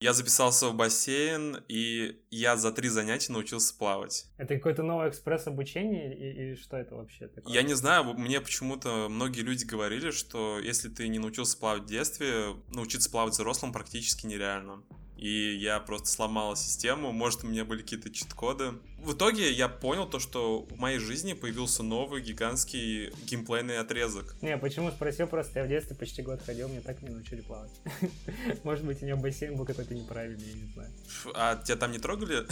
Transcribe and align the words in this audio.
Я 0.00 0.12
записался 0.12 0.68
в 0.68 0.74
бассейн, 0.76 1.64
и 1.66 2.20
я 2.30 2.56
за 2.56 2.70
три 2.70 2.88
занятия 2.88 3.32
научился 3.32 3.76
плавать. 3.76 4.26
Это 4.36 4.54
какой-то 4.54 4.84
новый 4.84 5.08
экспресс-обучение, 5.08 6.16
и, 6.16 6.52
и 6.52 6.54
что 6.54 6.76
это 6.76 6.94
вообще 6.94 7.26
такое? 7.26 7.52
Я 7.52 7.62
не 7.62 7.74
знаю, 7.74 8.04
мне 8.14 8.40
почему-то 8.40 9.08
многие 9.08 9.40
люди 9.40 9.64
говорили, 9.64 10.12
что 10.12 10.60
если 10.60 10.88
ты 10.88 11.08
не 11.08 11.18
научился 11.18 11.58
плавать 11.58 11.82
в 11.82 11.86
детстве, 11.86 12.54
научиться 12.68 13.10
плавать 13.10 13.32
взрослым 13.32 13.72
практически 13.72 14.26
нереально 14.26 14.84
и 15.18 15.56
я 15.56 15.80
просто 15.80 16.06
сломала 16.06 16.54
систему, 16.54 17.10
может, 17.12 17.42
у 17.42 17.48
меня 17.48 17.64
были 17.64 17.82
какие-то 17.82 18.08
чит-коды. 18.08 18.74
В 18.98 19.12
итоге 19.12 19.52
я 19.52 19.68
понял 19.68 20.06
то, 20.06 20.18
что 20.18 20.66
в 20.70 20.78
моей 20.78 20.98
жизни 20.98 21.32
появился 21.32 21.84
новый 21.84 22.20
гигантский 22.20 23.12
геймплейный 23.26 23.78
отрезок. 23.78 24.34
Не, 24.42 24.58
почему 24.58 24.90
спросил, 24.90 25.28
просто 25.28 25.60
я 25.60 25.64
в 25.64 25.68
детстве 25.68 25.96
почти 25.96 26.20
год 26.20 26.42
ходил, 26.44 26.68
мне 26.68 26.80
так 26.80 27.00
не 27.02 27.10
научили 27.10 27.40
плавать. 27.40 27.70
Может 28.64 28.84
быть, 28.84 29.00
у 29.02 29.06
него 29.06 29.18
бассейн 29.18 29.56
был 29.56 29.64
какой-то 29.64 29.94
неправильный, 29.94 30.48
я 30.48 30.54
не 30.54 30.72
знаю. 30.72 30.90
А 31.34 31.56
тебя 31.56 31.76
там 31.76 31.92
не 31.92 31.98
трогали? 31.98 32.38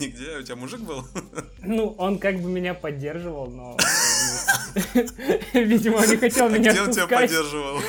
Нигде? 0.00 0.38
У 0.38 0.42
тебя 0.42 0.56
мужик 0.56 0.80
был? 0.80 1.02
Ну, 1.62 1.94
он 1.98 2.18
как 2.18 2.40
бы 2.40 2.50
меня 2.50 2.74
поддерживал, 2.74 3.50
но... 3.50 3.78
Видимо, 5.54 5.96
он 5.96 6.08
не 6.08 6.16
хотел 6.16 6.50
меня 6.50 6.70
Где 6.70 6.82
он 6.82 6.92
тебя 6.92 7.06
поддерживал? 7.06 7.80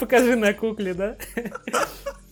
Покажи 0.00 0.36
на 0.36 0.54
кукле, 0.54 0.94
да? 0.94 1.16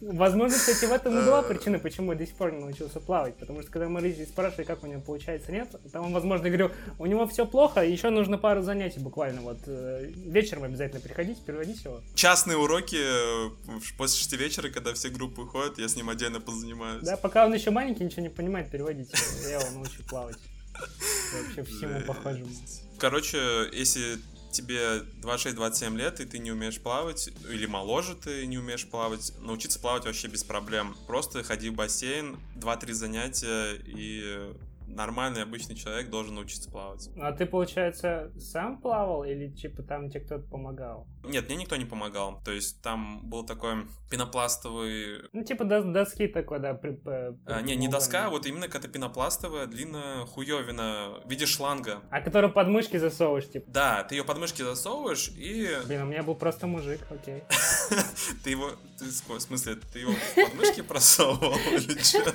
Возможно, 0.02 0.58
кстати, 0.58 0.84
в 0.84 0.92
этом 0.92 1.16
и 1.16 1.24
была 1.24 1.42
причина, 1.42 1.78
почему 1.78 2.12
я 2.12 2.18
до 2.18 2.26
сих 2.26 2.34
пор 2.34 2.52
не 2.52 2.58
научился 2.58 2.98
плавать. 2.98 3.36
Потому 3.36 3.62
что 3.62 3.70
когда 3.82 3.88
мы 3.88 4.00
Рызи 4.00 4.26
спрашивали, 4.26 4.64
как 4.64 4.84
у 4.84 4.86
него 4.86 5.00
получается, 5.00 5.50
нет, 5.50 5.74
там 5.92 6.06
он, 6.06 6.12
возможно, 6.12 6.46
говорил, 6.48 6.70
у 6.98 7.06
него 7.06 7.26
все 7.26 7.44
плохо, 7.44 7.84
еще 7.84 8.10
нужно 8.10 8.38
пару 8.38 8.62
занятий 8.62 9.00
буквально. 9.00 9.40
Вот 9.40 9.58
э, 9.66 10.12
вечером 10.14 10.62
обязательно 10.62 11.00
приходите, 11.00 11.40
переводите 11.44 11.80
его. 11.84 12.00
Частные 12.14 12.56
уроки 12.56 12.96
э, 12.96 13.50
после 13.98 14.18
шести 14.18 14.36
вечера, 14.36 14.68
когда 14.68 14.94
все 14.94 15.08
группы 15.08 15.42
уходят, 15.42 15.78
я 15.78 15.88
с 15.88 15.96
ним 15.96 16.10
отдельно 16.10 16.40
позанимаюсь. 16.40 17.02
Да, 17.02 17.16
пока 17.16 17.44
он 17.44 17.54
еще 17.54 17.70
маленький, 17.70 18.04
ничего 18.04 18.22
не 18.22 18.28
понимает, 18.28 18.70
переводите. 18.70 19.16
Я 19.42 19.58
его 19.60 19.70
научу 19.72 20.02
плавать. 20.08 20.38
Вообще 21.34 21.64
всему 21.64 22.00
похожему. 22.06 22.50
Короче, 22.98 23.38
если 23.72 24.18
тебе 24.52 25.04
26-27 25.22 25.96
лет, 25.96 26.20
и 26.20 26.24
ты 26.24 26.38
не 26.38 26.52
умеешь 26.52 26.80
плавать, 26.80 27.30
или 27.48 27.66
моложе 27.66 28.14
ты 28.14 28.46
не 28.46 28.58
умеешь 28.58 28.86
плавать, 28.86 29.32
научиться 29.40 29.80
плавать 29.80 30.04
вообще 30.04 30.28
без 30.28 30.44
проблем. 30.44 30.96
Просто 31.06 31.42
ходи 31.42 31.70
в 31.70 31.74
бассейн, 31.74 32.38
2-3 32.56 32.92
занятия, 32.92 33.80
и 33.84 34.52
нормальный 34.94 35.42
обычный 35.42 35.74
человек 35.74 36.10
должен 36.10 36.34
научиться 36.34 36.70
плавать. 36.70 37.08
А 37.16 37.32
ты, 37.32 37.46
получается, 37.46 38.32
сам 38.38 38.80
плавал 38.80 39.24
или 39.24 39.48
типа 39.50 39.82
там 39.82 40.10
тебе 40.10 40.20
кто-то 40.20 40.44
помогал? 40.48 41.06
Нет, 41.24 41.46
мне 41.46 41.56
никто 41.56 41.76
не 41.76 41.84
помогал. 41.84 42.40
То 42.44 42.52
есть 42.52 42.82
там 42.82 43.28
был 43.28 43.44
такой 43.44 43.86
пенопластовый... 44.10 45.28
Ну, 45.32 45.44
типа 45.44 45.64
доски 45.64 46.26
такой, 46.26 46.58
да. 46.58 46.74
При, 46.74 46.92
при, 46.92 47.36
а, 47.46 47.62
не, 47.62 47.76
не 47.76 47.88
доска, 47.88 48.26
а 48.26 48.30
вот 48.30 48.46
именно 48.46 48.66
какая-то 48.66 48.88
пенопластовая, 48.88 49.66
длинная 49.66 50.26
хуевина 50.26 51.20
в 51.24 51.30
виде 51.30 51.46
шланга. 51.46 52.02
А 52.10 52.20
которую 52.20 52.52
под 52.52 52.68
мышки 52.68 52.96
засовываешь, 52.96 53.48
типа? 53.48 53.70
Да, 53.70 54.04
ты 54.04 54.16
ее 54.16 54.24
под 54.24 54.38
мышки 54.38 54.62
засовываешь 54.62 55.28
и... 55.36 55.68
Блин, 55.86 56.02
у 56.02 56.06
меня 56.06 56.22
был 56.22 56.34
просто 56.34 56.66
мужик, 56.66 57.00
окей. 57.10 57.42
Ты 58.44 58.50
его... 58.50 58.70
В 58.98 59.40
смысле, 59.40 59.76
ты 59.92 60.00
его 60.00 60.12
под 60.36 60.54
мышки 60.54 60.80
просовывал 60.88 61.56
или 61.72 61.98
что? 61.98 62.32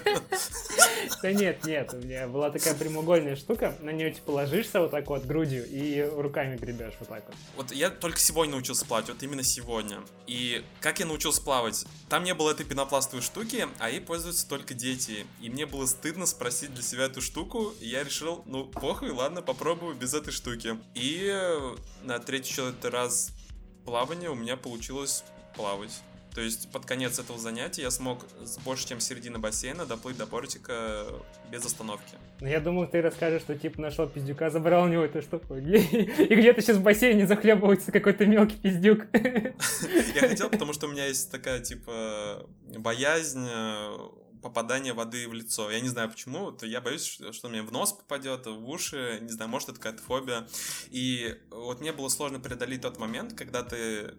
Да 1.22 1.32
нет, 1.32 1.66
нет, 1.66 1.94
у 1.94 1.98
меня 1.98 2.28
была 2.28 2.47
такая 2.50 2.76
прямоугольная 2.76 3.36
штука, 3.36 3.76
на 3.82 3.92
нее 3.92 4.12
типа 4.12 4.32
ложишься 4.32 4.82
вот 4.82 4.92
так 4.92 5.08
вот 5.08 5.26
грудью 5.26 5.66
и 5.68 6.02
руками 6.02 6.58
гребешь 6.58 6.94
вот 7.00 7.10
так 7.10 7.24
вот. 7.28 7.36
Вот 7.56 7.72
я 7.72 7.90
только 7.90 8.20
сегодня 8.20 8.54
научился 8.54 8.86
плавать, 8.86 9.10
вот 9.10 9.22
именно 9.24 9.44
сегодня. 9.44 10.00
И 10.26 10.64
как 10.80 11.00
я 11.00 11.06
научился 11.06 11.42
плавать? 11.42 11.86
Там 12.10 12.24
не 12.24 12.34
было 12.34 12.52
этой 12.52 12.66
пенопластовой 12.66 13.22
штуки, 13.22 13.68
а 13.80 13.90
ей 13.90 14.02
пользуются 14.02 14.48
только 14.48 14.74
дети. 14.74 15.26
И 15.42 15.50
мне 15.50 15.66
было 15.66 15.86
стыдно 15.86 16.26
спросить 16.26 16.74
для 16.74 16.84
себя 16.84 17.06
эту 17.06 17.22
штуку, 17.22 17.74
и 17.80 17.88
я 17.88 18.04
решил, 18.04 18.44
ну 18.46 18.66
похуй, 18.66 19.12
ладно, 19.12 19.42
попробую 19.42 19.96
без 19.96 20.14
этой 20.14 20.32
штуки. 20.32 20.78
И 20.94 21.34
на 22.04 22.20
третий-четвертый 22.20 22.92
раз 22.92 23.32
плавания 23.86 24.30
у 24.30 24.36
меня 24.36 24.58
получилось 24.58 25.24
плавать. 25.56 26.02
То 26.38 26.42
есть 26.42 26.70
под 26.72 26.86
конец 26.86 27.18
этого 27.18 27.40
занятия 27.40 27.82
я 27.82 27.90
смог 27.90 28.24
с 28.44 28.60
больше, 28.60 28.88
чем 28.88 29.00
середины 29.00 29.40
бассейна 29.40 29.88
доплыть 29.88 30.18
до 30.18 30.28
портика 30.28 31.08
без 31.50 31.66
остановки. 31.66 32.16
Ну, 32.40 32.48
я 32.48 32.60
думал, 32.60 32.88
ты 32.88 33.02
расскажешь, 33.02 33.42
что 33.42 33.56
типа 33.56 33.82
нашел 33.82 34.08
пиздюка, 34.08 34.50
забрал 34.50 34.84
у 34.84 34.88
него 34.88 35.04
эту 35.04 35.22
штуку. 35.22 35.56
И 35.56 36.36
где-то 36.36 36.62
сейчас 36.62 36.78
в 36.78 36.84
бассейне 36.84 37.26
захлебывается 37.26 37.92
какой-то 37.92 38.26
мелкий 38.26 38.58
пиздюк. 38.58 39.08
Я 39.14 40.28
хотел, 40.28 40.50
потому 40.50 40.74
что 40.74 40.88
у 40.88 40.92
меня 40.92 41.06
есть 41.08 41.32
такая, 41.32 41.60
типа, 41.62 42.48
боязнь 42.78 43.48
э, 43.50 43.98
попадания 44.42 44.94
воды 44.94 45.28
в 45.28 45.34
лицо. 45.34 45.72
Я 45.72 45.80
не 45.80 45.90
знаю 45.90 46.10
почему, 46.10 46.52
то 46.52 46.66
я 46.66 46.80
боюсь, 46.80 47.06
что, 47.06 47.34
что 47.34 47.50
мне 47.50 47.62
в 47.62 47.72
нос 47.72 47.94
попадет, 47.94 48.46
в 48.46 48.70
уши, 48.70 49.20
не 49.22 49.30
знаю, 49.30 49.50
может 49.50 49.70
это 49.70 49.80
какая-то 49.80 50.04
фобия. 50.04 50.48
И 50.90 51.36
вот 51.50 51.82
мне 51.82 51.92
было 51.92 52.10
сложно 52.10 52.40
преодолеть 52.40 52.82
тот 52.82 53.00
момент, 53.00 53.34
когда 53.34 53.64
ты 53.64 54.14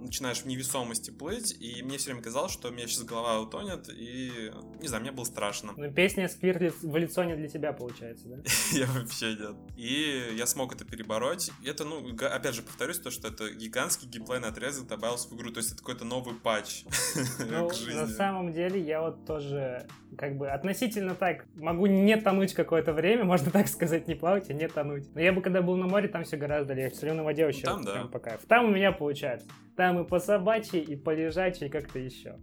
начинаешь 0.00 0.38
в 0.38 0.46
невесомости 0.46 1.10
плыть, 1.10 1.56
и 1.60 1.82
мне 1.82 1.98
все 1.98 2.06
время 2.06 2.22
казалось, 2.22 2.52
что 2.52 2.68
у 2.68 2.70
меня 2.70 2.86
сейчас 2.86 3.04
голова 3.04 3.40
утонет, 3.40 3.88
и, 3.88 4.52
не 4.80 4.88
знаю, 4.88 5.02
мне 5.02 5.12
было 5.12 5.24
страшно. 5.24 5.72
Ну, 5.76 5.92
песня 5.92 6.28
«Сквир 6.28 6.72
в 6.82 6.96
лицо» 6.96 7.24
не 7.24 7.36
для 7.36 7.48
тебя, 7.48 7.72
получается, 7.72 8.28
да? 8.28 8.36
я 8.72 8.86
вообще 8.86 9.34
нет. 9.34 9.56
И 9.76 10.34
я 10.36 10.46
смог 10.46 10.74
это 10.74 10.84
перебороть. 10.84 11.50
Это, 11.64 11.84
ну, 11.84 12.14
опять 12.14 12.54
же, 12.54 12.62
повторюсь, 12.62 12.98
то, 12.98 13.10
что 13.10 13.28
это 13.28 13.50
гигантский 13.50 14.08
геймплейный 14.08 14.48
отрезок 14.48 14.86
добавился 14.86 15.28
в 15.28 15.36
игру, 15.36 15.50
то 15.50 15.58
есть 15.58 15.72
это 15.72 15.78
какой-то 15.78 16.04
новый 16.04 16.34
патч 16.34 16.84
ну, 17.38 17.68
на 17.94 18.06
самом 18.06 18.52
деле, 18.52 18.80
я 18.80 19.00
вот 19.00 19.24
тоже, 19.26 19.86
как 20.16 20.36
бы, 20.36 20.48
относительно 20.48 21.14
так, 21.14 21.44
могу 21.54 21.86
не 21.86 22.16
тонуть 22.16 22.54
какое-то 22.54 22.92
время, 22.92 23.24
можно 23.38 23.50
так 23.50 23.68
сказать, 23.68 24.08
не 24.08 24.14
плавать, 24.14 24.50
а 24.50 24.52
не 24.52 24.68
тонуть. 24.68 25.14
Но 25.14 25.20
я 25.20 25.32
бы, 25.32 25.42
когда 25.42 25.62
был 25.62 25.76
на 25.76 25.86
море, 25.86 26.08
там 26.08 26.24
все 26.24 26.36
гораздо 26.36 26.74
легче. 26.74 26.96
В 26.96 27.00
соленой 27.00 27.24
воде 27.24 27.44
вообще 27.44 27.64
там, 27.64 27.84
да. 27.84 28.04
по 28.04 28.18
кайфу. 28.18 28.46
Там 28.46 28.66
у 28.66 28.68
меня 28.68 28.92
получается. 28.92 29.46
Там 29.76 29.87
и 29.96 30.04
по 30.04 30.18
собачьей, 30.20 30.82
и 30.82 30.96
по 30.96 31.14
лежачей, 31.14 31.68
как-то 31.68 31.98
еще. 31.98 32.36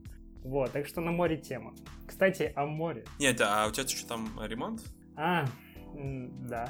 Вот, 0.44 0.72
так 0.72 0.88
что 0.88 1.02
на 1.02 1.12
море 1.12 1.38
тема. 1.38 1.74
Кстати, 2.08 2.54
о 2.56 2.66
море. 2.66 3.04
Нет, 3.20 3.42
а 3.42 3.68
у 3.68 3.72
тебя 3.72 3.88
что 3.88 4.08
там 4.08 4.30
ремонт? 4.44 4.82
А, 5.16 5.46
да. 5.94 6.70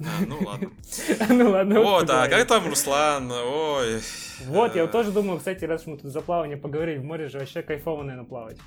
А, 0.00 0.24
ну 0.26 0.38
ладно. 0.44 0.70
Ну 1.28 1.50
ладно. 1.50 1.80
Вот, 1.80 2.08
а 2.08 2.28
как 2.28 2.46
там 2.46 2.68
Руслан? 2.68 3.30
Ой. 3.32 4.00
Вот, 4.46 4.76
я 4.76 4.86
тоже 4.86 5.10
думаю, 5.10 5.38
кстати, 5.38 5.64
раз 5.64 5.86
мы 5.86 5.98
тут 5.98 6.12
за 6.12 6.20
плавание 6.20 6.56
поговорили, 6.56 6.98
в 6.98 7.04
море 7.04 7.28
же 7.28 7.38
вообще 7.38 7.62
кайфово, 7.62 8.02
наверное, 8.02 8.28
плавать. 8.28 8.58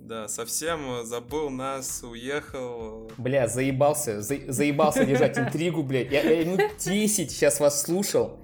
Да, 0.00 0.26
совсем 0.28 1.04
забыл 1.04 1.50
нас, 1.50 2.02
уехал. 2.02 3.10
Бля, 3.18 3.46
заебался, 3.46 4.22
за, 4.22 4.36
заебался 4.50 5.04
держать 5.04 5.38
интригу, 5.38 5.82
блядь. 5.82 6.10
Я, 6.10 6.22
я 6.22 6.44
минут 6.44 6.62
10 6.78 7.30
сейчас 7.30 7.60
вас 7.60 7.82
слушал. 7.82 8.38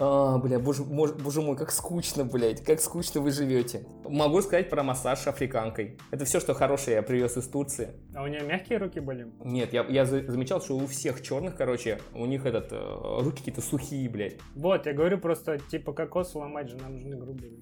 А, 0.00 0.38
бля, 0.38 0.60
боже, 0.60 0.84
боже 0.84 1.42
мой, 1.42 1.56
как 1.56 1.72
скучно, 1.72 2.24
блядь, 2.24 2.62
как 2.62 2.80
скучно 2.80 3.20
вы 3.20 3.32
живете. 3.32 3.84
Могу 4.04 4.40
сказать 4.42 4.70
про 4.70 4.84
массаж 4.84 5.26
африканкой. 5.26 5.98
Это 6.12 6.24
все, 6.24 6.38
что 6.38 6.54
хорошее 6.54 6.96
я 6.96 7.02
привез 7.02 7.36
из 7.36 7.48
Турции. 7.48 7.90
А 8.14 8.22
у 8.22 8.28
нее 8.28 8.42
мягкие 8.42 8.78
руки 8.78 9.00
были? 9.00 9.26
Нет, 9.44 9.72
я, 9.72 9.84
я 9.84 10.04
замечал, 10.06 10.60
что 10.60 10.76
у 10.76 10.86
всех 10.86 11.20
черных, 11.20 11.56
короче, 11.56 11.98
у 12.14 12.26
них 12.26 12.46
этот, 12.46 12.68
э, 12.70 13.22
руки 13.22 13.38
какие-то 13.38 13.60
сухие, 13.60 14.08
блядь. 14.08 14.36
Вот, 14.54 14.86
я 14.86 14.92
говорю 14.92 15.18
просто, 15.18 15.58
типа, 15.58 15.92
кокос 15.92 16.34
ломать 16.36 16.68
же 16.68 16.76
нам 16.76 16.92
нужны 16.92 17.16
грубые. 17.16 17.54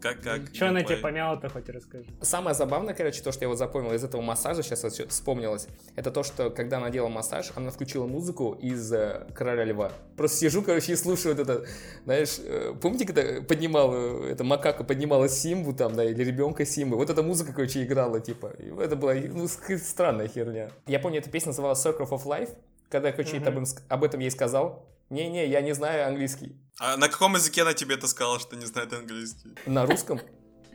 Как, 0.00 0.20
как? 0.20 0.54
Что 0.54 0.68
она 0.68 0.82
тебе 0.82 0.96
помяла-то, 0.98 1.48
хоть 1.48 1.68
расскажи. 1.68 2.06
Самое 2.22 2.54
забавное, 2.54 2.94
короче, 2.94 3.22
то, 3.22 3.32
что 3.32 3.44
я 3.44 3.48
вот 3.48 3.58
запомнил 3.58 3.92
из 3.92 4.04
этого 4.04 4.20
массажа, 4.20 4.62
сейчас 4.62 4.82
вспомнилось, 5.08 5.66
это 5.96 6.10
то, 6.10 6.22
что 6.22 6.50
когда 6.50 6.76
она 6.76 6.90
делала 6.90 7.08
массаж, 7.08 7.50
она 7.56 7.70
включила 7.70 8.06
музыку 8.06 8.52
из 8.60 8.92
э, 8.92 9.26
«Короля 9.34 9.64
льва». 9.64 9.92
Просто 10.16 10.38
сижу, 10.38 10.62
короче, 10.62 10.92
и 10.92 10.96
слушаю 10.96 11.34
вот 11.34 11.42
это, 11.42 11.66
знаешь, 12.04 12.38
э, 12.38 12.74
помните, 12.80 13.06
когда 13.06 13.42
поднимала, 13.42 14.24
эта 14.26 14.44
макака 14.44 14.84
поднимала 14.84 15.28
Симбу 15.28 15.72
там, 15.72 15.94
да, 15.96 16.04
или 16.04 16.22
ребенка 16.22 16.64
Симбы, 16.64 16.96
вот 16.96 17.10
эта 17.10 17.22
музыка, 17.22 17.52
короче, 17.52 17.82
играла, 17.82 18.20
типа, 18.20 18.52
и 18.58 18.70
это 18.80 18.94
была, 18.94 19.14
ну, 19.14 19.48
странная 19.48 20.28
херня. 20.28 20.70
Я 20.86 21.00
помню, 21.00 21.18
эта 21.18 21.30
песня 21.30 21.48
называлась 21.48 21.84
«Circle 21.84 22.08
of 22.08 22.24
Life», 22.24 22.50
когда 22.88 23.08
я, 23.08 23.12
короче, 23.14 23.36
mm-hmm. 23.36 23.82
об, 23.88 23.92
об 23.98 24.04
этом 24.04 24.20
ей 24.20 24.30
сказал, 24.30 24.86
не-не, 25.10 25.46
я 25.46 25.60
не 25.60 25.74
знаю 25.74 26.06
английский. 26.06 26.56
А 26.78 26.96
на 26.96 27.08
каком 27.08 27.34
языке 27.34 27.62
она 27.62 27.74
тебе 27.74 27.96
это 27.96 28.06
сказала, 28.06 28.38
что 28.38 28.56
не 28.56 28.66
знает 28.66 28.92
английский? 28.92 29.54
На 29.66 29.84
русском. 29.84 30.20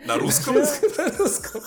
На 0.06 0.18
русском? 0.18 0.56
На 0.98 1.18
русском. 1.18 1.64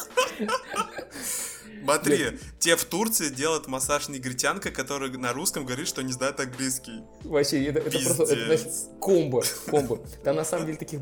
Смотри, 1.86 2.38
те 2.58 2.74
в 2.74 2.84
Турции 2.84 3.28
делают 3.28 3.68
массаж 3.68 4.08
негритянка, 4.08 4.70
которая 4.70 5.10
на 5.10 5.32
русском 5.32 5.64
говорит, 5.64 5.86
что 5.86 6.02
не 6.02 6.12
знает 6.12 6.40
английский. 6.40 7.02
Вообще, 7.22 7.64
это, 7.64 7.78
это 7.78 7.90
просто, 7.90 8.22
это, 8.24 8.46
значит, 8.46 8.72
комбо, 9.00 9.42
комбо. 9.66 9.98
Там 10.24 10.36
на 10.36 10.44
самом 10.44 10.66
деле 10.66 10.78
таких, 10.78 11.00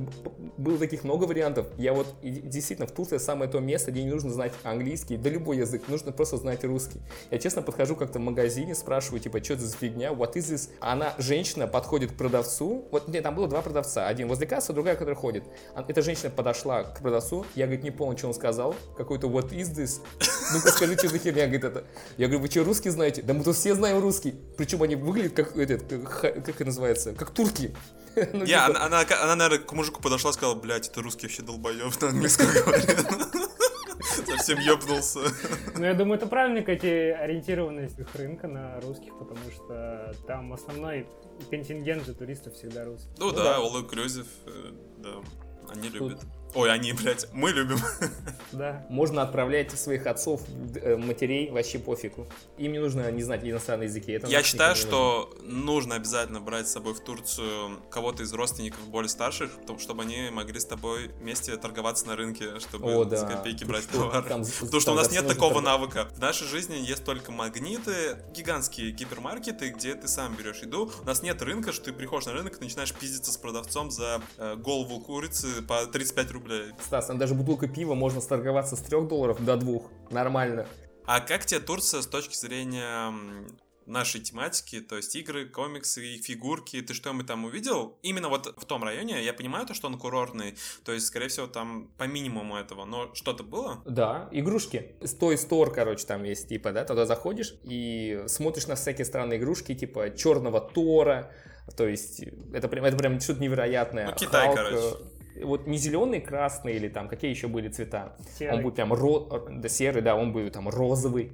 было 0.58 0.78
таких 0.78 1.04
много 1.04 1.24
вариантов. 1.24 1.66
Я 1.78 1.94
вот, 1.94 2.14
действительно, 2.22 2.86
в 2.86 2.92
Турции 2.92 3.16
самое 3.16 3.50
то 3.50 3.60
место, 3.60 3.90
где 3.90 4.02
не 4.02 4.10
нужно 4.10 4.30
знать 4.30 4.52
английский, 4.62 5.16
да 5.16 5.30
любой 5.30 5.56
язык, 5.58 5.88
нужно 5.88 6.12
просто 6.12 6.36
знать 6.36 6.64
русский. 6.64 7.00
Я 7.30 7.38
честно 7.38 7.62
подхожу 7.62 7.96
как-то 7.96 8.18
в 8.18 8.22
магазине, 8.22 8.74
спрашиваю, 8.74 9.20
типа, 9.20 9.42
что 9.42 9.54
это 9.54 9.62
за 9.62 9.76
фигня, 9.76 10.10
what 10.10 10.34
is 10.34 10.52
this? 10.52 10.68
Она, 10.80 11.14
женщина, 11.18 11.66
подходит 11.66 12.12
к 12.12 12.16
продавцу, 12.16 12.86
вот, 12.90 13.08
нет, 13.08 13.22
там 13.22 13.34
было 13.34 13.48
два 13.48 13.62
продавца, 13.62 14.06
один 14.06 14.28
возле 14.28 14.46
кассы, 14.46 14.72
другая, 14.74 14.96
которая 14.96 15.16
ходит. 15.16 15.44
Эта 15.88 16.02
женщина 16.02 16.30
подошла 16.30 16.84
к 16.84 17.00
продавцу, 17.00 17.46
я, 17.54 17.64
говорит, 17.64 17.84
не 17.84 17.90
понял, 17.90 18.18
что 18.18 18.28
он 18.28 18.34
сказал, 18.34 18.74
какой-то 18.96 19.28
what 19.28 19.50
is 19.50 19.74
this? 19.74 20.00
Ну-ка 20.52 20.73
скажи, 20.74 20.96
что 20.96 21.08
за 21.08 21.18
херня, 21.18 21.44
говорит 21.44 21.64
это. 21.64 21.84
Я 22.16 22.26
говорю, 22.26 22.42
вы 22.42 22.50
что, 22.50 22.64
русский 22.64 22.90
знаете? 22.90 23.22
Да 23.22 23.34
мы 23.34 23.44
тут 23.44 23.56
все 23.56 23.74
знаем 23.74 24.00
русский. 24.00 24.34
Причем 24.56 24.82
они 24.82 24.96
выглядят 24.96 25.34
как, 25.34 25.56
этот, 25.56 25.82
как, 26.06 26.44
как 26.44 26.48
это 26.48 26.64
называется, 26.64 27.14
как 27.14 27.30
турки. 27.30 27.74
ну, 28.32 28.44
Я, 28.44 28.66
типа... 28.66 28.84
она, 28.84 29.00
она, 29.00 29.22
она, 29.22 29.36
наверное, 29.36 29.64
к 29.64 29.72
мужику 29.72 30.00
подошла 30.00 30.30
и 30.30 30.34
сказала, 30.34 30.54
блядь, 30.54 30.88
это 30.88 31.02
русский 31.02 31.26
вообще 31.26 31.42
долбоёб 31.42 32.00
на 32.00 32.08
английском 32.08 32.46
говорит. 32.46 33.06
Совсем 34.26 34.58
ёбнулся. 34.58 35.20
Ну, 35.76 35.84
я 35.84 35.94
думаю, 35.94 36.18
это 36.18 36.26
правильно, 36.26 36.60
кстати, 36.60 36.86
ориентированность 36.86 37.98
их 37.98 38.14
рынка 38.14 38.46
на 38.48 38.80
русских, 38.80 39.18
потому 39.18 39.50
что 39.50 40.14
там 40.26 40.52
основной 40.52 41.06
контингент 41.50 42.04
же 42.04 42.14
туристов 42.14 42.54
всегда 42.54 42.84
русский. 42.84 43.08
Ну, 43.18 43.26
ну 43.26 43.32
да, 43.32 43.44
да, 43.44 43.56
all 43.58 43.82
inclusive, 43.82 44.26
э, 44.46 44.72
да, 44.98 45.10
они 45.72 45.88
любят. 45.88 46.20
Ой, 46.54 46.72
они, 46.72 46.92
блядь, 46.92 47.26
мы 47.32 47.50
любим. 47.50 47.78
Да. 48.52 48.86
Можно 48.88 49.22
отправлять 49.22 49.72
своих 49.72 50.06
отцов, 50.06 50.40
э, 50.76 50.96
матерей, 50.96 51.50
вообще 51.50 51.80
пофигу. 51.80 52.28
Им 52.56 52.72
не 52.72 52.78
нужно 52.78 53.10
не 53.10 53.22
знать 53.24 53.44
иностранные 53.44 53.88
языки. 53.88 54.12
Это 54.12 54.28
Я 54.28 54.44
считаю, 54.44 54.76
что 54.76 55.34
нужно 55.42 55.96
обязательно 55.96 56.40
брать 56.40 56.68
с 56.68 56.72
собой 56.72 56.94
в 56.94 57.00
Турцию 57.00 57.80
кого-то 57.90 58.22
из 58.22 58.32
родственников 58.32 58.86
более 58.86 59.08
старших, 59.08 59.50
чтобы 59.80 60.02
они 60.02 60.30
могли 60.30 60.60
с 60.60 60.64
тобой 60.64 61.08
вместе 61.20 61.56
торговаться 61.56 62.06
на 62.06 62.14
рынке, 62.14 62.60
чтобы 62.60 62.94
О, 62.94 63.04
да. 63.04 63.16
за 63.16 63.26
копейки 63.26 63.64
брать 63.64 63.82
что, 63.82 64.04
товар. 64.04 64.22
Там, 64.22 64.44
Потому 64.44 64.80
что 64.80 64.92
у 64.92 64.94
нас 64.94 65.10
нет 65.10 65.26
такого 65.26 65.54
торг... 65.54 65.64
навыка. 65.64 66.08
В 66.14 66.20
нашей 66.20 66.46
жизни 66.46 66.76
есть 66.76 67.04
только 67.04 67.32
магниты, 67.32 68.18
гигантские 68.32 68.92
гипермаркеты, 68.92 69.70
где 69.70 69.96
ты 69.96 70.06
сам 70.06 70.36
берешь 70.36 70.58
еду. 70.58 70.92
У 71.02 71.06
нас 71.06 71.22
нет 71.22 71.42
рынка, 71.42 71.72
что 71.72 71.86
ты 71.86 71.92
приходишь 71.92 72.26
на 72.26 72.34
рынок 72.34 72.58
и 72.60 72.64
начинаешь 72.64 72.92
пиздиться 72.94 73.32
с 73.32 73.36
продавцом 73.36 73.90
за 73.90 74.22
э, 74.38 74.54
голову 74.54 75.00
курицы 75.00 75.60
по 75.62 75.84
35 75.86 76.30
рублей 76.30 76.43
рублей. 76.44 76.72
Стас, 76.80 77.06
там 77.06 77.18
даже 77.18 77.34
бутылка 77.34 77.66
пива 77.66 77.94
можно 77.94 78.20
сторговаться 78.20 78.76
с 78.76 78.80
3 78.80 79.02
долларов 79.02 79.44
до 79.44 79.56
2. 79.56 79.80
Нормально. 80.10 80.66
А 81.06 81.20
как 81.20 81.44
тебе 81.44 81.60
Турция 81.60 82.02
с 82.02 82.06
точки 82.06 82.36
зрения 82.36 83.12
нашей 83.86 84.22
тематики, 84.22 84.80
то 84.80 84.96
есть 84.96 85.14
игры, 85.14 85.46
комиксы 85.46 86.14
и 86.14 86.22
фигурки. 86.22 86.80
Ты 86.80 86.94
что-нибудь 86.94 87.26
там 87.26 87.44
увидел? 87.44 87.98
Именно 88.00 88.30
вот 88.30 88.46
в 88.56 88.64
том 88.64 88.82
районе, 88.82 89.22
я 89.22 89.34
понимаю 89.34 89.66
то, 89.66 89.74
что 89.74 89.88
он 89.88 89.98
курортный, 89.98 90.56
то 90.86 90.92
есть, 90.92 91.06
скорее 91.06 91.28
всего, 91.28 91.46
там 91.46 91.88
по 91.98 92.04
минимуму 92.04 92.56
этого, 92.56 92.86
но 92.86 93.14
что-то 93.14 93.42
было? 93.42 93.82
Да, 93.84 94.30
игрушки. 94.32 94.96
Той 95.20 95.36
стор, 95.36 95.70
короче, 95.70 96.06
там 96.06 96.24
есть, 96.24 96.48
типа, 96.48 96.72
да, 96.72 96.86
туда 96.86 97.04
заходишь 97.04 97.56
и 97.62 98.24
смотришь 98.26 98.66
на 98.68 98.74
всякие 98.76 99.04
странные 99.04 99.38
игрушки, 99.38 99.74
типа 99.74 100.16
черного 100.16 100.62
Тора, 100.62 101.30
то 101.76 101.86
есть 101.86 102.22
это 102.54 102.68
прям, 102.68 102.86
это 102.86 102.96
прям 102.96 103.20
что-то 103.20 103.40
невероятное. 103.40 104.06
Ну, 104.06 104.14
Китай, 104.14 104.46
Халк, 104.46 104.56
короче 104.56 104.96
вот 105.42 105.66
не 105.66 105.78
зеленый, 105.78 106.20
красный 106.20 106.74
или 106.74 106.88
там 106.88 107.08
какие 107.08 107.30
еще 107.30 107.48
были 107.48 107.68
цвета. 107.68 108.16
Серый. 108.38 108.56
Он 108.56 108.62
будет 108.62 108.74
прям 108.76 108.92
ро... 108.92 109.28
да, 109.50 109.68
серый, 109.68 110.02
да, 110.02 110.16
он 110.16 110.32
будет 110.32 110.52
там 110.52 110.68
розовый, 110.68 111.32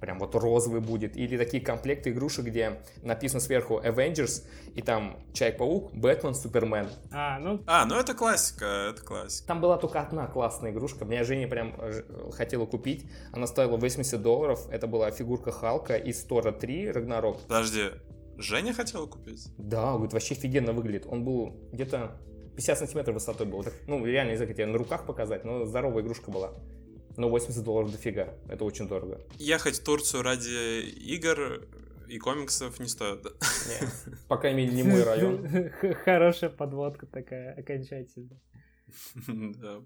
прям 0.00 0.18
вот 0.18 0.34
розовый 0.34 0.80
будет. 0.80 1.16
Или 1.16 1.36
такие 1.36 1.62
комплекты 1.62 2.10
игрушек, 2.10 2.46
где 2.46 2.80
написано 3.02 3.40
сверху 3.40 3.80
Avengers, 3.80 4.44
и 4.74 4.82
там 4.82 5.18
Человек-паук, 5.32 5.92
Бэтмен, 5.92 6.34
Супермен. 6.34 6.88
А, 7.10 7.38
ну... 7.38 7.62
А, 7.66 7.84
ну 7.86 7.96
это 7.96 8.14
классика, 8.14 8.90
это 8.90 9.02
классика. 9.02 9.48
Там 9.48 9.60
была 9.60 9.78
только 9.78 10.00
одна 10.00 10.26
классная 10.26 10.70
игрушка, 10.70 11.04
меня 11.04 11.24
Женя 11.24 11.48
прям 11.48 11.74
э, 11.78 12.02
хотела 12.32 12.66
купить. 12.66 13.06
Она 13.32 13.46
стоила 13.46 13.76
80 13.76 14.20
долларов, 14.20 14.68
это 14.70 14.86
была 14.86 15.10
фигурка 15.10 15.52
Халка 15.52 15.96
из 15.96 16.22
Тора 16.22 16.52
3, 16.52 16.90
Рагнарок. 16.92 17.40
Подожди, 17.42 17.90
Женя 18.36 18.72
хотела 18.72 19.06
купить? 19.06 19.48
Да, 19.58 19.94
говорит, 19.94 20.12
вообще 20.12 20.34
офигенно 20.34 20.72
выглядит. 20.72 21.06
Он 21.08 21.24
был 21.24 21.56
где-то 21.72 22.12
50 22.58 22.76
сантиметров 22.76 23.14
высотой 23.14 23.46
был. 23.46 23.62
Так, 23.62 23.72
ну, 23.86 24.04
реально, 24.04 24.32
не 24.32 24.36
знаю, 24.36 24.52
тебе 24.52 24.66
на 24.66 24.76
руках 24.76 25.06
показать, 25.06 25.44
но 25.44 25.64
здоровая 25.64 26.02
игрушка 26.02 26.32
была. 26.32 26.52
Но 27.16 27.28
80 27.28 27.62
долларов 27.62 27.92
дофига. 27.92 28.34
Это 28.48 28.64
очень 28.64 28.88
дорого. 28.88 29.20
Ехать 29.36 29.76
в 29.76 29.84
Турцию 29.84 30.24
ради 30.24 30.80
игр 30.90 31.62
и 32.08 32.18
комиксов 32.18 32.80
не 32.80 32.88
стоит. 32.88 33.22
Нет, 33.22 33.90
пока 34.26 34.50
имели 34.50 34.74
не 34.74 34.82
мой 34.82 35.04
район. 35.04 35.48
Хорошая 36.04 36.50
подводка 36.50 37.06
такая, 37.06 37.54
окончательно. 37.54 38.40
Да. 39.28 39.82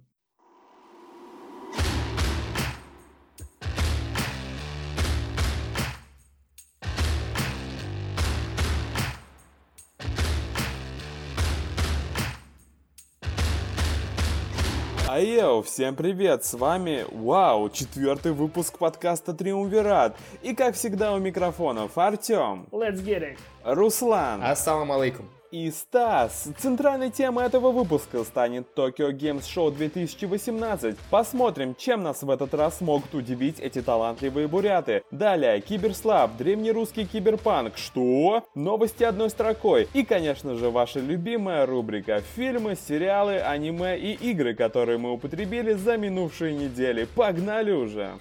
Ayo, 15.15 15.61
всем 15.61 15.95
привет, 15.95 16.43
с 16.43 16.55
вами, 16.55 17.05
вау, 17.13 17.69
четвертый 17.69 18.33
выпуск 18.33 18.79
подкаста 18.79 19.35
Триумвират. 19.35 20.17
И 20.41 20.55
как 20.55 20.75
всегда 20.75 21.13
у 21.13 21.19
микрофонов 21.19 21.99
Артем. 21.99 22.67
Let's 22.71 23.05
get 23.05 23.21
it. 23.21 23.39
Руслан. 23.63 24.43
Ассаламу 24.43 24.95
алейкум 24.95 25.29
и 25.53 25.71
Стас. 25.71 26.49
Центральной 26.59 27.11
темой 27.11 27.47
этого 27.47 27.71
выпуска 27.71 28.25
станет 28.25 28.67
Tokyo 28.75 29.13
Game 29.13 29.43
Show 29.43 29.71
2018. 29.71 30.97
Посмотрим, 31.11 31.77
чем 31.79 32.03
нас 32.03 32.23
в 32.23 32.31
этот 32.31 32.55
раз 32.55 32.79
смогут 32.79 33.15
удивить 33.15 33.61
эти 33.61 33.83
талантливые 33.83 34.49
буряты. 34.49 35.03
Далее, 35.11 35.61
Киберслав, 35.61 36.37
древнерусский 36.39 37.05
киберпанк. 37.05 37.77
Что? 37.77 38.45
Новости 38.55 39.05
одной 39.05 39.29
строкой. 39.29 39.89
И, 39.93 40.05
конечно 40.05 40.55
же, 40.55 40.71
ваша 40.71 41.01
любимая 41.01 41.67
рубрика 41.67 42.23
фильмы, 42.35 42.75
сериалы, 42.75 43.39
аниме 43.39 43.99
и 43.99 44.13
игры, 44.15 44.55
которые 44.55 44.97
мы 44.97 45.13
употребили 45.13 45.75
за 45.75 45.99
минувшие 45.99 46.55
недели. 46.55 47.05
Погнали 47.15 47.73
уже! 47.73 48.13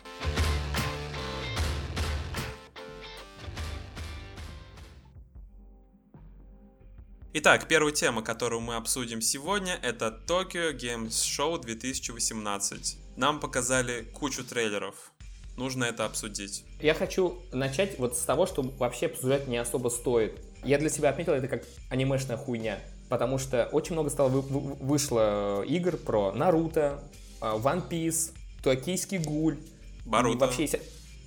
Итак, 7.34 7.70
первая 7.70 7.94
тема, 7.94 8.22
которую 8.22 8.60
мы 8.60 8.76
обсудим 8.76 9.22
сегодня, 9.22 9.80
это 9.82 10.14
Tokyo 10.28 10.76
Games 10.76 11.12
Show 11.12 11.62
2018. 11.62 12.98
Нам 13.16 13.40
показали 13.40 14.02
кучу 14.02 14.44
трейлеров. 14.44 15.14
Нужно 15.56 15.86
это 15.86 16.04
обсудить. 16.04 16.66
Я 16.82 16.94
хочу 16.94 17.42
начать 17.54 17.98
вот 17.98 18.18
с 18.18 18.22
того, 18.26 18.46
что 18.48 18.64
вообще 18.64 19.06
обсуждать 19.06 19.48
не 19.48 19.56
особо 19.56 19.88
стоит. 19.88 20.42
Я 20.66 20.78
для 20.78 20.90
себя 20.90 21.10
отметил 21.10 21.32
это 21.32 21.48
как 21.48 21.64
анимешная 21.90 22.36
хуйня. 22.36 22.80
Потому 23.08 23.38
что 23.38 23.70
очень 23.72 23.94
много 23.94 24.10
стало 24.10 24.28
вы, 24.28 24.42
вы, 24.42 24.74
вышло 24.74 25.64
игр 25.64 25.96
про 25.96 26.34
Наруто, 26.34 27.02
а, 27.40 27.56
One 27.56 27.88
Piece, 27.88 28.34
Токийский 28.62 29.20
гуль. 29.20 29.58
Боруто. 30.06 30.48
Вообще 30.48 30.68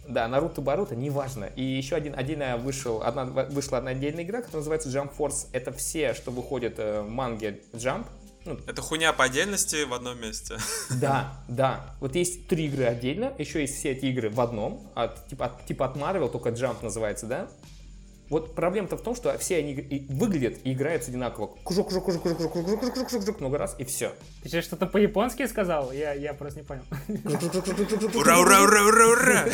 да, 0.09 0.29
Наруто 0.29 0.61
Баруто, 0.61 0.95
неважно. 0.95 1.45
И 1.57 1.63
еще 1.63 1.97
один, 1.97 2.15
отдельно 2.17 2.57
вышел, 2.57 3.03
одна, 3.03 3.25
вышла 3.25 3.79
одна 3.79 3.93
отдельная 3.93 4.25
игра, 4.25 4.41
которая 4.41 4.59
называется 4.59 4.89
Jump 4.89 5.13
Force. 5.17 5.49
Это 5.53 5.73
все, 5.73 6.15
что 6.15 6.31
выходит 6.31 6.79
э, 6.79 7.03
в 7.03 7.09
манге 7.09 7.61
Jump. 7.73 8.07
Ну, 8.45 8.59
это 8.67 8.83
хуйня 8.83 9.13
по 9.15 9.25
отдельности 9.25 9.85
в 9.85 9.95
одном 9.95 10.21
месте. 10.21 10.57
Да, 11.01 11.35
да. 11.49 11.95
Вот 12.01 12.15
есть 12.15 12.47
три 12.47 12.67
игры 12.67 12.85
отдельно, 12.85 13.33
еще 13.39 13.61
есть 13.63 13.77
все 13.77 13.93
эти 13.93 14.07
игры 14.07 14.29
в 14.29 14.41
одном, 14.41 14.87
от, 14.95 15.27
типа, 15.29 15.47
от, 15.47 15.65
типа 15.67 15.87
от 15.87 15.97
Marvel, 15.97 16.31
только 16.31 16.51
Jump 16.51 16.77
называется, 16.83 17.27
да? 17.27 17.49
Вот 18.31 18.55
проблема-то 18.55 18.97
в 18.97 19.03
том, 19.03 19.15
что 19.15 19.37
все 19.39 19.59
они 19.59 19.73
и 19.73 20.13
выглядят 20.13 20.59
и 20.65 20.73
играются 20.73 21.11
одинаково. 21.11 21.49
Кужок, 21.63 21.89
кужок, 21.89 22.05
кужок, 22.05 22.23
кужок, 22.23 22.39
кужок, 22.39 22.53
кужок, 22.53 22.81
кужок, 22.81 22.95
кужок, 22.95 23.21
кужок, 23.21 23.41
много 23.41 23.59
раз, 23.59 23.77
и 23.79 23.85
все. 23.85 24.13
Ты 24.43 24.49
сейчас 24.49 24.65
что-то 24.65 24.87
по-японски 24.87 25.47
сказал? 25.47 25.93
Я, 25.93 26.15
я 26.15 26.33
просто 26.33 26.61
не 26.61 26.67
понял. 26.67 26.83
Ура, 28.15 28.41
ура, 28.41 28.63
ура, 28.63 28.83
ура, 28.87 29.07
ура! 29.09 29.45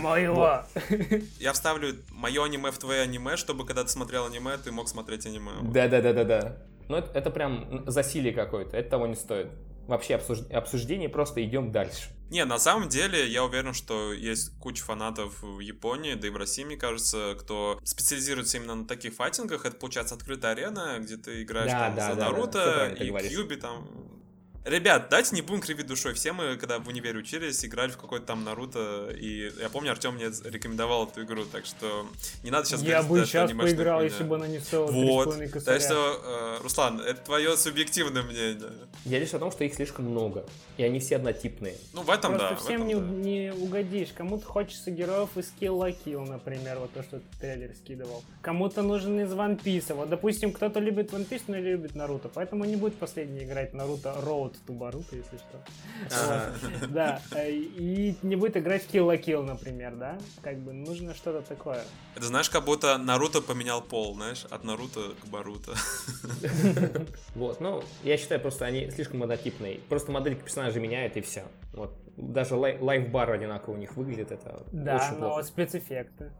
Моего! 0.00 0.62
Я 1.38 1.52
вставлю 1.52 1.94
мое 2.10 2.44
аниме 2.44 2.70
в 2.72 2.78
твое 2.78 3.02
аниме, 3.02 3.36
чтобы 3.36 3.64
когда 3.64 3.84
ты 3.84 3.90
смотрел 3.90 4.26
аниме, 4.26 4.56
ты 4.62 4.72
мог 4.72 4.88
смотреть 4.88 5.26
аниме. 5.26 5.52
Да-да-да-да-да. 5.62 6.56
Ну, 6.88 6.96
это, 6.96 7.16
это 7.18 7.30
прям 7.30 7.84
засилие 7.86 8.32
какое-то, 8.32 8.76
это 8.76 8.90
того 8.90 9.06
не 9.06 9.14
стоит. 9.14 9.48
Вообще 9.86 10.16
обсуждение, 10.16 11.08
просто 11.08 11.44
идем 11.44 11.70
дальше. 11.70 12.08
Не, 12.30 12.44
на 12.44 12.58
самом 12.58 12.88
деле, 12.88 13.28
я 13.28 13.44
уверен, 13.44 13.72
что 13.72 14.12
есть 14.12 14.50
куча 14.58 14.84
фанатов 14.84 15.42
в 15.42 15.60
Японии, 15.60 16.14
да 16.14 16.26
и 16.26 16.30
в 16.30 16.36
России, 16.36 16.64
мне 16.64 16.76
кажется, 16.76 17.36
кто 17.38 17.78
специализируется 17.84 18.56
именно 18.56 18.74
на 18.74 18.86
таких 18.86 19.14
файтингах. 19.14 19.64
Это, 19.64 19.76
получается, 19.76 20.16
открытая 20.16 20.52
арена, 20.52 20.98
где 20.98 21.16
ты 21.16 21.42
играешь 21.42 21.70
да, 21.70 21.86
там 21.86 21.94
да, 21.94 22.10
за 22.10 22.16
да, 22.16 22.24
Наруто 22.30 22.94
да, 22.98 23.04
и 23.04 23.28
Кьюби 23.28 23.56
там 23.56 24.15
Ребят, 24.66 25.06
дайте 25.10 25.32
не 25.36 25.42
будем 25.42 25.60
кривить 25.60 25.86
душой. 25.86 26.14
Все 26.14 26.32
мы, 26.32 26.56
когда 26.56 26.80
в 26.80 26.88
универе 26.88 27.20
учились, 27.20 27.64
играли 27.64 27.92
в 27.92 27.96
какой-то 27.98 28.26
там 28.26 28.42
Наруто, 28.42 29.10
и 29.16 29.52
я 29.60 29.68
помню, 29.68 29.92
Артем 29.92 30.16
мне 30.16 30.26
рекомендовал 30.44 31.06
эту 31.06 31.22
игру, 31.22 31.44
так 31.44 31.66
что 31.66 32.04
не 32.42 32.50
надо 32.50 32.66
сейчас 32.66 32.82
Я 32.82 33.04
говорить, 33.04 33.10
бы 33.10 33.26
сейчас 33.26 33.52
поиграл, 33.52 34.02
если 34.02 34.24
бы 34.24 34.34
она 34.34 34.48
не 34.48 34.58
стоила 34.58 34.90
Вот. 34.90 35.36
3,5 35.36 35.60
Так 35.60 35.80
что, 35.80 36.20
э, 36.58 36.62
Руслан, 36.64 37.00
это 37.00 37.20
твое 37.24 37.56
субъективное 37.56 38.24
мнение. 38.24 38.72
Я 39.04 39.20
лишь 39.20 39.32
о 39.34 39.38
том, 39.38 39.52
что 39.52 39.62
их 39.62 39.72
слишком 39.72 40.06
много, 40.06 40.44
и 40.78 40.82
они 40.82 40.98
все 40.98 41.16
однотипные. 41.16 41.76
Ну, 41.92 42.02
в 42.02 42.10
этом 42.10 42.32
Просто 42.32 42.54
да. 42.54 42.60
всем 42.60 42.88
этом 42.88 42.88
не, 42.88 42.94
да. 42.94 43.28
не 43.28 43.52
угодишь. 43.52 44.08
Кому-то 44.16 44.46
хочется 44.46 44.90
героев 44.90 45.28
из 45.36 45.52
Kill 45.60 45.78
la 45.78 45.96
Kill, 46.04 46.28
например, 46.28 46.80
вот 46.80 46.92
то, 46.92 47.04
что 47.04 47.20
ты 47.20 47.38
трейлер 47.38 47.72
скидывал. 47.76 48.24
Кому-то 48.42 48.82
нужен 48.82 49.20
из 49.20 49.30
One 49.30 49.62
Piece. 49.62 49.94
Вот, 49.94 50.08
допустим, 50.08 50.50
кто-то 50.50 50.80
любит 50.80 51.12
One 51.12 51.28
Piece, 51.28 51.42
но 51.46 51.56
не 51.56 51.70
любит 51.70 51.94
Наруто. 51.94 52.28
Поэтому 52.34 52.64
не 52.64 52.74
будет 52.74 52.96
последний 52.96 53.44
играть 53.44 53.72
Наруто 53.72 54.16
Road 54.24 54.55
to 54.66 54.76
Baruto, 54.78 55.14
если 55.16 55.36
что. 55.38 55.60
Вот. 56.10 56.90
Да. 56.92 57.20
э, 57.34 57.50
И 57.50 58.16
не 58.22 58.36
будет 58.36 58.56
играть 58.56 58.84
в 58.84 58.92
Kill 58.92 59.06
la 59.06 59.20
Kill, 59.22 59.42
например, 59.42 59.96
да? 59.96 60.18
Как 60.42 60.58
бы 60.58 60.72
нужно 60.72 61.14
что-то 61.14 61.42
такое. 61.46 61.82
Это 62.14 62.26
знаешь, 62.26 62.48
как 62.50 62.64
будто 62.64 62.96
Наруто 62.98 63.40
поменял 63.42 63.82
пол, 63.82 64.14
знаешь, 64.14 64.44
от 64.50 64.64
Наруто 64.64 65.14
к 65.22 65.26
Баруто. 65.28 65.74
Вот, 67.34 67.60
ну, 67.60 67.82
я 68.02 68.16
считаю, 68.16 68.40
просто 68.40 68.64
они 68.64 68.90
слишком 68.90 69.22
однотипные. 69.22 69.78
Просто 69.88 70.10
моделька 70.12 70.42
персонажа 70.42 70.80
меняет, 70.80 71.16
и 71.16 71.20
все. 71.20 71.44
Вот. 71.72 71.92
Даже 72.16 72.54
лай- 72.56 72.78
лайфбар 72.80 73.30
одинаково 73.32 73.74
у 73.74 73.76
них 73.76 73.94
выглядит, 73.96 74.30
это 74.32 74.62
Да, 74.72 74.96
очень 74.96 75.18
но 75.18 75.28
плохо. 75.28 75.42
спецэффекты. 75.42 76.32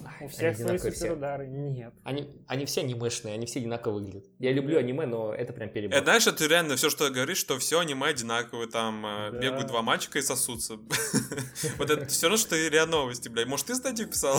У 0.00 0.24
Они 0.24 0.28
всех 0.28 0.56
свои 0.56 0.78
суперудары. 0.78 1.46
Нет. 1.46 1.94
Они, 2.02 2.28
они 2.46 2.66
все 2.66 2.80
анимешные, 2.80 3.34
они 3.34 3.46
все 3.46 3.60
одинаково 3.60 3.94
выглядят. 3.94 4.24
Я 4.38 4.52
люблю 4.52 4.78
аниме, 4.78 5.06
но 5.06 5.32
это 5.34 5.52
прям 5.52 5.68
перебор. 5.70 5.94
Это 5.96 6.04
знаешь, 6.04 6.26
это 6.26 6.46
реально 6.46 6.76
все, 6.76 6.90
что 6.90 7.10
говоришь, 7.10 7.38
что 7.38 7.58
все 7.58 7.80
аниме 7.80 8.06
одинаковые, 8.06 8.68
там 8.68 9.04
э, 9.06 9.30
Да. 9.32 9.38
бегают 9.38 9.66
два 9.68 9.82
мальчика 9.82 10.18
и 10.18 10.22
сосутся. 10.22 10.74
Вот 11.78 11.90
это 11.90 12.06
все 12.06 12.26
равно, 12.26 12.36
что 12.36 12.56
и 12.56 12.68
РИА 12.68 12.86
Новости, 12.86 13.28
блядь. 13.28 13.46
Может, 13.46 13.66
ты 13.66 13.74
статью 13.74 14.06
писал? 14.08 14.38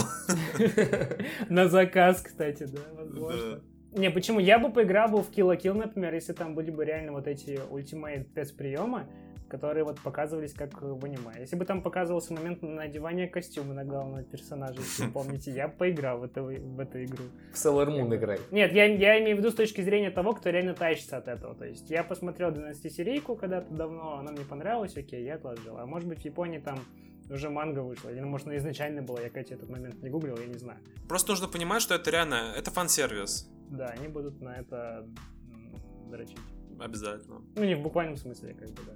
На 1.49 1.67
заказ, 1.67 2.21
кстати, 2.21 2.63
да, 2.63 2.81
возможно. 2.93 3.61
Не, 3.93 4.11
почему? 4.11 4.39
Я 4.39 4.59
бы 4.59 4.71
поиграл 4.73 5.07
бы 5.09 5.23
в 5.23 5.29
Kill 5.29 5.47
la 5.53 5.57
Kill, 5.57 5.73
например, 5.73 6.13
если 6.13 6.33
там 6.33 6.53
были 6.53 6.69
бы 6.69 6.83
реально 6.83 7.13
вот 7.13 7.27
эти 7.27 7.59
ультимейт 7.69 8.27
спецприемы, 8.27 9.07
которые 9.47 9.83
вот 9.83 9.99
показывались 10.01 10.53
как 10.53 10.81
в 10.81 11.03
аниме. 11.05 11.33
Если 11.39 11.55
бы 11.55 11.65
там 11.65 11.81
показывался 11.81 12.33
момент 12.33 12.61
надевания 12.61 13.27
костюма 13.27 13.73
на 13.73 13.83
главного 13.83 14.23
персонажа, 14.23 14.79
если 14.79 15.05
вы 15.05 15.11
помните, 15.11 15.51
я 15.51 15.67
бы 15.67 15.75
поиграл 15.75 16.19
в 16.19 16.23
эту, 16.23 16.43
в 16.43 16.79
эту 16.79 17.03
игру. 17.03 17.25
В 17.53 17.55
Sailor 17.55 17.87
Moon 17.87 18.15
играй. 18.15 18.39
Нет, 18.51 18.73
я, 18.73 18.85
я 18.85 19.21
имею 19.21 19.37
в 19.37 19.39
виду 19.39 19.51
с 19.51 19.55
точки 19.55 19.81
зрения 19.81 20.11
того, 20.11 20.33
кто 20.33 20.49
реально 20.49 20.73
тащится 20.73 21.17
от 21.17 21.27
этого. 21.27 21.55
То 21.55 21.65
есть 21.65 21.89
я 21.89 22.03
посмотрел 22.03 22.49
12-серийку 22.49 23.35
когда-то 23.35 23.73
давно, 23.73 24.17
она 24.19 24.31
мне 24.31 24.45
понравилась, 24.45 24.97
окей, 24.97 25.23
я 25.23 25.35
отложил. 25.35 25.77
А 25.77 25.85
может 25.85 26.07
быть 26.07 26.21
в 26.21 26.25
Японии 26.25 26.59
там 26.59 26.79
уже 27.29 27.49
манга 27.49 27.79
вышла, 27.79 28.09
или 28.09 28.19
может 28.21 28.47
она 28.47 28.57
изначально 28.57 29.01
была, 29.01 29.21
я, 29.21 29.29
кстати, 29.29 29.53
этот 29.53 29.69
момент 29.69 30.01
не 30.03 30.09
гуглил, 30.09 30.37
я 30.37 30.45
не 30.45 30.57
знаю. 30.59 30.79
Просто 31.07 31.31
нужно 31.31 31.47
понимать, 31.47 31.81
что 31.81 31.95
это 31.95 32.11
реально, 32.11 32.53
это 32.55 32.71
фан-сервис. 32.71 33.49
Да, 33.69 33.87
они 33.87 34.07
будут 34.07 34.41
на 34.41 34.55
это 34.55 35.07
дрочить. 36.09 36.37
Обязательно. 36.79 37.41
Ну, 37.55 37.63
не 37.63 37.75
в 37.75 37.81
буквальном 37.81 38.17
смысле, 38.17 38.53
как 38.53 38.69
бы, 38.69 38.81
да. 38.85 38.93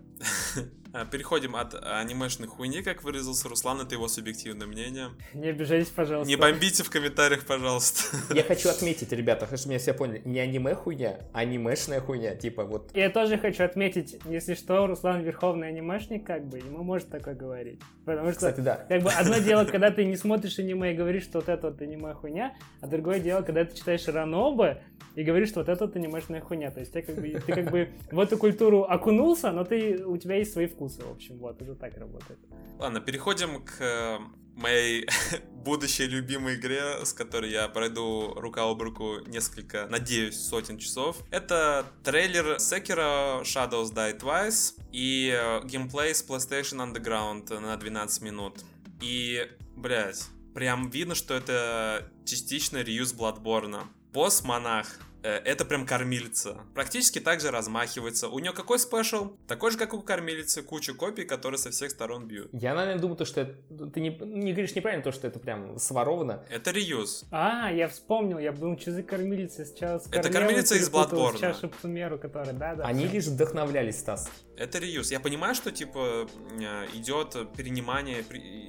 А, 0.92 1.06
Переходим 1.06 1.56
от 1.56 1.76
анимешной 1.76 2.48
хуйни, 2.48 2.82
как 2.82 3.04
выразился 3.04 3.48
Руслан, 3.48 3.82
это 3.82 3.94
его 3.94 4.08
субъективное 4.08 4.66
мнение. 4.66 5.10
Не 5.36 5.50
обижайтесь, 5.50 5.90
пожалуйста. 5.90 6.28
Не 6.28 6.36
бомбите 6.36 6.84
в 6.84 6.90
комментариях, 6.90 7.46
пожалуйста. 7.46 8.18
Я 8.34 8.42
хочу 8.42 8.70
отметить, 8.70 9.12
ребята, 9.12 9.46
чтобы 9.46 9.70
меня 9.70 9.80
все 9.80 9.94
поняли, 9.94 10.24
не 10.26 10.40
аниме 10.40 10.74
хуйня, 10.74 11.20
а 11.32 11.40
анимешная 11.42 12.02
хуйня. 12.02 12.36
Типа 12.36 12.64
вот 12.64 12.90
Я 12.96 13.12
тоже 13.12 13.38
хочу 13.38 13.64
отметить, 13.64 14.18
если 14.26 14.56
что, 14.56 14.88
Руслан 14.88 15.22
верховный 15.22 15.68
анимешник, 15.68 16.26
как 16.26 16.48
бы, 16.48 16.58
ему 16.58 16.82
может 16.84 17.10
такое 17.10 17.36
говорить. 17.36 17.80
Потому 18.06 18.32
что, 18.32 18.38
Кстати, 18.38 18.62
да. 18.62 18.86
как 18.90 19.04
бы, 19.04 19.12
одно 19.12 19.38
дело, 19.38 19.66
когда 19.66 19.92
ты 19.92 20.06
не 20.06 20.18
смотришь 20.18 20.58
аниме 20.58 20.94
и 20.94 20.96
говоришь, 20.96 21.24
что 21.24 21.38
вот 21.40 21.50
это 21.50 21.70
вот 21.70 21.82
аниме 21.84 22.16
хуйня, 22.16 22.56
а 22.82 22.88
другое 22.88 23.20
дело, 23.20 23.44
когда 23.44 23.64
ты 23.64 23.78
читаешь 23.78 24.08
Ранобе 24.08 24.82
и 25.16 25.24
говоришь, 25.24 25.50
что 25.50 25.60
вот 25.60 25.70
это 25.70 25.86
вот 25.86 25.96
анимешная 25.96 26.40
хуйня. 26.40 26.72
То 26.72 26.80
есть 26.80 26.94
ты 26.94 27.02
как 27.02 27.16
бы, 27.16 27.42
ты 27.46 27.54
как 27.54 27.72
бы 27.72 27.90
в 28.12 28.20
эту 28.20 28.38
культуру 28.38 28.84
окунулся, 28.84 29.52
но 29.52 29.66
ты, 29.66 30.06
у 30.10 30.18
тебя 30.18 30.36
есть 30.36 30.54
свои 30.54 30.68
вкусы, 30.68 31.04
в 31.04 31.12
общем, 31.12 31.38
вот, 31.38 31.62
это 31.62 31.76
так 31.76 31.98
работает. 31.98 32.40
Ладно, 32.78 33.00
переходим 33.00 33.64
к 33.64 33.76
э, 33.80 34.18
моей 34.56 35.08
будущей 35.64 36.08
любимой 36.08 36.56
игре, 36.56 37.06
с 37.06 37.14
которой 37.14 37.52
я 37.52 37.68
пройду 37.68 38.34
рука 38.36 38.70
об 38.70 38.82
руку 38.82 39.20
несколько, 39.28 39.88
надеюсь, 39.88 40.40
сотен 40.40 40.78
часов. 40.78 41.24
Это 41.32 41.86
трейлер 42.04 42.58
Sekiro 42.58 43.42
Shadows 43.44 43.94
Die 43.94 44.20
Twice 44.20 44.76
и 44.92 45.34
э, 45.36 45.62
геймплей 45.66 46.14
с 46.14 46.28
PlayStation 46.28 46.86
Underground 46.86 47.58
на 47.60 47.76
12 47.76 48.22
минут. 48.22 48.64
И, 49.02 49.48
блядь, 49.76 50.26
прям 50.54 50.90
видно, 50.90 51.16
что 51.16 51.34
это 51.34 52.12
частично 52.26 52.78
реюз 52.82 53.14
Bloodborne. 53.14 53.84
Босс-монах 54.12 54.88
это 55.28 55.66
прям 55.66 55.86
кормилица. 55.86 56.58
Практически 56.74 57.20
так 57.20 57.42
же 57.42 57.52
размахивается. 57.52 58.30
У 58.30 58.40
нее 58.40 58.52
какой 58.54 58.80
спешл? 58.80 59.38
Такой 59.48 59.72
же, 59.72 59.78
как 59.78 59.94
у 59.94 60.02
кормилицы, 60.02 60.62
куча 60.64 60.94
копий, 60.94 61.26
которые 61.26 61.58
со 61.58 61.72
всех 61.72 61.92
сторон 61.92 62.28
бьют. 62.28 62.50
Я, 62.54 62.74
наверное, 62.76 63.02
думаю, 63.02 63.18
то, 63.18 63.26
что 63.26 63.42
это- 63.42 63.88
ты 63.88 64.00
не, 64.00 64.10
не 64.10 64.52
говоришь 64.54 64.76
неправильно, 64.76 65.04
то, 65.04 65.12
что 65.12 65.28
это 65.28 65.40
прям 65.40 65.78
своровано. 65.80 66.46
Это 66.50 66.72
реюз. 66.72 67.26
А, 67.32 67.72
я 67.72 67.88
вспомнил, 67.88 68.40
я 68.40 68.52
думал, 68.52 68.80
что 68.80 68.92
за 68.92 69.04
кормилица 69.04 69.66
сейчас. 69.66 70.08
Это 70.12 70.30
кормилица 70.30 70.76
из 70.76 70.90
Bloodborne. 70.90 71.38
С 71.38 71.40
чашей 71.40 71.70
Псумеру, 71.70 72.18
которая, 72.18 72.54
да, 72.54 72.76
да. 72.76 72.84
Они 72.86 73.06
лишь 73.08 73.26
вдохновлялись, 73.26 74.00
Стас. 74.00 74.30
Это 74.60 74.78
реюз. 74.78 75.10
Я 75.10 75.22
понимаю, 75.22 75.56
что 75.56 75.72
типа 75.72 76.28
э, 76.60 76.88
идет 76.94 77.36
перенимание 77.56 78.20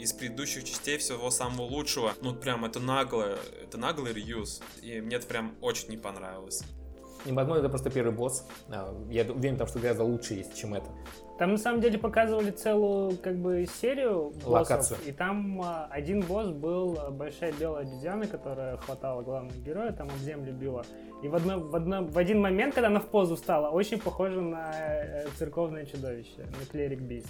из 0.00 0.12
предыдущих 0.12 0.62
частей 0.62 0.98
всего 0.98 1.30
самого 1.32 1.62
лучшего. 1.62 2.14
Ну 2.22 2.32
прям 2.32 2.64
это 2.64 2.78
нагло, 2.78 3.40
это 3.60 3.76
наглый 3.76 4.12
реюз. 4.12 4.62
И 4.82 5.00
мне 5.00 5.16
это 5.16 5.26
прям 5.26 5.56
очень 5.60 5.88
не 5.88 5.96
понравилось. 5.96 6.62
И, 7.26 7.32
возможно, 7.32 7.60
это 7.60 7.68
просто 7.68 7.90
первый 7.90 8.12
босс. 8.12 8.46
А, 8.70 8.94
Я 9.10 9.24
уверен, 9.24 9.56
там, 9.56 9.66
что 9.66 9.78
гораздо 9.78 10.04
лучше 10.04 10.34
есть, 10.34 10.56
чем 10.56 10.74
это. 10.74 10.86
Там 11.38 11.52
на 11.52 11.58
самом 11.58 11.80
деле 11.80 11.98
показывали 11.98 12.50
целую 12.50 13.16
как 13.16 13.36
бы 13.36 13.66
серию 13.80 14.30
боссов, 14.44 14.46
Локацию. 14.46 14.98
и 15.06 15.12
там 15.12 15.60
а, 15.62 15.88
один 15.90 16.20
босс 16.20 16.50
был 16.50 16.98
а, 17.00 17.10
большая 17.10 17.52
белая 17.52 17.82
обезьяна, 17.86 18.26
которая 18.26 18.76
хватала 18.76 19.22
главного 19.22 19.56
героя, 19.58 19.92
там 19.92 20.08
об 20.08 20.16
землю 20.18 20.52
била. 20.52 20.84
И 21.22 21.28
в, 21.28 21.34
одно, 21.34 21.58
в, 21.58 21.74
одно, 21.74 22.02
в 22.04 22.18
один 22.18 22.40
момент, 22.40 22.74
когда 22.74 22.88
она 22.88 23.00
в 23.00 23.06
позу 23.06 23.36
стала, 23.36 23.70
очень 23.70 23.98
похожа 23.98 24.40
на 24.40 24.70
э, 24.74 25.26
церковное 25.38 25.86
чудовище, 25.86 26.46
на 26.58 26.66
клерик 26.70 27.00
Бист. 27.00 27.28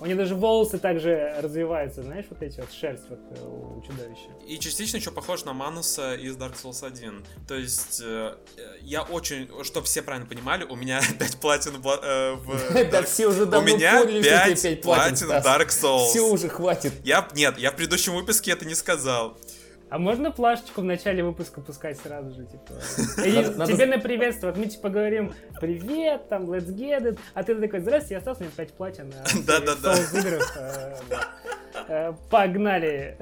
У 0.00 0.06
нее 0.06 0.16
даже 0.16 0.34
волосы 0.34 0.78
также 0.78 1.34
развиваются, 1.38 2.02
знаешь, 2.02 2.24
вот 2.30 2.42
эти 2.42 2.58
вот 2.60 2.72
шерсть 2.72 3.04
вот 3.10 3.18
э, 3.32 3.44
у 3.44 3.82
чудовища. 3.86 4.30
И 4.46 4.58
частично 4.58 4.96
еще 4.96 5.10
похож 5.10 5.44
на 5.44 5.52
Мануса 5.52 6.14
из 6.14 6.36
Dark 6.38 6.54
Souls 6.62 6.84
1. 6.86 7.22
То 7.46 7.54
есть 7.54 8.00
э, 8.02 8.34
я 8.80 9.02
очень, 9.02 9.48
чтобы 9.62 9.84
все 9.86 10.00
правильно 10.00 10.26
понимали, 10.26 10.64
у 10.64 10.74
меня 10.74 11.00
5 11.18 11.36
платин 11.40 11.80
в, 11.82 11.88
э, 12.02 12.84
Да 12.90 13.00
Dark- 13.00 13.04
все 13.06 13.26
уже 13.26 13.42
У 13.42 13.46
давно 13.46 13.76
меня 13.76 13.98
что 13.98 14.06
тебе 14.08 14.22
5 14.22 14.62
пять 14.62 14.82
платин 14.82 15.30
Dark 15.30 15.68
Souls. 15.68 16.08
Все 16.08 16.22
уже 16.22 16.48
хватит. 16.48 16.92
Я, 17.04 17.28
нет, 17.34 17.58
я 17.58 17.70
в 17.70 17.76
предыдущем 17.76 18.14
выпуске 18.14 18.52
это 18.52 18.64
не 18.64 18.74
сказал. 18.74 19.36
А 19.90 19.98
можно 19.98 20.30
плашечку 20.30 20.82
в 20.82 20.84
начале 20.84 21.24
выпуска 21.24 21.60
пускать 21.60 21.98
сразу 21.98 22.30
же, 22.34 22.46
типа? 22.46 22.74
И 23.26 23.32
Надо- 23.32 23.58
надо- 23.58 23.72
тебе 23.72 23.86
на 23.86 23.98
приветствие. 23.98 24.52
Вот 24.52 24.58
мы 24.60 24.66
типа 24.66 24.88
говорим 24.88 25.34
привет, 25.60 26.28
там, 26.28 26.48
let's 26.50 26.68
get 26.68 27.02
it, 27.02 27.18
а 27.34 27.42
ты 27.42 27.56
такой, 27.60 27.80
здрасте, 27.80 28.14
я 28.14 28.18
остался, 28.18 28.42
у 28.42 28.44
меня 28.44 28.52
5 28.56 28.72
платин. 28.74 29.12
Да-да-да. 29.44 29.96
Погнали. 32.30 33.16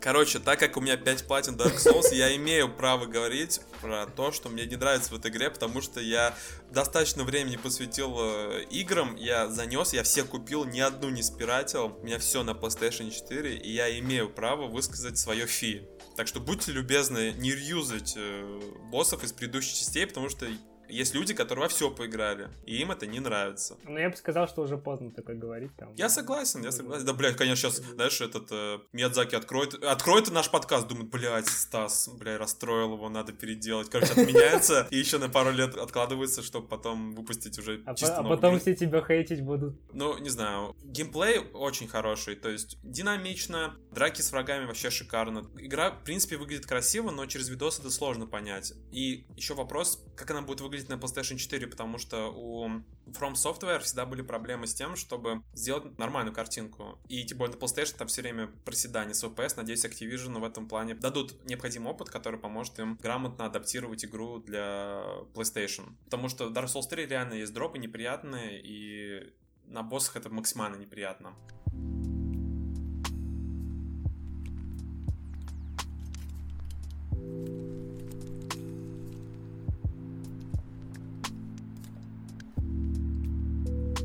Короче, 0.00 0.38
так 0.38 0.58
как 0.60 0.76
у 0.76 0.80
меня 0.80 0.96
5 0.96 1.26
платин 1.26 1.54
Dark 1.56 1.76
Souls, 1.76 2.12
я 2.14 2.34
имею 2.36 2.68
право 2.68 3.06
говорить 3.06 3.60
про 3.80 4.06
то, 4.06 4.30
что 4.32 4.48
мне 4.48 4.66
не 4.66 4.76
нравится 4.76 5.12
в 5.12 5.18
этой 5.18 5.30
игре, 5.30 5.50
потому 5.50 5.80
что 5.80 6.00
я 6.00 6.34
достаточно 6.74 7.24
времени 7.24 7.56
посвятил 7.56 8.16
э, 8.18 8.64
играм, 8.70 9.16
я 9.16 9.48
занес, 9.48 9.92
я 9.92 10.02
все 10.02 10.24
купил, 10.24 10.64
ни 10.64 10.80
одну 10.80 11.08
не 11.08 11.22
спиратил, 11.22 11.96
у 11.98 12.04
меня 12.04 12.18
все 12.18 12.42
на 12.42 12.50
PlayStation 12.50 13.10
4, 13.10 13.56
и 13.56 13.72
я 13.72 13.98
имею 14.00 14.28
право 14.28 14.66
высказать 14.66 15.16
свое 15.16 15.46
фи. 15.46 15.88
Так 16.16 16.26
что 16.26 16.40
будьте 16.40 16.72
любезны 16.72 17.32
не 17.38 17.52
реюзать 17.52 18.14
э, 18.16 18.60
боссов 18.90 19.24
из 19.24 19.32
предыдущих 19.32 19.74
частей, 19.74 20.06
потому 20.06 20.28
что 20.28 20.46
есть 20.88 21.14
люди, 21.14 21.34
которые 21.34 21.64
во 21.64 21.68
все 21.68 21.90
поиграли, 21.90 22.48
и 22.66 22.76
им 22.80 22.90
это 22.90 23.06
не 23.06 23.20
нравится. 23.20 23.76
Но 23.84 23.98
я 23.98 24.10
бы 24.10 24.16
сказал, 24.16 24.48
что 24.48 24.62
уже 24.62 24.76
поздно 24.78 25.10
такое 25.10 25.36
говорить. 25.36 25.74
Там. 25.76 25.94
Я 25.94 26.08
согласен, 26.08 26.62
я 26.62 26.72
согласен. 26.72 27.04
Да, 27.06 27.12
блядь, 27.12 27.36
конечно, 27.36 27.70
сейчас, 27.70 27.76
знаешь, 27.84 28.20
этот 28.20 28.48
э, 28.50 28.78
Миядзаки 28.92 29.34
откроет, 29.34 29.74
откроет 29.82 30.30
наш 30.30 30.50
подкаст, 30.50 30.86
думает, 30.88 31.10
блядь, 31.10 31.46
Стас, 31.48 32.08
блядь, 32.08 32.38
расстроил 32.38 32.94
его, 32.94 33.08
надо 33.08 33.32
переделать. 33.32 33.88
Короче, 33.90 34.12
отменяется 34.12 34.86
и 34.90 34.96
еще 34.98 35.18
на 35.18 35.28
пару 35.28 35.50
лет 35.52 35.76
откладывается, 35.76 36.42
чтобы 36.42 36.68
потом 36.68 37.14
выпустить 37.14 37.58
уже 37.58 37.82
А, 37.86 37.92
по- 37.92 37.98
чисто 37.98 38.18
а 38.18 38.22
новую 38.22 38.36
потом 38.38 38.50
игру. 38.54 38.60
все 38.60 38.74
тебя 38.74 39.02
хейтить 39.06 39.42
будут. 39.42 39.76
Ну, 39.92 40.18
не 40.18 40.30
знаю, 40.30 40.74
геймплей 40.82 41.38
очень 41.52 41.88
хороший, 41.88 42.36
то 42.36 42.48
есть 42.48 42.78
динамично, 42.82 43.76
драки 43.92 44.20
с 44.20 44.32
врагами 44.32 44.66
вообще 44.66 44.90
шикарно. 44.90 45.48
Игра, 45.58 45.90
в 45.90 46.02
принципе, 46.04 46.36
выглядит 46.36 46.66
красиво, 46.66 47.10
но 47.10 47.26
через 47.26 47.48
видос 47.48 47.78
это 47.78 47.90
сложно 47.90 48.26
понять. 48.26 48.72
И 48.90 49.26
еще 49.36 49.54
вопрос, 49.54 50.02
как 50.16 50.30
она 50.30 50.42
будет 50.42 50.60
выглядеть 50.60 50.73
выглядеть 50.74 50.88
на 50.88 50.94
PlayStation 50.94 51.36
4, 51.36 51.66
потому 51.66 51.98
что 51.98 52.32
у 52.34 52.66
From 53.06 53.34
Software 53.34 53.78
всегда 53.80 54.06
были 54.06 54.22
проблемы 54.22 54.66
с 54.66 54.74
тем, 54.74 54.96
чтобы 54.96 55.42
сделать 55.52 55.98
нормальную 55.98 56.34
картинку. 56.34 56.98
И 57.08 57.24
тем 57.24 57.38
более 57.38 57.54
на 57.54 57.60
PlayStation 57.60 57.96
там 57.96 58.08
все 58.08 58.22
время 58.22 58.48
проседание 58.64 59.14
с 59.14 59.22
FPS. 59.24 59.54
Надеюсь, 59.56 59.84
Activision 59.84 60.38
в 60.40 60.44
этом 60.44 60.68
плане 60.68 60.94
дадут 60.94 61.44
необходимый 61.44 61.90
опыт, 61.90 62.10
который 62.10 62.40
поможет 62.40 62.78
им 62.78 62.98
грамотно 63.00 63.46
адаптировать 63.46 64.04
игру 64.04 64.38
для 64.38 65.04
PlayStation. 65.34 65.94
Потому 66.04 66.28
что 66.28 66.48
Dark 66.48 66.66
Souls 66.66 66.88
3 66.88 67.06
реально 67.06 67.34
есть 67.34 67.52
дропы 67.52 67.78
неприятные, 67.78 68.60
и 68.62 69.32
на 69.66 69.82
боссах 69.82 70.16
это 70.16 70.28
максимально 70.30 70.76
неприятно. 70.76 71.34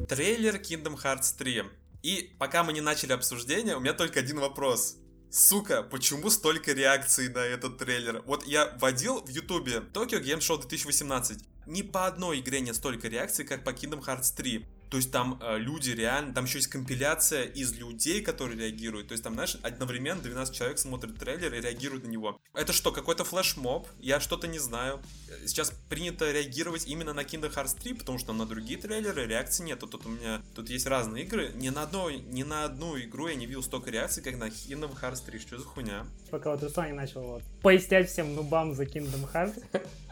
Трейлер 0.09 0.55
Kingdom 0.55 0.99
Hearts 0.99 1.37
3. 1.37 1.65
И 2.01 2.35
пока 2.39 2.63
мы 2.63 2.73
не 2.73 2.81
начали 2.81 3.11
обсуждение, 3.11 3.75
у 3.75 3.79
меня 3.79 3.93
только 3.93 4.21
один 4.21 4.39
вопрос. 4.39 4.97
Сука, 5.29 5.83
почему 5.83 6.31
столько 6.31 6.73
реакций 6.73 7.29
на 7.29 7.37
этот 7.37 7.77
трейлер? 7.77 8.23
Вот 8.25 8.43
я 8.47 8.75
вводил 8.79 9.21
в 9.21 9.29
ютубе 9.29 9.83
Tokyo 9.93 10.19
Game 10.19 10.39
Show 10.39 10.59
2018. 10.59 11.43
Ни 11.67 11.83
по 11.83 12.07
одной 12.07 12.39
игре 12.39 12.59
нет 12.59 12.75
столько 12.75 13.07
реакций, 13.07 13.45
как 13.45 13.63
по 13.63 13.69
Kingdom 13.69 14.03
Hearts 14.03 14.35
3. 14.35 14.65
То 14.89 14.97
есть 14.97 15.11
там 15.11 15.39
э, 15.41 15.57
люди 15.59 15.91
реально, 15.91 16.33
там 16.33 16.45
еще 16.45 16.57
есть 16.57 16.67
компиляция 16.67 17.43
из 17.43 17.73
людей, 17.77 18.21
которые 18.21 18.59
реагируют. 18.59 19.09
То 19.09 19.11
есть 19.13 19.23
там, 19.23 19.35
знаешь, 19.35 19.57
одновременно 19.61 20.21
12 20.21 20.55
человек 20.55 20.79
смотрят 20.79 21.17
трейлер 21.17 21.53
и 21.53 21.61
реагируют 21.61 22.05
на 22.05 22.09
него. 22.09 22.39
Это 22.55 22.73
что, 22.73 22.91
какой-то 22.91 23.23
флешмоб? 23.23 23.87
Я 23.99 24.19
что-то 24.19 24.47
не 24.47 24.57
знаю. 24.57 24.99
Сейчас 25.45 25.71
принято 25.89 26.31
реагировать 26.31 26.87
именно 26.87 27.13
на 27.13 27.21
Kingdom 27.21 27.53
Hearts 27.53 27.79
3, 27.79 27.93
потому 27.93 28.17
что 28.17 28.33
на 28.33 28.47
другие 28.47 28.79
трейлеры 28.79 29.27
реакции 29.27 29.63
нет. 29.63 29.79
Тут 29.79 30.05
у 30.05 30.09
меня, 30.09 30.41
тут 30.55 30.69
есть 30.69 30.87
разные 30.87 31.23
игры. 31.23 31.51
Ни 31.55 31.69
на, 31.69 31.83
одну, 31.83 32.09
ни 32.09 32.41
на 32.41 32.65
одну 32.65 32.99
игру 32.99 33.27
я 33.27 33.35
не 33.35 33.45
видел 33.45 33.61
столько 33.61 33.91
реакций, 33.91 34.23
как 34.23 34.37
на 34.37 34.45
Kingdom 34.45 34.99
Hearts 34.99 35.23
3. 35.23 35.39
Что 35.39 35.59
за 35.59 35.65
хуйня? 35.65 36.05
Пока 36.31 36.51
вот 36.51 36.63
Руслан 36.63 36.95
начал 36.95 37.21
вот 37.21 37.43
пояснять 37.61 38.09
всем 38.09 38.33
нубам 38.33 38.73
за 38.73 38.85
Kingdom 38.85 39.31
Hearts, 39.31 39.63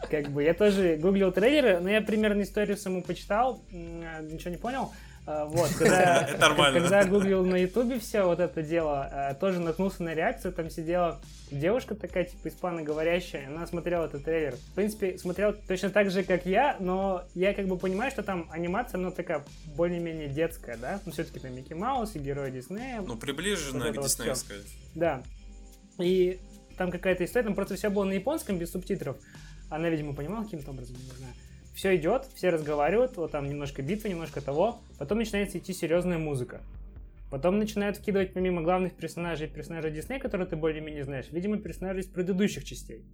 как 0.08 0.30
бы 0.30 0.44
я 0.44 0.54
тоже 0.54 0.96
гуглил 0.96 1.32
трейлеры, 1.32 1.80
но 1.80 1.90
я 1.90 2.00
примерно 2.00 2.42
историю 2.42 2.76
саму 2.76 3.02
почитал, 3.02 3.60
ничего 3.70 4.50
не 4.50 4.56
понял 4.56 4.67
понял. 4.68 4.92
А, 5.26 5.44
вот, 5.44 5.68
когда, 5.78 6.24
когда 6.72 7.04
гуглил 7.04 7.44
на 7.44 7.56
ютубе 7.56 7.98
все 7.98 8.22
вот 8.22 8.40
это 8.40 8.62
дело, 8.62 9.08
а, 9.10 9.34
тоже 9.34 9.60
наткнулся 9.60 10.02
на 10.02 10.14
реакцию, 10.14 10.52
там 10.52 10.70
сидела 10.70 11.20
девушка 11.50 11.94
такая, 11.94 12.24
типа, 12.24 12.48
испаноговорящая, 12.48 13.48
она 13.48 13.66
смотрела 13.66 14.06
этот 14.06 14.24
трейлер. 14.24 14.56
В 14.56 14.74
принципе, 14.74 15.18
смотрела 15.18 15.52
точно 15.52 15.90
так 15.90 16.10
же, 16.10 16.22
как 16.22 16.46
я, 16.46 16.76
но 16.80 17.24
я 17.34 17.52
как 17.52 17.66
бы 17.66 17.76
понимаю, 17.76 18.10
что 18.10 18.22
там 18.22 18.48
анимация, 18.50 18.98
ну, 18.98 19.10
такая 19.10 19.44
более-менее 19.76 20.28
детская, 20.28 20.76
да? 20.76 21.00
Ну, 21.04 21.12
все-таки 21.12 21.40
там 21.40 21.54
Микки 21.54 21.74
Маус 21.74 22.14
и 22.14 22.18
герои 22.18 22.50
Диснея. 22.50 23.02
Ну, 23.02 23.16
приближенная 23.16 23.92
вот 23.92 23.98
к 23.98 24.02
диснеевской. 24.02 24.58
Вот 24.58 24.66
да. 24.94 25.22
И 25.98 26.40
там 26.78 26.90
какая-то 26.90 27.24
история, 27.24 27.44
там 27.44 27.54
просто 27.54 27.76
все 27.76 27.90
было 27.90 28.04
на 28.04 28.12
японском 28.12 28.56
без 28.58 28.72
субтитров. 28.72 29.16
Она, 29.68 29.90
видимо, 29.90 30.14
понимала 30.14 30.44
каким-то 30.44 30.70
образом, 30.70 30.96
не 30.96 31.18
знаю 31.18 31.34
все 31.78 31.94
идет, 31.94 32.26
все 32.34 32.50
разговаривают, 32.50 33.16
вот 33.16 33.30
там 33.30 33.48
немножко 33.48 33.82
битвы, 33.82 34.08
немножко 34.08 34.40
того, 34.40 34.80
потом 34.98 35.18
начинается 35.18 35.58
идти 35.58 35.72
серьезная 35.72 36.18
музыка. 36.18 36.60
Потом 37.30 37.60
начинают 37.60 37.98
вкидывать 37.98 38.32
помимо 38.32 38.62
главных 38.62 38.94
персонажей 38.94 39.46
персонажей 39.46 39.92
Диснея, 39.92 40.18
которые 40.18 40.48
ты 40.48 40.56
более-менее 40.56 41.04
знаешь, 41.04 41.26
видимо, 41.30 41.58
персонажи 41.58 42.00
из 42.00 42.06
предыдущих 42.06 42.64
частей. 42.64 43.04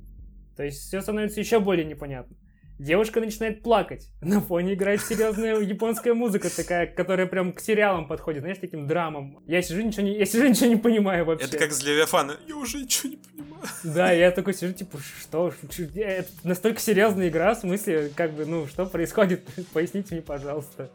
То 0.57 0.63
есть 0.63 0.79
все 0.79 1.03
становится 1.03 1.41
еще 1.41 1.61
более 1.61 1.85
непонятно. 1.85 2.35
Девушка 2.79 3.21
начинает 3.21 3.63
плакать. 3.63 4.09
На 4.21 4.41
фоне 4.41 4.75
играет 4.75 5.01
серьезная 5.03 5.61
японская 5.61 6.15
музыка 6.15 6.55
такая, 6.55 6.87
которая 6.87 7.27
прям 7.27 7.53
к 7.53 7.61
сериалам 7.61 8.09
подходит, 8.09 8.43
знаешь, 8.43 8.59
таким 8.61 8.87
драмам. 8.87 9.39
Я 9.47 9.63
сижу, 9.63 9.83
ничего 9.83 10.03
не, 10.03 10.17
я 10.19 10.27
сижу, 10.27 10.49
ничего 10.49 10.67
не 10.67 10.77
понимаю 10.77 11.25
вообще. 11.25 11.47
Это 11.47 11.59
как 11.59 11.73
с 11.73 11.83
Левиафана. 11.83 12.37
Я 12.49 12.57
уже 12.57 12.79
ничего 12.79 13.11
не 13.11 13.17
понимаю. 13.17 13.55
Да, 13.83 14.13
я 14.13 14.31
такой 14.31 14.55
сижу, 14.55 14.73
типа, 14.73 14.99
что? 15.21 15.53
Это 15.95 16.29
настолько 16.43 16.81
серьезная 16.81 17.29
игра, 17.29 17.55
в 17.55 17.61
смысле, 17.61 18.11
как 18.15 18.33
бы, 18.33 18.45
ну, 18.45 18.67
что 18.67 18.87
происходит? 18.87 19.43
Поясните 19.73 20.15
мне, 20.15 20.23
пожалуйста. 20.23 20.91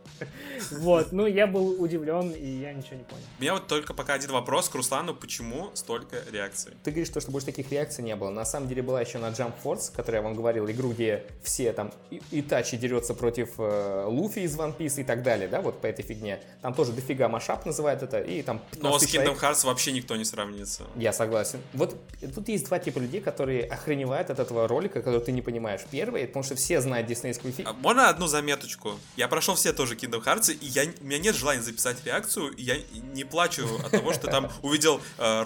Вот, 0.71 1.11
ну, 1.11 1.25
я 1.25 1.47
был 1.47 1.81
удивлен, 1.81 2.31
и 2.31 2.45
я 2.45 2.73
ничего 2.73 2.97
не 2.97 3.03
понял. 3.03 3.23
У 3.37 3.41
меня 3.41 3.53
вот 3.53 3.67
только 3.67 3.93
пока 3.93 4.13
один 4.13 4.31
вопрос 4.31 4.69
к 4.69 4.75
Руслану, 4.75 5.15
почему 5.15 5.71
столько 5.73 6.17
реакций? 6.31 6.73
Ты 6.83 6.91
говоришь, 6.91 7.07
что, 7.07 7.21
что 7.21 7.31
больше 7.31 7.47
таких 7.47 7.71
реакций 7.71 8.03
не 8.03 8.15
было. 8.15 8.29
На 8.29 8.45
самом 8.45 8.67
деле 8.67 8.81
была 8.81 9.01
еще 9.01 9.17
на 9.17 9.29
Jump 9.29 9.53
Force, 9.63 9.91
которая 9.95 10.21
я 10.21 10.27
вам 10.27 10.35
говорил, 10.35 10.69
игру, 10.69 10.91
где 10.91 11.23
все 11.43 11.73
там 11.79 11.93
Итачи 12.31 12.75
дерется 12.75 13.13
против 13.13 13.51
э, 13.57 14.03
Луфи 14.05 14.39
из 14.39 14.57
One 14.57 14.75
Piece 14.75 14.99
и 14.99 15.03
так 15.05 15.23
далее, 15.23 15.47
да, 15.47 15.61
вот 15.61 15.79
по 15.79 15.87
этой 15.87 16.03
фигне. 16.03 16.41
Там 16.61 16.73
тоже 16.73 16.91
дофига 16.91 17.29
машап 17.29 17.65
называют 17.65 18.03
это, 18.03 18.19
и 18.19 18.41
там 18.41 18.61
Но 18.81 18.99
с 18.99 19.03
Kingdom 19.03 19.07
человек... 19.07 19.43
Hearts 19.43 19.65
вообще 19.65 19.93
никто 19.93 20.17
не 20.17 20.25
сравнится. 20.25 20.83
Я 20.97 21.13
согласен. 21.13 21.61
Вот 21.73 21.95
тут 22.35 22.49
есть 22.49 22.65
два 22.65 22.79
типа 22.79 22.99
людей, 22.99 23.21
которые 23.21 23.63
охреневают 23.63 24.29
от 24.29 24.39
этого 24.39 24.67
ролика, 24.67 25.01
который 25.01 25.21
ты 25.21 25.31
не 25.31 25.41
понимаешь. 25.41 25.79
Первый, 25.89 26.27
потому 26.27 26.43
что 26.43 26.55
все 26.55 26.81
знают 26.81 27.07
диснейскую 27.07 27.53
фигню. 27.53 27.71
А 27.71 27.73
можно 27.73 28.09
одну 28.09 28.27
заметочку? 28.27 28.99
Я 29.15 29.29
прошел 29.29 29.55
все 29.55 29.71
тоже 29.71 29.95
Kingdom 29.95 30.21
Hearts, 30.21 30.51
и 30.51 30.65
я, 30.65 30.83
у 30.99 31.05
меня 31.05 31.19
нет 31.19 31.35
желания 31.35 31.61
записать 31.61 32.03
реакцию, 32.05 32.51
и 32.51 32.61
я 32.61 32.75
не 33.13 33.23
плачу 33.23 33.65
от 33.85 33.91
того, 33.91 34.11
что 34.11 34.27
там 34.27 34.51
увидел 34.63 34.99
э. 35.17 35.45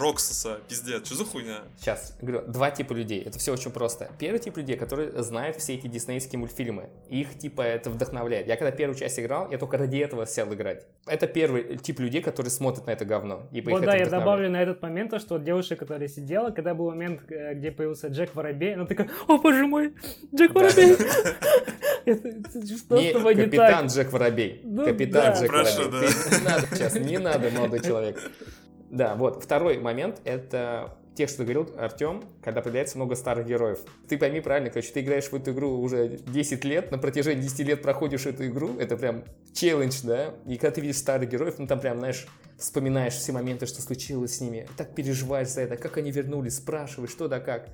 Пиздец, 0.67 1.05
что 1.05 1.15
за 1.15 1.25
хуйня? 1.25 1.61
Сейчас, 1.79 2.15
говорю, 2.21 2.47
два 2.47 2.71
типа 2.71 2.93
людей. 2.93 3.21
Это 3.21 3.37
все 3.37 3.53
очень 3.53 3.69
просто. 3.69 4.09
Первый 4.17 4.39
тип 4.39 4.57
людей, 4.57 4.77
которые 4.77 5.21
знают 5.21 5.57
все 5.57 5.75
эти 5.75 5.85
диснейские 5.85 6.12
мультфильмы 6.13 6.53
мультфильмы. 6.53 6.89
Их, 7.09 7.37
типа, 7.37 7.61
это 7.61 7.89
вдохновляет. 7.89 8.47
Я 8.47 8.55
когда 8.57 8.71
первую 8.71 8.97
часть 8.97 9.19
играл, 9.19 9.49
я 9.51 9.57
только 9.57 9.77
ради 9.77 9.97
этого 9.97 10.25
сел 10.25 10.53
играть. 10.53 10.85
Это 11.07 11.27
первый 11.27 11.77
тип 11.77 11.99
людей, 11.99 12.21
которые 12.21 12.51
смотрят 12.51 12.85
на 12.87 12.91
это 12.91 13.05
говно. 13.05 13.47
Ибо 13.51 13.71
вот 13.71 13.83
да, 13.83 13.95
я 13.95 14.07
добавлю 14.09 14.49
на 14.49 14.61
этот 14.61 14.81
момент 14.81 15.11
то, 15.11 15.19
что 15.19 15.35
вот 15.35 15.43
девушка, 15.43 15.75
которая 15.75 16.07
сидела, 16.07 16.51
когда 16.51 16.73
был 16.73 16.89
момент, 16.89 17.21
э, 17.29 17.53
где 17.55 17.71
появился 17.71 18.07
Джек 18.07 18.35
Воробей, 18.35 18.75
она 18.75 18.85
такая, 18.85 19.09
о 19.27 19.37
боже 19.37 19.65
мой, 19.67 19.93
Джек 20.35 20.53
Воробей! 20.53 20.95
Капитан 22.05 23.87
Джек 23.87 24.11
Воробей. 24.11 24.61
Ну 24.63 24.85
Капитан 24.85 25.33
Джек 25.33 25.51
Воробей. 25.51 26.09
Не 26.39 26.43
надо 26.45 26.67
сейчас, 26.71 26.95
не 26.95 27.17
надо, 27.17 27.49
молодой 27.51 27.79
человек. 27.79 28.19
Да, 28.89 29.15
вот. 29.15 29.43
Второй 29.43 29.79
момент— 29.79 30.21
это 30.23 30.95
тех, 31.15 31.29
что 31.29 31.43
говорил 31.43 31.69
Артем, 31.77 32.23
когда 32.41 32.61
появляется 32.61 32.97
много 32.97 33.15
старых 33.15 33.47
героев. 33.47 33.79
Ты 34.07 34.17
пойми 34.17 34.41
правильно, 34.41 34.69
короче, 34.69 34.91
ты 34.91 35.01
играешь 35.01 35.25
в 35.25 35.33
эту 35.33 35.51
игру 35.51 35.79
уже 35.79 36.17
10 36.17 36.65
лет, 36.65 36.91
на 36.91 36.97
протяжении 36.97 37.41
10 37.41 37.59
лет 37.67 37.81
проходишь 37.81 38.25
эту 38.25 38.45
игру, 38.47 38.77
это 38.79 38.97
прям 38.97 39.23
челлендж, 39.53 40.01
да, 40.03 40.33
и 40.45 40.55
когда 40.57 40.71
ты 40.71 40.81
видишь 40.81 40.97
старых 40.97 41.29
героев, 41.29 41.55
ну 41.59 41.67
там 41.67 41.79
прям, 41.79 41.99
знаешь, 41.99 42.27
вспоминаешь 42.57 43.13
все 43.13 43.31
моменты, 43.31 43.65
что 43.65 43.81
случилось 43.81 44.37
с 44.37 44.41
ними, 44.41 44.67
так 44.77 44.95
переживаешь 44.95 45.49
за 45.49 45.61
это, 45.61 45.77
как 45.77 45.97
они 45.97 46.11
вернулись, 46.11 46.55
спрашиваешь, 46.55 47.11
что 47.11 47.27
да 47.27 47.39
как. 47.39 47.69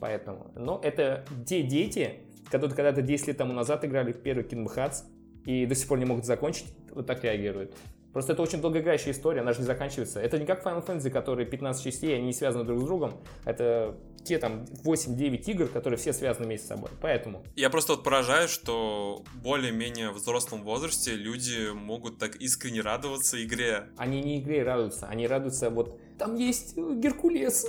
Поэтому, 0.00 0.50
но 0.56 0.80
это 0.82 1.24
те 1.46 1.62
дети, 1.62 2.14
которые 2.50 2.74
когда-то 2.74 3.02
10 3.02 3.28
лет 3.28 3.36
тому 3.36 3.52
назад 3.52 3.84
играли 3.84 4.12
в 4.12 4.20
первый 4.20 4.44
Kingdom 4.44 4.74
Hearts 4.74 5.04
и 5.46 5.64
до 5.64 5.74
сих 5.74 5.88
пор 5.88 5.98
не 5.98 6.04
могут 6.04 6.26
закончить, 6.26 6.66
вот 6.90 7.06
так 7.06 7.22
реагируют. 7.24 7.74
Просто 8.12 8.32
это 8.32 8.42
очень 8.42 8.60
долгоиграющая 8.60 9.12
история, 9.12 9.40
она 9.40 9.52
же 9.52 9.60
не 9.60 9.66
заканчивается. 9.66 10.20
Это 10.20 10.38
не 10.38 10.44
как 10.44 10.64
Final 10.64 10.86
Fantasy, 10.86 11.10
которые 11.10 11.46
15 11.46 11.82
частей, 11.82 12.14
они 12.14 12.26
не 12.26 12.32
связаны 12.32 12.64
друг 12.64 12.80
с 12.80 12.84
другом. 12.84 13.14
Это 13.44 13.96
те 14.24 14.38
там 14.38 14.64
8-9 14.84 15.42
игр, 15.50 15.68
которые 15.68 15.98
все 15.98 16.12
связаны 16.12 16.46
между 16.46 16.66
собой. 16.66 16.90
Поэтому. 17.00 17.42
Я 17.56 17.70
просто 17.70 17.94
вот 17.94 18.04
поражаюсь, 18.04 18.50
что 18.50 19.24
более-менее 19.42 20.10
в 20.10 20.14
взрослом 20.14 20.62
возрасте 20.62 21.14
люди 21.14 21.70
могут 21.72 22.18
так 22.18 22.36
искренне 22.36 22.82
радоваться 22.82 23.42
игре. 23.42 23.88
Они 23.96 24.20
не 24.20 24.40
игре 24.40 24.62
радуются, 24.62 25.06
они 25.06 25.26
радуются 25.26 25.70
вот 25.70 25.98
там 26.18 26.36
есть 26.36 26.76
Геркулес. 26.76 27.66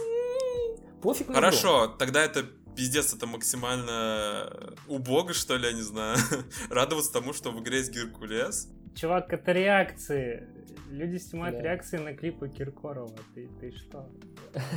Пофиг 1.01 1.27
на 1.29 1.35
Хорошо, 1.35 1.85
игру. 1.85 1.97
тогда 1.97 2.23
это 2.23 2.43
пиздец, 2.75 3.13
это 3.13 3.25
максимально 3.27 4.75
убого, 4.87 5.33
что 5.33 5.57
ли, 5.57 5.67
я 5.67 5.73
не 5.73 5.81
знаю. 5.81 6.17
Радоваться 6.69 7.11
тому, 7.11 7.33
что 7.33 7.51
в 7.51 7.59
игре 7.61 7.79
есть 7.79 7.91
Геркулес. 7.91 8.69
Чувак, 8.95 9.31
это 9.33 9.51
реакции. 9.51 10.47
Люди 10.89 11.17
снимают 11.17 11.57
да. 11.57 11.63
реакции 11.63 11.97
на 11.97 12.13
клипы 12.13 12.49
Киркорова. 12.49 13.15
Ты, 13.33 13.49
ты 13.59 13.71
что? 13.71 14.07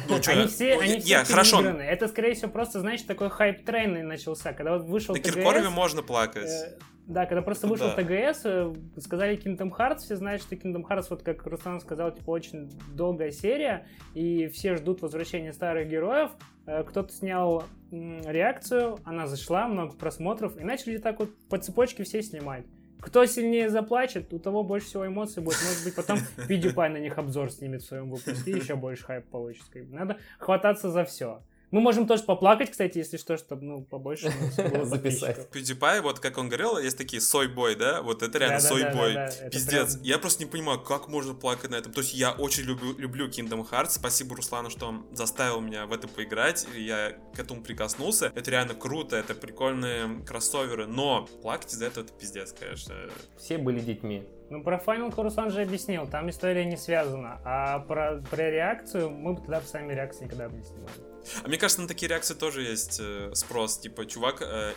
Ну, 0.09 0.23
что? 0.23 0.33
Они 0.33 0.47
все, 0.47 0.77
ну, 0.77 0.81
они 0.81 1.01
все 1.01 1.25
хорошо. 1.25 1.61
Это, 1.63 2.09
скорее 2.09 2.35
всего, 2.35 2.51
просто, 2.51 2.81
знаешь, 2.81 3.03
такой 3.03 3.29
hype 3.29 3.62
train 3.62 4.03
начался. 4.03 4.55
Когда 4.55 4.79
вот 4.79 4.87
вышел 4.87 5.15
На 5.15 5.21
TGS, 5.21 5.35
Киркорове 5.35 5.69
можно 5.69 6.03
плакать. 6.03 6.49
Э, 6.49 6.79
да, 7.07 7.27
когда 7.27 7.43
просто 7.43 7.67
вышел 7.67 7.89
да. 7.89 8.03
TGS, 8.03 8.41
э, 8.45 8.75
сказали 8.99 9.37
Kingdom 9.37 9.71
Hearts, 9.71 9.99
все 9.99 10.17
знают, 10.17 10.41
что 10.41 10.55
Kingdom 10.55 10.83
Hearts, 10.89 11.07
вот 11.11 11.23
как 11.23 11.45
Руслан 11.47 11.81
сказал, 11.81 12.11
типа 12.13 12.31
очень 12.31 12.71
долгая 12.95 13.31
серия, 13.31 13.87
и 14.15 14.49
все 14.49 14.77
ждут 14.77 15.03
возвращения 15.03 15.53
старых 15.53 15.89
героев. 15.89 16.31
Э, 16.67 16.83
кто-то 16.83 17.13
снял 17.13 17.65
реакцию, 17.91 18.99
она 19.05 19.27
зашла, 19.27 19.69
много 19.69 19.95
просмотров, 19.95 20.57
и 20.57 20.65
начали 20.65 20.97
так 20.97 21.21
вот 21.21 21.31
по 21.49 21.59
цепочке 21.59 22.05
все 22.05 22.23
снимать. 22.23 22.65
Кто 23.01 23.27
сильнее 23.27 23.71
заплачет, 23.71 24.33
у 24.33 24.39
того 24.39 24.65
больше 24.65 24.87
всего 24.87 25.07
эмоций 25.07 25.43
будет. 25.43 25.59
Может 25.63 25.85
быть, 25.85 25.95
потом 25.95 26.19
PewDiePie 26.49 26.89
на 26.89 26.99
них 26.99 27.19
обзор 27.19 27.51
снимет 27.51 27.83
в 27.83 27.87
своем 27.87 28.11
выпуске, 28.11 28.51
и 28.51 28.57
еще 28.57 28.75
больше 28.75 29.05
хайп 29.05 29.27
получится. 29.27 29.71
Надо 29.91 30.19
хвататься 30.39 30.91
за 30.91 31.05
все. 31.05 31.43
Мы 31.71 31.81
можем 31.81 32.07
тоже 32.07 32.23
поплакать, 32.23 32.71
кстати, 32.71 32.99
если 32.99 33.17
что, 33.17 33.37
чтобы, 33.37 33.65
ну, 33.65 33.83
побольше 33.83 34.33
Записать. 34.85 35.49
PewDiePie, 35.53 36.01
вот 36.01 36.21
как 36.21 36.39
он 36.39 36.49
говорил, 36.49 36.79
есть 36.79 36.97
такие 36.97 37.21
сойбой, 37.21 37.75
да? 37.75 38.03
Вот 38.03 38.23
это 38.23 38.39
реально 38.39 38.61
сойбой. 38.61 39.17
Пиздец. 39.51 39.99
Я 40.03 40.19
просто 40.19 40.45
не 40.45 40.51
понимаю, 40.51 40.81
как 40.81 41.09
можно 41.09 41.35
плакать 41.35 41.71
на 41.71 41.77
этом. 41.77 41.93
То 41.93 42.01
есть 42.01 42.15
я 42.15 42.33
очень 42.33 42.65
люблю, 42.65 42.97
люблю 42.97 43.29
Kingdom 43.29 43.69
Hearts. 43.69 43.91
Спасибо 43.91 44.37
Руслану, 44.37 44.71
что 44.71 44.87
он 44.87 45.07
заставил 45.13 45.61
меня 45.61 45.87
в 45.87 45.93
это 45.93 46.07
поиграть. 46.07 46.67
И 46.77 46.83
я 46.83 47.17
к 47.35 47.39
этому 47.39 47.63
прикоснулся. 47.63 48.33
Это 48.35 48.51
реально 48.51 48.75
круто, 48.75 49.17
это 49.17 49.35
прикольные 49.35 50.25
кроссоверы. 50.25 50.87
Но 50.87 51.27
плакать 51.43 51.73
из-за 51.73 51.87
этого 51.87 52.05
это 52.05 52.13
пиздец, 52.13 52.53
конечно. 52.53 52.95
Все 53.39 53.59
были 53.59 53.81
детьми. 53.81 54.25
Ну, 54.49 54.63
про 54.63 54.77
Final 54.79 55.13
Руслан 55.21 55.51
же 55.51 55.63
объяснил, 55.63 56.07
там 56.07 56.31
история 56.31 56.65
не 56.65 56.77
связана. 56.77 57.41
А 57.45 57.81
про, 57.81 58.23
про 58.31 58.51
реакцию 58.51 59.11
мы 59.11 59.35
бы 59.35 59.41
тогда 59.41 59.61
сами 59.63 59.93
реакции 59.93 60.25
никогда 60.25 60.49
бы 60.49 60.59
не 60.59 60.65
снимали. 60.65 61.16
А 61.43 61.49
мне 61.49 61.59
кажется, 61.59 61.83
на 61.83 61.89
такие 61.89 62.09
реакции 62.09 62.35
тоже 62.35 62.63
есть 62.63 62.99
э, 63.01 63.31
спрос. 63.35 63.79
Типа, 63.79 64.07
чувак, 64.07 64.43
э, 64.43 64.73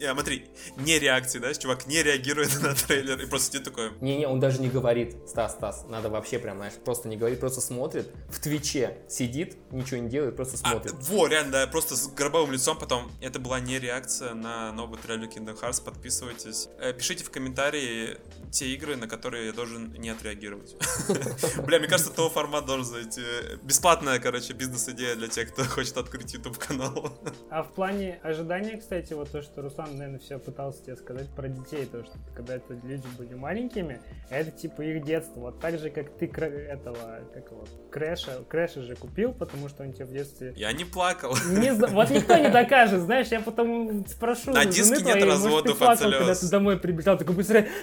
э, 0.00 0.12
смотри, 0.12 0.46
не 0.76 0.98
реакции, 0.98 1.38
да? 1.38 1.52
Чувак 1.54 1.86
не 1.86 2.02
реагирует 2.02 2.50
на 2.62 2.74
трейлер 2.74 3.20
и 3.20 3.26
просто 3.26 3.52
сидит 3.52 3.64
такой, 3.64 3.90
Не-не, 4.00 4.26
он 4.26 4.40
даже 4.40 4.60
не 4.60 4.68
говорит, 4.68 5.16
Стас, 5.28 5.52
Стас, 5.52 5.84
надо 5.88 6.08
вообще 6.10 6.38
прям, 6.38 6.56
знаешь, 6.58 6.74
просто 6.84 7.08
не 7.08 7.16
говорит, 7.16 7.40
просто 7.40 7.60
смотрит, 7.60 8.10
в 8.28 8.40
Твиче 8.40 8.98
сидит, 9.08 9.56
ничего 9.72 10.00
не 10.00 10.08
делает, 10.08 10.36
просто 10.36 10.58
А, 10.62 10.70
смотрит. 10.70 10.94
во, 11.00 11.26
реально, 11.26 11.52
да, 11.52 11.66
просто 11.66 11.96
с 11.96 12.08
гробовым 12.08 12.52
лицом 12.52 12.78
потом. 12.78 13.10
Это 13.20 13.38
была 13.38 13.60
не 13.60 13.78
реакция 13.78 14.34
на 14.34 14.72
новый 14.72 14.98
трейлер 14.98 15.28
Kingdom 15.28 15.58
Hearts. 15.60 15.82
Подписывайтесь. 15.84 16.68
Э, 16.78 16.92
пишите 16.92 17.24
в 17.24 17.30
комментарии 17.30 18.18
те 18.50 18.66
игры, 18.74 18.96
на 18.96 19.08
которые 19.08 19.46
я 19.46 19.52
должен 19.52 19.92
не 19.94 20.10
отреагировать. 20.10 20.76
Бля, 21.66 21.78
мне 21.78 21.88
кажется, 21.88 22.12
того 22.12 22.30
формат 22.30 22.66
должен 22.66 22.84
зайти. 22.84 23.22
Бесплатная, 23.62 24.18
короче, 24.18 24.52
бизнес-идея 24.52 25.14
для 25.16 25.28
тех, 25.28 25.52
кто 25.52 25.64
хочет 25.68 25.93
открыть 25.96 26.34
YouTube 26.34 26.58
канал. 26.58 27.12
А 27.50 27.62
в 27.62 27.72
плане 27.72 28.18
ожидания, 28.22 28.76
кстати, 28.76 29.12
вот 29.12 29.30
то, 29.30 29.42
что 29.42 29.62
Руслан, 29.62 29.96
наверное, 29.96 30.18
все 30.18 30.38
пытался 30.38 30.82
тебе 30.84 30.96
сказать 30.96 31.28
про 31.28 31.48
детей, 31.48 31.86
то, 31.86 32.04
что 32.04 32.14
когда 32.34 32.56
это 32.56 32.74
люди 32.82 33.06
были 33.16 33.34
маленькими, 33.34 34.00
это 34.28 34.50
типа 34.50 34.82
их 34.82 35.04
детство. 35.04 35.40
Вот 35.40 35.60
так 35.60 35.78
же, 35.78 35.90
как 35.90 36.10
ты 36.16 36.26
этого, 36.26 37.20
как 37.32 37.50
его, 37.50 37.64
Крэша, 37.90 38.44
Крэша 38.48 38.82
же 38.82 38.96
купил, 38.96 39.32
потому 39.32 39.68
что 39.68 39.84
он 39.84 39.92
тебе 39.92 40.06
в 40.06 40.12
детстве... 40.12 40.52
Я 40.56 40.72
не 40.72 40.84
плакал. 40.84 41.36
Не 41.48 41.72
Вот 41.72 42.10
никто 42.10 42.36
не 42.36 42.50
докажет, 42.50 43.02
знаешь, 43.02 43.28
я 43.28 43.40
потом 43.40 44.04
спрошу 44.06 44.50
На 44.50 44.64
диске 44.64 44.96
нет 44.96 45.12
твоей, 45.12 45.24
разводов 45.24 45.72
от 45.74 45.78
плакал, 45.78 46.10
когда 46.10 46.24
слез. 46.34 46.40
ты 46.40 46.48
домой 46.48 46.78
прибежал, 46.78 47.16
такой 47.18 47.34
быстро... 47.34 47.64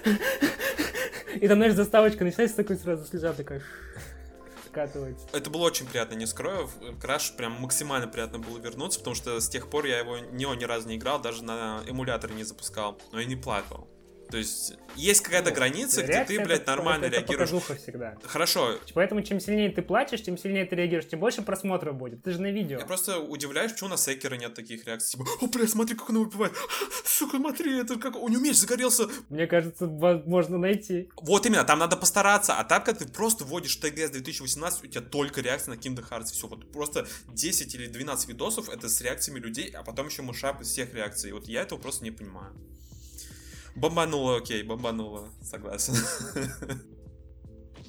И 1.39 1.47
там, 1.47 1.57
знаешь, 1.57 1.73
заставочка 1.73 2.25
начинается, 2.25 2.57
такой 2.57 2.75
сразу 2.75 3.05
слеза 3.05 3.31
такая 3.33 3.61
скатывается. 4.71 5.27
Это 5.33 5.49
было 5.49 5.63
очень 5.63 5.85
приятно, 5.85 6.15
не 6.15 6.25
скрою. 6.25 6.69
Краш 7.01 7.33
прям 7.35 7.53
максимально 7.53 8.07
приятно 8.07 8.39
было 8.39 8.57
вернуться, 8.57 8.99
потому 8.99 9.15
что 9.15 9.39
с 9.39 9.49
тех 9.49 9.69
пор 9.69 9.85
я 9.85 9.99
его 9.99 10.17
ни, 10.17 10.45
ни 10.57 10.63
разу 10.63 10.87
не 10.87 10.95
играл, 10.95 11.21
даже 11.21 11.43
на 11.43 11.83
эмуляторе 11.87 12.33
не 12.33 12.43
запускал, 12.43 12.97
но 13.11 13.19
и 13.19 13.25
не 13.25 13.35
плакал. 13.35 13.87
То 14.31 14.37
есть 14.37 14.73
есть 14.95 15.21
какая-то 15.21 15.49
Ну, 15.49 15.55
граница, 15.55 16.03
где 16.03 16.23
ты, 16.23 16.39
блядь, 16.43 16.61
это- 16.61 16.71
нормально 16.71 17.05
это- 17.05 17.17
это 17.17 17.33
реагируешь. 17.33 17.63
всегда. 17.79 18.17
Хорошо, 18.23 18.79
Поэтому 18.93 19.21
чем 19.21 19.39
сильнее 19.39 19.69
ты 19.71 19.81
плачешь, 19.81 20.23
тем 20.23 20.37
сильнее 20.37 20.65
ты 20.65 20.75
реагируешь, 20.75 21.07
тем 21.07 21.19
больше 21.19 21.41
просмотров 21.41 21.95
будет. 21.95 22.23
Ты 22.23 22.31
же 22.31 22.41
на 22.41 22.51
видео. 22.51 22.79
Я 22.79 22.85
просто 22.85 23.19
удивляюсь, 23.19 23.71
почему 23.73 23.89
на 23.89 23.97
Секера 23.97 24.35
нет 24.35 24.53
таких 24.53 24.85
реакций. 24.85 25.19
Типа, 25.19 25.29
о, 25.41 25.47
бля, 25.47 25.67
смотри, 25.67 25.95
как 25.95 26.09
он 26.09 26.15
его 26.15 26.25
убивает. 26.25 26.53
Сука, 27.05 27.37
смотри, 27.37 27.77
это 27.79 27.97
как... 27.97 28.15
У 28.15 28.27
него 28.29 28.41
меч 28.41 28.55
загорелся. 28.55 29.07
Мне 29.29 29.47
кажется, 29.47 29.85
возможно 29.87 30.57
найти. 30.57 31.09
Вот 31.17 31.45
именно, 31.45 31.63
там 31.63 31.79
надо 31.79 31.97
постараться. 31.97 32.55
А 32.55 32.63
так, 32.63 32.85
как 32.85 32.97
ты 32.99 33.07
просто 33.07 33.43
вводишь 33.43 33.75
ТГС 33.75 34.11
2018, 34.11 34.83
у 34.83 34.87
тебя 34.87 35.01
только 35.01 35.41
реакция 35.41 35.75
на 35.75 35.79
Kingdom 35.79 36.07
Hearts. 36.09 36.31
Все, 36.31 36.47
вот 36.47 36.71
просто 36.71 37.07
10 37.33 37.75
или 37.75 37.87
12 37.87 38.29
видосов 38.29 38.69
это 38.69 38.87
с 38.87 39.01
реакциями 39.01 39.39
людей, 39.39 39.69
а 39.71 39.83
потом 39.83 40.07
еще 40.07 40.21
мышап 40.21 40.61
из 40.61 40.69
всех 40.69 40.93
реакций. 40.93 41.31
Вот 41.33 41.47
я 41.47 41.61
этого 41.63 41.79
просто 41.79 42.03
не 42.03 42.11
понимаю. 42.11 42.53
Бомбануло, 43.75 44.37
окей, 44.37 44.63
бомбануло, 44.63 45.29
согласен. 45.41 45.95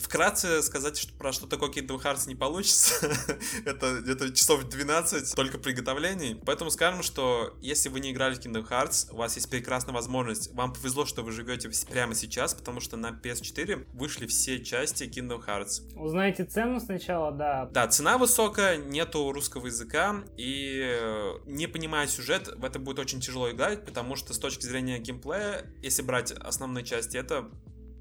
Вкратце 0.03 0.63
сказать, 0.63 0.99
что 0.99 1.15
про 1.15 1.33
что 1.33 1.47
такое 1.47 1.71
Kingdom 1.71 2.03
Hearts 2.03 2.27
не 2.27 2.35
получится. 2.35 3.09
Это 3.65 4.01
где-то 4.01 4.35
часов 4.35 4.65
12 4.65 5.35
только 5.35 5.59
приготовлений. 5.59 6.41
Поэтому 6.45 6.71
скажем, 6.71 7.03
что 7.03 7.57
если 7.61 7.89
вы 7.89 8.01
не 8.01 8.11
играли 8.11 8.35
в 8.35 8.41
Kingdom 8.41 8.69
Hearts, 8.69 9.13
у 9.13 9.17
вас 9.17 9.37
есть 9.37 9.49
прекрасная 9.49 9.95
возможность. 9.95 10.53
Вам 10.55 10.73
повезло, 10.73 11.07
что 11.07 11.23
вы 11.23 11.31
живете 11.31 11.71
прямо 11.89 12.15
сейчас, 12.15 12.53
потому 12.53 12.81
что 12.81 12.97
на 12.97 13.11
PS4 13.11 13.87
вышли 13.93 14.27
все 14.27 14.65
части 14.65 15.05
Kingdom 15.05 15.45
Hearts. 15.47 15.95
Узнаете 15.97 16.45
цену 16.45 16.81
сначала, 16.81 17.31
да. 17.31 17.69
Да, 17.73 17.87
цена 17.87 18.19
высокая, 18.19 18.77
нету 18.77 19.31
русского 19.33 19.67
языка, 19.67 20.25
и 20.37 20.81
э, 20.83 21.33
не 21.47 21.69
понимая 21.69 22.09
сюжет, 22.09 22.49
в 22.49 22.65
это 22.65 22.79
будет 22.79 22.99
очень 22.99 23.21
тяжело 23.21 23.51
играть, 23.51 23.85
потому 23.85 24.17
что 24.17 24.35
с 24.35 24.39
точки 24.39 24.65
зрения 24.65 24.99
геймплея, 24.99 25.67
если 25.81 26.03
брать 26.03 26.33
основные 26.33 26.85
части, 26.85 27.17
это 27.17 27.51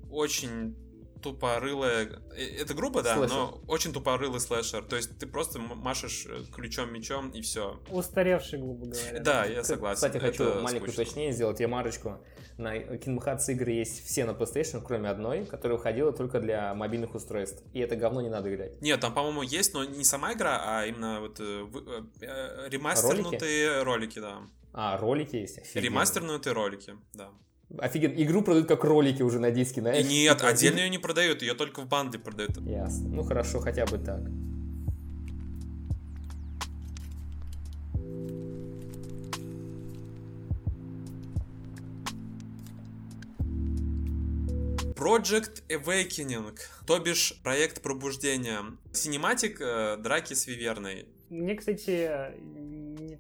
очень 0.09 0.75
тупорылая... 1.21 2.10
э, 2.36 2.62
Это 2.62 2.73
грубо, 2.73 3.01
да, 3.01 3.15
Слэшер. 3.15 3.36
но 3.36 3.62
очень 3.67 3.93
тупорылый 3.93 4.39
слэшер. 4.39 4.84
То 4.84 4.95
есть 4.95 5.17
ты 5.17 5.27
просто 5.27 5.60
машешь 5.60 6.25
э, 6.27 6.43
ключом, 6.53 6.93
мечом 6.93 7.29
и 7.29 7.41
все. 7.41 7.79
Устаревший, 7.89 8.60
грубо 8.60 8.88
говоря. 8.88 9.19
Да, 9.19 9.45
я 9.45 9.63
согласен. 9.63 9.95
Кстати, 9.95 10.17
хочу 10.17 10.43
это 10.43 10.62
маленькое 10.62 10.91
уточнение 10.91 11.31
сделать, 11.34 11.60
я 11.60 11.67
марочку. 11.67 12.19
На 12.57 12.77
Kingdom 12.77 13.23
Hearts 13.25 13.51
игры 13.51 13.71
есть 13.71 14.05
все 14.05 14.25
на 14.25 14.31
PlayStation, 14.31 14.81
кроме 14.86 15.10
одной, 15.10 15.45
которая 15.45 15.77
выходила 15.77 16.12
только 16.12 16.39
для 16.39 16.73
мобильных 16.75 17.15
устройств. 17.15 17.63
И 17.73 17.79
это 17.79 17.95
говно 17.95 18.21
не 18.21 18.29
надо 18.29 18.53
играть. 18.53 18.81
Нет, 18.81 18.99
там, 18.99 19.13
по-моему, 19.13 19.41
есть, 19.41 19.73
но 19.73 19.84
не 19.84 20.03
сама 20.03 20.34
игра, 20.34 20.62
а 20.63 20.86
именно 20.86 21.21
вот 21.21 21.39
э, 21.39 21.43
э, 21.73 22.01
э, 22.21 22.69
ремастернутые 22.69 23.84
ролики, 23.84 24.19
да. 24.19 24.41
А, 24.73 24.97
ролики 24.97 25.36
есть? 25.36 25.57
Офигенно. 25.57 25.86
Ремастернутые 25.86 26.53
ролики, 26.53 26.95
да. 27.13 27.29
Офигенно. 27.77 28.21
Игру 28.21 28.41
продают 28.41 28.67
как 28.67 28.84
ролики 28.84 29.21
уже 29.23 29.39
на 29.39 29.51
диске, 29.51 29.79
И 29.79 29.84
знаешь? 29.84 30.05
нет, 30.07 30.41
отдельно 30.43 30.79
ее 30.79 30.89
не 30.89 30.97
продают, 30.97 31.41
ее 31.41 31.53
только 31.53 31.81
в 31.81 31.88
банде 31.88 32.19
продают. 32.19 32.57
Ясно. 32.57 33.10
Ну 33.10 33.23
хорошо, 33.23 33.60
хотя 33.60 33.86
бы 33.86 33.97
так. 33.97 34.21
Project 44.95 45.63
Awakening, 45.69 46.57
то 46.86 46.99
бишь 46.99 47.39
проект 47.43 47.81
пробуждения. 47.81 48.60
Синематик 48.91 49.60
э, 49.60 49.97
драки 49.97 50.34
с 50.34 50.45
Виверной. 50.47 51.07
Мне, 51.29 51.55
кстати, 51.55 52.10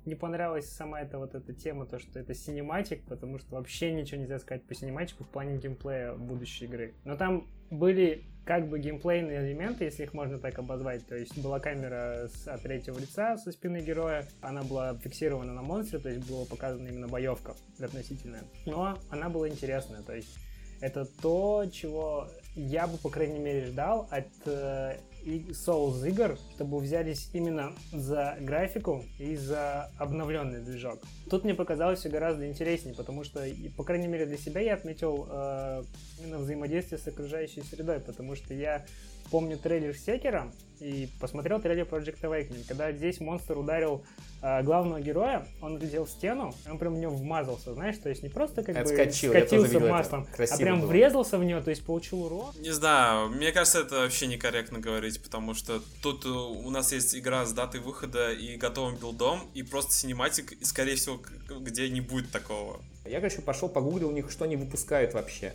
не, 0.05 0.15
понравилась 0.15 0.69
сама 0.69 1.01
эта 1.01 1.17
вот 1.17 1.35
эта 1.35 1.53
тема, 1.53 1.85
то, 1.85 1.99
что 1.99 2.19
это 2.19 2.33
синематик, 2.33 3.03
потому 3.05 3.37
что 3.39 3.55
вообще 3.55 3.91
ничего 3.91 4.21
нельзя 4.21 4.39
сказать 4.39 4.63
по 4.63 4.73
синематику 4.73 5.23
в 5.23 5.29
плане 5.29 5.57
геймплея 5.57 6.13
будущей 6.13 6.65
игры. 6.65 6.93
Но 7.05 7.15
там 7.15 7.47
были 7.69 8.23
как 8.45 8.67
бы 8.67 8.79
геймплейные 8.79 9.47
элементы, 9.47 9.85
если 9.85 10.03
их 10.03 10.13
можно 10.13 10.39
так 10.39 10.57
обозвать. 10.59 11.05
То 11.07 11.15
есть 11.15 11.37
была 11.37 11.59
камера 11.59 12.27
с, 12.27 12.47
от 12.47 12.61
третьего 12.61 12.99
лица 12.99 13.37
со 13.37 13.51
спины 13.51 13.81
героя, 13.81 14.25
она 14.41 14.63
была 14.63 14.97
фиксирована 14.97 15.53
на 15.53 15.61
монстре, 15.61 15.99
то 15.99 16.09
есть 16.09 16.27
была 16.29 16.45
показана 16.45 16.87
именно 16.87 17.07
боевка 17.07 17.55
относительная. 17.79 18.43
Но 18.65 18.97
она 19.09 19.29
была 19.29 19.47
интересная, 19.47 20.01
то 20.01 20.15
есть 20.15 20.37
это 20.81 21.05
то, 21.05 21.65
чего 21.71 22.27
я 22.55 22.87
бы, 22.87 22.97
по 22.97 23.09
крайней 23.09 23.39
мере, 23.39 23.67
ждал 23.67 24.07
от 24.09 24.27
э, 24.45 24.97
Souls 25.23 26.07
игр, 26.07 26.37
чтобы 26.55 26.79
взялись 26.79 27.29
именно 27.33 27.73
за 27.91 28.37
графику 28.39 29.05
и 29.19 29.35
за 29.35 29.91
обновленный 29.97 30.61
движок. 30.61 30.99
Тут 31.29 31.43
мне 31.43 31.53
показалось 31.53 31.99
все 31.99 32.09
гораздо 32.09 32.47
интереснее, 32.47 32.95
потому 32.95 33.23
что, 33.23 33.45
по 33.77 33.83
крайней 33.83 34.07
мере, 34.07 34.25
для 34.25 34.37
себя 34.37 34.61
я 34.61 34.73
отметил 34.73 35.27
э, 35.29 35.83
именно 36.19 36.39
взаимодействие 36.39 36.99
с 36.99 37.07
окружающей 37.07 37.61
средой, 37.61 37.99
потому 37.99 38.35
что 38.35 38.53
я 38.53 38.85
помню 39.29 39.57
трейлер 39.57 39.95
Секера 39.95 40.51
и 40.81 41.07
посмотрел 41.19 41.61
трейлер 41.61 41.85
Project 41.85 42.21
Awakening, 42.21 42.65
когда 42.67 42.91
здесь 42.91 43.19
монстр 43.19 43.57
ударил 43.57 44.03
э, 44.41 44.63
главного 44.63 44.99
героя, 44.99 45.47
он 45.61 45.77
влетел 45.77 46.05
в 46.05 46.09
стену, 46.09 46.53
и 46.65 46.69
он 46.69 46.79
прям 46.79 46.95
в 46.95 46.97
него 46.97 47.15
вмазался, 47.15 47.73
знаешь, 47.73 47.97
то 47.97 48.09
есть 48.09 48.23
не 48.23 48.29
просто 48.29 48.63
как 48.63 48.75
Отскочил, 48.75 49.31
бы 49.31 49.39
скатился 49.39 49.79
маслом, 49.79 50.27
а 50.37 50.57
прям 50.57 50.81
было. 50.81 50.87
врезался 50.87 51.37
в 51.37 51.43
него, 51.43 51.61
то 51.61 51.69
есть 51.69 51.85
получил 51.85 52.23
урон. 52.23 52.53
Не 52.59 52.71
знаю, 52.71 53.29
мне 53.29 53.51
кажется, 53.51 53.81
это 53.81 53.99
вообще 53.99 54.25
некорректно 54.25 54.79
говорить, 54.79 55.21
потому 55.21 55.53
что 55.53 55.81
тут 56.01 56.25
э, 56.25 56.29
у 56.29 56.69
нас 56.71 56.91
есть 56.91 57.15
игра 57.15 57.45
с 57.45 57.53
датой 57.53 57.79
выхода 57.79 58.31
и 58.31 58.57
готовым 58.57 58.95
билдом, 58.95 59.41
и 59.53 59.61
просто 59.61 59.93
синематик, 59.93 60.53
и, 60.53 60.65
скорее 60.65 60.95
всего, 60.95 61.19
где 61.59 61.87
не 61.89 62.01
будет 62.01 62.31
такого. 62.31 62.79
Я, 63.05 63.19
короче, 63.19 63.41
пошел 63.41 63.69
погуглил 63.69 64.09
у 64.09 64.11
них, 64.11 64.31
что 64.31 64.45
они 64.45 64.55
выпускают 64.55 65.13
вообще. 65.13 65.53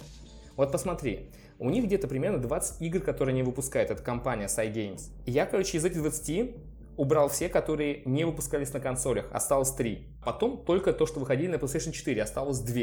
Вот 0.56 0.72
посмотри, 0.72 1.28
у 1.58 1.70
них 1.70 1.84
где-то 1.84 2.08
примерно 2.08 2.38
20 2.38 2.82
игр, 2.82 3.00
которые 3.00 3.32
они 3.32 3.42
выпускают, 3.42 3.90
это 3.90 4.02
компания 4.02 4.46
Cygames. 4.46 5.10
И 5.24 5.30
я, 5.30 5.46
короче, 5.46 5.78
из 5.78 5.84
этих 5.84 6.02
20 6.02 6.54
убрал 6.96 7.28
все, 7.28 7.48
которые 7.48 8.02
не 8.04 8.24
выпускались 8.24 8.72
на 8.72 8.80
консолях, 8.80 9.26
осталось 9.32 9.72
3. 9.72 10.06
Потом 10.24 10.64
только 10.64 10.92
то, 10.92 11.06
что 11.06 11.20
выходили 11.20 11.48
на 11.48 11.56
PlayStation 11.56 11.92
4, 11.92 12.22
осталось 12.22 12.60
2. 12.60 12.82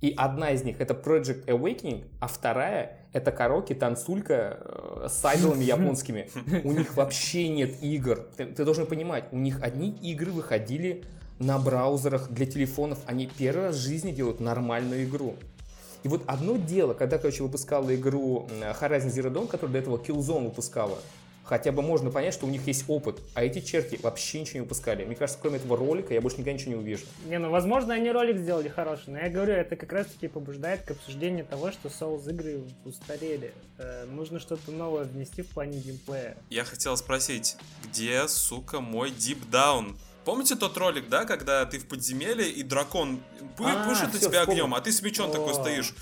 И 0.00 0.14
одна 0.16 0.50
из 0.50 0.64
них 0.64 0.80
это 0.80 0.94
Project 0.94 1.44
Awakening, 1.46 2.06
а 2.20 2.26
вторая 2.26 3.00
это 3.12 3.32
караоке 3.32 3.74
танцулька 3.74 4.58
э, 4.60 5.08
с 5.10 5.24
айдолами 5.24 5.64
японскими. 5.64 6.30
У 6.64 6.72
них 6.72 6.96
вообще 6.96 7.48
нет 7.48 7.82
игр. 7.82 8.26
Ты, 8.36 8.46
ты 8.46 8.64
должен 8.64 8.86
понимать, 8.86 9.24
у 9.32 9.36
них 9.36 9.62
одни 9.62 9.90
игры 9.90 10.30
выходили 10.32 11.04
на 11.38 11.58
браузерах 11.58 12.30
для 12.30 12.46
телефонов. 12.46 12.98
Они 13.06 13.26
первый 13.26 13.66
раз 13.66 13.76
в 13.76 13.80
жизни 13.80 14.12
делают 14.12 14.40
нормальную 14.40 15.04
игру. 15.04 15.36
И 16.02 16.08
вот 16.08 16.22
одно 16.26 16.56
дело, 16.56 16.94
когда, 16.94 17.18
короче, 17.18 17.42
выпускала 17.42 17.94
игру 17.94 18.48
Horizon 18.80 19.08
Zero 19.08 19.30
Dawn, 19.32 19.46
которая 19.46 19.74
до 19.74 19.78
этого 19.78 19.96
Killzone 19.96 20.44
выпускала, 20.44 20.98
хотя 21.44 21.72
бы 21.72 21.82
можно 21.82 22.10
понять, 22.10 22.32
что 22.32 22.46
у 22.46 22.48
них 22.48 22.66
есть 22.66 22.84
опыт, 22.86 23.20
а 23.34 23.42
эти 23.44 23.60
черти 23.60 23.98
вообще 24.00 24.40
ничего 24.40 24.58
не 24.58 24.60
выпускали. 24.62 25.04
Мне 25.04 25.16
кажется, 25.16 25.38
кроме 25.42 25.56
этого 25.56 25.76
ролика 25.76 26.14
я 26.14 26.20
больше 26.20 26.38
никогда 26.38 26.52
ничего 26.52 26.70
не 26.72 26.76
увижу. 26.76 27.04
Не, 27.26 27.38
ну, 27.38 27.50
возможно, 27.50 27.92
они 27.92 28.10
ролик 28.12 28.38
сделали 28.38 28.68
хороший, 28.68 29.08
но 29.08 29.18
я 29.18 29.28
говорю, 29.28 29.54
это 29.54 29.74
как 29.74 29.92
раз-таки 29.92 30.28
побуждает 30.28 30.82
к 30.82 30.92
обсуждению 30.92 31.44
того, 31.44 31.72
что 31.72 31.88
Souls 31.88 32.30
игры 32.30 32.62
устарели. 32.84 33.52
Э, 33.78 34.04
нужно 34.04 34.38
что-то 34.38 34.70
новое 34.70 35.04
внести 35.04 35.42
в 35.42 35.48
плане 35.48 35.78
геймплея. 35.78 36.36
Я 36.50 36.64
хотел 36.64 36.96
спросить, 36.96 37.56
где, 37.84 38.28
сука, 38.28 38.80
мой 38.80 39.10
Deep 39.10 39.50
Down? 39.50 39.96
Помните 40.24 40.54
тот 40.54 40.76
ролик, 40.76 41.08
да, 41.08 41.24
когда 41.24 41.64
ты 41.64 41.78
в 41.78 41.88
подземелье 41.88 42.50
и 42.50 42.62
дракон 42.62 43.20
пы- 43.56 43.64
А, 43.66 43.88
пышет 43.88 44.12
на 44.12 44.18
тебя 44.20 44.42
огнем, 44.42 44.74
а 44.74 44.80
ты 44.80 44.92
с 44.92 45.00
мечом 45.02 45.32
такой 45.32 45.54
стоишь. 45.54 45.94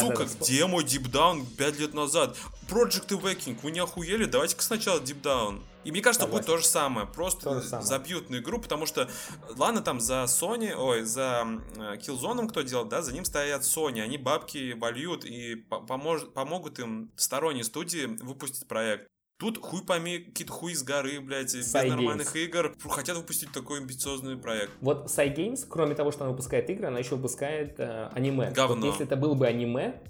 Сука, 0.00 0.24
где 0.40 0.66
мой 0.66 0.84
Deep 0.84 1.10
Down 1.10 1.44
5 1.56 1.78
лет 1.80 1.92
назад? 1.92 2.36
Project 2.70 3.08
Awakening, 3.08 3.58
вы 3.62 3.72
не 3.72 3.80
охуели? 3.80 4.24
Давайте-ка 4.24 4.62
сначала 4.62 5.00
Deep 5.00 5.20
Down. 5.20 5.60
И 5.84 5.90
мне 5.92 6.00
кажется, 6.00 6.26
будет 6.26 6.46
то 6.46 6.56
же 6.58 6.64
самое. 6.64 7.06
Просто 7.06 7.42
То 7.44 7.60
же 7.60 7.68
самое. 7.68 7.86
забьют 7.86 8.30
на 8.30 8.36
игру, 8.36 8.60
потому 8.60 8.86
что, 8.86 9.08
ладно, 9.56 9.82
там 9.82 10.00
за 10.00 10.24
Sony, 10.24 10.72
ой, 10.74 11.02
за 11.02 11.46
э, 11.76 11.96
Killzone 11.96 12.48
кто 12.48 12.62
делает, 12.62 12.88
да, 12.88 13.02
за 13.02 13.12
ним 13.12 13.24
стоят 13.24 13.62
Sony. 13.62 14.00
Они 14.00 14.16
бабки 14.18 14.72
вольют 14.72 15.24
и 15.24 15.54
по- 15.56 15.76
помож- 15.76 16.28
помогут 16.32 16.78
им 16.80 17.12
сторонние 17.16 17.62
студии 17.64 18.06
выпустить 18.06 18.66
проект. 18.66 19.06
Тут 19.38 19.58
хуй 19.58 19.82
пойми, 19.84 20.18
какие-то 20.20 20.52
хуй 20.52 20.74
с 20.74 20.82
горы, 20.82 21.20
блядь, 21.20 21.54
без 21.54 21.74
Cygames. 21.74 21.88
нормальных 21.90 22.34
игр. 22.36 22.74
Хотят 22.88 23.16
выпустить 23.18 23.52
такой 23.52 23.80
амбициозный 23.80 24.38
проект. 24.38 24.70
Вот 24.80 25.06
Cygames, 25.10 25.66
кроме 25.68 25.94
того, 25.94 26.10
что 26.10 26.22
она 26.24 26.30
выпускает 26.30 26.70
игры, 26.70 26.86
она 26.86 27.00
еще 27.00 27.16
выпускает 27.16 27.78
э, 27.78 28.08
аниме. 28.14 28.50
Говно. 28.52 28.76
Вот 28.76 28.86
если 28.92 29.04
это 29.04 29.16
было 29.16 29.34
бы 29.34 29.46
аниме, 29.46 30.00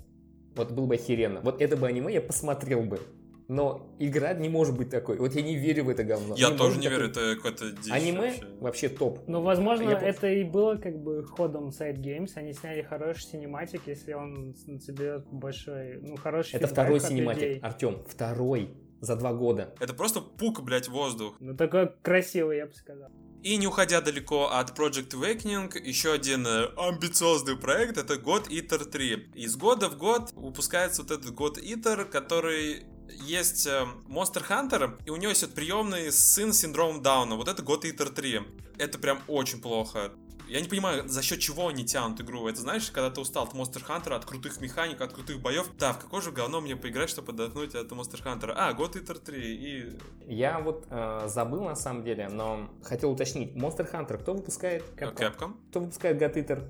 вот 0.55 0.71
было 0.71 0.87
бы 0.87 0.95
охеренно. 0.95 1.41
Вот 1.41 1.61
это 1.61 1.77
бы 1.77 1.89
аниме 1.89 2.12
я 2.15 2.21
посмотрел 2.21 2.83
бы. 2.83 3.01
Но 3.49 3.95
игра 3.99 4.33
не 4.35 4.49
может 4.49 4.77
быть 4.77 4.91
такой. 4.91 5.19
Вот 5.19 5.33
я 5.35 5.43
не 5.43 5.57
верю 5.57 5.85
в 5.85 5.89
это 5.89 6.05
говно. 6.05 6.35
Я 6.37 6.51
Не 6.51 6.57
тоже 6.57 6.79
не 6.79 6.89
верю, 6.89 7.09
такой- 7.12 7.33
это 7.33 7.37
какой-то 7.37 7.71
дичь 7.83 7.93
Аниме 7.93 8.21
вообще. 8.31 8.47
вообще 8.61 8.89
топ. 8.89 9.21
Ну, 9.29 9.41
возможно, 9.43 9.91
Я 9.91 9.99
это 10.01 10.29
и 10.29 10.45
было 10.45 10.77
как 10.77 11.01
бы 11.01 11.25
ходом 11.25 11.69
Cygames. 11.71 12.31
Они 12.37 12.53
сняли 12.53 12.83
хороший 12.83 13.23
синематик, 13.23 13.83
если 13.87 14.12
он 14.15 14.55
соберет 14.81 15.27
большой, 15.33 16.01
ну, 16.01 16.17
хороший 16.17 16.55
Это 16.57 16.67
второй 16.69 17.01
синематик. 17.01 17.62
Артем. 17.62 18.03
Второй 18.09 18.71
за 19.01 19.17
два 19.17 19.33
года. 19.33 19.75
Это 19.81 19.95
просто 19.95 20.21
пук, 20.21 20.63
блядь, 20.63 20.89
воздух. 20.89 21.37
Ну, 21.41 21.57
такой 21.57 21.93
красивый, 22.03 22.59
я 22.59 22.67
бы 22.67 22.75
сказал. 22.75 23.11
И 23.43 23.57
не 23.59 23.67
уходя 23.67 24.01
далеко 24.01 24.49
от 24.49 24.77
Project 24.77 25.11
Awakening, 25.11 25.81
еще 25.81 26.13
один 26.13 26.47
э, 26.47 26.69
амбициозный 26.77 27.57
проект 27.57 27.97
это 27.97 28.15
God 28.15 28.49
Eater 28.49 28.85
3. 28.85 29.31
Из 29.35 29.57
года 29.57 29.89
в 29.89 29.97
год 29.97 30.33
выпускается 30.33 31.03
вот 31.03 31.13
этот 31.13 31.33
God 31.33 31.63
Eater, 31.63 32.07
который 32.07 32.87
есть 33.09 33.67
э, 33.67 33.87
Monster 34.09 34.43
Hunter, 34.49 34.99
и 35.05 35.11
у 35.11 35.17
него 35.17 35.31
есть 35.31 35.55
приемный 35.55 36.11
сын 36.11 36.53
с 36.53 36.59
синдромом 36.59 37.03
Дауна. 37.03 37.37
Вот 37.37 37.47
это 37.49 37.63
God 37.63 37.83
Eater 37.83 38.13
3. 38.13 38.41
Это 38.79 38.99
прям 38.99 39.21
очень 39.29 39.61
плохо. 39.61 40.13
Я 40.49 40.61
не 40.61 40.69
понимаю, 40.69 41.09
за 41.09 41.23
счет 41.23 41.41
чего 41.41 41.69
они 41.69 41.85
тянут 41.85 42.21
игру. 42.21 42.47
Это 42.47 42.61
знаешь, 42.61 42.91
когда 42.91 43.11
ты 43.11 43.21
устал 43.21 43.45
от 43.45 43.55
Monster 43.55 43.85
Hunter, 43.87 44.15
от 44.15 44.25
крутых 44.25 44.61
механик, 44.61 45.01
от 45.01 45.13
крутых 45.13 45.41
боев. 45.41 45.69
Да, 45.79 45.93
в 45.93 45.99
какое 45.99 46.21
же 46.21 46.31
говно 46.31 46.61
мне 46.61 46.77
поиграть, 46.77 47.11
чтобы 47.11 47.33
отдохнуть 47.33 47.75
от 47.75 47.91
Monster 47.91 48.23
Hunter? 48.23 48.53
А, 48.57 48.73
God 48.73 48.93
Eater 48.93 49.19
3 49.19 49.41
и... 49.43 49.99
Я 50.27 50.61
вот 50.61 50.87
э, 50.89 51.27
забыл 51.27 51.65
на 51.65 51.75
самом 51.75 52.05
деле, 52.05 52.29
но 52.29 52.71
хотел 52.83 53.11
уточнить. 53.13 53.55
Monster 53.57 53.91
Hunter 53.91 54.19
кто 54.19 54.35
выпускает? 54.35 54.85
Capcom. 54.97 55.15
Capcom. 55.17 55.57
Кто 55.71 55.81
выпускает 55.81 56.21
God 56.21 56.35
Eater? 56.35 56.69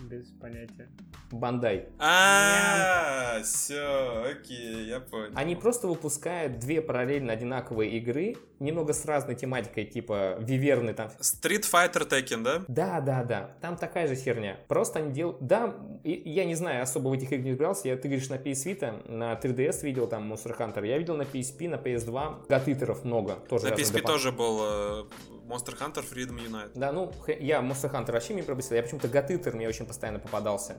Без 0.00 0.30
понятия. 0.32 0.88
Бандай. 1.32 1.88
А, 1.98 3.40
все, 3.42 4.24
окей, 4.30 4.86
я 4.86 5.00
понял. 5.00 5.32
Они 5.34 5.56
просто 5.56 5.86
выпускают 5.86 6.58
две 6.58 6.80
параллельно 6.82 7.32
одинаковые 7.32 7.90
игры, 7.98 8.36
немного 8.58 8.92
с 8.92 9.04
разной 9.04 9.34
тематикой, 9.34 9.84
типа 9.84 10.36
Виверны 10.40 10.92
там. 10.94 11.10
Street 11.20 11.64
Fighter 11.70 12.08
Tekken, 12.08 12.42
да? 12.42 12.62
Да, 12.68 13.00
да, 13.00 13.24
да, 13.24 13.50
там 13.60 13.76
такая 13.76 14.08
же 14.08 14.14
херня. 14.14 14.58
Просто 14.68 15.00
они 15.00 15.12
делают... 15.12 15.38
Да, 15.40 15.74
я 16.04 16.44
не 16.44 16.54
знаю, 16.54 16.82
особо 16.82 17.08
в 17.08 17.12
этих 17.12 17.32
играх 17.32 17.44
не 17.44 17.50
разбирался. 17.50 17.88
Я, 17.88 17.96
ты 17.96 18.08
говоришь, 18.08 18.28
на 18.28 18.34
PS 18.34 18.66
Vita, 18.66 19.10
на 19.10 19.34
3DS 19.34 19.82
видел 19.82 20.06
там 20.06 20.32
Monster 20.32 20.56
Hunter. 20.56 20.86
Я 20.86 20.98
видел 20.98 21.16
на 21.16 21.22
PSP, 21.22 21.68
на 21.68 21.76
PS2. 21.76 22.48
Гатытеров 22.48 23.04
много. 23.04 23.36
Тоже 23.48 23.68
На 23.68 23.74
PSP 23.74 24.02
тоже 24.02 24.32
был 24.32 24.60
э, 24.62 25.04
Monster 25.48 25.78
Hunter 25.78 26.04
Freedom 26.08 26.38
Unite. 26.38 26.72
Да, 26.74 26.92
ну, 26.92 27.12
я 27.26 27.60
Monster 27.60 27.92
Hunter 27.92 28.12
вообще 28.12 28.34
не 28.34 28.42
пропустил. 28.42 28.76
Я 28.76 28.82
почему-то 28.82 29.08
Гатытер 29.08 29.54
мне 29.54 29.68
очень 29.68 29.86
постоянно 29.86 30.18
попадался. 30.18 30.76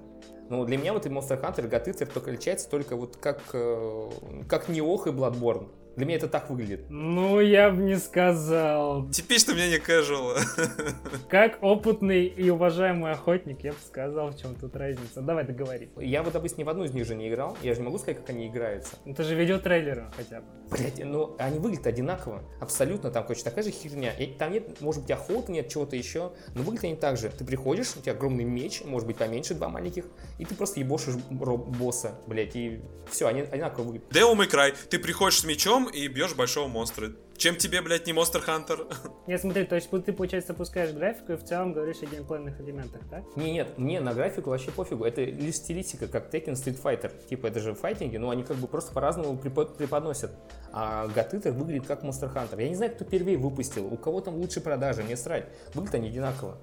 Ну, 0.52 0.66
для 0.66 0.78
меня 0.78 0.92
вот 0.92 1.06
и 1.06 1.10
Monster 1.10 1.42
Hunter 1.42 1.64
и 1.64 1.68
Гатытер 1.70 2.08
только 2.08 2.30
отличается 2.32 2.70
только 2.70 2.98
вот 2.98 3.16
как, 3.16 3.40
э, 3.54 4.10
как 4.50 4.68
Неох 4.68 5.08
и 5.08 5.12
Bloodborne. 5.12 5.70
Для 5.96 6.06
меня 6.06 6.18
это 6.18 6.28
так 6.28 6.50
выглядит. 6.50 6.86
Ну, 6.90 7.40
я 7.40 7.70
бы 7.70 7.82
не 7.82 7.98
сказал. 7.98 9.10
Типично 9.10 9.54
мнение 9.54 9.80
casual. 9.80 10.38
Как 11.30 11.62
опытный 11.62 12.26
и 12.26 12.50
уважаемый 12.50 13.12
охотник, 13.12 13.64
я 13.64 13.72
бы 13.72 13.78
сказал, 13.86 14.32
в 14.32 14.40
чем 14.40 14.56
тут 14.56 14.76
разница. 14.76 15.22
Давай 15.22 15.46
договори. 15.46 15.90
Я 15.98 16.24
вот, 16.24 16.34
допустим, 16.34 16.60
ни 16.60 16.64
в 16.64 16.70
одну 16.70 16.84
из 16.86 16.94
них 16.94 17.06
же 17.06 17.16
не 17.16 17.30
играл. 17.30 17.58
Я 17.62 17.74
же 17.74 17.82
не 17.82 17.86
могу 17.86 17.98
сказать, 17.98 18.20
как 18.20 18.30
они 18.30 18.48
играются. 18.48 18.96
Ну, 19.06 19.14
ты 19.14 19.24
же 19.24 19.36
видел 19.36 19.60
трейлеры 19.60 20.06
хотя 20.16 20.42
бы. 20.42 20.46
Блять, 20.70 21.04
ну 21.04 21.36
они 21.38 21.60
выглядят 21.60 21.88
одинаково. 21.88 22.44
Абсолютно 22.62 23.12
там, 23.12 23.24
короче, 23.24 23.44
такая 23.44 23.64
же 23.64 23.72
херня. 23.72 24.12
И 24.14 24.28
там 24.28 24.54
нет, 24.54 24.80
может 24.82 25.02
быть, 25.02 25.12
охоты, 25.12 25.52
нет 25.52 25.68
чего-то 25.68 25.96
еще. 25.96 26.32
Но 26.56 26.64
выглядят 26.64 26.86
они 26.86 26.96
так 26.96 27.18
же. 27.18 27.30
Ты 27.30 27.44
приходишь, 27.44 27.96
у 27.98 28.02
тебя 28.02 28.14
огромный 28.14 28.46
меч, 28.46 28.82
может 28.86 29.08
быть, 29.08 29.18
поменьше, 29.18 29.54
два 29.54 29.70
маленьких, 29.70 30.06
и 30.38 30.46
ты 30.46 30.56
просто 30.56 30.80
ебошишь 30.80 31.16
босса, 31.16 32.16
блять, 32.28 32.56
и 32.56 32.82
все, 33.10 33.28
они 33.28 33.42
одинаково 33.42 33.84
выглядят. 33.84 34.12
Devil 34.12 34.36
May 34.36 34.50
Cry. 34.50 34.76
Ты 34.90 35.00
приходишь 35.00 35.40
с 35.40 35.44
мечом 35.44 35.81
и 35.90 36.08
бьешь 36.08 36.36
большого 36.36 36.68
монстра. 36.68 37.10
Чем 37.38 37.56
тебе, 37.56 37.82
блядь, 37.82 38.06
не 38.06 38.14
Monster 38.14 38.44
Hunter? 38.46 38.94
Нет, 39.28 39.42
смотри, 39.42 39.66
то 39.66 39.76
есть 39.76 39.90
ты, 39.90 40.14
получается, 40.14 40.52
запускаешь 40.54 40.92
графику 40.92 41.34
и 41.34 41.36
в 41.36 41.44
целом 41.44 41.74
говоришь 41.74 41.98
о 42.04 42.06
геймплейных 42.06 42.62
элементах, 42.62 43.02
так? 43.10 43.24
Не, 43.36 43.52
нет, 43.52 43.78
мне 43.80 44.00
на 44.00 44.14
графику 44.14 44.52
вообще 44.52 44.70
пофигу. 44.70 45.06
Это 45.06 45.24
лишь 45.24 45.56
стилистика, 45.56 46.08
как 46.08 46.32
Tekken 46.32 46.54
Street 46.54 46.80
Fighter. 46.80 47.12
Типа, 47.28 47.48
это 47.48 47.60
же 47.60 47.74
файтинги, 47.74 48.18
но 48.18 48.30
они 48.30 48.44
как 48.44 48.58
бы 48.58 48.68
просто 48.68 48.94
по-разному 48.94 49.38
препод- 49.40 49.76
преподносят. 49.76 50.32
А 50.72 51.08
Гатытер 51.08 51.52
выглядит 51.52 51.88
как 51.88 52.04
Monster 52.04 52.32
Hunter. 52.32 52.62
Я 52.62 52.70
не 52.70 52.76
знаю, 52.76 52.94
кто 52.94 53.06
первее 53.06 53.38
выпустил, 53.38 53.92
у 53.92 53.98
кого 53.98 54.22
там 54.22 54.36
лучше 54.36 54.62
продажи, 54.62 55.02
мне 55.02 55.18
срать. 55.18 55.48
Выглядят 55.74 55.96
они 55.96 56.10
одинаково. 56.10 56.58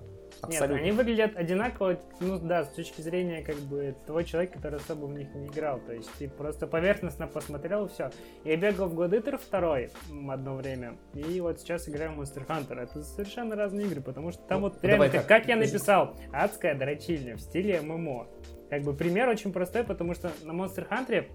Нет, 0.47 0.55
Абсолютно. 0.63 0.77
они 0.83 0.93
выглядят 0.93 1.37
одинаково, 1.37 1.99
ну 2.21 2.39
да, 2.39 2.65
с 2.65 2.69
точки 2.69 3.01
зрения 3.01 3.43
как 3.43 3.57
бы 3.57 3.97
того 4.07 4.23
человека, 4.23 4.55
который 4.55 4.77
особо 4.77 5.07
в 5.07 5.13
них 5.13 5.35
не 5.35 5.47
играл. 5.49 5.81
То 5.81 5.93
есть 5.93 6.09
ты 6.19 6.29
просто 6.29 6.67
поверхностно 6.69 7.27
посмотрел 7.27 7.87
и 7.87 7.89
все. 7.89 8.11
Я 8.45 8.57
бегал 8.57 8.89
в 8.89 8.99
God 8.99 9.11
Eater 9.11 9.41
2 9.51 9.81
м, 10.11 10.31
одно 10.31 10.55
время, 10.55 10.97
и 11.15 11.41
вот 11.41 11.61
сейчас 11.61 11.89
играю 11.89 12.13
в 12.13 12.21
Monster 12.21 12.47
Hunter. 12.47 12.81
Это 12.81 13.03
совершенно 13.03 13.57
разные 13.57 13.87
игры, 13.87 14.01
потому 14.01 14.31
что 14.31 14.43
там 14.43 14.61
Ну, 14.61 14.69
вот 14.69 14.75
давай 14.81 14.97
реально, 14.97 15.11
как, 15.19 15.27
как 15.27 15.49
я 15.49 15.57
написал, 15.57 16.17
адская 16.33 16.77
дрочильня 16.79 17.37
в 17.37 17.41
стиле 17.41 17.81
ММО. 17.81 18.29
Как 18.71 18.83
бы 18.83 18.95
пример 18.95 19.29
очень 19.29 19.53
простой, 19.53 19.83
потому 19.83 20.15
что 20.15 20.31
на 20.45 20.53
Monster 20.53 20.87
Hunter 20.89 21.27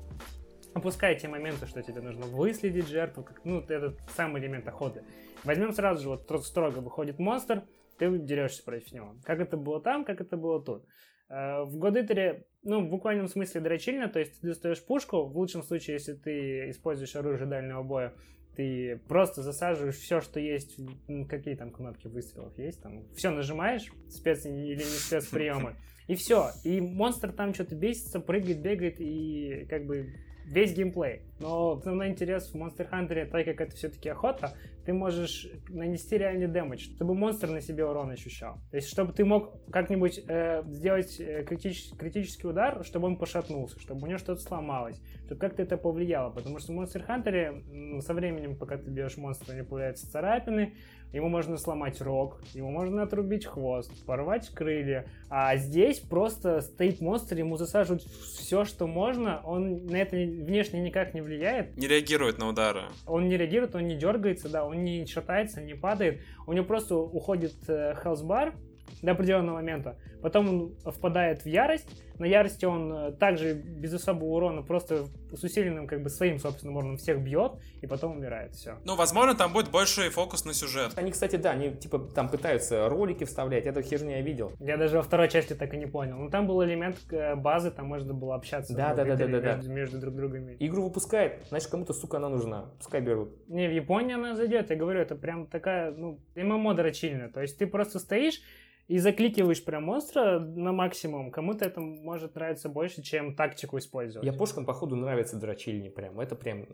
опускай 0.74 1.18
те 1.20 1.28
моменты, 1.28 1.68
что 1.68 1.82
тебе 1.82 2.02
нужно 2.02 2.26
выследить 2.26 2.88
жертву, 2.88 3.24
как, 3.24 3.44
ну, 3.44 3.60
это 3.60 3.96
самый 4.16 4.42
элемент 4.42 4.68
охоты. 4.68 5.04
Возьмем 5.44 5.74
сразу 5.74 6.02
же, 6.04 6.10
вот 6.10 6.30
тро- 6.30 6.40
строго 6.42 6.78
выходит 6.80 7.20
монстр, 7.20 7.64
ты 7.98 8.18
дерешься 8.18 8.64
против 8.64 8.92
него. 8.92 9.16
Как 9.24 9.40
это 9.40 9.58
было 9.58 9.82
там, 9.82 10.06
как 10.06 10.22
это 10.22 10.38
было 10.38 10.64
тут. 10.64 10.86
Э, 11.30 11.64
В 11.64 11.78
Годытере, 11.78 12.46
ну, 12.64 12.86
в 12.86 12.90
буквальном 12.90 13.28
смысле 13.28 13.62
дрочильно, 13.62 14.08
то 14.08 14.20
есть 14.20 14.40
ты 14.40 14.48
достаешь 14.48 14.84
пушку, 14.84 15.24
в 15.24 15.38
лучшем 15.38 15.64
случае, 15.64 15.96
если 15.96 16.14
ты 16.14 16.70
используешь 16.70 17.16
оружие 17.16 17.48
дальнего 17.48 17.84
боя, 17.84 18.14
ты 18.56 19.02
просто 19.08 19.42
засаживаешь 19.42 19.96
все, 19.96 20.22
что 20.22 20.40
есть, 20.40 20.80
какие 21.28 21.56
там 21.56 21.72
кнопки 21.72 22.08
выстрелов 22.08 22.58
есть, 22.58 22.82
там, 22.84 23.08
все 23.16 23.32
нажимаешь, 23.32 23.92
спец 24.10 24.46
или 24.46 24.76
не 24.76 24.84
спец 24.84 25.26
приемы, 25.28 25.76
и 26.08 26.16
все. 26.16 26.50
И 26.64 26.80
монстр 26.80 27.32
там 27.32 27.54
что-то 27.54 27.76
бесится, 27.76 28.20
прыгает, 28.20 28.62
бегает, 28.62 29.00
и 29.00 29.66
как 29.70 29.86
бы 29.86 30.14
весь 30.46 30.74
геймплей. 30.74 31.22
Но 31.40 31.74
основной 31.74 32.10
интерес 32.10 32.52
в 32.52 32.56
Monster 32.56 32.90
Hunter, 32.90 33.26
так 33.26 33.46
как 33.46 33.62
это 33.62 33.76
все-таки 33.76 34.10
охота, 34.10 34.54
ты 34.86 34.94
можешь 34.94 35.48
нанести 35.70 36.18
реальный 36.18 36.48
дэмэдж, 36.48 36.96
чтобы 36.96 37.16
монстр 37.16 37.50
на 37.50 37.62
себе 37.62 37.86
урон 37.86 38.12
ощущал. 38.12 38.60
То 38.72 38.78
есть, 38.78 38.90
чтобы 38.90 39.14
ты 39.14 39.24
мог 39.26 39.66
как-нибудь 39.72 40.22
э, 40.28 40.64
сделать 40.68 41.20
э, 41.20 41.44
критич- 41.44 41.96
критический 41.98 42.48
удар, 42.48 42.84
чтобы 42.84 43.08
он 43.08 43.18
пошатнулся, 43.18 43.80
чтобы 43.80 44.04
у 44.04 44.08
него 44.08 44.18
что-то 44.18 44.42
сломалось, 44.42 45.02
то 45.28 45.36
как-то 45.36 45.64
это 45.64 45.78
повлияло, 45.78 46.30
потому 46.32 46.60
что 46.60 46.74
в 46.74 46.80
Monster 46.80 47.06
Hunter 47.08 48.02
со 48.02 48.14
временем, 48.14 48.58
пока 48.58 48.78
ты 48.78 48.90
бьешь 48.90 49.18
монстра, 49.18 49.54
у 49.54 49.56
него 49.56 49.68
появляются 49.68 50.10
царапины, 50.10 50.76
ему 51.14 51.30
можно 51.30 51.58
сломать 51.58 52.02
рог, 52.02 52.42
ему 52.54 52.72
можно 52.72 53.04
отрубить 53.04 53.46
хвост, 53.46 53.92
порвать 54.06 54.50
крылья, 54.50 55.06
а 55.30 55.56
здесь 55.56 56.00
просто 56.00 56.62
стоит 56.62 57.00
монстр, 57.00 57.38
ему 57.38 57.56
засаживают 57.56 58.04
все, 58.04 58.66
что 58.66 58.88
можно, 58.88 59.42
он 59.46 59.86
на 59.86 59.98
это 59.98 60.16
внешне 60.16 60.82
никак 60.82 61.14
не 61.14 61.22
влияет. 61.22 61.78
Не 61.78 61.88
реагирует 61.88 62.40
на 62.40 62.50
удары. 62.50 62.82
Он 63.06 63.30
не 63.30 63.38
реагирует, 63.38 63.76
он 63.76 63.88
не 63.88 63.96
дергается, 63.96 64.50
да, 64.50 64.66
он 64.66 64.84
не 64.84 65.06
шатается, 65.06 65.62
не 65.62 65.76
падает, 65.76 66.22
у 66.48 66.54
него 66.54 66.66
просто 66.66 66.98
уходит 66.98 67.54
э, 67.68 67.96
хелсбар, 68.04 68.54
до 69.04 69.12
определенного 69.12 69.58
момента. 69.58 69.98
Потом 70.22 70.74
он 70.86 70.92
впадает 70.92 71.44
в 71.44 71.46
ярость. 71.46 71.88
На 72.20 72.26
ярости 72.26 72.66
он 72.66 72.94
э, 72.94 73.12
также 73.14 73.54
без 73.54 73.94
особого 73.94 74.30
урона, 74.30 74.62
просто 74.62 75.08
с 75.32 75.44
усиленным 75.44 75.88
как 75.88 76.04
бы 76.04 76.10
своим 76.10 76.40
собственным 76.40 76.78
уроном 76.78 76.98
всех 76.98 77.20
бьет, 77.20 77.54
и 77.82 77.88
потом 77.88 78.18
умирает. 78.18 78.54
Все. 78.54 78.78
Ну, 78.86 78.96
возможно, 78.96 79.36
там 79.36 79.52
будет 79.54 79.72
больше 79.72 80.10
фокус 80.10 80.46
на 80.46 80.54
сюжет. 80.54 80.92
Они, 80.96 81.12
кстати, 81.12 81.36
да, 81.36 81.52
они 81.52 81.72
типа 81.72 82.00
там 82.00 82.30
пытаются 82.30 82.88
ролики 82.88 83.24
вставлять, 83.24 83.66
эту 83.66 83.82
херню 83.82 84.12
я 84.12 84.22
видел. 84.22 84.52
Я 84.60 84.78
даже 84.78 84.98
во 84.98 85.04
второй 85.04 85.30
части 85.30 85.54
так 85.54 85.74
и 85.74 85.78
не 85.78 85.88
понял. 85.88 86.18
Ну, 86.18 86.30
там 86.30 86.48
был 86.48 86.64
элемент 86.64 86.98
э, 87.12 87.36
базы, 87.36 87.72
там 87.72 87.88
можно 87.88 88.14
было 88.14 88.36
общаться 88.36 88.74
да, 88.76 88.94
да, 88.94 89.04
да, 89.04 89.16
да, 89.16 89.28
да, 89.28 89.40
между, 89.40 89.68
да. 89.68 89.74
между 89.74 90.00
друг 90.00 90.16
другами. 90.16 90.58
Игру 90.60 90.84
выпускает, 90.84 91.46
значит, 91.50 91.70
кому-то, 91.70 91.94
сука, 91.94 92.18
она 92.18 92.30
нужна. 92.30 92.72
Пускай 92.78 93.02
берут. 93.02 93.32
Не, 93.48 93.68
в 93.68 93.72
Японии 93.72 94.16
она 94.16 94.36
зайдет, 94.36 94.70
я 94.70 94.76
говорю, 94.76 95.00
это 95.00 95.16
прям 95.16 95.48
такая, 95.48 95.92
ну, 95.92 96.20
ММО 96.36 96.74
дрочильная. 96.76 97.30
То 97.30 97.42
есть 97.42 97.58
ты 97.58 97.68
просто 97.68 98.00
стоишь, 98.00 98.42
и 98.88 98.98
закликиваешь 98.98 99.64
прям 99.64 99.86
монстра 99.86 100.40
на 100.40 100.72
максимум, 100.72 101.32
кому-то 101.32 101.66
это 101.66 101.80
может 101.80 102.36
нравиться 102.36 102.70
больше, 102.70 103.02
чем 103.02 103.36
тактику 103.36 103.78
использовать. 103.78 104.26
Япошкам, 104.26 104.66
походу, 104.66 104.96
нравится 104.96 105.38
дрочильни 105.38 105.90
прям. 105.90 106.20
Это 106.20 106.36
прям 106.36 106.68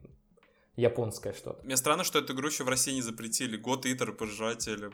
японское 0.75 1.33
что-то. 1.33 1.63
Мне 1.65 1.77
странно, 1.77 2.03
что 2.03 2.19
эту 2.19 2.33
игру 2.33 2.47
еще 2.47 2.63
в 2.63 2.69
России 2.69 2.93
не 2.93 3.01
запретили. 3.01 3.57
Год 3.57 3.85
Итер, 3.85 4.13
пожиратель 4.13 4.91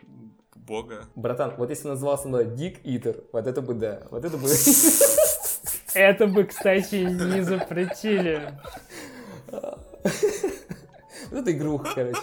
бога. 0.55 1.05
Братан, 1.15 1.55
вот 1.57 1.69
если 1.69 1.87
назывался 1.87 2.27
бы 2.27 2.43
Дик 2.43 2.79
Итер, 2.83 3.23
вот 3.31 3.47
это 3.47 3.61
бы 3.61 3.75
да. 3.75 4.07
Вот 4.11 4.25
это 4.25 4.37
бы... 4.37 4.47
Это 5.93 6.27
бы, 6.27 6.43
кстати, 6.43 6.95
не 6.95 7.41
запретили. 7.41 8.59
Вот 9.51 11.39
это 11.39 11.51
игруха, 11.51 11.93
короче. 11.95 12.21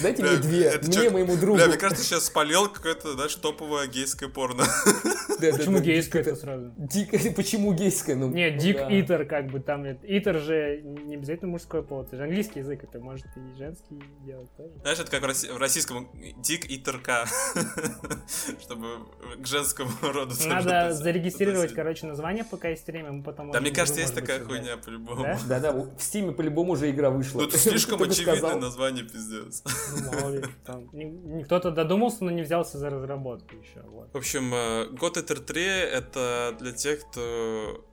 Дайте 0.00 0.22
бля, 0.22 0.32
мне 0.32 0.40
две, 0.40 0.78
мне 0.82 0.92
чё, 0.92 1.10
моему 1.10 1.36
другу. 1.36 1.56
Бля, 1.56 1.66
мне 1.66 1.76
кажется, 1.76 2.04
сейчас 2.04 2.26
спалил 2.26 2.68
какое-то, 2.68 3.12
знаешь, 3.12 3.34
топовое 3.34 3.86
гейское 3.86 4.28
порно. 4.28 4.64
Почему 5.38 5.80
гейское 5.80 6.22
это 6.22 6.36
сразу? 6.36 6.72
Почему 7.36 7.72
гейское? 7.72 8.16
Ну, 8.16 8.30
Не, 8.30 8.50
Дик 8.50 8.78
Итер, 8.88 9.26
как 9.26 9.46
бы 9.50 9.60
там. 9.60 9.84
Итер 10.02 10.38
же 10.38 10.80
не 10.82 11.16
обязательно 11.16 11.50
мужской 11.50 11.82
пол, 11.82 12.02
это 12.02 12.16
же 12.16 12.24
английский 12.24 12.60
язык, 12.60 12.84
это 12.84 12.98
может 12.98 13.26
и 13.36 13.58
женский 13.58 14.02
делать 14.24 14.50
тоже. 14.56 14.72
Знаешь, 14.82 14.98
это 14.98 15.10
как 15.10 15.22
в 15.22 15.58
российском 15.58 16.10
Дик 16.38 16.70
Итерка, 16.70 17.26
чтобы 18.60 19.06
к 19.38 19.46
женскому 19.46 19.90
роду 20.02 20.34
Надо 20.46 20.92
зарегистрировать, 20.92 21.74
короче, 21.74 22.06
название, 22.06 22.44
пока 22.44 22.68
есть 22.68 22.86
время, 22.86 23.12
мы 23.12 23.22
потом... 23.22 23.50
Да, 23.50 23.60
мне 23.60 23.70
кажется, 23.70 24.00
есть 24.00 24.14
такая 24.14 24.40
хуйня 24.44 24.76
по-любому. 24.76 25.38
Да-да, 25.46 25.72
в 25.72 26.00
Стиме 26.00 26.32
по-любому 26.32 26.72
уже 26.72 26.90
игра 26.90 27.10
вышла. 27.10 27.42
Тут 27.42 27.54
слишком 27.54 28.02
очевидное 28.02 28.56
название, 28.56 29.04
пиздец. 29.04 29.62
Ну, 29.92 30.12
мало 30.12 30.30
ли, 30.30 30.44
там, 30.64 30.88
кто-то 31.44 31.70
додумался, 31.70 32.24
но 32.24 32.30
не 32.30 32.42
взялся 32.42 32.78
за 32.78 32.90
разработку 32.90 33.56
еще. 33.56 33.82
Вот. 33.82 34.12
В 34.12 34.16
общем, 34.16 34.54
God 34.54 35.14
Eater 35.14 35.40
3 35.40 35.62
это 35.62 36.56
для 36.58 36.72
тех, 36.72 37.00
кто 37.00 37.84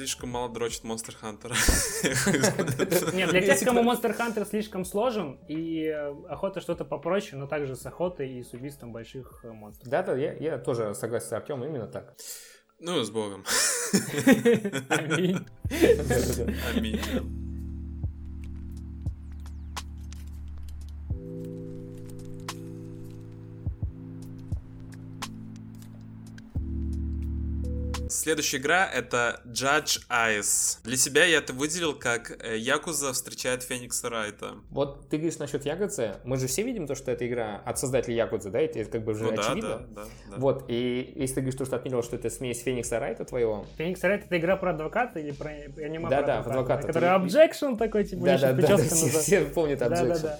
слишком 0.00 0.30
мало 0.30 0.48
дрочит 0.48 0.84
Monster 0.84 1.14
Hunter. 1.20 1.52
Нет, 3.14 3.30
для 3.30 3.40
тех, 3.42 3.60
кому 3.64 3.82
Monster 3.82 4.16
Hunter 4.16 4.46
слишком 4.48 4.84
сложен, 4.84 5.38
и 5.48 5.84
э, 5.84 6.14
охота 6.28 6.60
что-то 6.60 6.84
попроще, 6.84 7.36
но 7.36 7.46
также 7.46 7.76
с 7.76 7.84
охотой 7.84 8.30
и 8.30 8.42
с 8.42 8.52
убийством 8.52 8.92
больших 8.92 9.40
э, 9.44 9.50
монстров. 9.50 9.88
Да, 9.88 10.02
да, 10.02 10.16
я, 10.16 10.32
я 10.34 10.58
тоже 10.58 10.94
согласен 10.94 11.28
с 11.28 11.32
Артемом, 11.32 11.68
именно 11.68 11.86
так. 11.86 12.14
Ну, 12.78 13.02
с 13.02 13.10
Богом. 13.10 13.44
Аминь. 14.88 15.46
Аминь. 16.74 17.39
Следующая 28.10 28.56
игра 28.56 28.90
это 28.92 29.40
Judge 29.46 30.00
Eyes. 30.10 30.78
Для 30.82 30.96
себя 30.96 31.24
я 31.24 31.38
это 31.38 31.52
выделил 31.52 31.94
как 31.94 32.44
э, 32.44 32.56
Якуза 32.58 33.12
встречает 33.12 33.62
Феникса 33.62 34.10
Райта. 34.10 34.56
Вот 34.70 35.08
ты 35.08 35.16
говоришь 35.16 35.38
насчет 35.38 35.64
Якудзы. 35.64 36.16
Мы 36.24 36.36
же 36.36 36.48
все 36.48 36.64
видим 36.64 36.88
то, 36.88 36.96
что 36.96 37.12
это 37.12 37.26
игра 37.26 37.62
от 37.64 37.78
создателя 37.78 38.16
Якудзы, 38.16 38.50
да? 38.50 38.60
Это 38.60 38.84
как 38.86 39.04
бы 39.04 39.12
уже 39.12 39.24
ну, 39.24 39.32
очевидно. 39.32 39.86
Да, 39.90 40.02
да, 40.02 40.08
да, 40.30 40.36
Вот, 40.38 40.64
и 40.66 41.12
если 41.14 41.36
ты 41.36 41.40
говоришь, 41.42 41.54
что, 41.54 41.64
что 41.66 41.76
отметил, 41.76 42.02
что 42.02 42.16
это 42.16 42.30
смесь 42.30 42.60
Феникса 42.62 42.98
Райта 42.98 43.24
твоего... 43.24 43.64
Феникс 43.78 44.02
Райт 44.02 44.24
это 44.24 44.36
игра 44.36 44.56
про 44.56 44.72
адвоката 44.72 45.20
или 45.20 45.30
про 45.30 45.50
аниме 45.50 46.08
Да, 46.08 46.22
да, 46.22 46.42
про 46.42 46.50
адвоката. 46.50 46.88
Который 46.88 47.10
objection 47.10 47.78
такой, 47.78 48.04
типа, 48.04 48.24
да, 48.24 48.38
да, 48.38 48.52
да, 48.52 48.76
все 48.76 49.42
помнят 49.42 49.80
objection. 49.80 50.08
Да, 50.08 50.18
да, 50.18 50.18
да. 50.18 50.38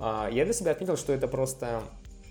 А, 0.00 0.30
я 0.32 0.46
для 0.46 0.54
себя 0.54 0.70
отметил, 0.70 0.96
что 0.96 1.12
это 1.12 1.28
просто 1.28 1.82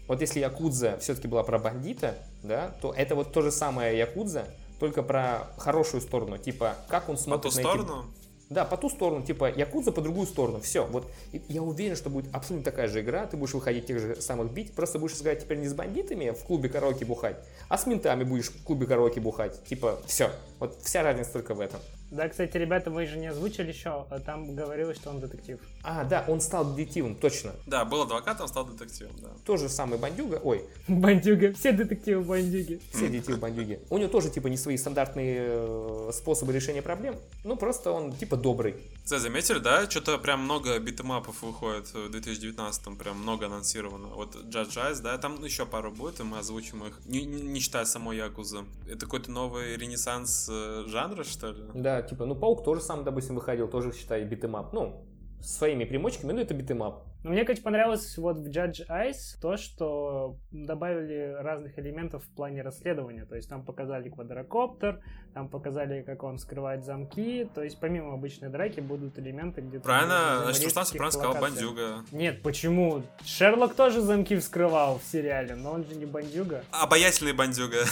вот 0.07 0.21
если 0.21 0.39
Якудза 0.39 0.97
все-таки 0.97 1.27
была 1.27 1.43
про 1.43 1.59
бандита, 1.59 2.15
да, 2.41 2.71
то 2.81 2.91
это 2.91 3.13
вот 3.13 3.31
то 3.31 3.43
же 3.43 3.51
самое 3.51 3.95
Якудза, 3.95 4.45
только 4.79 5.03
про 5.03 5.47
хорошую 5.57 6.01
сторону, 6.01 6.37
типа, 6.37 6.75
как 6.87 7.09
он 7.09 7.17
смотрит 7.17 7.43
по 7.43 7.49
ту 7.49 7.55
на 7.55 7.69
сторону? 7.69 8.05
Эти... 8.09 8.19
Да, 8.49 8.65
по 8.65 8.77
ту 8.77 8.89
сторону, 8.89 9.23
типа 9.23 9.51
Якудза 9.51 9.91
по 9.91 10.01
другую 10.01 10.25
сторону. 10.25 10.59
Все, 10.59 10.85
вот 10.85 11.07
я 11.49 11.61
уверен, 11.61 11.95
что 11.95 12.09
будет 12.09 12.33
абсолютно 12.33 12.71
такая 12.71 12.87
же 12.87 13.01
игра. 13.01 13.27
Ты 13.27 13.37
будешь 13.37 13.53
выходить 13.53 13.85
тех 13.85 13.99
же 13.99 14.19
самых 14.21 14.51
бить, 14.51 14.73
просто 14.73 14.97
будешь 14.97 15.21
играть 15.21 15.41
теперь 15.41 15.59
не 15.59 15.67
с 15.67 15.73
бандитами 15.73 16.31
в 16.31 16.43
клубе 16.45 16.67
караоке 16.67 17.05
бухать, 17.05 17.37
а 17.67 17.77
с 17.77 17.85
ментами 17.85 18.23
будешь 18.23 18.49
в 18.49 18.63
клубе 18.63 18.87
караоке 18.87 19.21
бухать. 19.21 19.63
Типа, 19.65 20.01
все. 20.07 20.31
Вот 20.57 20.79
вся 20.81 21.03
разница 21.03 21.33
только 21.33 21.53
в 21.53 21.59
этом. 21.59 21.79
Да, 22.11 22.27
кстати, 22.27 22.57
ребята, 22.57 22.89
вы 22.89 23.05
же 23.05 23.17
не 23.17 23.27
озвучили 23.27 23.69
еще, 23.69 24.05
а 24.09 24.19
там 24.19 24.55
говорилось, 24.55 24.97
что 24.97 25.11
он 25.11 25.19
детектив. 25.19 25.59
А, 25.83 26.03
да, 26.03 26.25
он 26.27 26.41
стал 26.41 26.73
детективом, 26.73 27.15
точно. 27.15 27.51
Да, 27.67 27.85
был 27.85 28.01
адвокатом, 28.01 28.47
стал 28.47 28.65
детективом, 28.65 29.13
да. 29.21 29.29
Тот 29.45 29.59
же 29.59 29.69
самый 29.69 29.99
бандюга, 29.99 30.39
ой. 30.43 30.63
Бандюга, 30.87 31.53
все 31.53 31.71
детективы 31.71 32.23
бандюги. 32.23 32.81
Все 32.91 33.07
детективы 33.07 33.37
бандюги. 33.37 33.79
У 33.89 33.97
него 33.97 34.09
тоже, 34.09 34.29
типа, 34.31 34.47
не 34.47 34.57
свои 34.57 34.77
стандартные 34.77 35.37
э, 35.39 36.11
способы 36.13 36.51
решения 36.51 36.81
проблем, 36.81 37.15
ну, 37.43 37.55
просто 37.55 37.91
он, 37.91 38.13
типа, 38.13 38.37
добрый. 38.37 38.75
Кстати, 39.03 39.21
заметили, 39.21 39.59
да, 39.59 39.89
что-то 39.89 40.17
прям 40.17 40.43
много 40.43 40.79
битэмапов 40.79 41.41
выходит 41.43 41.93
в 41.93 42.09
2019-м, 42.09 42.95
прям 42.95 43.19
много 43.19 43.45
анонсировано. 43.45 44.07
Вот 44.09 44.35
Judge 44.35 44.77
Eyes, 44.77 45.01
да, 45.01 45.17
там 45.17 45.43
еще 45.43 45.65
пару 45.65 45.91
будет, 45.91 46.19
и 46.19 46.23
мы 46.23 46.39
озвучим 46.39 46.85
их, 46.85 46.99
не, 47.05 47.23
не 47.25 47.59
считая 47.59 47.85
самой 47.85 48.17
Якузы. 48.17 48.65
Это 48.87 49.01
какой-то 49.01 49.31
новый 49.31 49.77
ренессанс 49.77 50.47
э, 50.49 50.85
жанра, 50.87 51.23
что 51.23 51.51
ли? 51.51 51.63
Да, 51.73 51.98
типа, 52.01 52.25
ну, 52.25 52.35
Паук 52.35 52.63
тоже 52.63 52.81
сам, 52.81 53.03
допустим, 53.03 53.35
выходил, 53.35 53.67
тоже, 53.67 53.93
считай, 53.93 54.23
beat 54.23 54.43
'em 54.43 54.58
up. 54.58 54.73
Ну, 54.73 55.05
своими 55.41 55.85
примочками, 55.85 56.31
но 56.31 56.41
это 56.41 56.53
beat 56.53 56.73
'em 56.73 56.88
up. 56.88 57.03
Но 57.23 57.31
мне, 57.31 57.43
конечно, 57.43 57.63
понравилось 57.63 58.17
вот 58.17 58.37
в 58.37 58.47
Judge 58.47 58.87
Eyes 58.87 59.37
то, 59.41 59.57
что 59.57 60.37
добавили 60.51 61.35
разных 61.37 61.77
элементов 61.77 62.23
в 62.23 62.29
плане 62.33 62.61
расследования. 62.61 63.25
То 63.25 63.35
есть 63.35 63.49
там 63.49 63.65
показали 63.65 64.09
квадрокоптер, 64.09 65.01
там 65.33 65.49
показали, 65.49 66.01
как 66.01 66.23
он 66.23 66.37
скрывает 66.37 66.85
замки. 66.85 67.49
То 67.53 67.61
есть 67.61 67.77
помимо 67.77 68.13
обычной 68.13 68.49
драки 68.49 68.79
будут 68.79 69.19
элементы, 69.19 69.59
где... 69.59 69.79
Правильно, 69.79 70.43
значит, 70.43 70.63
Руслан 70.63 70.85
правильно 70.91 71.11
сказал 71.11 71.41
бандюга. 71.41 72.05
Нет, 72.13 72.41
почему? 72.41 73.03
Шерлок 73.25 73.73
тоже 73.73 73.99
замки 73.99 74.37
вскрывал 74.37 74.99
в 74.99 75.03
сериале, 75.03 75.55
но 75.55 75.73
он 75.73 75.83
же 75.83 75.95
не 75.95 76.05
бандюга. 76.05 76.63
Обаятельный 76.71 77.33
бандюга. 77.33 77.83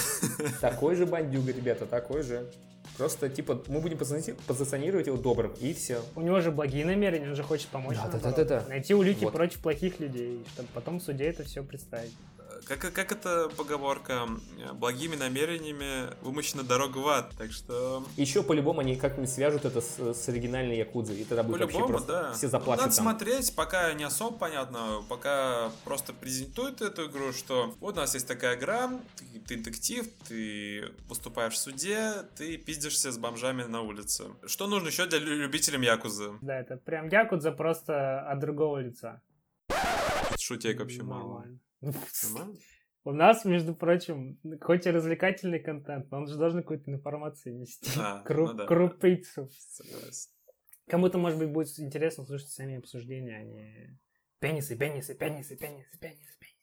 Такой 0.62 0.94
же 0.94 1.04
бандюга, 1.06 1.52
ребята, 1.52 1.84
такой 1.84 2.22
же. 2.22 2.46
Просто, 2.98 3.28
типа, 3.28 3.62
мы 3.68 3.80
будем 3.80 3.96
позиционировать 3.96 5.06
его 5.06 5.16
добрым, 5.16 5.52
и 5.60 5.72
все. 5.72 6.02
У 6.16 6.20
него 6.20 6.40
же 6.40 6.50
благие 6.50 6.84
намерения, 6.84 7.28
он 7.28 7.36
же 7.36 7.44
хочет 7.44 7.68
помочь. 7.68 7.96
Да, 7.96 8.08
да, 8.08 8.18
да, 8.18 8.32
да, 8.32 8.44
да. 8.44 8.64
Найти 8.68 8.92
улики 8.92 9.22
вот. 9.24 9.32
против 9.32 9.60
плохих 9.60 10.00
людей, 10.00 10.44
чтобы 10.52 10.68
потом 10.74 10.98
в 10.98 11.02
суде 11.02 11.24
это 11.26 11.44
все 11.44 11.62
представить. 11.62 12.12
Как, 12.68 12.92
как 12.92 13.12
это 13.12 13.48
поговорка? 13.56 14.28
Благими 14.74 15.16
намерениями 15.16 16.14
вымощена 16.22 16.62
дорога 16.62 16.98
в 16.98 17.08
ад. 17.08 17.32
Так 17.38 17.50
что... 17.50 18.04
Еще 18.16 18.42
по-любому 18.42 18.80
они 18.80 18.96
как-нибудь 18.96 19.30
свяжут 19.30 19.64
это 19.64 19.80
с, 19.80 19.98
с 19.98 20.28
оригинальной 20.28 20.76
Якудзой. 20.76 21.16
И 21.16 21.24
тогда 21.24 21.42
будет 21.42 21.62
вообще 21.62 21.86
просто 21.86 22.12
да. 22.12 22.32
все 22.32 22.48
заплачут 22.48 22.84
Надо 22.84 22.94
там. 22.94 23.04
смотреть, 23.04 23.54
пока 23.56 23.92
не 23.94 24.04
особо 24.04 24.36
понятно. 24.36 25.02
Пока 25.08 25.70
просто 25.84 26.12
презентуют 26.12 26.82
эту 26.82 27.06
игру, 27.06 27.32
что 27.32 27.74
вот 27.80 27.94
у 27.94 28.00
нас 28.00 28.12
есть 28.12 28.28
такая 28.28 28.56
игра, 28.56 28.90
ты, 29.16 29.40
ты 29.40 29.56
детектив, 29.56 30.06
ты 30.28 30.92
поступаешь 31.08 31.54
в 31.54 31.58
суде, 31.58 32.12
ты 32.36 32.58
пиздишься 32.58 33.12
с 33.12 33.18
бомжами 33.18 33.62
на 33.62 33.80
улице. 33.80 34.26
Что 34.46 34.66
нужно 34.66 34.88
еще 34.88 35.06
для 35.06 35.18
любителям 35.18 35.80
Якузы? 35.80 36.32
Да, 36.42 36.60
это 36.60 36.76
прям 36.76 37.08
Якудза 37.08 37.52
просто 37.52 38.20
от 38.20 38.38
другого 38.40 38.78
лица. 38.78 39.22
Шутек 40.38 40.80
вообще 40.80 41.02
мало. 41.02 41.46
Нормально? 42.22 42.56
У 43.04 43.12
нас, 43.12 43.44
между 43.44 43.74
прочим, 43.74 44.38
хоть 44.60 44.86
и 44.86 44.90
развлекательный 44.90 45.60
контент, 45.60 46.10
но 46.10 46.18
он 46.18 46.26
же 46.26 46.36
должен 46.36 46.60
какую-то 46.60 46.90
информацию 46.90 47.56
нести. 47.56 47.90
А, 47.98 48.22
Кру- 48.26 48.46
ну 48.52 48.54
да. 48.54 48.66
Крупицу. 48.66 49.48
Согласен. 49.70 50.30
Кому-то, 50.88 51.18
может 51.18 51.38
быть, 51.38 51.50
будет 51.50 51.68
интересно 51.78 52.24
слушать 52.24 52.48
сами 52.48 52.76
обсуждения, 52.76 53.36
а 53.38 53.42
не 53.42 53.98
пенисы, 54.40 54.76
пенисы, 54.76 55.14
пенисы, 55.14 55.56
пенисы, 55.56 55.98
пенисы, 55.98 56.36
пенисы. 56.38 56.58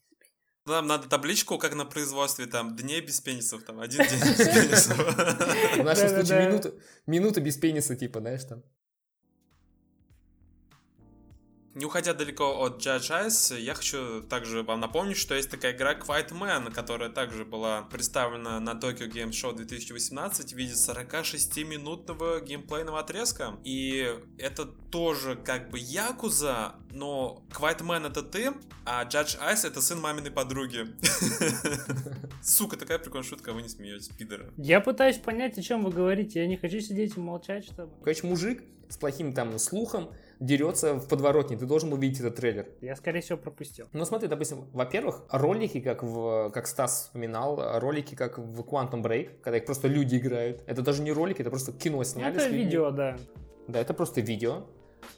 Нам 0.67 0.87
надо 0.87 1.07
табличку, 1.07 1.59
как 1.59 1.75
на 1.75 1.85
производстве, 1.85 2.47
там, 2.47 2.75
дней 2.75 3.01
без 3.01 3.21
пенисов, 3.21 3.63
там, 3.63 3.79
один 3.79 3.99
день 3.99 4.19
без 4.19 4.37
пенисов. 4.53 4.97
В 4.97 5.83
нашем 5.83 6.09
случае 6.09 6.47
минута, 6.47 6.73
минута 7.05 7.41
без 7.41 7.57
пениса, 7.57 7.95
типа, 7.95 8.19
знаешь, 8.19 8.43
там. 8.45 8.63
Не 11.75 11.83
уходя 11.83 12.13
далеко 12.13 12.63
от 12.63 12.81
Judge 12.81 13.11
Eyes, 13.11 13.59
я 13.59 13.73
хочу 13.73 14.21
также 14.21 14.63
вам 14.63 14.79
напомнить, 14.79 15.17
что 15.17 15.35
есть 15.35 15.49
такая 15.49 15.73
игра 15.73 15.93
Quiet 15.93 16.31
Man, 16.31 16.71
которая 16.71 17.09
также 17.09 17.43
была 17.43 17.81
представлена 17.81 18.61
на 18.61 18.69
Tokyo 18.69 19.11
Game 19.11 19.31
Show 19.31 19.53
2018 19.53 20.53
в 20.53 20.55
виде 20.55 20.71
46-минутного 20.71 22.39
геймплейного 22.39 23.01
отрезка. 23.01 23.57
И 23.65 24.09
это 24.37 24.67
тоже 24.89 25.35
как 25.35 25.69
бы 25.69 25.77
Якуза, 25.77 26.75
но 26.91 27.43
Quiet 27.51 27.81
Man 27.81 28.07
это 28.07 28.21
ты, 28.21 28.53
а 28.85 29.03
Judge 29.03 29.37
Eyes 29.41 29.67
это 29.67 29.81
сын 29.81 29.99
маминой 29.99 30.31
подруги. 30.31 30.95
Сука, 32.41 32.77
такая 32.77 32.99
прикольная 32.99 33.27
шутка, 33.27 33.51
вы 33.51 33.63
не 33.63 33.67
смеетесь, 33.67 34.07
пидоры. 34.07 34.53
Я 34.55 34.79
пытаюсь 34.79 35.17
понять, 35.17 35.57
о 35.57 35.61
чем 35.61 35.83
вы 35.83 35.91
говорите. 35.91 36.39
Я 36.39 36.47
не 36.47 36.55
хочу 36.55 36.79
сидеть 36.79 37.17
и 37.17 37.19
молчать, 37.19 37.65
чтобы... 37.65 37.91
Короче, 38.01 38.25
мужик 38.25 38.63
с 38.87 38.95
плохим 38.95 39.33
там 39.33 39.59
слухом 39.59 40.11
дерется 40.39 40.95
в 40.95 41.07
подворотне. 41.07 41.57
Ты 41.57 41.65
должен 41.65 41.91
увидеть 41.93 42.19
этот 42.19 42.35
трейлер. 42.35 42.67
Я, 42.81 42.95
скорее 42.95 43.21
всего, 43.21 43.37
пропустил. 43.37 43.87
Ну, 43.93 44.05
смотри, 44.05 44.27
допустим, 44.27 44.65
во-первых, 44.73 45.23
ролики, 45.29 45.79
как, 45.79 46.03
в, 46.03 46.49
как 46.51 46.67
Стас 46.67 47.03
вспоминал, 47.03 47.79
ролики, 47.79 48.15
как 48.15 48.37
в 48.37 48.61
Quantum 48.61 49.01
Break, 49.01 49.39
когда 49.41 49.57
их 49.57 49.65
просто 49.65 49.87
люди 49.87 50.17
играют. 50.17 50.63
Это 50.67 50.81
даже 50.81 51.01
не 51.01 51.11
ролики, 51.11 51.41
это 51.41 51.49
просто 51.49 51.71
кино 51.71 51.97
Ну, 51.97 52.03
сняли. 52.03 52.35
это 52.35 52.47
видео, 52.47 52.91
да. 52.91 53.17
Да, 53.67 53.79
это 53.79 53.93
просто 53.93 54.21
видео. 54.21 54.63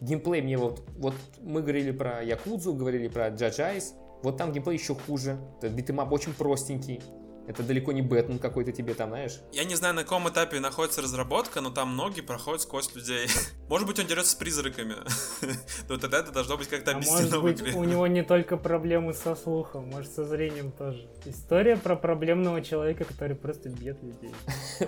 Геймплей 0.01 0.41
мне 0.41 0.57
вот... 0.57 0.83
Вот 0.97 1.13
мы 1.41 1.61
говорили 1.61 1.91
про 1.91 2.21
Якудзу, 2.21 2.73
говорили 2.73 3.07
про 3.07 3.29
Eyes. 3.29 3.93
Вот 4.23 4.37
там 4.37 4.51
геймплей 4.51 4.77
еще 4.77 4.95
хуже. 4.95 5.37
Beat 5.61 5.84
'em 5.84 6.00
up 6.00 6.11
очень 6.11 6.33
простенький. 6.33 7.01
Это 7.47 7.63
далеко 7.63 7.93
не 7.93 8.01
Бэтмен 8.01 8.39
какой-то 8.39 8.73
тебе 8.73 8.93
там, 8.93 9.09
знаешь. 9.09 9.39
Я 9.53 9.63
не 9.63 9.75
знаю, 9.75 9.95
на 9.95 10.03
каком 10.03 10.27
этапе 10.27 10.59
находится 10.59 11.01
разработка, 11.01 11.61
но 11.61 11.69
там 11.69 11.95
ноги 11.95 12.19
проходят 12.19 12.61
сквозь 12.61 12.93
людей. 12.93 13.27
Может 13.69 13.87
быть, 13.87 13.99
он 13.99 14.05
дерется 14.05 14.31
с 14.31 14.35
призраками. 14.35 14.95
Но 15.89 15.97
тогда 15.97 16.19
это 16.19 16.31
должно 16.33 16.57
быть 16.57 16.67
как-то 16.67 16.91
А 16.91 16.95
может 16.95 17.09
объяснено 17.09 17.39
в 17.39 17.43
быть, 17.43 17.75
у 17.75 17.83
него 17.85 18.05
не 18.07 18.23
только 18.27 18.57
проблемы 18.57 19.13
со 19.13 19.35
слухом, 19.35 19.87
может, 19.89 20.11
со 20.11 20.25
зрением 20.25 20.71
тоже. 20.71 21.09
История 21.25 21.77
про 21.77 21.95
проблемного 21.95 22.61
человека, 22.61 23.05
который 23.05 23.35
просто 23.35 23.69
бьет 23.69 24.01
людей. 24.03 24.31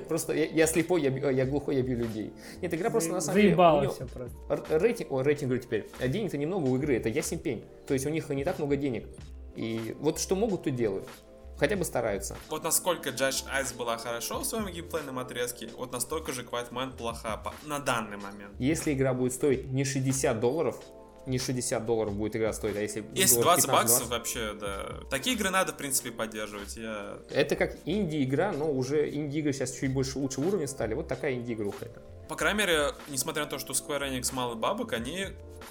Просто 0.10 0.34
я, 0.34 0.68
слепой, 0.68 1.01
я, 1.01 1.10
бью- 1.10 1.34
я 1.34 1.45
глухой, 1.45 1.78
я 1.78 1.82
бью 1.82 1.97
людей. 1.97 2.34
Нет, 2.62 2.74
игра 2.74 2.89
просто 2.89 3.12
на 3.12 3.22
самом 3.22 3.36
деле... 3.38 3.47
у 3.47 3.51
Заебало 3.51 3.89
все 3.89 4.05
просто. 4.05 4.78
Рейтинг, 4.78 5.12
о, 5.12 5.22
рейтинг 5.22 5.49
говорю 5.49 5.64
теперь. 5.64 5.89
А 5.99 6.07
Денег-то 6.07 6.38
немного 6.38 6.68
у 6.68 6.76
игры, 6.78 6.95
это 6.95 7.07
ясен 7.10 7.39
пень. 7.39 7.64
То 7.88 7.93
есть 7.93 8.05
у 8.05 8.10
них 8.10 8.28
не 8.30 8.43
так 8.43 8.60
много 8.60 8.76
денег. 8.76 9.07
И 9.55 9.95
вот 9.99 10.20
что 10.20 10.36
могут, 10.36 10.64
то 10.64 10.72
делают. 10.72 11.07
Хотя 11.60 11.76
бы 11.76 11.84
стараются. 11.84 12.38
Вот 12.49 12.64
насколько 12.64 13.10
Judge 13.10 13.45
Eyes 13.53 13.76
была 13.76 13.97
хорошо 13.97 14.39
в 14.39 14.45
своем 14.45 14.68
геймплейном 14.68 15.20
отрезке, 15.20 15.70
вот 15.78 15.91
настолько 15.91 16.32
же 16.32 16.43
Quiet 16.43 16.72
Man 16.72 16.95
плоха 16.95 17.41
на 17.66 17.80
данный 17.80 18.18
момент. 18.18 18.53
Если 18.60 18.93
игра 18.93 19.14
будет 19.14 19.34
стоить 19.34 19.72
не 19.72 19.84
60 19.84 20.39
долларов, 20.39 20.78
не 21.26 21.38
60 21.38 21.86
долларов 21.86 22.16
будет 22.16 22.36
игра 22.38 22.53
стоить, 22.53 22.78
а 22.78 22.82
если... 22.82 23.03
Если 23.14 23.36
долларов 23.36 23.66
20 23.66 23.70
15-20, 23.70 23.72
баксов, 23.72 24.10
вообще, 24.10 24.53
да. 24.53 25.01
Такие 25.10 25.36
игры 25.36 25.49
надо, 25.49 25.74
в 25.74 25.78
принципе, 25.78 26.12
поддерживать. 26.12 26.78
Я... 26.78 27.20
Это 27.30 27.55
как 27.55 27.76
инди-игра, 27.86 28.51
но 28.53 28.72
уже 28.72 29.10
инди-игры 29.10 29.53
сейчас 29.53 29.72
чуть 29.74 29.93
больше 29.93 30.18
лучше 30.18 30.41
уровня 30.41 30.68
стали. 30.68 30.93
Вот 30.93 31.07
такая 31.07 31.34
инди-игруха 31.34 31.86
это. 31.86 32.01
По 32.30 32.36
крайней 32.36 32.59
мере, 32.59 32.93
несмотря 33.07 33.45
на 33.45 33.49
то, 33.49 33.57
что 33.57 33.73
Square 33.73 34.11
Enix 34.11 34.34
мало 34.36 34.53
бабок, 34.53 34.93
они 34.93 35.30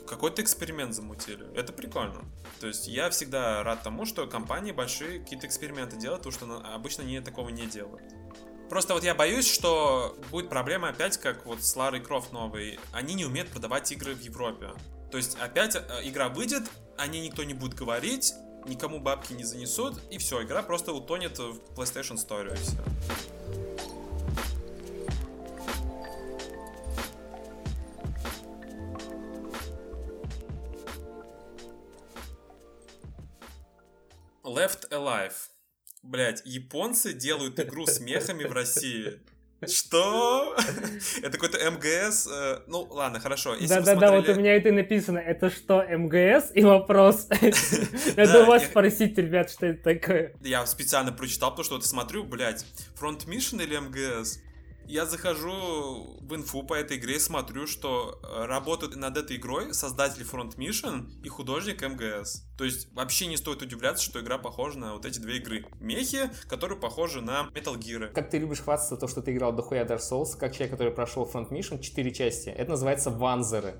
какой-то 0.08 0.42
эксперимент 0.42 0.92
замутили. 0.92 1.46
Это 1.56 1.72
прикольно. 1.72 2.24
То 2.60 2.66
есть 2.66 2.88
я 2.88 3.08
всегда 3.10 3.62
рад 3.62 3.84
тому, 3.84 4.04
что 4.04 4.26
компании 4.26 4.72
большие 4.72 5.20
какие-то 5.20 5.46
эксперименты 5.46 5.96
делают, 5.96 6.24
потому 6.24 6.60
что 6.60 6.74
обычно 6.74 7.04
они 7.04 7.20
такого 7.20 7.50
не 7.50 7.66
делают. 7.66 8.02
Просто 8.68 8.92
вот 8.92 9.04
я 9.04 9.14
боюсь, 9.14 9.48
что 9.48 10.18
будет 10.32 10.50
проблема 10.50 10.88
опять, 10.88 11.16
как 11.16 11.46
вот 11.46 11.62
с 11.62 11.76
Ларой 11.76 12.00
Крофт 12.00 12.32
новой. 12.32 12.80
Они 12.92 13.14
не 13.14 13.24
умеют 13.24 13.50
продавать 13.50 13.92
игры 13.92 14.14
в 14.14 14.20
Европе. 14.20 14.70
То 15.12 15.16
есть 15.16 15.38
опять 15.40 15.76
э, 15.76 15.80
игра 16.02 16.28
выйдет, 16.28 16.64
о 16.98 17.06
ней 17.06 17.24
никто 17.24 17.44
не 17.44 17.54
будет 17.54 17.74
говорить, 17.74 18.34
никому 18.66 18.98
бабки 18.98 19.32
не 19.32 19.44
занесут, 19.44 20.02
и 20.10 20.18
все, 20.18 20.42
игра 20.42 20.62
просто 20.62 20.92
утонет 20.92 21.38
в 21.38 21.60
PlayStation 21.76 22.16
Store, 22.16 22.52
и 22.52 22.56
все. 22.56 22.76
Left 34.48 34.90
Alive. 34.90 35.34
Блять, 36.02 36.42
японцы 36.44 37.12
делают 37.12 37.58
игру 37.60 37.86
с 37.86 38.00
мехами 38.00 38.44
в 38.44 38.52
России. 38.52 39.20
Что? 39.66 40.56
Это 41.22 41.32
какой-то 41.32 41.58
МГС. 41.70 42.28
э, 42.30 42.60
Ну, 42.68 42.82
ладно, 42.90 43.18
хорошо. 43.18 43.56
Да-да-да, 43.60 44.12
вот 44.12 44.28
у 44.28 44.34
меня 44.36 44.54
это 44.54 44.68
и 44.68 44.72
написано. 44.72 45.18
Это 45.18 45.50
что, 45.50 45.82
МГС? 45.82 46.52
И 46.54 46.62
вопрос. 46.62 47.28
Надо 48.16 48.44
у 48.44 48.46
вас 48.46 48.64
спросить, 48.64 49.18
ребят, 49.18 49.50
что 49.50 49.66
это 49.66 49.82
такое. 49.96 50.32
Я 50.42 50.64
специально 50.66 51.10
прочитал, 51.10 51.50
потому 51.50 51.64
что 51.64 51.74
вот 51.74 51.84
смотрю, 51.84 52.22
блядь, 52.22 52.64
Front 53.00 53.26
Mission 53.26 53.60
или 53.60 53.76
МГС? 53.76 54.38
Я 54.88 55.04
захожу 55.04 56.18
в 56.22 56.34
инфу 56.34 56.62
по 56.62 56.72
этой 56.72 56.96
игре, 56.96 57.20
смотрю, 57.20 57.66
что 57.66 58.22
э, 58.22 58.46
работают 58.46 58.96
над 58.96 59.18
этой 59.18 59.36
игрой 59.36 59.74
создатель 59.74 60.22
Front 60.22 60.56
Mission 60.56 61.10
и 61.22 61.28
художник 61.28 61.82
МГС. 61.82 62.46
То 62.56 62.64
есть 62.64 62.90
вообще 62.94 63.26
не 63.26 63.36
стоит 63.36 63.60
удивляться, 63.60 64.02
что 64.02 64.20
игра 64.20 64.38
похожа 64.38 64.78
на 64.78 64.94
вот 64.94 65.04
эти 65.04 65.18
две 65.18 65.36
игры. 65.36 65.66
Мехи, 65.78 66.30
которые 66.48 66.80
похожи 66.80 67.20
на 67.20 67.50
Metal 67.54 67.76
Gear. 67.78 68.08
Как 68.14 68.30
ты 68.30 68.38
любишь 68.38 68.60
хвастаться 68.60 68.96
то, 68.96 69.08
что 69.08 69.20
ты 69.20 69.34
играл 69.34 69.52
дохуя 69.52 69.84
Dark 69.84 70.00
Souls, 70.00 70.38
как 70.38 70.54
человек, 70.54 70.70
который 70.70 70.94
прошел 70.94 71.30
Front 71.30 71.50
Mission 71.50 71.80
4 71.80 72.14
части, 72.14 72.48
это 72.48 72.70
называется 72.70 73.10
ванзеры. 73.10 73.74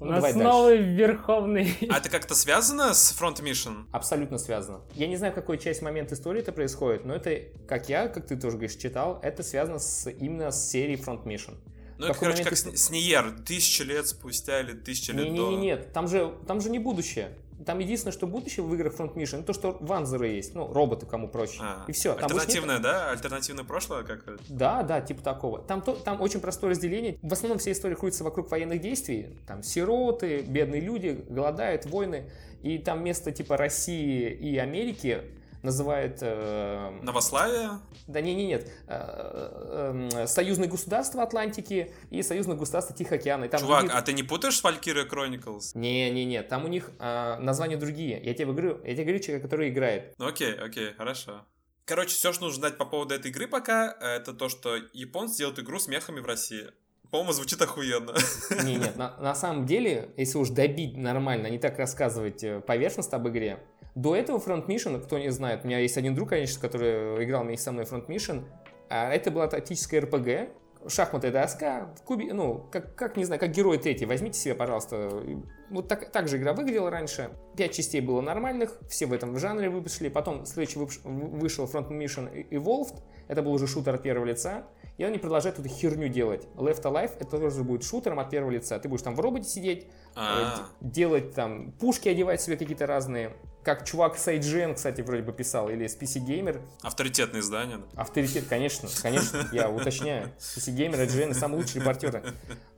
У 0.00 0.06
Ну, 0.06 0.12
нас 0.12 0.20
давай 0.20 0.32
дальше. 0.32 0.48
новый 0.48 0.78
верховный... 0.78 1.76
А 1.90 1.98
это 1.98 2.08
как-то 2.08 2.34
связано 2.34 2.94
с 2.94 3.12
Front 3.20 3.42
Mission? 3.42 3.84
Абсолютно 3.92 4.38
связано. 4.38 4.80
Я 4.94 5.06
не 5.08 5.16
знаю, 5.16 5.32
в 5.32 5.34
какой 5.34 5.58
часть 5.58 5.82
момент 5.82 6.10
истории 6.10 6.40
это 6.40 6.52
происходит, 6.52 7.04
но 7.04 7.14
это, 7.14 7.38
как 7.68 7.90
я, 7.90 8.08
как 8.08 8.26
ты 8.26 8.36
тоже 8.36 8.56
говоришь, 8.56 8.76
читал, 8.76 9.20
это 9.22 9.42
связано 9.42 9.78
с, 9.78 10.10
именно 10.10 10.50
с 10.52 10.70
серией 10.70 10.98
Front 10.98 11.24
Mission. 11.24 11.54
Ну, 11.98 12.06
это, 12.06 12.14
короче, 12.18 12.42
момент 12.42 12.48
как 12.48 12.58
ты- 12.58 12.76
с, 12.78 12.86
с 12.86 12.90
Ниер, 12.90 13.30
тысячи 13.46 13.82
лет 13.82 14.08
спустя 14.08 14.60
или 14.60 14.72
тысячи 14.72 15.10
лет 15.10 15.26
до. 15.26 15.30
Не-не-не, 15.32 15.56
нет, 15.58 15.92
там 15.92 16.08
же, 16.08 16.32
там 16.46 16.62
же 16.62 16.70
не 16.70 16.78
будущее. 16.78 17.36
Там 17.64 17.78
единственное, 17.78 18.12
что 18.12 18.26
будущее 18.26 18.64
в 18.64 18.74
играх 18.74 18.94
Front 18.94 19.14
Mission, 19.14 19.42
то, 19.42 19.52
что 19.52 19.76
ванзеры 19.80 20.28
есть, 20.28 20.54
ну, 20.54 20.72
роботы, 20.72 21.06
кому 21.06 21.28
проще. 21.28 21.58
А, 21.60 21.84
И 21.88 21.92
все. 21.92 22.10
Больше 22.12 22.22
нет- 22.24 22.32
Альтернативное, 22.32 22.78
да? 22.78 23.10
Альтернативное 23.10 23.64
прошлое 23.64 24.02
как? 24.04 24.24
Да, 24.48 24.82
да, 24.82 25.00
типа 25.00 25.22
такого. 25.22 25.60
Там, 25.60 25.82
то, 25.82 25.92
там 25.92 26.20
очень 26.20 26.40
простое 26.40 26.70
разделение. 26.70 27.18
В 27.22 27.32
основном 27.32 27.58
вся 27.58 27.72
история 27.72 27.96
крутится 27.96 28.24
вокруг 28.24 28.50
военных 28.50 28.80
действий. 28.80 29.36
Там 29.46 29.62
сироты, 29.62 30.40
бедные 30.42 30.80
люди, 30.80 31.24
голодают, 31.28 31.86
войны. 31.86 32.30
И 32.62 32.78
там 32.78 33.02
место 33.02 33.32
типа 33.32 33.56
России 33.56 34.28
и 34.30 34.56
Америки 34.58 35.22
называют... 35.62 36.18
э, 36.22 36.90
Новославие? 37.02 37.80
да 38.06 38.20
не, 38.20 38.34
не, 38.34 38.46
нет. 38.46 38.70
э, 38.86 40.08
э, 40.12 40.26
союзные 40.26 40.68
государства 40.68 41.22
Атлантики 41.22 41.92
и 42.10 42.22
союзные 42.22 42.56
государства 42.56 42.94
Тихого 42.94 43.16
океана. 43.16 43.44
И 43.44 43.48
там 43.48 43.60
Чувак, 43.60 43.80
другие- 43.84 43.98
а 43.98 44.02
ты 44.02 44.12
не 44.12 44.22
путаешь 44.22 44.56
с 44.58 44.64
Valkyria 44.64 45.08
Chronicles? 45.08 45.72
Не, 45.74 46.10
не, 46.10 46.24
не, 46.24 46.42
там 46.42 46.64
у 46.64 46.68
них 46.68 46.90
э, 46.98 47.36
названия 47.38 47.76
другие. 47.76 48.20
Я 48.22 48.34
тебе 48.34 48.46
говорю, 48.46 48.80
я 48.84 48.94
тебе 48.94 49.04
говорю 49.04 49.18
человека, 49.20 49.48
который 49.48 49.68
играет. 49.70 50.14
Ну 50.18 50.26
окей, 50.26 50.54
окей, 50.54 50.92
хорошо. 50.96 51.44
Короче, 51.84 52.10
все, 52.10 52.32
что 52.32 52.44
нужно 52.44 52.60
знать 52.60 52.78
по 52.78 52.84
поводу 52.84 53.14
этой 53.14 53.30
игры 53.30 53.48
пока, 53.48 53.92
это 54.00 54.32
то, 54.32 54.48
что 54.48 54.76
японцы 54.92 55.38
делают 55.38 55.58
игру 55.58 55.78
с 55.78 55.88
мехами 55.88 56.20
в 56.20 56.26
России. 56.26 56.66
По-моему, 57.10 57.32
звучит 57.32 57.60
охуенно. 57.60 58.14
Не, 58.64 58.76
нет, 58.76 58.96
на, 58.96 59.16
на 59.18 59.34
самом 59.34 59.66
деле, 59.66 60.10
если 60.16 60.38
уж 60.38 60.50
добить 60.50 60.96
нормально, 60.96 61.48
не 61.48 61.58
так 61.58 61.76
рассказывать 61.76 62.44
э, 62.44 62.60
поверхностно 62.60 63.16
об 63.18 63.26
игре, 63.28 63.58
до 63.94 64.16
этого 64.16 64.38
Front 64.38 64.66
Mission, 64.66 65.00
кто 65.00 65.18
не 65.18 65.30
знает, 65.30 65.64
у 65.64 65.66
меня 65.66 65.78
есть 65.78 65.96
один 65.96 66.14
друг, 66.14 66.30
конечно, 66.30 66.60
который 66.60 67.24
играл 67.24 67.44
вместе 67.44 67.64
со 67.64 67.72
мной 67.72 67.84
Front 67.84 68.06
Mission, 68.06 68.44
а 68.88 69.12
это 69.12 69.30
была 69.30 69.46
тактическая 69.46 70.00
РПГ, 70.00 70.50
шахматная 70.88 71.30
доска, 71.30 71.94
в 71.98 72.02
кубе, 72.02 72.32
ну, 72.32 72.66
как, 72.70 72.94
как, 72.94 73.16
не 73.16 73.24
знаю, 73.24 73.40
как 73.40 73.50
герой 73.50 73.78
третий, 73.78 74.06
возьмите 74.06 74.38
себе, 74.38 74.54
пожалуйста. 74.54 75.22
Вот 75.70 75.88
так, 75.88 76.10
так 76.10 76.28
же 76.28 76.36
игра 76.36 76.52
выглядела 76.52 76.90
раньше. 76.90 77.30
пять 77.56 77.72
частей 77.74 78.00
было 78.00 78.20
нормальных, 78.20 78.72
все 78.88 79.06
в 79.06 79.12
этом 79.12 79.38
жанре 79.38 79.70
вышли. 79.70 80.08
Потом 80.08 80.44
следующий 80.44 80.78
вышел 81.04 81.64
Front 81.66 81.88
Mission 81.90 82.48
Evolved. 82.50 83.00
Это 83.28 83.42
был 83.42 83.52
уже 83.52 83.66
шутер 83.68 83.94
от 83.94 84.02
первого 84.02 84.24
лица. 84.26 84.64
И 84.98 85.04
они 85.04 85.16
продолжают 85.18 85.58
эту 85.58 85.68
херню 85.68 86.08
делать. 86.08 86.46
Left 86.56 86.82
Alive 86.82 87.12
это 87.18 87.38
тоже 87.38 87.62
будет 87.62 87.84
шутером 87.84 88.18
от 88.18 88.28
первого 88.30 88.50
лица. 88.50 88.78
Ты 88.78 88.88
будешь 88.88 89.02
там 89.02 89.14
в 89.14 89.20
роботе 89.20 89.48
сидеть, 89.48 89.86
А, 90.14 90.66
э, 90.82 90.84
делать 90.86 91.34
там 91.34 91.72
пушки, 91.72 92.08
одевать 92.08 92.42
себе 92.42 92.56
какие-то 92.56 92.86
разные. 92.86 93.32
Как 93.62 93.86
чувак 93.86 94.18
с 94.18 94.26
IGN, 94.28 94.74
кстати, 94.74 95.00
вроде 95.02 95.22
бы 95.22 95.32
писал, 95.32 95.68
или 95.70 95.86
с 95.86 95.96
PC 95.96 96.26
Gamer. 96.26 96.60
авторитетное 96.82 97.40
издание. 97.40 97.78
да. 97.78 98.02
Авторитет, 98.02 98.44
конечно, 98.48 98.88
конечно, 99.02 99.48
я 99.52 99.70
уточняю. 99.70 100.32
PC 100.38 100.74
Gamer, 100.74 101.06
IGN, 101.06 101.32
самые 101.34 101.60
лучшие 101.60 101.80
репортеры. 101.80 102.22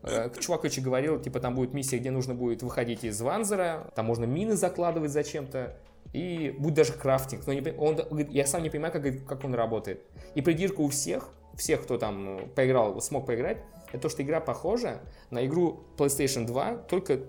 Э, 0.02 0.30
Чувак, 0.38 0.62
короче, 0.62 0.80
говорил, 0.80 1.20
типа, 1.20 1.40
там 1.40 1.54
будет 1.54 1.74
миссия, 1.74 1.98
где 1.98 2.10
нужно 2.10 2.34
будет 2.34 2.62
выходить 2.62 3.04
из 3.04 3.20
ванзера, 3.20 3.90
там 3.94 4.06
можно 4.06 4.24
мины 4.24 4.56
закладывать 4.56 5.10
зачем-то, 5.10 5.76
и 6.12 6.54
будет 6.58 6.74
даже 6.74 6.92
крафтинг. 6.92 7.46
Но 7.46 7.52
не 7.52 7.72
он 7.72 8.00
я 8.30 8.46
сам 8.46 8.62
не 8.62 8.70
понимаю, 8.70 8.92
как, 8.92 9.24
как 9.26 9.44
он 9.44 9.54
работает. 9.54 10.02
И 10.34 10.42
придирка 10.42 10.80
у 10.80 10.88
всех, 10.88 11.30
всех, 11.54 11.82
кто 11.82 11.98
там 11.98 12.38
э, 12.38 12.46
поиграл, 12.48 13.00
смог 13.00 13.26
поиграть, 13.26 13.58
это 13.92 14.02
то, 14.02 14.08
что 14.08 14.22
игра 14.22 14.40
похожа 14.40 15.00
на 15.30 15.44
игру 15.46 15.84
PlayStation 15.96 16.46
2, 16.46 16.76
только 16.88 17.20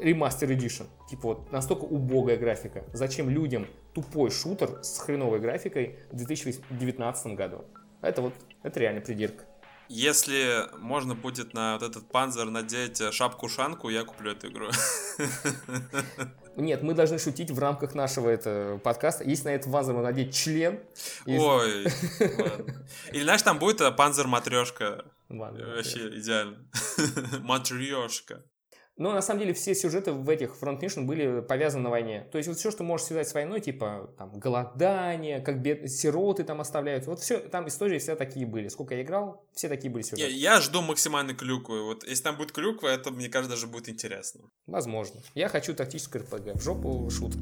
ремастер 0.00 0.50
Edition. 0.50 0.86
Типа 1.08 1.28
вот 1.28 1.52
настолько 1.52 1.84
убогая 1.84 2.36
графика. 2.36 2.84
Зачем 2.92 3.28
людям 3.28 3.66
тупой 3.92 4.30
шутер 4.30 4.78
с 4.82 4.98
хреновой 4.98 5.40
графикой 5.40 5.98
в 6.10 6.16
2019 6.16 7.26
году? 7.34 7.64
Это 8.00 8.22
вот, 8.22 8.32
это 8.62 8.80
реально 8.80 9.00
придирка. 9.00 9.44
Если 9.88 10.68
можно 10.78 11.14
будет 11.14 11.54
на 11.54 11.74
вот 11.74 11.82
этот 11.82 12.08
панзер 12.10 12.46
надеть 12.46 13.00
э, 13.00 13.12
шапку-шанку, 13.12 13.88
я 13.88 14.04
куплю 14.04 14.32
эту 14.32 14.48
игру. 14.48 14.70
Нет, 16.56 16.82
мы 16.82 16.94
должны 16.94 17.18
шутить 17.18 17.50
в 17.50 17.58
рамках 17.58 17.94
нашего 17.94 18.28
это, 18.28 18.80
подкаста. 18.82 19.24
Если 19.24 19.44
на 19.48 19.54
этот 19.54 19.66
вазер 19.68 19.94
надеть 19.94 20.34
член... 20.34 20.80
из- 21.26 21.42
Ой. 21.42 21.84
ладно. 22.38 22.86
Или 23.12 23.22
знаешь, 23.24 23.42
там 23.42 23.58
будет 23.58 23.80
э, 23.80 23.90
панзер 23.90 24.26
матрешка. 24.26 25.04
Ладно, 25.28 25.66
Вообще 25.66 26.18
идеально. 26.18 26.58
Матрешка. 27.40 28.42
Но 28.96 29.12
на 29.12 29.22
самом 29.22 29.40
деле 29.40 29.54
все 29.54 29.74
сюжеты 29.74 30.12
в 30.12 30.28
этих 30.28 30.56
Front 30.60 30.80
Mission 30.80 31.02
были 31.04 31.40
повязаны 31.40 31.84
на 31.84 31.90
войне. 31.90 32.28
То 32.30 32.38
есть 32.38 32.48
вот 32.48 32.58
все, 32.58 32.70
что 32.70 32.84
можешь 32.84 33.06
связать 33.06 33.28
с 33.28 33.34
войной, 33.34 33.60
типа 33.60 34.14
там 34.16 34.38
голодание, 34.38 35.40
как 35.40 35.60
бед... 35.60 35.90
сироты 35.90 36.44
там 36.44 36.60
оставляют. 36.60 37.06
Вот 37.06 37.20
все, 37.20 37.38
там 37.38 37.66
истории 37.66 37.98
все 37.98 38.14
такие 38.14 38.46
были. 38.46 38.68
Сколько 38.68 38.94
я 38.94 39.02
играл, 39.02 39.44
все 39.52 39.68
такие 39.68 39.90
были 39.90 40.02
Я, 40.04 40.08
сюжеты. 40.08 40.32
я 40.32 40.60
жду 40.60 40.82
максимальной 40.82 41.34
клюквы. 41.34 41.82
Вот 41.84 42.04
если 42.04 42.22
там 42.22 42.36
будет 42.36 42.52
клюква, 42.52 42.88
это, 42.88 43.10
мне 43.10 43.28
кажется, 43.28 43.56
даже 43.56 43.66
будет 43.66 43.88
интересно. 43.88 44.42
Возможно. 44.66 45.20
Я 45.34 45.48
хочу 45.48 45.74
тактическое 45.74 46.22
РПГ. 46.22 46.54
В 46.54 46.62
жопу 46.62 47.10
шутер. 47.10 47.40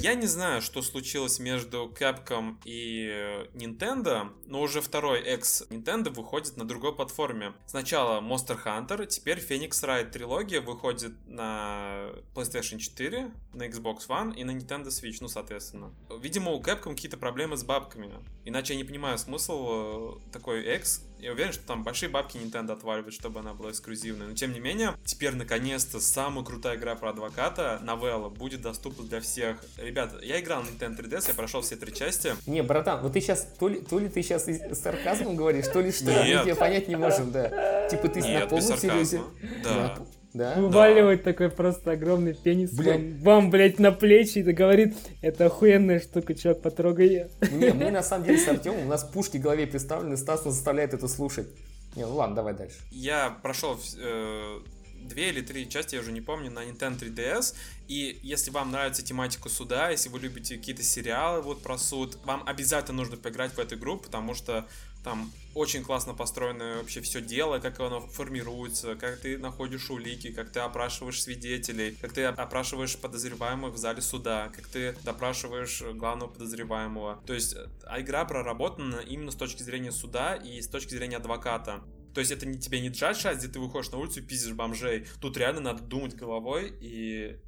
Я 0.00 0.14
не 0.14 0.26
знаю, 0.26 0.62
что 0.62 0.80
случилось 0.80 1.40
между 1.40 1.92
Capcom 1.92 2.54
и 2.64 3.08
э, 3.10 3.46
Nintendo, 3.54 4.32
но 4.46 4.60
уже 4.60 4.80
второй 4.80 5.20
экс 5.22 5.64
Nintendo 5.70 6.10
выходит 6.10 6.56
на 6.56 6.64
другой 6.64 6.94
платформе. 6.94 7.52
Сначала 7.66 8.20
Monster 8.20 8.56
Hunter, 8.64 9.06
теперь 9.06 9.38
Phoenix 9.38 9.70
Wright 9.70 10.12
трилогия 10.12 10.60
выходит 10.60 11.14
на 11.26 12.10
PlayStation 12.32 12.78
4, 12.78 13.32
на 13.54 13.66
Xbox 13.66 14.06
One 14.08 14.36
и 14.36 14.44
на 14.44 14.52
Nintendo 14.52 14.86
Switch, 14.86 15.16
ну, 15.20 15.26
соответственно. 15.26 15.92
Видимо, 16.20 16.52
у 16.52 16.62
Capcom 16.62 16.94
какие-то 16.94 17.16
проблемы 17.16 17.56
с 17.56 17.64
бабками. 17.64 18.12
Иначе 18.44 18.74
я 18.74 18.78
не 18.78 18.84
понимаю 18.84 19.18
смысл 19.18 19.66
э, 19.68 20.30
такой 20.30 20.64
экс. 20.64 21.04
Я 21.20 21.32
уверен, 21.32 21.52
что 21.52 21.66
там 21.66 21.82
большие 21.82 22.08
бабки 22.08 22.36
Nintendo 22.36 22.72
отваливают, 22.72 23.14
чтобы 23.14 23.40
она 23.40 23.54
была 23.54 23.70
эксклюзивной. 23.70 24.28
Но 24.28 24.34
тем 24.34 24.52
не 24.52 24.60
менее, 24.60 24.94
теперь 25.04 25.34
наконец-то 25.34 26.00
самая 26.00 26.44
крутая 26.44 26.76
игра 26.76 26.94
про 26.94 27.10
адвоката, 27.10 27.80
новелла, 27.82 28.28
будет 28.28 28.62
доступна 28.62 29.04
для 29.04 29.20
всех. 29.20 29.62
Ребята, 29.76 30.18
я 30.22 30.40
играл 30.40 30.62
на 30.62 30.68
Nintendo 30.68 30.98
3DS, 30.98 31.28
я 31.28 31.34
прошел 31.34 31.62
все 31.62 31.76
три 31.76 31.92
части. 31.92 32.34
Не, 32.46 32.62
братан, 32.62 33.02
вот 33.02 33.12
ты 33.12 33.20
сейчас, 33.20 33.48
то 33.58 33.68
ли, 33.68 33.80
то 33.80 33.98
ли 33.98 34.08
ты 34.08 34.22
сейчас 34.22 34.46
с 34.46 34.80
сарказмом 34.80 35.36
говоришь, 35.36 35.66
то 35.68 35.80
ли 35.80 35.90
что, 35.92 36.04
мы 36.04 36.12
Нет. 36.12 36.44
тебя 36.44 36.54
понять 36.54 36.88
не 36.88 36.96
можем, 36.96 37.32
да. 37.32 37.88
Типа 37.88 38.08
ты 38.08 38.20
на 38.20 38.26
Нет, 38.26 38.42
без 38.44 38.50
полном 38.50 38.78
серьезе. 38.78 39.22
Да. 39.64 39.98
Да? 40.38 40.54
Вываливает 40.54 41.24
такой 41.24 41.50
просто 41.50 41.90
огромный 41.90 42.32
пенис 42.32 42.72
Блядь. 42.72 43.00
вам, 43.00 43.18
вам, 43.22 43.50
блядь, 43.50 43.80
на 43.80 43.90
плечи 43.90 44.38
и 44.38 44.42
говорит, 44.52 44.94
это 45.20 45.46
охуенная 45.46 45.98
штука, 45.98 46.32
чувак, 46.36 46.62
потрогай 46.62 47.08
ее. 47.08 47.30
Не, 47.50 47.72
мы 47.72 47.90
на 47.90 48.04
самом 48.04 48.24
деле 48.24 48.38
с 48.38 48.46
Артемом, 48.46 48.82
у 48.82 48.88
нас 48.88 49.02
пушки 49.02 49.38
в 49.38 49.40
голове 49.40 49.66
представлены, 49.66 50.16
Стас 50.16 50.44
нас 50.44 50.54
заставляет 50.54 50.94
это 50.94 51.08
слушать. 51.08 51.48
Не, 51.96 52.06
ну 52.06 52.14
ладно, 52.14 52.36
давай 52.36 52.54
дальше. 52.54 52.76
Я 52.92 53.36
прошел 53.42 53.76
э, 54.00 54.60
две 55.02 55.30
или 55.30 55.40
три 55.40 55.68
части, 55.68 55.96
я 55.96 56.02
уже 56.02 56.12
не 56.12 56.20
помню, 56.20 56.52
на 56.52 56.60
Nintendo 56.60 57.00
3DS. 57.00 57.56
И 57.88 58.20
если 58.22 58.52
вам 58.52 58.70
нравится 58.70 59.02
тематика 59.02 59.48
суда, 59.48 59.90
если 59.90 60.08
вы 60.08 60.20
любите 60.20 60.56
какие-то 60.56 60.84
сериалы 60.84 61.42
вот 61.42 61.62
про 61.62 61.78
суд, 61.78 62.16
вам 62.24 62.44
обязательно 62.46 62.98
нужно 62.98 63.16
поиграть 63.16 63.52
в 63.52 63.58
эту 63.58 63.74
игру, 63.74 63.96
потому 63.96 64.34
что 64.34 64.68
там 65.04 65.30
очень 65.54 65.82
классно 65.82 66.14
построено 66.14 66.76
вообще 66.78 67.00
все 67.00 67.20
дело, 67.20 67.58
как 67.58 67.80
оно 67.80 68.00
формируется, 68.00 68.94
как 68.94 69.18
ты 69.20 69.38
находишь 69.38 69.90
улики, 69.90 70.32
как 70.32 70.50
ты 70.50 70.60
опрашиваешь 70.60 71.22
свидетелей, 71.22 71.96
как 72.00 72.12
ты 72.12 72.24
опрашиваешь 72.24 72.96
подозреваемых 72.96 73.74
в 73.74 73.76
зале 73.76 74.00
суда, 74.00 74.52
как 74.54 74.68
ты 74.68 74.94
допрашиваешь 75.04 75.82
главного 75.94 76.30
подозреваемого. 76.30 77.22
То 77.26 77.34
есть 77.34 77.56
а 77.86 78.00
игра 78.00 78.24
проработана 78.24 78.96
именно 78.96 79.30
с 79.30 79.36
точки 79.36 79.62
зрения 79.62 79.92
суда 79.92 80.34
и 80.34 80.60
с 80.60 80.68
точки 80.68 80.94
зрения 80.94 81.16
адвоката. 81.16 81.82
То 82.14 82.20
есть 82.20 82.32
это 82.32 82.46
не 82.46 82.58
тебе 82.58 82.80
не 82.80 82.88
джадж, 82.88 83.26
где 83.34 83.48
ты 83.48 83.58
выходишь 83.58 83.90
на 83.90 83.98
улицу 83.98 84.20
и 84.20 84.22
пиздишь 84.22 84.54
бомжей. 84.54 85.06
Тут 85.20 85.36
реально 85.36 85.60
надо 85.60 85.82
думать 85.82 86.14
головой 86.14 86.72
и 86.80 87.38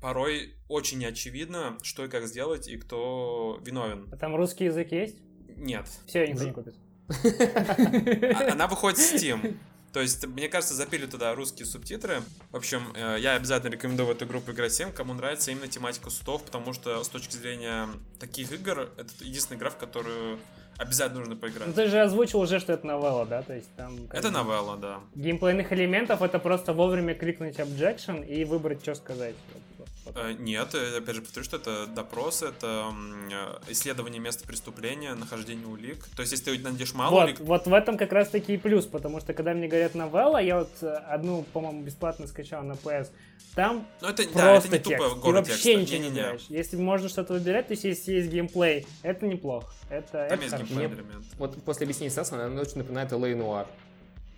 порой 0.00 0.54
очень 0.68 0.98
неочевидно, 0.98 1.76
что 1.82 2.04
и 2.04 2.08
как 2.08 2.26
сделать 2.26 2.68
и 2.68 2.76
кто 2.76 3.60
виновен. 3.64 4.08
А 4.12 4.16
там 4.16 4.36
русский 4.36 4.64
язык 4.64 4.92
есть? 4.92 5.18
Нет. 5.56 5.86
Все, 6.06 6.26
никто 6.26 6.44
не 6.44 6.52
купит. 6.52 6.76
А- 7.08 8.52
Она 8.52 8.66
выходит 8.66 8.98
в 8.98 9.14
Steam. 9.14 9.56
То 9.92 10.00
есть, 10.02 10.26
мне 10.26 10.48
кажется, 10.48 10.74
запили 10.74 11.06
туда 11.06 11.34
русские 11.34 11.64
субтитры. 11.64 12.22
В 12.52 12.56
общем, 12.56 12.92
э, 12.94 13.16
я 13.20 13.34
обязательно 13.36 13.70
рекомендую 13.72 14.06
в 14.08 14.10
эту 14.10 14.26
игру 14.26 14.40
поиграть 14.40 14.70
всем, 14.72 14.92
кому 14.92 15.14
нравится 15.14 15.50
именно 15.50 15.66
тематика 15.66 16.10
судов, 16.10 16.44
потому 16.44 16.74
что 16.74 17.02
с 17.02 17.08
точки 17.08 17.34
зрения 17.36 17.88
таких 18.20 18.52
игр, 18.52 18.90
это 18.98 19.08
единственная 19.20 19.58
игра, 19.58 19.70
в 19.70 19.78
которую 19.78 20.38
обязательно 20.76 21.20
нужно 21.20 21.34
Ну 21.34 21.40
поиграть. 21.40 21.74
ты 21.74 21.88
же 21.88 22.00
озвучил 22.00 22.40
уже, 22.40 22.60
что 22.60 22.74
это 22.74 22.86
новелла, 22.86 23.24
да? 23.24 23.42
То 23.42 23.54
есть 23.54 23.68
там... 23.76 23.96
Это 24.12 24.30
новелла, 24.30 24.76
да. 24.76 25.00
Геймплейных 25.14 25.72
элементов 25.72 26.20
это 26.22 26.38
просто 26.38 26.74
вовремя 26.74 27.14
кликнуть 27.14 27.56
objection 27.58 28.24
и 28.24 28.44
выбрать, 28.44 28.82
что 28.82 28.94
сказать. 28.94 29.34
Э, 30.14 30.32
Нет, 30.38 30.74
э, 30.74 30.98
опять 30.98 31.16
же 31.16 31.22
повторю, 31.22 31.44
что 31.44 31.56
это 31.56 31.86
допрос, 31.86 32.42
это 32.42 32.92
э, 33.30 33.72
исследование 33.72 34.20
места 34.20 34.46
преступления, 34.46 35.14
нахождение 35.14 35.66
улик. 35.66 36.04
То 36.16 36.22
есть, 36.22 36.32
если 36.32 36.56
ты 36.56 36.62
найдешь 36.62 36.94
мало 36.94 37.10
Вот, 37.10 37.24
улик, 37.24 37.40
вот 37.40 37.66
в 37.66 37.72
этом 37.72 37.96
как 37.98 38.12
раз 38.12 38.28
таки 38.28 38.54
и 38.54 38.56
плюс, 38.56 38.86
потому 38.86 39.20
что 39.20 39.34
когда 39.34 39.54
мне 39.54 39.68
говорят 39.68 39.94
новелла, 39.94 40.38
я 40.38 40.60
вот 40.60 40.70
одну, 40.82 41.42
по-моему, 41.52 41.82
бесплатно 41.82 42.26
скачал 42.26 42.62
на 42.62 42.72
PS, 42.72 43.08
там 43.54 43.86
ну 44.00 44.08
это, 44.08 44.22
да, 44.34 44.52
просто 44.52 44.68
это 44.68 44.78
не 44.78 44.82
тупо 44.84 45.04
текст, 45.04 45.14
ты 45.14 45.20
город 45.20 45.48
вообще 45.48 45.62
текста. 45.62 45.80
ничего 45.80 45.96
не 45.96 46.02
Не-не-не. 46.04 46.20
играешь. 46.20 46.46
Если 46.48 46.76
можно 46.76 47.08
что-то 47.08 47.32
выбирать, 47.34 47.66
то 47.66 47.72
есть 47.72 47.84
если 47.84 48.12
есть 48.12 48.30
геймплей, 48.30 48.86
это 49.02 49.26
неплохо. 49.26 49.72
Это, 49.90 50.10
Там 50.12 50.22
это 50.22 50.42
есть 50.42 50.50
хорошо. 50.50 50.74
геймплей 50.74 51.00
элемент. 51.00 51.24
Вот 51.38 51.62
после 51.64 51.84
объяснения 51.84 52.10
Стаса, 52.10 52.44
она 52.44 52.60
очень 52.60 52.78
напоминает 52.78 53.10
L.A. 53.12 53.30
Noir. 53.32 53.66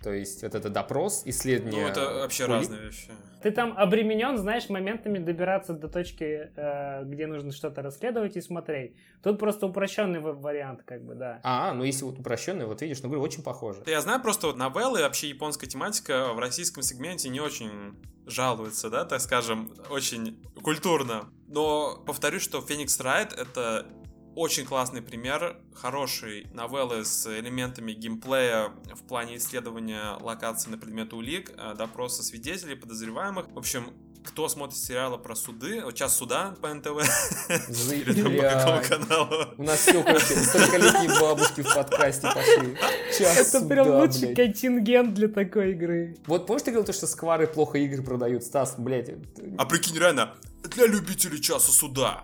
То 0.03 0.11
есть 0.13 0.41
вот 0.41 0.55
это 0.55 0.69
допрос, 0.69 1.23
исследование... 1.25 1.83
Ну, 1.83 1.87
это 1.87 2.01
вообще 2.15 2.45
улик. 2.45 2.55
разные 2.55 2.81
вещи. 2.81 3.09
Ты 3.41 3.51
там 3.51 3.73
обременен, 3.77 4.37
знаешь, 4.37 4.69
моментами 4.69 5.17
добираться 5.17 5.73
до 5.73 5.87
точки, 5.87 6.51
э, 6.55 7.03
где 7.05 7.27
нужно 7.27 7.51
что-то 7.51 7.81
расследовать 7.81 8.35
и 8.35 8.41
смотреть. 8.41 8.95
Тут 9.23 9.39
просто 9.39 9.65
упрощенный 9.67 10.19
вариант, 10.19 10.83
как 10.85 11.03
бы, 11.03 11.15
да. 11.15 11.39
А, 11.43 11.73
ну 11.73 11.83
если 11.83 12.03
вот 12.03 12.19
упрощенный, 12.19 12.65
вот 12.65 12.81
видишь, 12.81 13.01
ну 13.01 13.09
говорю, 13.09 13.23
очень 13.23 13.43
похоже. 13.43 13.83
Я 13.85 14.01
знаю 14.01 14.21
просто 14.21 14.47
вот 14.47 14.57
новеллы, 14.57 15.01
вообще 15.01 15.29
японская 15.29 15.69
тематика 15.69 16.33
в 16.33 16.39
российском 16.39 16.83
сегменте 16.83 17.29
не 17.29 17.39
очень 17.39 17.95
жалуется, 18.25 18.89
да, 18.89 19.05
так 19.05 19.21
скажем, 19.21 19.71
очень 19.89 20.39
культурно. 20.61 21.29
Но 21.47 22.01
повторюсь, 22.05 22.43
что 22.43 22.59
Phoenix 22.59 22.87
Wright 22.99 23.33
это 23.35 23.87
очень 24.35 24.65
классный 24.65 25.01
пример 25.01 25.57
хорошей 25.73 26.47
новеллы 26.53 27.05
с 27.05 27.27
элементами 27.27 27.91
геймплея 27.93 28.71
в 28.95 29.03
плане 29.07 29.37
исследования 29.37 30.17
локаций 30.21 30.71
на 30.71 30.77
предмет 30.77 31.13
улик, 31.13 31.51
э, 31.57 31.73
допроса 31.77 32.23
свидетелей, 32.23 32.75
подозреваемых. 32.75 33.47
В 33.51 33.57
общем, 33.57 33.91
кто 34.23 34.47
смотрит 34.47 34.77
сериалы 34.77 35.17
про 35.17 35.35
суды, 35.35 35.81
вот 35.83 35.95
час 35.95 36.15
суда 36.15 36.55
по 36.61 36.73
НТВ, 36.73 36.89
или 37.91 38.21
там 38.21 38.35
по 38.35 38.41
какому 38.41 39.07
каналу, 39.07 39.53
У 39.57 39.63
нас 39.63 39.79
все, 39.79 40.03
короче, 40.03 40.33
40-летние 40.35 41.19
бабушки 41.19 41.61
в 41.61 41.73
подкасте 41.73 42.27
пошли. 42.33 42.77
Час 43.17 43.53
Это 43.53 43.65
прям 43.65 43.89
лучший 43.89 44.33
блядь. 44.33 44.35
контингент 44.35 45.13
для 45.13 45.27
такой 45.27 45.71
игры. 45.71 46.15
Вот 46.27 46.47
помнишь, 46.47 46.63
ты 46.63 46.71
говорил, 46.71 46.85
то, 46.85 46.93
что 46.93 47.07
сквары 47.07 47.47
плохо 47.47 47.79
игры 47.79 48.03
продают? 48.03 48.43
Стас, 48.43 48.75
блядь. 48.77 49.09
А 49.57 49.65
прикинь, 49.65 49.97
реально, 49.97 50.35
для 50.63 50.85
любителей 50.85 51.41
часа 51.41 51.71
суда 51.71 52.23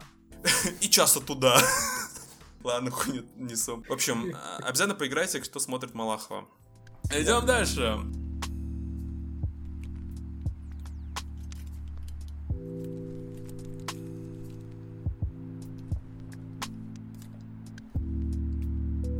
и 0.81 0.89
часа 0.89 1.19
туда. 1.19 1.61
Ладно, 2.63 2.91
хуйню 2.91 3.23
несу. 3.35 3.83
В 3.87 3.93
общем, 3.93 4.33
а, 4.35 4.57
обязательно 4.57 4.95
поиграйте, 4.95 5.39
кто 5.39 5.59
смотрит 5.59 5.93
Малахова. 5.93 6.47
Идем 7.11 7.45
дальше. 7.45 7.97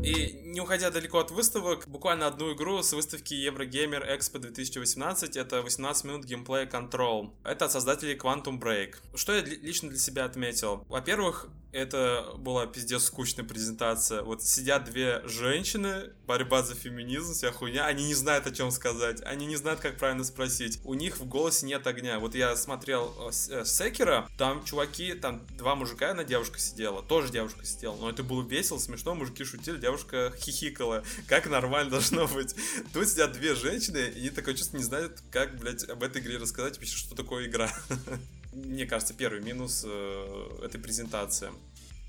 И 0.03 0.46
не 0.57 0.61
уходя 0.61 0.89
далеко 0.89 1.19
от 1.19 1.29
выставок, 1.29 1.87
буквально 1.87 2.25
одну 2.25 2.51
игру 2.53 2.81
с 2.81 2.91
выставки 2.91 3.35
Eurogamer 3.35 4.03
Expo 4.17 4.39
2018, 4.39 5.37
это 5.37 5.61
18 5.61 6.03
минут 6.05 6.25
геймплея 6.25 6.65
Control. 6.65 7.29
Это 7.43 7.65
от 7.65 7.71
создателей 7.71 8.15
Quantum 8.17 8.59
Break. 8.59 8.95
Что 9.13 9.35
я 9.35 9.43
лично 9.43 9.89
для 9.89 9.99
себя 9.99 10.25
отметил? 10.25 10.83
Во-первых, 10.89 11.47
это 11.77 12.33
была 12.37 12.65
пиздец 12.65 13.03
скучная 13.03 13.45
презентация. 13.45 14.23
Вот 14.23 14.43
сидят 14.43 14.85
две 14.85 15.21
женщины, 15.25 16.11
борьба 16.25 16.63
за 16.63 16.73
феминизм, 16.73 17.33
вся 17.33 17.51
хуйня, 17.51 17.85
они 17.85 18.05
не 18.05 18.15
знают, 18.15 18.47
о 18.47 18.51
чем 18.51 18.71
сказать, 18.71 19.21
они 19.23 19.45
не 19.45 19.55
знают, 19.55 19.79
как 19.79 19.97
правильно 19.97 20.23
спросить. 20.23 20.79
У 20.83 20.95
них 20.95 21.19
в 21.19 21.25
голосе 21.25 21.65
нет 21.67 21.85
огня. 21.85 22.19
Вот 22.19 22.33
я 22.33 22.55
смотрел 22.55 23.15
э, 23.19 23.31
э, 23.49 23.65
Секера, 23.65 24.27
там 24.37 24.65
чуваки, 24.65 25.13
там 25.13 25.45
два 25.57 25.75
мужика, 25.75 26.11
одна 26.11 26.23
девушка 26.23 26.59
сидела, 26.59 27.03
тоже 27.03 27.31
девушка 27.31 27.63
сидела, 27.63 27.95
но 27.95 28.09
это 28.09 28.23
было 28.23 28.41
весело, 28.41 28.79
смешно, 28.79 29.13
мужики 29.13 29.43
шутили, 29.43 29.77
девушка 29.77 30.33
хихикала. 30.39 31.03
Как 31.27 31.47
нормально 31.47 31.91
должно 31.91 32.27
быть. 32.27 32.55
Тут 32.91 33.07
сидят 33.07 33.33
две 33.33 33.53
женщины, 33.53 34.11
и 34.15 34.19
они 34.19 34.29
такое 34.31 34.55
чувство 34.55 34.77
не 34.77 34.83
знают, 34.83 35.21
как, 35.31 35.57
блядь, 35.57 35.83
об 35.83 36.01
этой 36.01 36.21
игре 36.21 36.37
рассказать, 36.37 36.77
вообще, 36.77 36.97
что 36.97 37.15
такое 37.15 37.45
игра. 37.45 37.71
мне 38.65 38.85
кажется, 38.85 39.13
первый 39.13 39.41
минус 39.41 39.83
э, 39.85 40.59
этой 40.63 40.79
презентации. 40.79 41.49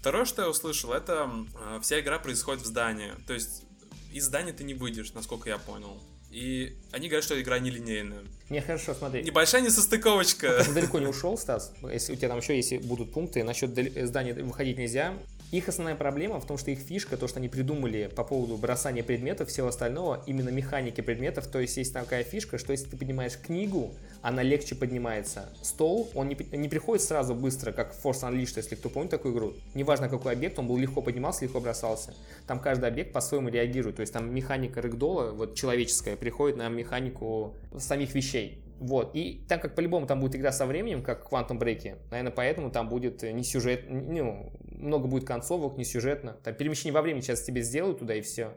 Второе, 0.01 0.25
что 0.25 0.43
я 0.43 0.49
услышал, 0.49 0.93
это 0.93 1.31
э, 1.55 1.81
вся 1.83 2.01
игра 2.01 2.19
происходит 2.19 2.63
в 2.63 2.67
здании. 2.67 3.13
То 3.27 3.35
есть 3.35 3.65
из 4.13 4.25
здания 4.25 4.53
ты 4.53 4.65
не 4.65 4.75
выйдешь, 4.75 5.13
насколько 5.13 5.49
я 5.49 5.59
понял. 5.59 6.01
И 6.31 6.77
они 6.93 7.09
говорят, 7.09 7.25
что 7.25 7.41
игра 7.41 7.59
нелинейная. 7.59 8.23
Не, 8.51 8.61
хорошо, 8.61 8.95
смотри. 8.95 9.23
Небольшая 9.23 9.63
несостыковочка. 9.63 10.63
Ты 10.65 10.73
далеко 10.73 10.99
не 10.99 11.07
ушел, 11.07 11.39
Стас. 11.39 11.73
Если 11.91 12.13
у 12.13 12.17
тебя 12.17 12.29
там 12.29 12.39
еще 12.39 12.55
если 12.55 12.79
будут 12.79 13.13
пункты, 13.13 13.43
насчет 13.45 13.71
здания 14.07 14.35
выходить 14.35 14.77
нельзя. 14.77 15.15
Их 15.51 15.67
основная 15.67 15.95
проблема 15.95 16.41
в 16.41 16.47
том, 16.47 16.59
что 16.59 16.71
их 16.71 16.79
фишка, 16.79 17.17
то, 17.17 17.27
что 17.27 17.39
они 17.39 17.49
придумали 17.49 18.11
по 18.15 18.23
поводу 18.23 18.59
бросания 18.59 19.03
предметов, 19.03 19.49
всего 19.49 19.69
остального, 19.69 20.23
именно 20.27 20.51
механики 20.51 21.01
предметов. 21.01 21.47
То 21.47 21.59
есть 21.59 21.79
есть 21.79 21.95
такая 21.95 22.23
фишка, 22.23 22.59
что 22.59 22.73
если 22.73 22.91
ты 22.91 22.99
поднимаешь 22.99 23.39
книгу, 23.39 23.95
она 24.21 24.43
легче 24.43 24.75
поднимается. 24.75 25.49
Стол, 25.63 26.11
он 26.15 26.29
не, 26.29 26.37
не 26.53 26.69
приходит 26.69 27.03
сразу 27.03 27.35
быстро, 27.35 27.73
как 27.73 27.95
Force 27.95 28.29
Unleashed, 28.29 28.55
если 28.57 28.75
кто 28.75 28.91
помнит 28.91 29.11
такую 29.11 29.33
игру. 29.33 29.55
Неважно 29.73 30.11
какой 30.11 30.35
объект, 30.35 30.59
он 30.59 30.69
был 30.69 30.77
легко 30.77 31.01
поднимался, 31.01 31.45
легко 31.47 31.61
бросался. 31.61 32.15
Там 32.47 32.61
каждый 32.61 32.87
объект 32.87 33.15
по-своему 33.15 33.49
реагирует. 33.49 33.97
То 33.97 34.01
есть 34.01 34.13
там 34.13 34.35
механика 34.35 34.83
рэгдола, 34.83 35.33
вот 35.33 35.55
человеческая, 35.55 36.17
приходит 36.17 36.59
на 36.59 36.69
механику 36.69 37.55
самих 37.79 38.15
вещей. 38.15 38.63
Вот, 38.79 39.11
и 39.15 39.45
так 39.49 39.61
как 39.61 39.75
по-любому 39.75 40.07
там 40.07 40.21
будет 40.21 40.37
игра 40.37 40.53
со 40.53 40.65
временем, 40.65 41.03
как 41.03 41.29
в 41.29 41.33
Quantum 41.33 41.59
Break, 41.59 41.99
наверное, 42.11 42.33
поэтому 42.33 42.71
там 42.71 42.89
будет 42.89 43.23
не 43.23 43.43
сюжет, 43.43 43.87
ну, 43.89 44.53
много 44.71 45.09
будет 45.09 45.27
концовок, 45.27 45.77
не 45.77 45.85
сюжетно. 45.85 46.37
Там 46.45 46.55
перемещение 46.55 46.93
во 46.93 47.03
времени 47.03 47.23
сейчас 47.23 47.43
тебе 47.43 47.63
сделают 47.63 47.99
туда 47.99 48.15
и 48.15 48.21
все. 48.21 48.53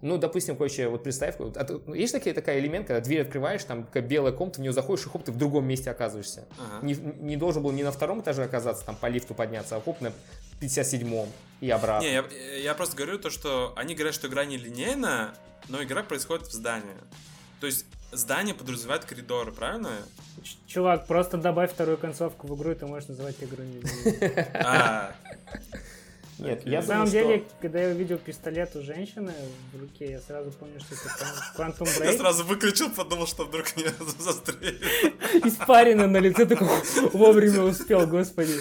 Ну, 0.00 0.18
допустим, 0.18 0.56
короче, 0.56 0.88
вот 0.88 1.04
представь, 1.04 1.38
вот, 1.38 1.56
а, 1.56 1.94
есть 1.94 2.12
такие, 2.12 2.34
такая 2.34 2.58
элемент, 2.58 2.88
когда 2.88 3.00
дверь 3.00 3.22
открываешь, 3.22 3.62
там 3.62 3.84
такая 3.84 4.02
белая 4.02 4.32
комната, 4.32 4.58
в 4.58 4.62
нее 4.62 4.72
заходишь, 4.72 5.06
и 5.06 5.08
хоп, 5.08 5.22
ты 5.22 5.30
в 5.30 5.38
другом 5.38 5.64
месте 5.64 5.92
оказываешься. 5.92 6.44
Ага. 6.58 6.84
Не, 6.84 6.94
не 6.94 7.36
должен 7.36 7.62
был 7.62 7.70
ни 7.70 7.84
на 7.84 7.92
втором 7.92 8.20
этаже 8.20 8.42
оказаться, 8.42 8.84
там 8.84 8.96
по 8.96 9.06
лифту 9.06 9.32
подняться, 9.34 9.76
а 9.76 9.80
хоп, 9.80 10.00
на 10.00 10.12
57-м 10.60 11.28
и 11.60 11.70
обратно. 11.70 12.04
Не, 12.04 12.14
я, 12.14 12.24
я 12.56 12.74
просто 12.74 12.96
говорю 12.96 13.18
то, 13.20 13.30
что 13.30 13.72
они 13.76 13.94
говорят, 13.94 14.14
что 14.14 14.26
игра 14.26 14.44
не 14.44 14.56
линейная, 14.56 15.34
но 15.68 15.80
игра 15.80 16.02
происходит 16.02 16.48
в 16.48 16.52
здании. 16.52 16.96
То 17.60 17.66
есть 17.66 17.86
здание 18.12 18.54
подразумевает 18.54 19.04
коридоры, 19.04 19.52
правильно? 19.52 19.90
Чувак, 20.66 21.06
просто 21.06 21.38
добавь 21.38 21.72
вторую 21.72 21.98
концовку 21.98 22.46
в 22.46 22.56
игру, 22.56 22.70
и 22.70 22.74
ты 22.74 22.86
можешь 22.86 23.08
называть 23.08 23.36
игру 23.42 23.62
не 23.62 23.80
нет, 26.38 26.66
я 26.66 26.80
На 26.80 26.86
самом 26.86 27.08
деле, 27.08 27.44
когда 27.60 27.80
я 27.80 27.88
увидел 27.90 28.18
пистолет 28.18 28.74
у 28.74 28.82
женщины 28.82 29.32
в 29.72 29.80
руке, 29.80 30.10
я 30.10 30.20
сразу 30.20 30.50
понял, 30.52 30.80
что 30.80 30.94
это 30.94 31.08
Quantum 31.56 31.84
Break. 32.00 32.04
Я 32.04 32.12
сразу 32.14 32.44
выключил, 32.44 32.90
подумал, 32.90 33.26
что 33.26 33.44
вдруг 33.44 33.76
меня 33.76 33.90
застрелят. 34.18 34.82
Испарина 35.44 36.06
на 36.06 36.18
лице, 36.18 36.46
такой 36.46 36.68
вовремя 37.12 37.62
успел, 37.62 38.06
господи. 38.06 38.52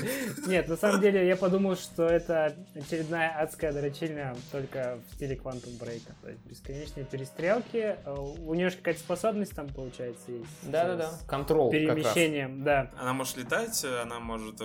Нет, 0.47 0.67
на 0.67 0.77
самом 0.77 1.01
деле 1.01 1.25
я 1.25 1.35
подумал, 1.35 1.75
что 1.75 2.05
это 2.05 2.55
очередная 2.75 3.29
адская 3.39 3.71
дрочильня, 3.71 4.35
только 4.51 4.99
в 5.09 5.15
стиле 5.15 5.35
Quantum 5.35 5.79
Break. 5.79 6.01
То 6.21 6.29
есть 6.29 6.45
бесконечные 6.45 7.05
перестрелки. 7.05 7.95
У 8.05 8.53
нее 8.53 8.69
же 8.69 8.77
какая-то 8.77 8.99
способность 8.99 9.55
там, 9.55 9.69
получается, 9.69 10.31
есть. 10.31 10.49
Да-да-да. 10.63 11.11
Контрол 11.27 11.71
Перемещением, 11.71 12.63
да. 12.63 12.91
Она 12.97 13.13
может 13.13 13.37
летать, 13.37 13.83
она 13.85 14.19
может 14.19 14.61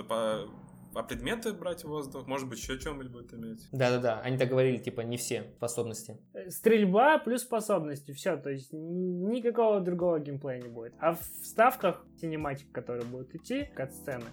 а 0.93 1.03
предметы 1.03 1.53
брать 1.53 1.83
в 1.83 1.87
воздух, 1.87 2.27
может 2.27 2.49
быть, 2.49 2.59
еще 2.59 2.79
чем-нибудь 2.79 3.11
будет 3.11 3.33
иметь. 3.33 3.67
Да-да-да, 3.71 4.19
они 4.21 4.37
так 4.37 4.49
говорили, 4.49 4.77
типа, 4.77 5.01
не 5.01 5.17
все 5.17 5.43
способности. 5.57 6.17
Э, 6.33 6.49
стрельба 6.49 7.19
плюс 7.19 7.41
способности, 7.41 8.11
все, 8.11 8.37
то 8.37 8.49
есть 8.49 8.69
никакого 8.71 9.79
другого 9.79 10.19
геймплея 10.19 10.61
не 10.61 10.69
будет. 10.69 10.93
А 10.99 11.13
в 11.13 11.23
ставках 11.43 12.05
синематик, 12.19 12.71
которые 12.71 13.05
будут 13.05 13.35
идти, 13.35 13.69
кат-сцены, 13.75 14.25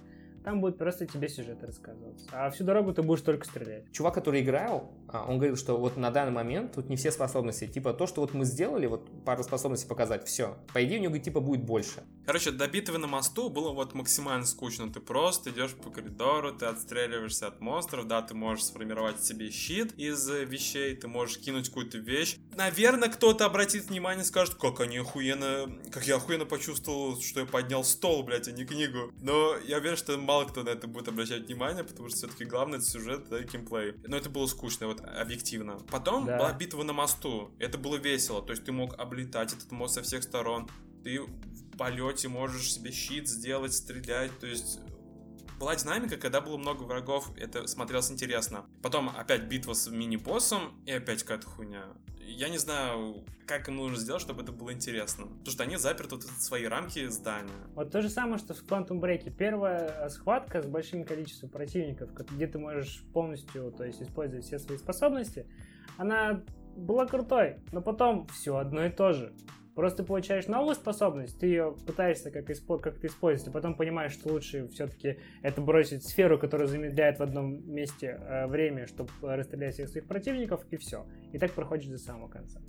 там 0.44 0.60
будет 0.60 0.76
просто 0.76 1.06
тебе 1.06 1.28
сюжет 1.28 1.62
рассказываться. 1.64 2.28
А 2.32 2.50
всю 2.50 2.64
дорогу 2.64 2.92
ты 2.92 3.02
будешь 3.02 3.22
только 3.22 3.46
стрелять. 3.46 3.90
Чувак, 3.92 4.14
который 4.14 4.42
играл, 4.42 4.92
он 5.22 5.36
говорил, 5.36 5.56
что 5.56 5.76
вот 5.76 5.96
на 5.96 6.10
данный 6.10 6.32
момент 6.32 6.72
тут 6.72 6.88
не 6.88 6.96
все 6.96 7.12
способности. 7.12 7.66
Типа 7.66 7.92
то, 7.92 8.06
что 8.06 8.20
вот 8.20 8.34
мы 8.34 8.44
сделали, 8.44 8.86
вот 8.86 9.08
пару 9.24 9.42
способностей 9.44 9.86
показать, 9.86 10.26
все. 10.26 10.56
По 10.72 10.84
идее 10.84 10.98
у 10.98 11.02
него 11.02 11.18
типа 11.18 11.40
будет 11.40 11.64
больше. 11.64 12.02
Короче, 12.26 12.50
до 12.50 12.66
битвы 12.66 12.98
на 12.98 13.06
мосту 13.06 13.48
было 13.48 13.72
вот 13.72 13.94
максимально 13.94 14.46
скучно. 14.46 14.92
Ты 14.92 15.00
просто 15.00 15.50
идешь 15.50 15.74
по 15.74 15.90
коридору, 15.90 16.52
ты 16.52 16.66
отстреливаешься 16.66 17.46
от 17.46 17.60
монстров, 17.60 18.06
да, 18.06 18.22
ты 18.22 18.34
можешь 18.34 18.64
сформировать 18.64 19.22
себе 19.22 19.50
щит 19.50 19.92
из 19.96 20.28
вещей, 20.28 20.96
ты 20.96 21.06
можешь 21.06 21.38
кинуть 21.38 21.68
какую-то 21.68 21.98
вещь. 21.98 22.38
Наверное, 22.56 23.08
кто-то 23.08 23.44
обратит 23.44 23.88
внимание 23.90 24.22
и 24.24 24.26
скажет, 24.26 24.54
как 24.54 24.80
они 24.80 24.98
охуенно, 24.98 25.70
как 25.90 26.06
я 26.06 26.16
охуенно 26.16 26.46
почувствовал, 26.46 27.20
что 27.20 27.40
я 27.40 27.46
поднял 27.46 27.84
стол, 27.84 28.22
блядь, 28.22 28.48
а 28.48 28.52
не 28.52 28.64
книгу. 28.64 29.12
Но 29.20 29.56
я 29.66 29.78
уверен, 29.78 29.96
что 29.96 30.16
мало 30.16 30.44
кто 30.44 30.62
на 30.62 30.70
это 30.70 30.86
будет 30.86 31.08
обращать 31.08 31.46
внимание, 31.46 31.84
потому 31.84 32.08
что 32.08 32.18
все-таки 32.18 32.44
главное 32.44 32.78
это 32.78 32.86
сюжет, 32.88 33.28
да, 33.28 33.38
и 33.38 33.44
геймплей. 33.44 33.94
Но 34.06 34.16
это 34.16 34.30
было 34.30 34.46
скучно, 34.46 34.86
вот 34.86 35.03
объективно. 35.04 35.78
Потом 35.90 36.26
да. 36.26 36.38
была 36.38 36.52
битва 36.52 36.82
на 36.82 36.92
мосту. 36.92 37.50
Это 37.58 37.78
было 37.78 37.96
весело. 37.96 38.42
То 38.42 38.52
есть 38.52 38.64
ты 38.64 38.72
мог 38.72 38.98
облетать 38.98 39.52
этот 39.52 39.70
мост 39.72 39.94
со 39.94 40.02
всех 40.02 40.22
сторон. 40.22 40.68
Ты 41.02 41.20
в 41.20 41.76
полете 41.76 42.28
можешь 42.28 42.72
себе 42.72 42.90
щит 42.90 43.28
сделать, 43.28 43.74
стрелять. 43.74 44.38
То 44.38 44.46
есть 44.46 44.80
была 45.64 45.76
динамика, 45.76 46.18
когда 46.18 46.42
было 46.42 46.58
много 46.58 46.82
врагов, 46.82 47.30
это 47.38 47.66
смотрелось 47.66 48.10
интересно. 48.10 48.66
Потом 48.82 49.08
опять 49.08 49.44
битва 49.44 49.72
с 49.72 49.88
мини-боссом, 49.88 50.74
и 50.84 50.92
опять 50.92 51.22
какая-то 51.22 51.46
хуйня 51.46 51.84
я 52.26 52.48
не 52.48 52.58
знаю, 52.58 53.24
как 53.46 53.68
им 53.68 53.76
нужно 53.76 53.98
сделать, 53.98 54.22
чтобы 54.22 54.42
это 54.42 54.52
было 54.52 54.72
интересно. 54.72 55.26
Потому 55.26 55.50
что 55.50 55.62
они 55.62 55.76
заперты 55.76 56.16
вот 56.16 56.24
в 56.24 56.42
свои 56.42 56.64
рамки 56.64 57.06
здания. 57.08 57.52
Вот 57.74 57.90
то 57.90 58.02
же 58.02 58.08
самое, 58.08 58.38
что 58.38 58.54
в 58.54 58.64
Quantum 58.64 59.00
Break. 59.00 59.30
Первая 59.30 60.08
схватка 60.08 60.62
с 60.62 60.66
большим 60.66 61.04
количеством 61.04 61.50
противников, 61.50 62.12
где 62.14 62.46
ты 62.46 62.58
можешь 62.58 63.04
полностью 63.12 63.72
то 63.72 63.84
есть, 63.84 64.02
использовать 64.02 64.44
все 64.44 64.58
свои 64.58 64.78
способности, 64.78 65.46
она 65.96 66.42
была 66.76 67.06
крутой, 67.06 67.58
но 67.72 67.80
потом 67.80 68.26
все 68.28 68.56
одно 68.56 68.84
и 68.86 68.90
то 68.90 69.12
же. 69.12 69.32
Просто 69.74 70.04
получаешь 70.04 70.46
новую 70.46 70.74
способность, 70.74 71.38
ты 71.40 71.46
ее 71.46 71.74
пытаешься 71.86 72.30
как 72.30 72.48
испо- 72.48 72.78
как-то 72.78 73.06
использовать, 73.08 73.48
а 73.48 73.52
потом 73.52 73.74
понимаешь, 73.74 74.12
что 74.12 74.32
лучше 74.32 74.68
все-таки 74.68 75.18
это 75.42 75.60
бросить 75.60 76.04
сферу, 76.04 76.38
которая 76.38 76.68
замедляет 76.68 77.18
в 77.18 77.22
одном 77.22 77.68
месте 77.68 78.20
э, 78.20 78.46
время, 78.46 78.86
чтобы 78.86 79.10
расстрелять 79.22 79.74
всех 79.74 79.88
своих 79.88 80.06
противников, 80.06 80.64
и 80.70 80.76
все. 80.76 81.06
И 81.32 81.38
так 81.38 81.52
проходишь 81.52 81.88
до 81.88 81.98
самого 81.98 82.28
конца. 82.28 82.60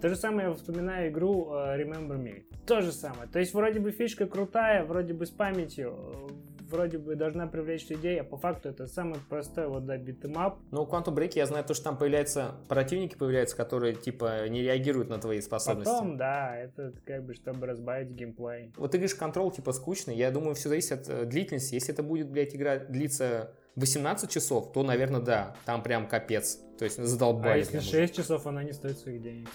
То 0.00 0.08
же 0.08 0.16
самое 0.16 0.48
я 0.48 0.54
вспоминаю 0.54 1.10
игру 1.10 1.52
э, 1.52 1.78
Remember 1.78 2.18
Me. 2.18 2.44
То 2.66 2.80
же 2.80 2.92
самое. 2.92 3.28
То 3.28 3.38
есть 3.38 3.52
вроде 3.54 3.80
бы 3.80 3.90
фишка 3.90 4.26
крутая, 4.26 4.84
вроде 4.84 5.14
бы 5.14 5.26
с 5.26 5.30
памятью, 5.30 6.30
вроде 6.70 6.98
бы 6.98 7.16
должна 7.16 7.46
привлечь 7.46 7.88
людей, 7.88 8.20
а 8.20 8.24
по 8.24 8.36
факту 8.36 8.68
это 8.68 8.86
самый 8.86 9.18
простой 9.28 9.68
вот 9.68 9.84
да, 9.86 9.96
beat 9.96 10.21
'em 10.21 10.39
up. 10.39 10.58
Ну, 10.70 10.84
в 10.84 10.90
Quantum 10.90 11.14
Break 11.14 11.32
я 11.34 11.46
знаю 11.46 11.64
то, 11.64 11.74
что 11.74 11.84
там 11.84 11.98
появляются 11.98 12.54
противники 12.68 13.16
появляются, 13.16 13.56
которые 13.56 13.94
типа 13.94 14.48
не 14.48 14.62
реагируют 14.62 15.08
на 15.08 15.18
твои 15.18 15.40
способности. 15.40 15.90
Потом, 15.90 16.16
да, 16.16 16.56
это 16.56 16.92
как 17.04 17.24
бы 17.24 17.34
чтобы 17.34 17.66
разбавить 17.66 18.10
геймплей. 18.10 18.72
Вот 18.76 18.92
ты 18.92 18.98
говоришь, 18.98 19.14
контрол 19.14 19.50
типа 19.50 19.72
скучный, 19.72 20.16
я 20.16 20.30
думаю, 20.30 20.54
все 20.54 20.68
зависит 20.68 20.92
от 20.92 21.08
э, 21.08 21.24
длительности. 21.24 21.74
Если 21.74 21.92
это 21.92 22.02
будет, 22.02 22.30
блядь, 22.30 22.54
игра 22.54 22.78
длиться 22.78 23.52
18 23.76 24.30
часов, 24.30 24.72
то, 24.72 24.82
наверное, 24.82 25.20
да, 25.20 25.56
там 25.64 25.82
прям 25.82 26.08
капец. 26.08 26.58
То 26.78 26.84
есть 26.84 27.02
задолбали. 27.02 27.52
А 27.52 27.56
если 27.56 27.80
6 27.80 28.14
часов, 28.14 28.46
она 28.46 28.62
не 28.62 28.72
стоит 28.72 28.98
своих 28.98 29.22
денег. 29.22 29.48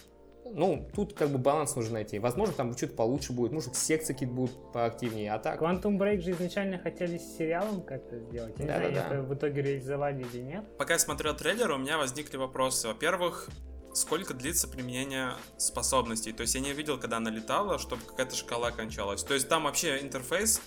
Ну, 0.54 0.88
тут 0.94 1.14
как 1.14 1.30
бы 1.30 1.38
баланс 1.38 1.76
нужно 1.76 1.94
найти. 1.96 2.20
Возможно, 2.20 2.54
там 2.54 2.76
что-то 2.78 2.94
получше 2.94 3.34
будет, 3.34 3.52
может, 3.52 3.76
секции 3.76 4.14
какие-то 4.14 4.34
будут 4.36 4.72
поактивнее, 4.72 5.32
а 5.34 5.40
так... 5.40 5.62
Quantum 5.62 5.98
Break 5.98 6.22
же 6.22 6.32
изначально 6.32 6.78
хотели 6.78 7.18
с 7.18 7.38
сериалом 7.38 7.82
как-то 7.82 8.20
сделать. 8.20 8.54
Я 8.58 8.64
не 8.64 8.68
Да, 8.70 8.78
знаю, 8.78 8.94
да, 8.94 9.02
да. 9.02 9.08
это 9.16 9.22
в 9.24 9.34
итоге 9.34 9.62
реализовали 9.62 10.24
или 10.24 10.42
нет. 10.42 10.66
Пока 10.78 10.94
я 10.94 11.00
смотрел 11.00 11.36
трейлер, 11.36 11.72
у 11.72 11.78
меня 11.78 11.98
возникли 11.98 12.38
вопросы. 12.38 12.88
Во-первых, 12.88 13.50
сколько 13.94 14.34
длится 14.34 14.68
применение 14.68 15.32
способностей? 15.58 16.32
То 16.32 16.42
есть 16.42 16.54
я 16.56 16.62
не 16.62 16.74
видел, 16.74 17.00
когда 17.00 17.18
она 17.18 17.32
летала, 17.32 17.80
чтобы 17.80 18.04
какая-то 18.06 18.36
шкала 18.36 18.72
кончалась. 18.72 19.24
То 19.24 19.34
есть 19.34 19.50
там 19.50 19.64
вообще 19.64 20.00
интерфейс... 20.02 20.62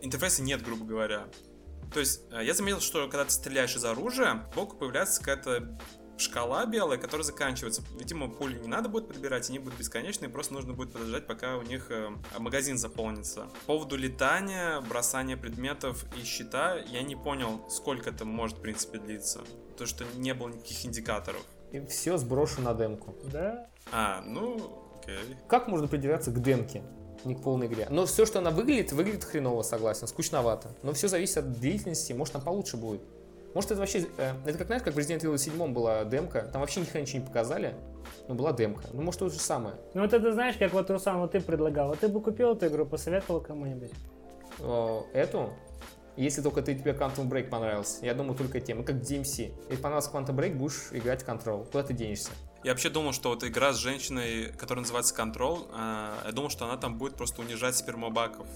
Интерфейса 0.00 0.42
нет, 0.42 0.62
грубо 0.62 0.84
говоря. 0.84 1.24
То 1.92 2.00
есть 2.00 2.22
э, 2.30 2.44
я 2.44 2.54
заметил, 2.54 2.80
что 2.80 3.08
когда 3.08 3.24
ты 3.24 3.32
стреляешь 3.32 3.74
из 3.74 3.84
оружия, 3.84 4.46
сбоку 4.52 4.76
появляется 4.76 5.20
какая-то 5.20 5.78
шкала 6.18 6.66
белая, 6.66 6.98
которая 6.98 7.24
заканчивается. 7.24 7.82
Видимо, 7.98 8.28
пули 8.28 8.58
не 8.58 8.68
надо 8.68 8.88
будет 8.88 9.08
подбирать, 9.08 9.48
они 9.48 9.58
будут 9.58 9.78
бесконечные, 9.78 10.28
просто 10.28 10.54
нужно 10.54 10.72
будет 10.72 10.92
подождать, 10.92 11.26
пока 11.26 11.56
у 11.56 11.62
них 11.62 11.90
э, 11.90 12.10
магазин 12.38 12.78
заполнится. 12.78 13.48
По 13.66 13.74
поводу 13.74 13.96
летания, 13.96 14.80
бросания 14.80 15.36
предметов 15.36 16.04
и 16.20 16.24
щита, 16.24 16.76
я 16.76 17.02
не 17.02 17.16
понял, 17.16 17.64
сколько 17.70 18.10
это 18.10 18.24
может, 18.24 18.58
в 18.58 18.60
принципе, 18.60 18.98
длиться. 18.98 19.40
То, 19.76 19.86
что 19.86 20.04
не 20.16 20.34
было 20.34 20.48
никаких 20.48 20.84
индикаторов. 20.84 21.42
И 21.72 21.84
все 21.86 22.16
сброшу 22.16 22.62
на 22.62 22.74
демку. 22.74 23.14
Да. 23.24 23.68
А, 23.92 24.22
ну, 24.22 24.92
окей. 25.00 25.36
Как 25.48 25.68
можно 25.68 25.86
придираться 25.86 26.30
к 26.30 26.42
демке? 26.42 26.82
Не 27.24 27.34
к 27.34 27.42
полной 27.42 27.66
игре. 27.66 27.86
Но 27.90 28.06
все, 28.06 28.26
что 28.26 28.38
она 28.38 28.50
выглядит, 28.50 28.92
выглядит 28.92 29.24
хреново, 29.24 29.62
согласен, 29.62 30.06
скучновато. 30.06 30.70
Но 30.82 30.92
все 30.92 31.08
зависит 31.08 31.38
от 31.38 31.52
длительности, 31.52 32.12
может, 32.12 32.32
там 32.32 32.42
получше 32.42 32.76
будет. 32.76 33.02
Может, 33.54 33.70
это 33.72 33.80
вообще... 33.80 34.06
э, 34.18 34.32
это 34.46 34.58
как, 34.58 34.66
знаешь, 34.66 34.82
как 34.82 34.94
в 34.94 34.98
Resident 34.98 35.20
Evil 35.20 35.38
7 35.38 35.72
была 35.72 36.04
демка, 36.04 36.42
там 36.42 36.60
вообще 36.60 36.80
ни 36.80 36.84
хрена 36.84 37.02
ничего 37.04 37.20
не 37.20 37.26
показали, 37.26 37.74
но 38.28 38.34
была 38.34 38.52
демка. 38.52 38.84
Ну, 38.92 39.02
может, 39.02 39.20
то 39.20 39.28
же 39.28 39.38
самое. 39.38 39.76
Ну 39.94 40.02
вот 40.02 40.12
это 40.12 40.32
знаешь, 40.32 40.56
как 40.56 40.72
вот, 40.72 40.90
Руслан, 40.90 41.18
вот 41.18 41.32
ты 41.32 41.40
предлагал. 41.40 41.88
Вот 41.88 42.00
ты 42.00 42.08
бы 42.08 42.20
купил 42.20 42.52
эту 42.52 42.66
игру, 42.66 42.86
посоветовал 42.86 43.40
кому-нибудь. 43.40 43.90
Э, 44.60 45.00
Эту, 45.12 45.50
если 46.16 46.42
только 46.42 46.62
ты 46.62 46.74
тебе 46.74 46.92
Quantum 46.92 47.28
Break 47.28 47.48
понравился, 47.48 48.04
я 48.04 48.14
думаю, 48.14 48.36
только 48.36 48.60
тем. 48.60 48.78
Ну, 48.78 48.84
как 48.84 48.96
DMC. 48.96 49.52
Если 49.70 49.82
понравился 49.82 50.10
Quantum 50.10 50.34
Break, 50.34 50.56
будешь 50.56 50.88
играть 50.92 51.22
в 51.22 51.28
Control. 51.28 51.64
Куда 51.66 51.84
ты 51.84 51.94
денешься? 51.94 52.30
Я 52.68 52.74
вообще 52.74 52.90
думал, 52.90 53.14
что 53.14 53.30
вот 53.30 53.44
игра 53.44 53.72
с 53.72 53.78
женщиной, 53.78 54.52
которая 54.58 54.82
называется 54.82 55.14
Control, 55.14 55.70
а, 55.72 56.22
я 56.26 56.32
думал, 56.32 56.50
что 56.50 56.66
она 56.66 56.76
там 56.76 56.98
будет 56.98 57.16
просто 57.16 57.40
унижать 57.40 57.74
спермобаков. 57.78 58.46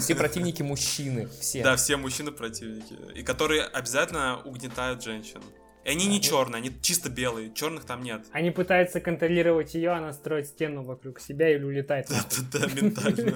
Все 0.00 0.14
противники 0.14 0.62
мужчины, 0.62 1.28
все. 1.40 1.64
Да, 1.64 1.74
все 1.74 1.96
мужчины 1.96 2.30
противники. 2.30 2.96
И 3.16 3.24
которые 3.24 3.64
обязательно 3.64 4.40
угнетают 4.44 5.02
женщин. 5.02 5.42
И 5.84 5.90
они 5.90 6.06
не 6.06 6.20
черные, 6.20 6.58
они 6.58 6.72
чисто 6.80 7.10
белые. 7.10 7.52
Черных 7.54 7.84
там 7.84 8.02
нет. 8.02 8.22
Они 8.32 8.50
пытаются 8.50 9.00
контролировать 9.00 9.74
ее, 9.74 9.90
она 9.90 10.12
строит 10.12 10.46
стену 10.46 10.82
вокруг 10.82 11.18
себя 11.20 11.52
или 11.54 11.64
улетает. 11.64 12.08
нахуй. 12.08 12.28
Да, 12.52 12.66
ментально. 12.80 13.34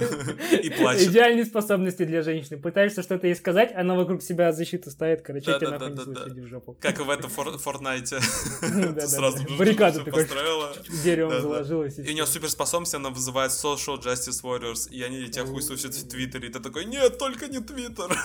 И 0.57 0.71
плачет. 0.71 1.09
Идеальные 1.09 1.45
способности 1.45 2.05
для 2.05 2.23
женщины. 2.23 2.59
Пытаешься 2.59 3.03
что-то 3.03 3.27
ей 3.27 3.35
сказать, 3.35 3.73
она 3.75 3.95
вокруг 3.95 4.23
себя 4.23 4.53
защиту 4.53 4.91
ставит, 4.91 5.23
короче, 5.23 5.47
тебя 5.59 5.71
нахуй 5.71 5.91
не 5.91 6.33
иди 6.33 6.41
в 6.43 6.47
жопу. 6.47 6.77
Как 6.81 6.99
в 7.01 7.11
этом 7.11 7.31
Фор- 7.31 7.59
Фортнайте. 7.59 8.19
Да-да-да. 8.63 9.07
Сразу 9.07 9.45
Баррикаду 9.59 10.05
построила. 10.05 10.73
Деревом 11.05 11.41
заложилась. 11.41 11.99
И 11.99 12.03
у 12.03 12.13
нее 12.13 12.27
суперспособность, 12.27 12.95
она 12.95 13.11
вызывает 13.11 13.51
Social 13.51 14.01
Justice 14.01 14.43
Warriors, 14.45 14.89
и 14.91 15.03
они 15.03 15.27
тебя 15.29 15.45
хуй 15.45 15.63
сусят 15.63 15.95
в 15.95 16.09
Твиттере, 16.09 16.49
и 16.49 16.53
ты 16.53 16.61
такой, 16.61 16.85
нет, 16.85 17.19
только 17.19 17.49
не 17.49 17.59
Твиттер. 17.59 18.17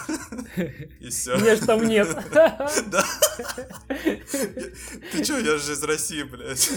И 0.99 1.09
все. 1.09 1.37
Ж 1.37 1.59
там 1.65 1.87
нет. 1.87 2.07
Да. 2.33 2.69
Ты 5.11 5.23
чё, 5.23 5.37
я 5.37 5.57
же 5.57 5.73
из 5.73 5.83
России, 5.83 6.23
блядь. 6.23 6.69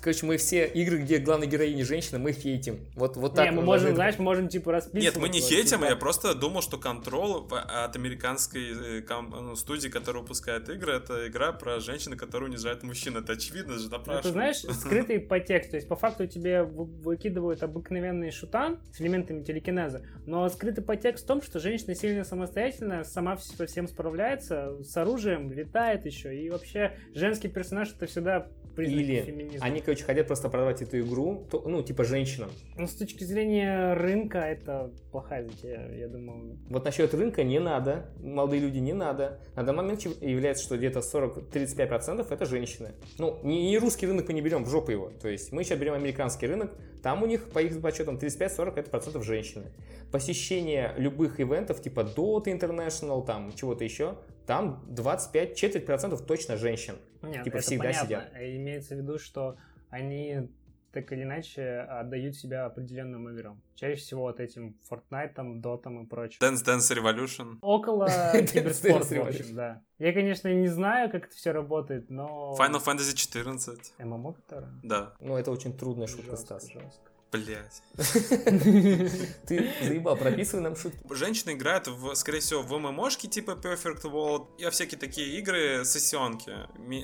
Короче, 0.00 0.26
мы 0.26 0.36
все 0.36 0.66
игры, 0.66 0.98
где 0.98 1.18
главная 1.18 1.46
героиня 1.48 1.84
женщина, 1.84 2.18
мы 2.18 2.32
хейтим. 2.32 2.80
Вот, 2.94 3.16
вот 3.16 3.34
так. 3.34 3.44
Не, 3.50 3.56
мы 3.56 3.62
можем, 3.62 3.88
это- 3.88 3.96
знаешь, 3.96 4.18
мы 4.18 4.24
можем 4.24 4.48
типа 4.48 4.72
расписывать. 4.72 5.02
Нет, 5.04 5.16
мы 5.16 5.28
не 5.28 5.40
хейтим, 5.40 5.78
типа, 5.78 5.90
я 5.90 5.96
просто 5.96 6.34
думал, 6.34 6.62
что 6.62 6.76
Control 6.76 7.48
от 7.52 7.96
американской 7.96 9.00
э, 9.00 9.20
ну, 9.30 9.56
студии, 9.56 9.88
которая 9.88 10.22
выпускает 10.22 10.68
игры, 10.68 10.92
это 10.94 11.28
игра 11.28 11.52
про 11.52 11.80
женщину, 11.80 12.16
которая 12.16 12.50
унижает 12.50 12.82
мужчин. 12.82 13.16
Это 13.16 13.32
очевидно 13.34 13.74
же, 13.78 13.86
Это, 13.86 13.98
напрашивается. 13.98 14.32
знаешь, 14.32 14.56
скрытый 14.80 15.20
подтекст. 15.20 15.70
То 15.70 15.76
есть, 15.76 15.88
по 15.88 15.96
факту 15.96 16.26
тебе 16.26 16.62
вы- 16.62 16.84
выкидывают 16.84 17.62
обыкновенный 17.62 18.30
шутан 18.30 18.80
с 18.92 19.00
элементами 19.00 19.42
телекинеза, 19.42 20.02
но 20.26 20.48
скрытый 20.48 20.84
подтекст 20.84 21.24
в 21.24 21.26
том, 21.26 21.42
что 21.42 21.60
женщина 21.60 21.94
сильно 21.94 22.24
самостоятельная, 22.24 23.04
сама 23.04 23.36
со 23.36 23.66
всем 23.66 23.88
справляется, 23.88 24.82
с 24.82 24.96
оружием, 24.96 25.52
летает 25.52 26.06
еще, 26.06 26.34
и 26.36 26.50
вообще 26.50 26.96
женский 27.14 27.48
персонаж 27.48 27.92
это 27.94 28.06
всегда 28.06 28.48
признак 28.74 29.00
Или 29.00 29.20
феминизма. 29.22 29.66
они, 29.66 29.80
короче, 29.80 30.04
хотят 30.04 30.26
просто 30.26 30.48
продавать 30.48 30.82
эту 30.82 31.00
игру, 31.00 31.46
то- 31.50 31.62
ну, 31.66 31.82
типа 31.82 32.04
женщинам. 32.04 32.50
Ну, 32.76 32.86
с 32.86 32.94
точки 32.94 33.24
зрения 33.24 33.94
рынка, 33.94 34.38
это 34.38 34.90
плохая 35.12 35.44
затея, 35.48 35.90
я 35.96 36.08
думаю. 36.08 36.58
Вот 36.68 36.84
насчет 36.84 37.12
рынка 37.14 37.44
не 37.44 37.60
надо, 37.60 38.06
молодые 38.20 38.60
люди 38.60 38.78
не 38.78 38.92
надо. 38.92 39.38
На 39.56 39.62
данный 39.62 39.82
момент 39.82 40.02
является, 40.22 40.64
что 40.64 40.76
где-то 40.76 41.00
40-35% 41.00 42.26
это 42.30 42.44
женщины. 42.46 42.90
Ну, 43.18 43.38
не, 43.42 43.68
не 43.70 43.78
русский 43.78 44.06
рынок 44.06 44.28
мы 44.28 44.34
не 44.34 44.40
берем, 44.42 44.64
в 44.64 44.68
жопу 44.70 44.90
его. 44.90 45.10
То 45.20 45.28
есть 45.28 45.52
мы 45.52 45.64
сейчас 45.64 45.78
берем 45.78 45.94
американский 45.94 46.46
рынок, 46.46 46.72
там 47.04 47.22
у 47.22 47.26
них, 47.26 47.50
по 47.50 47.58
их 47.58 47.82
подсчетам, 47.82 48.16
35-40 48.16 48.78
это 48.78 48.90
процентов 48.90 49.24
женщины. 49.24 49.66
Посещение 50.10 50.94
любых 50.96 51.38
ивентов, 51.38 51.82
типа 51.82 52.00
Dota 52.00 52.46
International, 52.46 53.22
там 53.22 53.52
чего-то 53.52 53.84
еще, 53.84 54.16
там 54.46 54.82
25, 54.88 55.54
четверть 55.54 55.84
процентов 55.84 56.22
точно 56.22 56.56
женщин. 56.56 56.94
Нет, 57.20 57.44
Типа 57.44 57.56
это 57.56 57.66
всегда 57.66 57.84
понятно. 57.84 58.06
сидят. 58.06 58.32
Имеется 58.40 58.94
в 58.94 58.98
виду, 58.98 59.18
что 59.18 59.56
они 59.90 60.48
так 60.94 61.12
или 61.12 61.24
иначе 61.24 61.80
отдают 61.80 62.36
себя 62.36 62.64
определенным 62.66 63.28
играм. 63.28 63.60
Чаще 63.74 64.00
всего 64.00 64.22
вот 64.22 64.40
этим 64.40 64.76
Fortnite, 64.88 65.34
Dota 65.60 66.02
и 66.02 66.06
прочим. 66.06 66.38
Dance 66.40 66.64
Dance 66.64 66.96
Revolution. 66.96 67.58
Около 67.60 68.06
Dance 68.34 68.52
киберспорта, 68.52 69.06
в 69.06 69.12
Revolution. 69.12 69.28
общем, 69.28 69.54
да. 69.54 69.82
Я, 69.98 70.12
конечно, 70.12 70.48
не 70.54 70.68
знаю, 70.68 71.10
как 71.10 71.26
это 71.26 71.34
все 71.34 71.50
работает, 71.52 72.08
но... 72.10 72.56
Final 72.58 72.82
Fantasy 72.84 73.14
14. 73.14 73.94
ММО, 73.98 74.32
которая? 74.32 74.70
Да. 74.82 75.14
Ну, 75.20 75.36
это 75.36 75.50
очень 75.50 75.76
трудная 75.76 76.06
шутка, 76.06 76.36
Стас. 76.36 76.70
жестко. 76.70 77.10
Блять. 77.34 77.82
Ты 79.46 79.68
заебал, 79.82 80.16
прописывай 80.16 80.62
нам 80.62 80.76
шутки. 80.76 80.98
Женщины 81.10 81.50
играют, 81.50 81.88
в, 81.88 82.14
скорее 82.14 82.38
всего, 82.38 82.62
в 82.62 82.78
ММОшки 82.78 83.26
типа 83.26 83.58
Perfect 83.60 84.02
World 84.02 84.46
и 84.58 84.70
всякие 84.70 85.00
такие 85.00 85.36
игры, 85.40 85.84
сессионки. 85.84 86.52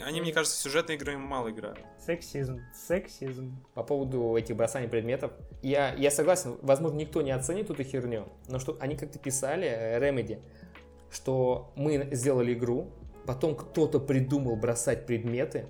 Они, 0.04 0.20
мне 0.20 0.32
кажется, 0.32 0.56
сюжетные 0.56 0.98
игры 0.98 1.18
мало 1.18 1.50
играют. 1.50 1.80
Сексизм, 2.06 2.60
сексизм. 2.72 3.56
По 3.74 3.82
поводу 3.82 4.36
этих 4.36 4.54
бросаний 4.54 4.88
предметов, 4.88 5.32
я, 5.62 5.94
я 5.94 6.12
согласен, 6.12 6.58
возможно, 6.62 6.98
никто 6.98 7.22
не 7.22 7.32
оценит 7.32 7.68
эту 7.68 7.82
херню, 7.82 8.28
но 8.46 8.60
что 8.60 8.76
они 8.78 8.96
как-то 8.96 9.18
писали, 9.18 9.66
э, 9.66 9.98
Remedy, 9.98 10.40
что 11.10 11.72
мы 11.74 12.08
сделали 12.12 12.54
игру, 12.54 12.92
потом 13.26 13.56
кто-то 13.56 13.98
придумал 13.98 14.54
бросать 14.54 15.06
предметы, 15.06 15.66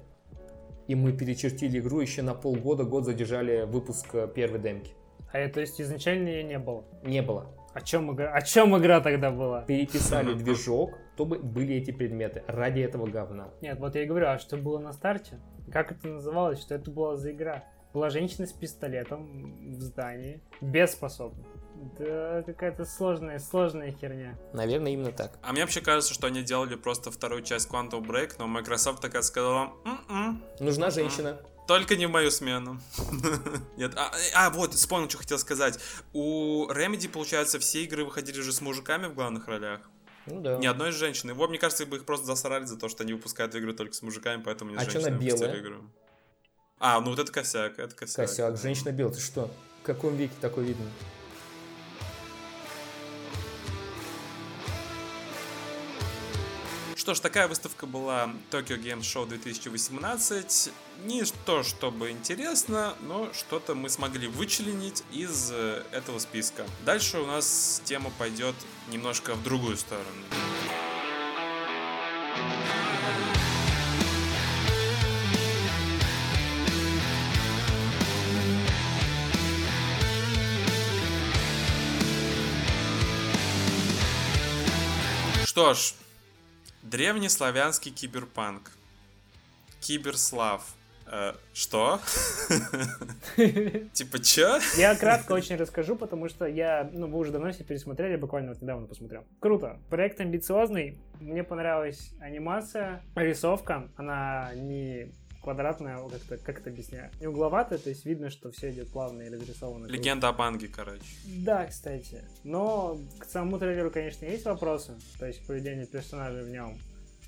и 0.91 0.97
мы 0.97 1.13
перечертили 1.13 1.79
игру 1.79 2.01
еще 2.01 2.23
на 2.23 2.35
полгода, 2.35 2.83
год 2.83 3.05
задержали 3.05 3.63
выпуск 3.63 4.09
э, 4.13 4.29
первой 4.35 4.59
демки. 4.59 4.93
А 5.33 5.39
это, 5.39 5.55
то 5.55 5.61
есть 5.61 5.81
изначально 5.81 6.27
ее 6.27 6.43
не 6.43 6.59
было. 6.59 6.85
Не 7.05 7.23
было. 7.23 7.47
О 7.73 7.81
чем 7.81 8.13
игра? 8.13 8.33
О 8.33 8.43
чем 8.43 8.77
игра 8.77 9.01
тогда 9.01 9.31
была? 9.31 9.63
Переписали 9.63 10.35
движок, 10.35 10.99
чтобы 11.15 11.39
были 11.39 11.77
эти 11.77 11.93
предметы 11.93 12.43
ради 12.49 12.81
этого 12.81 13.07
говна. 13.07 13.51
Нет, 13.61 13.79
вот 13.79 13.95
я 13.95 14.03
и 14.03 14.07
говорю, 14.07 14.27
а 14.27 14.41
что 14.41 14.57
было 14.57 14.81
на 14.81 14.93
старте? 14.93 15.39
Как 15.71 15.93
это 15.93 16.09
называлось? 16.09 16.61
Что 16.61 16.75
это 16.75 16.91
была 16.91 17.15
за 17.15 17.31
игра? 17.31 17.63
Была 17.95 18.11
женщина 18.11 18.49
с 18.49 18.53
пистолетом 18.53 19.77
в 19.77 19.81
здании, 19.81 20.43
без 20.61 20.91
способностей. 20.91 21.50
Да, 21.99 22.43
какая-то 22.45 22.85
сложная, 22.85 23.39
сложная 23.39 23.93
херня. 23.93 24.39
Наверное, 24.53 24.93
именно 24.93 25.13
так. 25.13 25.39
А 25.43 25.53
мне 25.53 25.63
вообще 25.63 25.81
кажется, 25.81 26.13
что 26.13 26.27
они 26.27 26.43
делали 26.43 26.75
просто 26.75 27.11
вторую 27.11 27.43
часть 27.43 27.71
Quantum 27.71 28.03
Break, 28.03 28.35
но 28.39 28.47
Microsoft 28.47 29.01
такая 29.01 29.23
сказала, 29.23 29.73
«М-м, 29.87 30.43
Нужна 30.61 30.91
женщина. 30.91 31.41
только 31.67 31.97
не 31.97 32.05
в 32.07 32.11
мою 32.11 32.31
смену. 32.31 32.79
Нет, 33.79 33.93
а, 33.97 34.13
а, 34.35 34.51
вот, 34.51 34.75
вспомнил, 34.75 35.09
что 35.09 35.19
хотел 35.19 35.39
сказать. 35.39 35.79
У 36.13 36.67
Remedy, 36.69 37.09
получается, 37.09 37.59
все 37.59 37.83
игры 37.85 38.05
выходили 38.05 38.41
же 38.43 38.53
с 38.53 38.61
мужиками 38.61 39.07
в 39.07 39.15
главных 39.15 39.49
ролях. 39.49 39.81
Ну 40.27 40.41
да. 40.43 40.59
Ни 40.59 40.67
одной 40.67 40.93
женщины. 40.93 41.33
Вот, 41.33 41.49
мне 41.49 41.59
кажется, 41.59 41.87
бы 41.87 41.97
их 41.97 42.05
просто 42.05 42.27
засрали 42.27 42.67
за 42.67 42.77
то, 42.79 42.91
что 42.91 43.05
они 43.05 43.15
выпускают 43.15 43.55
игры 43.55 43.73
только 43.73 43.95
с 43.95 44.03
мужиками, 44.03 44.43
поэтому 44.43 44.73
не 44.73 44.77
с 44.77 44.83
А 44.83 44.85
чё 44.85 44.93
женщинами 45.01 45.25
белая? 45.25 45.59
игру. 45.61 45.77
А, 46.79 47.01
ну 47.01 47.11
вот 47.11 47.19
это 47.19 47.33
косяк, 47.33 47.79
это 47.79 47.95
косяк. 47.95 48.27
Косяк, 48.29 48.59
женщина 48.59 48.91
белая, 48.93 49.15
ты 49.15 49.21
что? 49.21 49.51
В 49.83 49.87
каком 49.87 50.15
веке 50.17 50.35
такое 50.43 50.65
видно? 50.67 50.85
Что 57.01 57.15
ж, 57.15 57.21
такая 57.21 57.49
выставка 57.49 57.87
была 57.87 58.31
Tokyo 58.51 58.79
Game 58.79 59.01
Show 59.01 59.27
2018. 59.27 60.71
Не 61.07 61.25
то, 61.47 61.63
чтобы 61.63 62.11
интересно, 62.11 62.95
но 63.01 63.33
что-то 63.33 63.75
мы 63.75 63.89
смогли 63.89 64.29
вычленить 64.29 65.03
из 65.11 65.51
э, 65.51 65.83
этого 65.93 66.19
списка. 66.19 66.67
Дальше 66.85 67.21
у 67.21 67.25
нас 67.25 67.81
тема 67.87 68.13
пойдет 68.19 68.55
немножко 68.93 69.33
в 69.33 69.43
другую 69.43 69.79
сторону. 69.79 70.05
Что 85.47 85.73
ж, 85.73 85.95
древнеславянский 86.91 87.93
киберпанк. 87.93 88.73
Киберслав. 89.81 90.63
Э, 91.07 91.33
что? 91.53 92.01
Типа, 93.93 94.19
чё? 94.19 94.61
Я 94.77 94.95
кратко 94.95 95.33
очень 95.33 95.57
расскажу, 95.57 95.97
потому 95.97 96.29
что 96.29 96.47
я, 96.47 96.89
ну, 96.93 97.09
вы 97.09 97.19
уже 97.19 97.33
давно 97.33 97.51
все 97.53 97.65
пересмотрели, 97.65 98.17
буквально 98.17 98.51
вот 98.51 98.63
недавно 98.63 98.87
посмотрел. 98.87 99.25
Круто. 99.41 99.79
Проект 99.89 100.21
амбициозный. 100.21 100.99
Мне 101.21 101.43
понравилась 101.43 102.13
анимация, 102.21 103.03
рисовка. 103.15 103.89
Она 103.97 104.53
не 104.55 105.13
квадратная, 105.43 105.99
как-то, 106.09 106.37
как 106.39 106.61
это 106.61 106.71
объясняю, 106.71 107.11
не 107.21 107.27
угловатая, 107.27 107.79
то 107.79 107.89
есть 107.89 108.05
видно, 108.05 108.31
что 108.31 108.51
все 108.51 108.71
идет 108.71 108.89
плавно 108.91 109.23
и 109.23 109.31
разрисовано. 109.31 109.87
Легенда 109.87 110.29
о 110.29 110.33
Банге, 110.33 110.69
короче. 110.69 111.05
Да, 111.25 111.67
кстати. 111.67 112.25
Но 112.45 112.99
к 113.19 113.25
самому 113.25 113.59
трейлеру, 113.59 113.91
конечно, 113.91 114.25
есть 114.25 114.45
вопросы, 114.45 114.99
то 115.19 115.27
есть 115.27 115.47
поведение 115.47 115.87
персонажей 115.87 116.45
в 116.45 116.51
нем. 116.51 116.79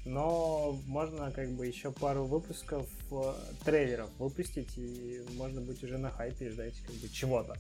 Но 0.04 0.78
можно 0.86 1.30
как 1.30 1.50
бы 1.50 1.66
еще 1.66 1.92
пару 1.92 2.24
выпусков 2.24 2.88
э, 3.12 3.34
трейлеров 3.64 4.10
выпустить, 4.18 4.76
и 4.76 5.22
можно 5.36 5.60
быть 5.60 5.82
уже 5.84 5.96
на 5.96 6.10
хайпе 6.10 6.46
и 6.46 6.48
ждать 6.50 6.74
как 6.84 6.94
бы 6.96 7.08
чего-то. 7.08 7.56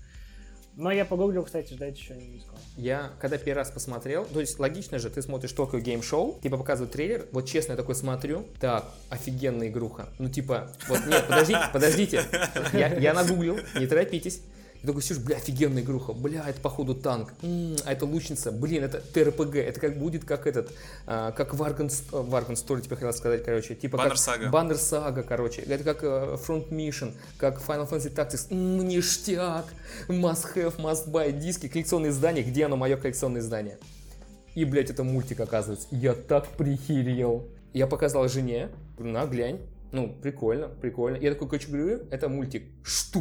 Но 0.76 0.90
я 0.90 1.04
погуглил, 1.04 1.44
кстати, 1.44 1.74
ждать 1.74 1.98
еще 1.98 2.14
не 2.14 2.40
сказал. 2.40 2.58
Я, 2.76 3.10
когда 3.20 3.36
первый 3.36 3.58
раз 3.58 3.70
посмотрел, 3.70 4.24
то 4.24 4.40
есть 4.40 4.58
логично 4.58 4.98
же, 4.98 5.10
ты 5.10 5.20
смотришь 5.20 5.52
Tokyo 5.52 5.82
Game 5.82 6.00
Show, 6.00 6.40
типа 6.40 6.56
показывают 6.56 6.92
трейлер, 6.92 7.26
вот 7.32 7.46
честно 7.46 7.72
я 7.72 7.76
такой 7.76 7.94
смотрю, 7.94 8.46
так, 8.58 8.90
офигенная 9.10 9.68
игруха. 9.68 10.08
Ну 10.18 10.30
типа, 10.30 10.72
вот 10.88 11.00
нет, 11.06 11.26
подождите, 11.28 11.60
подождите, 11.72 12.24
я, 12.72 12.88
я 12.88 13.12
нагуглил, 13.12 13.58
не 13.78 13.86
торопитесь. 13.86 14.40
Я 14.82 14.88
такой 14.88 15.02
сижу, 15.02 15.20
бля, 15.20 15.36
офигенная 15.36 15.82
игруха, 15.82 16.12
бля, 16.12 16.44
это 16.48 16.60
походу 16.60 16.96
танк, 16.96 17.34
м-м, 17.42 17.76
а 17.84 17.92
это 17.92 18.04
лучница, 18.04 18.50
блин, 18.50 18.82
это 18.82 19.00
ТРПГ, 19.00 19.54
это 19.54 19.78
как 19.78 19.96
будет, 19.96 20.24
как 20.24 20.48
этот, 20.48 20.72
а, 21.06 21.30
как 21.30 21.54
Варган, 21.54 21.88
Варган 22.10 22.54
Story, 22.54 22.80
тебе 22.82 22.96
хотел 22.96 23.12
сказать, 23.12 23.44
короче, 23.44 23.76
типа 23.76 23.96
Баннер 23.96 24.10
как 24.10 24.18
Сага. 24.18 24.48
Баннер 24.50 24.76
Сага, 24.76 25.22
короче, 25.22 25.62
это 25.62 25.84
как 25.84 26.02
э, 26.02 26.36
Front 26.46 26.70
Mission, 26.70 27.12
как 27.38 27.60
Final 27.60 27.88
Fantasy 27.88 28.12
Tactics, 28.12 28.48
м, 28.50 28.88
ништяк, 28.88 29.66
must 30.08 30.52
have, 30.56 30.76
must 30.78 31.08
buy, 31.08 31.30
диски, 31.30 31.68
коллекционные 31.68 32.10
издания, 32.10 32.42
где 32.42 32.64
оно, 32.64 32.76
мое 32.76 32.96
коллекционное 32.96 33.40
издание? 33.40 33.78
И, 34.56 34.64
блядь, 34.64 34.90
это 34.90 35.04
мультик, 35.04 35.38
оказывается. 35.40 35.86
Я 35.92 36.12
так 36.14 36.46
прихерел. 36.48 37.48
Я 37.72 37.86
показал 37.86 38.28
жене, 38.28 38.68
говорю, 38.98 39.14
на, 39.14 39.26
глянь. 39.26 39.60
Ну, 39.92 40.14
прикольно, 40.20 40.68
прикольно. 40.68 41.16
Я 41.16 41.32
такой, 41.32 41.48
короче, 41.48 41.68
говорю, 41.68 42.00
это 42.10 42.28
мультик. 42.28 42.64
Что? 42.82 43.20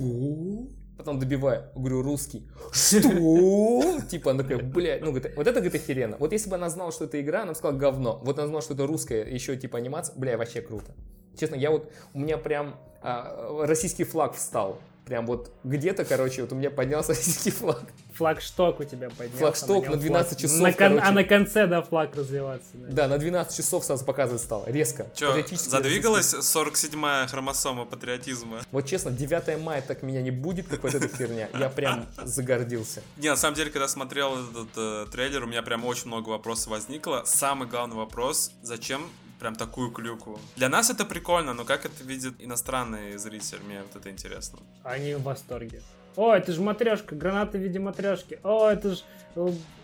Потом 0.98 1.20
добиваю, 1.20 1.64
говорю, 1.76 2.04
русский. 2.04 2.48
Что? 2.72 4.00
Типа, 4.10 4.32
она 4.32 4.44
такая, 4.44 4.60
блядь, 4.60 5.02
ну, 5.02 5.12
вот 5.12 5.26
это, 5.26 5.54
говорит, 5.62 5.76
охеренно. 5.76 6.18
Вот 6.20 6.32
если 6.32 6.50
бы 6.50 6.56
она 6.56 6.70
знала, 6.70 6.92
что 6.92 7.06
это 7.06 7.20
игра, 7.20 7.42
она 7.42 7.52
бы 7.52 7.56
сказала 7.56 7.78
говно. 7.78 8.22
Вот 8.24 8.38
она 8.38 8.48
знала, 8.48 8.62
что 8.62 8.74
это 8.74 8.86
русская, 8.86 9.24
еще 9.24 9.58
типа 9.58 9.78
анимация, 9.80 10.16
бля, 10.16 10.38
вообще 10.38 10.62
круто. 10.62 10.94
Честно, 11.39 11.56
я 11.56 11.72
вот, 11.72 11.92
у 12.14 12.20
меня 12.20 12.38
прям 12.38 12.76
а, 13.02 13.66
российский 13.66 14.04
флаг 14.04 14.36
встал. 14.36 14.80
Прям 15.12 15.26
вот 15.26 15.51
где-то, 15.66 16.05
короче, 16.05 16.41
вот 16.41 16.53
у 16.53 16.55
меня 16.55 16.72
поднялся 16.72 17.09
российский 17.09 17.51
флаг. 17.51 17.84
Флагшток 18.14 18.80
у 18.80 18.86
тебя 18.86 19.09
поднялся. 19.09 19.39
Флагшток 19.39 19.84
нем 19.84 19.91
на 19.91 19.97
12 19.97 20.32
флаг- 20.32 20.41
часов, 20.41 20.59
на 20.62 20.72
кон- 20.72 20.78
короче. 20.78 21.05
А 21.05 21.12
на 21.12 21.24
конце, 21.26 21.68
да, 21.68 21.82
флаг 21.82 22.16
развиваться. 22.16 22.70
да. 22.76 22.88
Да, 22.93 23.07
на 23.09 23.18
12 23.18 23.57
часов 23.57 23.84
сразу 23.84 24.05
показывать 24.05 24.41
стал. 24.41 24.64
Резко. 24.68 25.03
Патриотически 25.03 25.68
задвигалась 25.68 26.34
47-я 26.34 27.28
хромосома 27.28 27.84
патриотизма? 27.84 28.62
Вот 28.72 28.86
честно, 28.86 29.12
9 29.12 29.59
мая 29.62 29.84
так 29.86 30.01
меня 30.01 30.22
не 30.22 30.32
будет, 30.32 30.70
как 30.70 30.82
вот 30.82 30.95
эта 30.95 31.09
херня. 31.09 31.49
Я 31.59 31.68
прям 31.68 32.05
загордился. 32.24 33.01
Не, 33.18 33.32
на 33.32 33.36
самом 33.36 33.55
деле, 33.57 33.70
когда 33.70 33.89
смотрел 33.89 34.38
этот 34.49 34.70
э, 34.78 35.05
трейлер, 35.12 35.43
у 35.43 35.47
меня 35.47 35.62
прям 35.62 35.84
очень 35.84 36.07
много 36.07 36.30
вопросов 36.30 36.68
возникло. 36.68 37.24
Самый 37.26 37.68
главный 37.68 37.97
вопрос, 37.97 38.53
зачем 38.62 39.01
прям 39.42 39.56
такую 39.56 39.92
клюку? 39.92 40.39
Для 40.56 40.70
нас 40.70 40.89
это 40.92 41.04
прикольно, 41.04 41.54
но 41.54 41.66
как 41.66 41.86
это 41.86 42.04
видит 42.04 42.36
иностранный 42.39 43.18
зритель? 43.18 43.60
Мне 43.66 43.82
вот 43.82 43.96
это 43.96 44.10
интересно. 44.12 44.60
Они 44.84 45.16
в 45.16 45.24
восторге. 45.24 45.82
О, 46.16 46.34
это 46.34 46.54
же 46.54 46.62
матрешка, 46.62 47.16
граната 47.16 47.58
в 47.58 47.62
виде 47.62 47.80
матрешки. 47.80 48.39
О, 48.44 48.70
это 48.70 48.96
же 48.96 49.04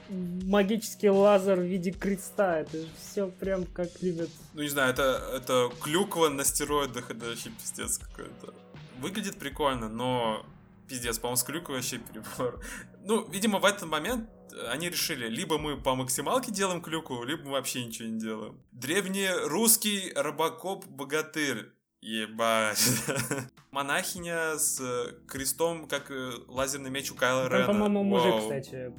магический 0.10 1.10
лазер 1.10 1.58
в 1.58 1.64
виде 1.64 1.92
креста. 1.92 2.60
Это 2.60 2.78
же 2.78 2.88
все 3.00 3.28
прям 3.28 3.66
как 3.66 3.90
любят. 4.02 4.30
Ну, 4.54 4.62
не 4.62 4.70
знаю, 4.70 4.94
это, 4.94 5.24
это 5.34 5.72
клюква 5.82 6.30
на 6.30 6.44
стероидах, 6.44 7.10
это 7.10 7.26
вообще 7.26 7.50
пиздец 7.50 7.98
какой-то. 7.98 8.54
Выглядит 9.00 9.38
прикольно, 9.38 9.90
но 9.90 10.46
пиздец, 10.88 11.18
по-моему, 11.18 11.38
с 11.38 11.44
клюквой 11.44 11.78
вообще 11.78 11.98
перебор. 11.98 12.62
Ну, 13.04 13.28
видимо, 13.30 13.58
в 13.60 13.66
этот 13.66 13.90
момент 13.90 14.30
они 14.70 14.90
решили, 14.90 15.28
либо 15.28 15.58
мы 15.58 15.78
по 15.78 15.96
максималке 15.96 16.52
делаем 16.52 16.82
клюку, 16.82 17.24
либо 17.24 17.44
мы 17.44 17.52
вообще 17.52 17.86
ничего 17.86 18.08
не 18.08 18.20
делаем. 18.20 18.62
Древнерусский 18.72 20.14
робокоп-богатырь. 20.14 21.72
Ебать. 22.02 22.80
Монахиня 23.72 24.58
с 24.58 24.80
э, 24.80 25.14
крестом, 25.28 25.88
как 25.88 26.12
э, 26.12 26.32
лазерный 26.48 26.90
меч 26.92 27.12
у 27.12 27.16
Кайла 27.16 27.44
Там, 27.50 27.54
Рена. 27.54 27.66
по-моему, 27.68 28.04
мужик, 28.04 28.32
Вау. 28.34 28.42
кстати. 28.42 28.94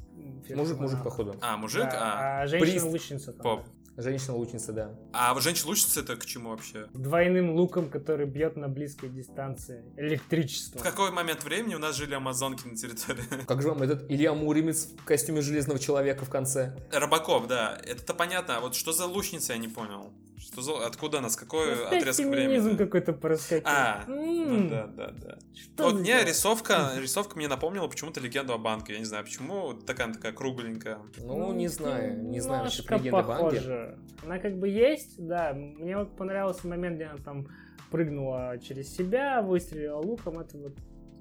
Мужик, 0.54 0.78
мужик, 0.78 1.02
походу. 1.04 1.36
А, 1.40 1.56
мужик? 1.56 1.84
Да, 1.84 2.40
А, 2.40 2.42
а 2.42 2.46
женщина-лучница 2.48 3.32
там. 3.32 3.42
Поп. 3.42 3.66
Женщина-лучница, 3.98 4.72
да. 4.72 4.94
А 5.12 5.38
женщина-лучница 5.40 6.00
это 6.00 6.14
к 6.14 6.24
чему 6.24 6.50
вообще? 6.50 6.86
Двойным 6.94 7.50
луком, 7.50 7.90
который 7.90 8.26
бьет 8.26 8.56
на 8.56 8.68
близкой 8.68 9.08
дистанции. 9.08 9.84
Электричество. 9.96 10.78
В 10.78 10.82
какой 10.84 11.10
момент 11.10 11.42
времени 11.42 11.74
у 11.74 11.80
нас 11.80 11.96
жили 11.96 12.14
амазонки 12.14 12.64
на 12.64 12.76
территории? 12.76 13.24
Как 13.46 13.60
же 13.60 13.70
вам 13.70 13.82
этот 13.82 14.08
Илья 14.08 14.34
Муромец 14.34 14.88
в 14.96 15.04
костюме 15.04 15.40
Железного 15.40 15.80
Человека 15.80 16.24
в 16.24 16.30
конце? 16.30 16.76
Робокоп, 16.92 17.48
да. 17.48 17.76
Это-то 17.84 18.14
понятно. 18.14 18.58
А 18.58 18.60
вот 18.60 18.76
что 18.76 18.92
за 18.92 19.06
лучница, 19.06 19.54
я 19.54 19.58
не 19.58 19.68
понял. 19.68 20.12
Что 20.38 20.62
за... 20.62 20.86
Откуда 20.86 21.18
она? 21.18 21.28
С 21.30 21.36
какой 21.36 21.86
Опять 21.86 22.02
отрезок 22.02 22.26
времени? 22.26 22.76
какой-то 22.76 23.12
проскочил. 23.12 23.66
А, 23.66 24.04
ну 24.06 24.68
да, 24.68 24.86
да, 24.86 25.10
да. 25.10 25.38
Что 25.54 25.84
вот 25.84 26.00
мне 26.00 26.24
рисовка, 26.24 26.92
рисовка 27.00 27.36
мне 27.36 27.48
напомнила 27.48 27.88
почему-то 27.88 28.20
легенду 28.20 28.52
о 28.52 28.58
банке. 28.58 28.92
Я 28.92 28.98
не 29.00 29.04
знаю, 29.04 29.24
почему 29.24 29.74
такая 29.74 30.12
такая 30.12 30.32
кругленькая. 30.32 30.98
Ну, 31.18 31.52
не 31.52 31.68
знаю, 31.68 32.22
не 32.22 32.40
знаю 32.40 32.64
насчет 32.64 32.84
немножко 32.88 33.08
легенды 33.08 33.28
Банги. 33.28 33.42
похоже. 33.42 33.98
Она 34.24 34.38
как 34.38 34.58
бы 34.58 34.68
есть, 34.68 35.14
да. 35.18 35.52
Мне 35.54 35.96
вот 35.96 36.16
понравился 36.16 36.68
момент, 36.68 36.96
где 36.96 37.06
она 37.06 37.18
там 37.18 37.48
прыгнула 37.90 38.58
через 38.58 38.94
себя, 38.94 39.42
выстрелила 39.42 39.98
луком. 39.98 40.38
Это 40.38 40.56
вот 40.58 40.76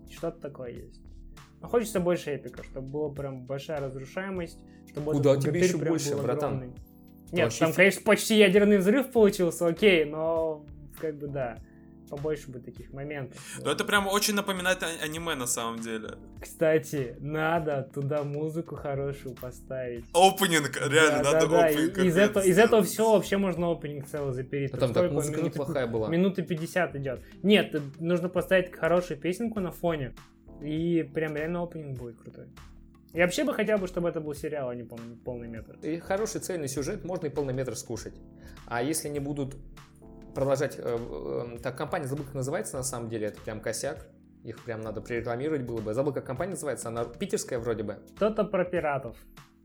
что-то 0.09 0.39
такое 0.39 0.71
есть. 0.71 1.01
Но 1.61 1.67
хочется 1.67 1.99
больше 1.99 2.31
эпика, 2.31 2.63
чтобы 2.63 2.87
была 2.87 3.09
прям 3.09 3.45
большая 3.45 3.79
разрушаемость. 3.79 4.59
Чтобы 4.91 5.13
Куда 5.13 5.37
тебе 5.37 5.59
еще 5.59 5.77
больше, 5.77 6.15
братан? 6.15 6.55
огромный. 6.55 6.75
Нет, 7.31 7.45
Вообще 7.45 7.59
там, 7.59 7.73
конечно, 7.73 8.01
почти 8.03 8.37
ядерный 8.37 8.77
взрыв 8.77 9.11
получился, 9.11 9.67
окей, 9.67 10.05
но 10.05 10.65
как 10.99 11.17
бы 11.17 11.27
да. 11.27 11.57
Побольше 12.09 12.49
бы 12.49 12.59
таких 12.59 12.93
моментов. 12.93 13.37
Но 13.61 13.69
это 13.69 13.83
прям 13.83 14.07
очень 14.07 14.33
напоминает 14.33 14.81
а- 14.81 15.03
аниме 15.03 15.35
на 15.35 15.45
самом 15.45 15.81
деле. 15.81 16.11
Кстати, 16.41 17.17
надо 17.19 17.89
туда 17.93 18.23
музыку 18.23 18.77
хорошую 18.77 19.35
поставить. 19.35 20.05
Опенинг, 20.13 20.77
реально, 20.77 21.21
Да, 21.21 21.31
надо 21.33 21.47
да, 21.47 21.51
да. 21.63 21.65
опенинг. 21.65 21.97
И 21.97 22.07
Из, 22.07 22.15
этого, 22.17 22.43
из 22.45 22.57
этого 22.57 22.83
всего 22.83 23.15
вообще 23.15 23.35
можно 23.35 23.69
опенинг 23.69 24.07
целый 24.07 24.33
запереть. 24.33 24.71
А 24.73 24.77
там 24.77 24.93
так 24.93 25.11
музыка 25.11 25.39
Минуты- 25.39 25.59
неплохая 25.59 25.85
была. 25.87 26.07
Минуты 26.07 26.43
50 26.43 26.95
идет. 26.95 27.19
Нет, 27.43 27.75
нужно 27.99 28.29
поставить 28.29 28.73
хорошую 28.73 29.19
песенку 29.19 29.59
на 29.59 29.71
фоне. 29.71 30.13
И 30.61 31.03
прям 31.13 31.35
реально 31.35 31.63
опенинг 31.63 31.97
будет 31.99 32.17
крутой. 32.21 32.45
Я 33.13 33.23
вообще 33.23 33.43
бы 33.43 33.53
хотел 33.53 33.77
бы, 33.77 33.87
чтобы 33.87 34.09
это 34.09 34.19
был 34.19 34.33
сериал, 34.33 34.69
а 34.69 34.75
не 34.75 34.83
полный, 34.83 35.15
полный 35.15 35.47
метр. 35.47 35.77
И 35.81 35.97
хороший 35.99 36.41
цельный 36.41 36.67
сюжет, 36.67 37.05
можно 37.05 37.27
и 37.27 37.29
полный 37.29 37.53
метр 37.53 37.75
скушать. 37.75 38.13
А 38.65 38.83
если 38.83 39.09
не 39.09 39.19
будут 39.19 39.55
продолжать... 40.35 40.75
э, 40.77 40.97
э, 40.97 41.59
так, 41.63 41.77
компания, 41.77 42.05
забыл, 42.05 42.25
как 42.25 42.35
называется 42.35 42.77
на 42.77 42.83
самом 42.83 43.09
деле, 43.09 43.27
это 43.27 43.41
прям 43.41 43.59
косяк. 43.61 44.07
Их 44.43 44.63
прям 44.63 44.81
надо 44.81 45.01
прорекламировать 45.01 45.63
было 45.63 45.81
бы. 45.81 45.93
Забыл, 45.93 46.13
как 46.13 46.25
компания 46.25 46.51
называется, 46.51 46.89
она 46.89 47.05
питерская 47.05 47.59
вроде 47.59 47.83
бы. 47.83 47.97
Кто-то 48.15 48.43
про 48.43 48.63
пиратов. 48.65 49.17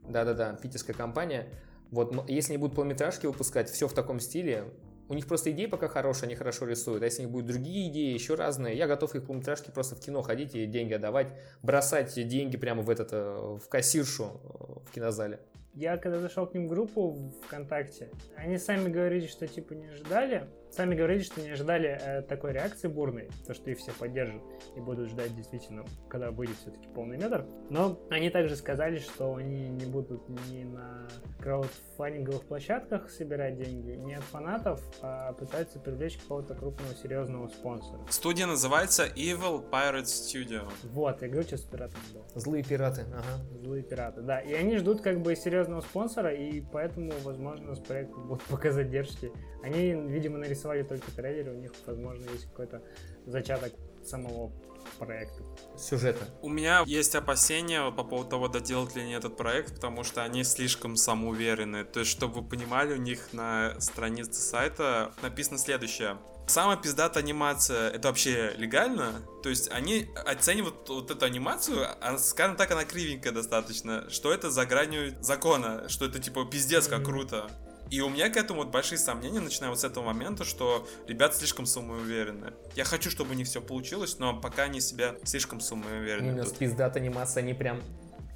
Да-да-да, 0.07 0.53
питерская 0.53 0.95
компания. 0.95 1.47
Вот, 1.91 2.27
если 2.27 2.53
не 2.53 2.57
будут 2.57 2.75
полнометражки 2.75 3.27
выпускать, 3.27 3.69
все 3.69 3.87
в 3.87 3.93
таком 3.93 4.19
стиле, 4.19 4.73
у 5.09 5.13
них 5.13 5.27
просто 5.27 5.51
идеи 5.51 5.65
пока 5.65 5.87
хорошие, 5.87 6.27
они 6.27 6.35
хорошо 6.35 6.65
рисуют. 6.65 7.03
А 7.03 7.05
если 7.05 7.21
у 7.21 7.25
них 7.25 7.31
будут 7.31 7.47
другие 7.47 7.89
идеи, 7.89 8.13
еще 8.13 8.35
разные, 8.35 8.75
я 8.77 8.87
готов 8.87 9.15
их 9.15 9.25
полнометражки 9.25 9.71
просто 9.71 9.95
в 9.95 9.99
кино 9.99 10.21
ходить 10.21 10.55
и 10.55 10.65
деньги 10.65 10.93
отдавать, 10.93 11.27
бросать 11.61 12.13
деньги 12.27 12.57
прямо 12.57 12.81
в 12.81 12.89
этот, 12.89 13.09
э, 13.11 13.57
в 13.61 13.67
кассиршу 13.69 14.23
э, 14.23 14.87
в 14.87 14.91
кинозале. 14.91 15.39
Я 15.73 15.97
когда 15.97 16.19
зашел 16.19 16.45
к 16.45 16.53
ним 16.53 16.67
в 16.67 16.69
группу 16.69 17.33
ВКонтакте, 17.45 18.11
они 18.37 18.57
сами 18.57 18.89
говорили, 18.89 19.25
что 19.27 19.47
типа 19.47 19.73
не 19.73 19.87
ожидали 19.87 20.47
сами 20.75 20.95
говорили, 20.95 21.21
что 21.21 21.41
не 21.41 21.51
ожидали 21.51 21.97
э, 22.01 22.21
такой 22.23 22.53
реакции 22.53 22.87
бурной, 22.87 23.29
то, 23.45 23.53
что 23.53 23.69
их 23.69 23.77
все 23.77 23.91
поддержат 23.91 24.41
и 24.75 24.79
будут 24.79 25.09
ждать 25.09 25.35
действительно, 25.35 25.85
когда 26.09 26.31
выйдет 26.31 26.57
все-таки 26.57 26.87
полный 26.87 27.17
метр. 27.17 27.45
Но 27.69 27.99
они 28.09 28.29
также 28.29 28.55
сказали, 28.55 28.97
что 28.97 29.35
они 29.35 29.69
не 29.69 29.85
будут 29.85 30.27
ни 30.29 30.63
на 30.63 31.07
краудфандинговых 31.39 32.43
площадках 32.43 33.09
собирать 33.09 33.57
деньги, 33.57 33.91
ни 33.91 34.13
от 34.13 34.23
фанатов, 34.23 34.81
а 35.01 35.33
пытаются 35.33 35.79
привлечь 35.79 36.17
какого-то 36.17 36.55
крупного 36.55 36.93
серьезного 36.95 37.47
спонсора. 37.47 37.99
Студия 38.09 38.45
называется 38.45 39.05
Evil 39.15 39.69
Pirate 39.69 40.03
Studio. 40.03 40.63
Вот, 40.83 41.21
я 41.21 41.27
говорю, 41.27 41.47
что 41.47 41.57
с 41.57 41.61
пиратами 41.61 42.01
был. 42.13 42.23
Злые 42.35 42.63
пираты, 42.63 43.05
ага. 43.11 43.43
Злые 43.63 43.83
пираты, 43.83 44.21
да. 44.21 44.39
И 44.39 44.53
они 44.53 44.77
ждут 44.77 45.01
как 45.01 45.21
бы 45.21 45.35
серьезного 45.35 45.81
спонсора, 45.81 46.33
и 46.33 46.61
поэтому, 46.61 47.11
возможно, 47.23 47.75
с 47.75 47.79
проектом 47.79 48.27
будут 48.27 48.43
пока 48.49 48.71
задержки. 48.71 49.31
Они, 49.63 49.93
видимо, 49.93 50.39
нарисовали 50.39 50.62
только 50.63 51.11
трейлер, 51.11 51.51
у 51.51 51.55
них, 51.55 51.71
возможно, 51.85 52.29
есть 52.31 52.45
какой-то 52.45 52.81
зачаток 53.25 53.73
самого 54.03 54.51
проекта. 54.99 55.41
Сюжета. 55.77 56.25
У 56.41 56.49
меня 56.49 56.83
есть 56.85 57.15
опасения 57.15 57.89
по 57.91 58.03
поводу 58.03 58.29
того, 58.29 58.47
доделать 58.47 58.95
ли 58.95 59.01
они 59.01 59.13
этот 59.13 59.37
проект, 59.37 59.75
потому 59.75 60.03
что 60.03 60.23
они 60.23 60.43
слишком 60.43 60.95
самоуверены. 60.95 61.83
То 61.83 62.01
есть, 62.01 62.11
чтобы 62.11 62.41
вы 62.41 62.47
понимали, 62.47 62.93
у 62.93 62.97
них 62.97 63.33
на 63.33 63.79
странице 63.79 64.41
сайта 64.41 65.13
написано 65.21 65.57
следующее. 65.57 66.17
Самая 66.45 66.75
пиздатая 66.75 67.23
анимация, 67.23 67.89
это 67.89 68.09
вообще 68.09 68.53
легально? 68.57 69.21
То 69.43 69.49
есть 69.49 69.71
они 69.71 70.09
оценивают 70.25 70.89
вот 70.89 71.09
эту 71.09 71.25
анимацию, 71.25 71.87
а, 72.01 72.17
скажем 72.17 72.57
так, 72.57 72.69
она 72.71 72.83
кривенькая 72.83 73.31
достаточно, 73.31 74.09
что 74.09 74.31
это 74.33 74.51
за 74.51 74.65
гранью 74.65 75.15
закона, 75.21 75.87
что 75.87 76.05
это 76.05 76.19
типа 76.19 76.45
пиздец 76.45 76.87
как 76.87 77.05
круто. 77.05 77.49
И 77.93 78.01
у 78.01 78.09
меня 78.09 78.27
к 78.31 78.37
этому 78.37 78.61
вот 78.63 78.71
большие 78.71 78.97
сомнения, 78.97 79.39
начиная 79.39 79.69
вот 79.69 79.79
с 79.79 79.83
этого 79.83 80.03
момента, 80.03 80.43
что 80.43 80.87
ребят 81.07 81.35
слишком 81.35 81.67
самоуверены. 81.67 82.53
Я 82.75 82.85
хочу, 82.85 83.11
чтобы 83.11 83.29
у 83.29 83.33
них 83.35 83.45
все 83.45 83.61
получилось, 83.61 84.17
но 84.17 84.35
пока 84.41 84.63
они 84.63 84.81
себя 84.81 85.13
слишком 85.23 85.59
самоуверены. 85.59 86.25
Именно 86.29 86.41
с 86.41 86.45
ведут. 86.47 86.57
пиздат 86.57 86.95
анимация 86.95 87.43
они 87.43 87.53
прям, 87.53 87.83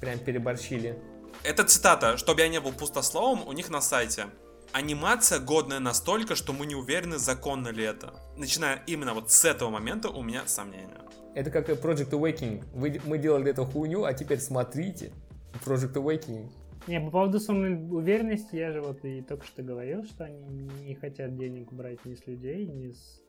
прям 0.00 0.20
переборщили. 0.20 0.96
Это 1.42 1.64
цитата, 1.64 2.16
чтобы 2.18 2.42
я 2.42 2.46
не 2.48 2.60
был 2.60 2.70
пустословом, 2.70 3.48
у 3.48 3.52
них 3.52 3.68
на 3.68 3.80
сайте. 3.80 4.26
Анимация 4.70 5.40
годная 5.40 5.80
настолько, 5.80 6.36
что 6.36 6.52
мы 6.52 6.64
не 6.64 6.76
уверены, 6.76 7.18
законно 7.18 7.66
ли 7.66 7.82
это. 7.82 8.14
Начиная 8.36 8.84
именно 8.86 9.12
вот 9.12 9.32
с 9.32 9.44
этого 9.44 9.70
момента 9.70 10.08
у 10.08 10.22
меня 10.22 10.44
сомнения. 10.46 11.00
Это 11.34 11.50
как 11.50 11.68
Project 11.68 12.10
Awakening. 12.10 12.64
Вы- 12.74 13.00
мы 13.04 13.18
делали 13.18 13.50
эту 13.50 13.64
хуйню, 13.64 14.04
а 14.04 14.14
теперь 14.14 14.38
смотрите. 14.38 15.10
Project 15.66 15.94
Awakening. 15.94 16.48
Не, 16.88 17.02
по 17.02 17.10
поводу 17.10 17.38
самоуверенности, 17.38 18.56
я 18.56 18.72
же 18.72 18.80
вот 18.80 19.04
и 19.04 19.20
только 19.20 19.44
что 19.44 19.62
говорил, 19.62 20.04
что 20.04 20.24
они 20.24 20.42
не 20.86 20.94
хотят 20.94 21.36
денег 21.36 21.70
брать 21.70 22.02
ни 22.06 22.14
с 22.14 22.26
людей, 22.26 22.66
ни 22.66 22.92
с 22.92 23.22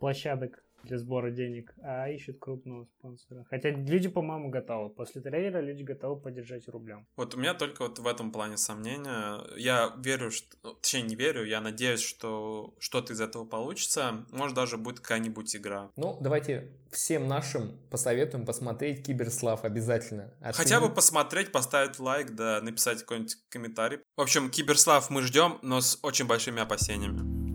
площадок 0.00 0.64
для 0.86 0.98
сбора 0.98 1.30
денег, 1.30 1.74
а 1.82 2.08
ищут 2.08 2.38
крупного 2.38 2.84
спонсора. 2.84 3.44
Хотя 3.50 3.70
люди, 3.70 4.08
по-моему, 4.08 4.50
готовы. 4.50 4.90
После 4.90 5.20
трейлера 5.20 5.60
люди 5.60 5.82
готовы 5.82 6.20
поддержать 6.20 6.68
рублем. 6.68 7.06
Вот 7.16 7.34
у 7.34 7.38
меня 7.38 7.54
только 7.54 7.82
вот 7.82 7.98
в 7.98 8.06
этом 8.06 8.32
плане 8.32 8.56
сомнения. 8.56 9.40
Я 9.56 9.94
верю, 9.98 10.30
что... 10.30 10.56
ну, 10.62 10.74
Точнее, 10.74 11.02
не 11.02 11.16
верю, 11.16 11.44
я 11.44 11.60
надеюсь, 11.60 12.00
что 12.00 12.74
что-то 12.78 13.12
из 13.12 13.20
этого 13.20 13.44
получится. 13.44 14.24
Может, 14.30 14.56
даже 14.56 14.76
будет 14.76 15.00
какая-нибудь 15.00 15.54
игра. 15.56 15.90
Ну, 15.96 16.18
давайте 16.20 16.72
всем 16.90 17.26
нашим 17.26 17.78
посоветуем 17.90 18.46
посмотреть 18.46 19.04
Киберслав 19.04 19.64
обязательно. 19.64 20.32
Хотя 20.40 20.78
бы 20.78 20.86
Оценить. 20.86 20.94
посмотреть, 20.94 21.52
поставить 21.52 21.98
лайк, 21.98 22.34
да, 22.34 22.60
написать 22.62 23.00
какой-нибудь 23.00 23.36
комментарий. 23.48 23.98
В 24.16 24.20
общем, 24.20 24.50
Киберслав 24.50 25.10
мы 25.10 25.22
ждем, 25.22 25.58
но 25.62 25.80
с 25.80 25.98
очень 26.02 26.26
большими 26.26 26.60
опасениями. 26.60 27.45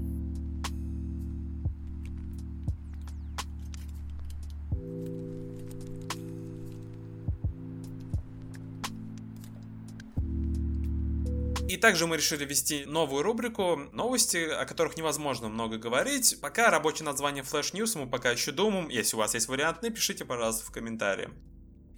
Также 11.81 12.07
мы 12.07 12.15
решили 12.15 12.45
ввести 12.45 12.85
новую 12.85 13.23
рубрику 13.23 13.75
новости, 13.91 14.37
о 14.37 14.65
которых 14.65 14.95
невозможно 14.95 15.49
много 15.49 15.77
говорить. 15.77 16.39
Пока 16.39 16.69
рабочее 16.69 17.05
название 17.05 17.43
Flash 17.43 17.73
News 17.73 17.99
мы 17.99 18.09
пока 18.09 18.31
еще 18.31 18.51
думаем. 18.51 18.87
Если 18.87 19.15
у 19.15 19.19
вас 19.19 19.33
есть 19.33 19.49
вариант, 19.49 19.81
напишите, 19.81 20.23
пожалуйста, 20.23 20.65
в 20.65 20.71
комментарии. 20.71 21.29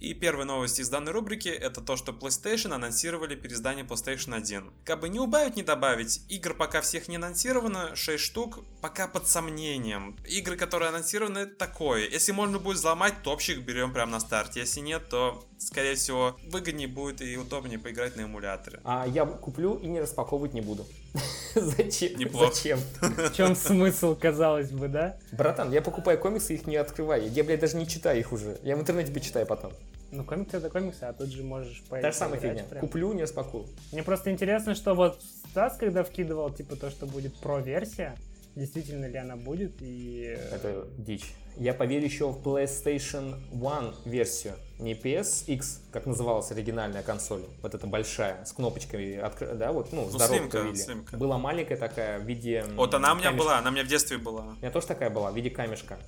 И 0.00 0.14
первая 0.14 0.44
новость 0.44 0.80
из 0.80 0.88
данной 0.88 1.12
рубрики 1.12 1.48
это 1.48 1.80
то, 1.80 1.96
что 1.96 2.12
PlayStation 2.12 2.72
анонсировали 2.74 3.34
переиздание 3.34 3.84
PlayStation 3.84 4.34
1. 4.34 4.70
Как 4.84 5.00
бы 5.00 5.08
не 5.08 5.18
убавить, 5.18 5.56
не 5.56 5.62
добавить, 5.62 6.22
игр 6.28 6.54
пока 6.54 6.80
всех 6.80 7.08
не 7.08 7.16
анонсировано, 7.16 7.96
6 7.96 8.22
штук, 8.22 8.64
пока 8.80 9.08
под 9.08 9.28
сомнением. 9.28 10.16
Игры, 10.26 10.56
которые 10.56 10.90
анонсированы, 10.90 11.46
такое. 11.46 12.08
Если 12.08 12.32
можно 12.32 12.58
будет 12.58 12.76
взломать, 12.76 13.22
топчик 13.22 13.60
берем 13.60 13.92
прямо 13.92 14.12
на 14.12 14.20
старте. 14.20 14.60
Если 14.60 14.80
нет, 14.80 15.08
то, 15.08 15.44
скорее 15.58 15.94
всего, 15.94 16.36
выгоднее 16.44 16.88
будет 16.88 17.22
и 17.22 17.36
удобнее 17.36 17.78
поиграть 17.78 18.16
на 18.16 18.22
эмуляторе. 18.22 18.80
А 18.84 19.06
я 19.06 19.24
куплю 19.24 19.76
и 19.76 19.86
не 19.86 20.00
распаковывать 20.00 20.54
не 20.54 20.60
буду. 20.60 20.86
Зачем? 21.54 22.18
Неплохо. 22.18 22.54
Зачем? 22.54 22.78
В 23.00 23.32
чем 23.34 23.54
смысл, 23.54 24.16
казалось 24.16 24.70
бы, 24.70 24.88
да? 24.88 25.16
Братан, 25.32 25.72
я 25.72 25.80
покупаю 25.82 26.18
комиксы, 26.18 26.54
их 26.54 26.66
не 26.66 26.76
открываю. 26.76 27.28
Я, 27.30 27.44
блядь, 27.44 27.60
даже 27.60 27.76
не 27.76 27.86
читаю 27.86 28.18
их 28.18 28.32
уже. 28.32 28.58
Я 28.62 28.76
в 28.76 28.80
интернете 28.80 29.12
почитаю 29.12 29.46
потом. 29.46 29.72
Ну, 30.10 30.24
комиксы 30.24 30.56
это 30.56 30.70
комиксы, 30.70 31.04
а 31.04 31.12
тут 31.12 31.28
же 31.28 31.42
можешь 31.42 31.82
Та 31.88 32.10
же 32.10 32.16
самая 32.16 32.38
поиграть 32.40 32.58
фигня. 32.58 32.70
прям. 32.70 32.80
Куплю, 32.80 33.12
не 33.12 33.22
распакую. 33.22 33.66
Мне 33.92 34.02
просто 34.02 34.30
интересно, 34.30 34.74
что 34.74 34.94
вот 34.94 35.20
Стас, 35.50 35.76
когда 35.76 36.04
вкидывал, 36.04 36.50
типа, 36.52 36.76
то, 36.76 36.90
что 36.90 37.06
будет 37.06 37.34
про-версия, 37.36 38.16
действительно 38.54 39.06
ли 39.06 39.16
она 39.16 39.36
будет, 39.36 39.72
и... 39.80 40.36
Это 40.52 40.86
дичь. 40.98 41.32
Я 41.56 41.74
поверю 41.74 42.04
еще 42.04 42.30
в 42.30 42.38
PlayStation 42.42 43.40
One 43.52 43.94
версию, 44.04 44.54
не 44.84 44.94
PSX, 44.94 45.80
как 45.90 46.06
называлась 46.06 46.50
оригинальная 46.52 47.02
консоль, 47.02 47.42
вот 47.62 47.74
эта 47.74 47.86
большая, 47.86 48.44
с 48.44 48.52
кнопочками, 48.52 49.20
да, 49.54 49.72
вот, 49.72 49.92
ну, 49.92 50.08
слимка, 50.18 50.60
виде. 50.60 50.82
слимка. 50.82 51.16
Была 51.16 51.38
маленькая 51.38 51.76
такая 51.76 52.18
в 52.20 52.24
виде... 52.24 52.64
Вот 52.76 52.94
она 52.94 53.12
у 53.12 53.16
меня 53.16 53.30
камешка. 53.30 53.44
была, 53.44 53.58
она 53.58 53.70
у 53.70 53.72
меня 53.72 53.84
в 53.84 53.88
детстве 53.88 54.18
была. 54.18 54.42
У 54.42 54.60
меня 54.60 54.70
тоже 54.70 54.86
такая 54.86 55.10
была, 55.10 55.32
в 55.32 55.36
виде 55.36 55.50
камешка. 55.50 55.98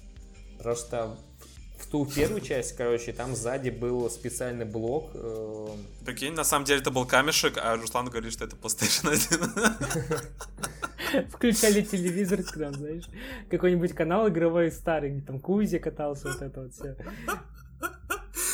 Просто 0.62 1.16
в 1.78 1.86
ту 1.88 2.06
первую 2.06 2.40
часть, 2.40 2.76
короче, 2.76 3.12
там 3.12 3.34
сзади 3.34 3.70
был 3.70 4.08
специальный 4.10 4.64
блок. 4.64 5.10
э, 5.14 5.68
Прикинь, 6.04 6.34
на 6.34 6.44
самом 6.44 6.64
деле 6.64 6.80
это 6.80 6.90
был 6.90 7.06
камешек, 7.06 7.58
а 7.58 7.76
Руслан 7.76 8.06
говорит, 8.06 8.32
что 8.32 8.44
это 8.44 8.56
PlayStation 8.56 9.10
1. 11.12 11.28
Включали 11.30 11.82
телевизор, 11.82 12.42
там, 12.42 12.74
знаешь, 12.74 13.04
какой-нибудь 13.50 13.92
канал 13.92 14.28
игровой 14.28 14.70
старый, 14.70 15.10
где 15.10 15.20
там 15.20 15.38
Кузи 15.38 15.78
катался, 15.78 16.28
вот 16.28 16.42
это 16.42 16.62
вот 16.62 16.72
все. 16.72 16.96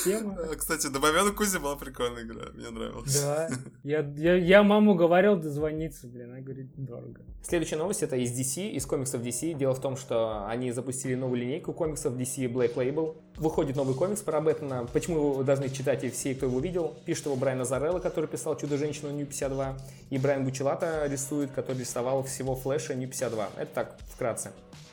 Тема. 0.05 0.37
Кстати, 0.57 0.89
до 0.89 1.01
момента 1.01 1.33
Кузи 1.33 1.59
была 1.59 1.77
прикольная 1.77 2.25
игра, 2.25 2.51
мне 2.55 2.71
нравилась. 2.71 3.21
Да. 3.21 3.49
Я, 3.83 4.01
я, 4.17 4.37
я 4.37 4.63
маму 4.63 4.95
говорил 4.95 5.37
дозвониться, 5.37 6.07
блин, 6.07 6.31
она 6.31 6.41
говорит, 6.41 6.69
дорого. 6.77 7.21
Следующая 7.43 7.77
новость 7.77 8.03
это 8.03 8.17
из 8.17 8.31
DC, 8.31 8.71
из 8.71 8.87
комиксов 8.87 9.23
DC. 9.23 9.55
Дело 9.55 9.75
в 9.75 9.81
том, 9.81 9.97
что 9.97 10.47
они 10.47 10.71
запустили 10.71 11.17
новую 11.17 11.41
линейку 11.41 11.73
комиксов 11.73 12.15
DC 12.15 12.53
Black 12.53 12.75
Label. 12.75 13.17
Выходит 13.37 13.75
новый 13.75 13.97
комикс 13.97 14.21
про 14.23 14.41
Бэтмена. 14.41 14.87
Почему 14.93 15.33
вы 15.33 15.45
должны 15.45 15.69
читать 15.69 16.05
и 16.05 16.11
все, 16.11 16.35
кто 16.35 16.47
его 16.47 16.61
видел? 16.61 16.95
Пишет 17.05 17.27
его 17.27 17.35
Брайан 17.35 17.61
Азарелло, 17.61 17.99
который 17.99 18.27
писал 18.27 18.57
Чудо-женщину 18.57 19.11
Нью 19.11 19.27
52. 19.27 19.77
И 20.11 20.19
Брайан 20.19 20.45
Бучелата 20.45 21.07
рисует, 21.07 21.51
который 21.51 21.79
рисовал 21.79 22.23
всего 22.23 22.55
Флэша 22.55 22.95
Нью 22.95 23.09
52. 23.09 23.51
Это 23.57 23.75
так, 23.75 23.99
вкратце. 24.15 24.53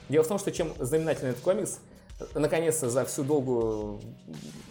Дело 0.10 0.24
в 0.24 0.28
том, 0.28 0.40
что 0.40 0.52
чем 0.52 0.74
знаменательный 0.80 1.32
этот 1.32 1.44
комикс, 1.44 1.80
наконец-то 2.34 2.90
за 2.90 3.06
всю 3.06 3.24
долгую 3.24 4.02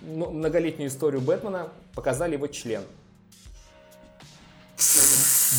м- 0.06 0.38
многолетнюю 0.38 0.88
историю 0.88 1.20
Бэтмена 1.20 1.68
показали 1.94 2.34
его 2.34 2.46
член. 2.46 2.82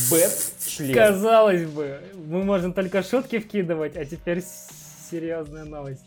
Бэт-член. 0.09 0.93
Казалось 0.95 1.65
бы, 1.65 1.99
мы 2.13 2.43
можем 2.43 2.73
только 2.73 3.03
шутки 3.03 3.39
вкидывать, 3.39 3.97
а 3.97 4.05
теперь 4.05 4.43
серьезная 5.11 5.65
новость. 5.65 6.03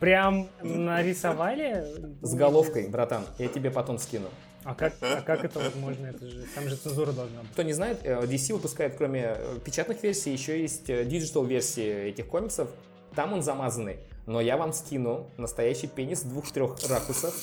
Прям 0.00 0.48
нарисовали? 0.62 1.84
С 2.20 2.34
головкой, 2.34 2.88
братан, 2.88 3.24
я 3.38 3.48
тебе 3.48 3.70
потом 3.70 3.98
скину. 3.98 4.28
А 4.64 4.74
как, 4.74 4.94
а 5.00 5.20
как 5.20 5.44
это 5.44 5.58
возможно? 5.58 6.06
Это 6.06 6.26
же, 6.26 6.44
там 6.54 6.68
же 6.68 6.76
цензура 6.76 7.12
должна 7.12 7.42
быть. 7.42 7.50
Кто 7.52 7.62
не 7.62 7.74
знает, 7.74 8.00
э, 8.02 8.22
DC 8.24 8.54
выпускает, 8.54 8.94
кроме 8.96 9.34
э, 9.36 9.58
печатных 9.62 10.02
версий, 10.02 10.32
еще 10.32 10.60
есть 10.60 10.88
э, 10.88 11.04
digital 11.04 11.44
версии 11.44 12.08
этих 12.08 12.26
комиксов. 12.26 12.70
Там 13.14 13.34
он 13.34 13.42
замазанный. 13.42 13.98
Но 14.26 14.40
я 14.40 14.56
вам 14.56 14.72
скину 14.72 15.30
настоящий 15.36 15.86
пенис 15.86 16.22
двух-трех 16.22 16.76
ракурсов. 16.88 17.34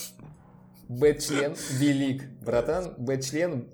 Бэт-член 0.88 1.56
велик, 1.72 2.24
братан. 2.42 2.96
Бэт-член 2.98 3.68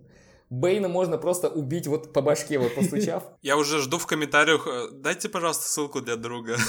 Бейна 0.50 0.88
можно 0.88 1.18
просто 1.18 1.50
убить 1.50 1.88
вот 1.88 2.14
по 2.14 2.22
башке, 2.22 2.58
вот 2.58 2.74
постучав. 2.74 3.24
Я 3.42 3.58
уже 3.58 3.82
жду 3.82 3.98
в 3.98 4.08
комментариях, 4.08 4.66
э, 4.66 4.92
дайте, 4.94 5.28
пожалуйста, 5.28 5.68
ссылку 5.68 6.02
для 6.02 6.16
друга. 6.16 6.56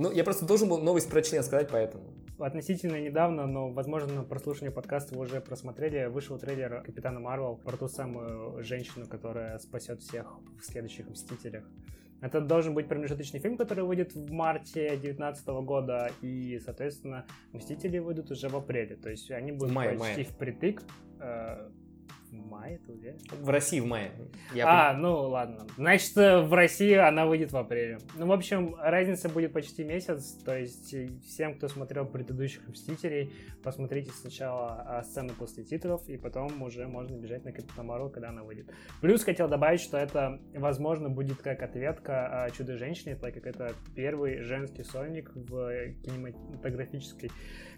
Ну, 0.00 0.12
я 0.12 0.22
просто 0.22 0.46
должен 0.46 0.68
был 0.68 0.78
новость 0.78 1.10
про 1.10 1.22
член 1.22 1.42
сказать, 1.42 1.70
поэтому. 1.72 2.14
Относительно 2.38 3.00
недавно, 3.00 3.48
но, 3.48 3.68
возможно, 3.68 4.12
на 4.12 4.22
прослушивании 4.22 4.72
подкаста 4.72 5.16
вы 5.16 5.22
уже 5.22 5.40
просмотрели, 5.40 6.06
вышел 6.06 6.38
трейлер 6.38 6.84
Капитана 6.86 7.18
Марвел 7.18 7.56
про 7.56 7.76
ту 7.76 7.88
самую 7.88 8.62
женщину, 8.62 9.08
которая 9.08 9.58
спасет 9.58 10.00
всех 10.00 10.36
в 10.60 10.64
следующих 10.64 11.08
Мстителях. 11.08 11.64
Это 12.20 12.40
должен 12.40 12.74
быть 12.74 12.88
промежуточный 12.88 13.40
фильм, 13.40 13.56
который 13.56 13.84
выйдет 13.84 14.12
в 14.14 14.32
марте 14.32 14.88
2019 14.88 15.46
года, 15.64 16.10
и, 16.20 16.58
соответственно, 16.64 17.26
«Мстители» 17.52 17.98
выйдут 17.98 18.30
уже 18.30 18.48
в 18.48 18.56
апреле. 18.56 18.96
То 18.96 19.10
есть 19.10 19.30
они 19.30 19.52
будут 19.52 19.74
Мае, 19.74 19.90
почти 19.96 20.14
мае. 20.14 20.24
впритык. 20.24 20.82
Э, 21.20 21.68
В 22.30 22.50
мае, 22.50 22.78
ты 22.78 22.92
уверен? 22.92 23.18
В 23.40 23.48
России 23.48 23.80
в 23.80 23.86
мае. 23.86 24.12
Я 24.54 24.90
А, 24.90 24.94
ну 24.94 25.28
ладно. 25.28 25.66
Значит, 25.76 26.14
в 26.14 26.52
России 26.52 26.94
она 26.94 27.26
выйдет 27.26 27.52
в 27.52 27.56
апреле. 27.56 27.98
Ну, 28.16 28.26
в 28.26 28.32
общем, 28.32 28.74
разница 28.78 29.28
будет 29.28 29.52
почти 29.52 29.84
месяц. 29.84 30.34
То 30.44 30.56
есть 30.56 30.92
э, 30.94 31.08
всем, 31.26 31.54
кто 31.54 31.68
смотрел 31.68 32.06
предыдущих 32.06 32.66
«Мстителей», 32.68 33.32
посмотрите 33.62 34.10
сначала 34.12 34.82
а, 34.86 35.02
сцены 35.02 35.32
после 35.38 35.64
титров, 35.64 36.08
и 36.08 36.16
потом 36.16 36.62
уже 36.62 36.86
можно 36.86 37.16
бежать 37.16 37.44
на 37.44 37.52
Капитан 37.52 37.86
Марвел, 37.86 38.10
когда 38.10 38.28
она 38.28 38.42
выйдет. 38.42 38.70
Плюс 39.00 39.24
хотел 39.24 39.48
добавить, 39.48 39.80
что 39.80 39.98
это, 39.98 40.40
возможно, 40.54 41.08
будет 41.08 41.42
как 41.42 41.62
ответка 41.62 42.44
а, 42.44 42.50
Чудо-женщине, 42.50 43.16
так 43.16 43.34
как 43.34 43.46
это 43.46 43.74
первый 43.94 44.42
женский 44.42 44.84
сольник 44.84 45.30
в 45.34 45.92
кинематографической 46.02 47.30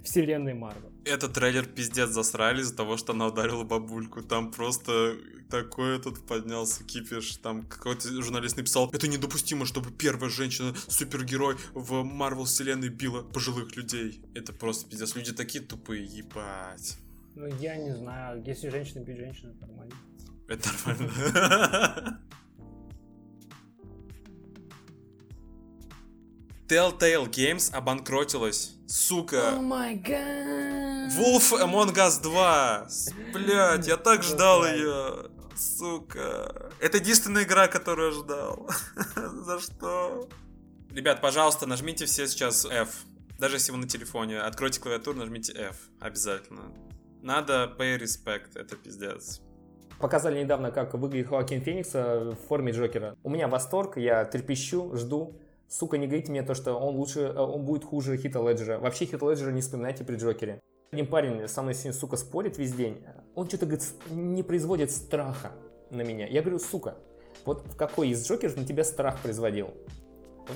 вселенной 0.02 0.54
Марвел. 0.54 0.92
Этот 1.04 1.34
трейлер 1.34 1.66
пиздец 1.66 2.08
засрали 2.08 2.60
из-за 2.60 2.76
того, 2.76 2.96
что 2.96 3.12
она 3.12 3.26
ударила 3.26 3.64
бабульку. 3.64 4.22
Там 4.22 4.39
просто 4.48 5.16
такой 5.50 5.96
этот 5.96 6.24
поднялся 6.26 6.84
кипиш. 6.84 7.36
Там 7.36 7.64
какой-то 7.64 8.08
журналист 8.22 8.56
написал, 8.56 8.88
это 8.92 9.08
недопустимо, 9.08 9.66
чтобы 9.66 9.90
первая 9.90 10.30
женщина-супергерой 10.30 11.56
в 11.74 12.02
Марвел 12.04 12.44
вселенной 12.44 12.88
била 12.88 13.22
пожилых 13.22 13.76
людей. 13.76 14.22
Это 14.34 14.52
просто 14.52 14.88
пиздец. 14.88 15.14
Люди 15.14 15.32
такие 15.32 15.62
тупые, 15.62 16.04
ебать. 16.04 16.96
Ну, 17.34 17.46
я 17.58 17.76
не 17.76 17.94
знаю, 17.94 18.42
если 18.46 18.68
женщина 18.70 19.00
бьет 19.00 19.18
женщину, 19.18 19.52
это 19.52 19.66
нормально. 19.66 19.94
Это 20.48 20.68
нормально. 20.86 22.20
Telltale 26.68 27.28
Games 27.28 27.72
обанкротилась. 27.72 28.76
Сука. 28.86 29.58
май 29.60 29.96
гад! 29.96 30.89
Wolf 31.16 31.52
Among 31.60 31.92
Us 31.94 32.22
2. 32.22 32.86
Блять, 33.32 33.86
я 33.86 33.96
так 33.96 34.22
ждал 34.22 34.64
ее. 34.64 35.30
Сука. 35.56 36.70
Это 36.80 36.98
единственная 36.98 37.42
игра, 37.42 37.68
которую 37.68 38.12
я 38.12 38.18
ждал. 38.18 38.70
За 39.16 39.58
что? 39.58 40.28
Ребят, 40.92 41.20
пожалуйста, 41.20 41.66
нажмите 41.66 42.06
все 42.06 42.26
сейчас 42.26 42.64
F. 42.64 43.04
Даже 43.38 43.56
если 43.56 43.72
вы 43.72 43.78
на 43.78 43.88
телефоне. 43.88 44.40
Откройте 44.40 44.80
клавиатуру, 44.80 45.18
нажмите 45.18 45.52
F. 45.52 45.76
Обязательно. 46.00 46.72
Надо 47.22 47.74
pay 47.78 47.98
respect. 47.98 48.50
Это 48.54 48.76
пиздец. 48.76 49.40
Показали 49.98 50.42
недавно, 50.42 50.70
как 50.70 50.94
выглядит 50.94 51.28
Хоакин 51.28 51.60
Феникс 51.60 51.92
в 51.92 52.36
форме 52.48 52.72
Джокера. 52.72 53.16
У 53.22 53.28
меня 53.30 53.48
восторг, 53.48 53.98
я 53.98 54.24
трепещу, 54.24 54.96
жду. 54.96 55.38
Сука, 55.68 55.98
не 55.98 56.06
говорите 56.06 56.30
мне 56.32 56.42
то, 56.42 56.54
что 56.54 56.74
он 56.74 56.96
лучше, 56.96 57.20
э, 57.20 57.38
он 57.38 57.64
будет 57.64 57.84
хуже 57.84 58.16
Хита 58.16 58.40
Леджера. 58.40 58.78
Вообще 58.80 59.04
Хита 59.04 59.24
Леджера 59.24 59.52
не 59.52 59.60
вспоминайте 59.60 60.02
при 60.02 60.16
Джокере. 60.16 60.60
Один 60.92 61.06
парень 61.06 61.46
со 61.46 61.62
мной 61.62 61.74
сука, 61.74 62.16
спорит 62.16 62.58
весь 62.58 62.72
день. 62.72 63.04
Он 63.36 63.46
что-то, 63.46 63.66
говорит, 63.66 63.86
не 64.10 64.42
производит 64.42 64.90
страха 64.90 65.52
на 65.88 66.02
меня. 66.02 66.26
Я 66.26 66.40
говорю, 66.42 66.58
сука, 66.58 66.96
вот 67.44 67.62
в 67.64 67.76
какой 67.76 68.08
из 68.08 68.26
Джокеров 68.26 68.56
на 68.56 68.64
тебя 68.64 68.82
страх 68.82 69.20
производил? 69.20 69.70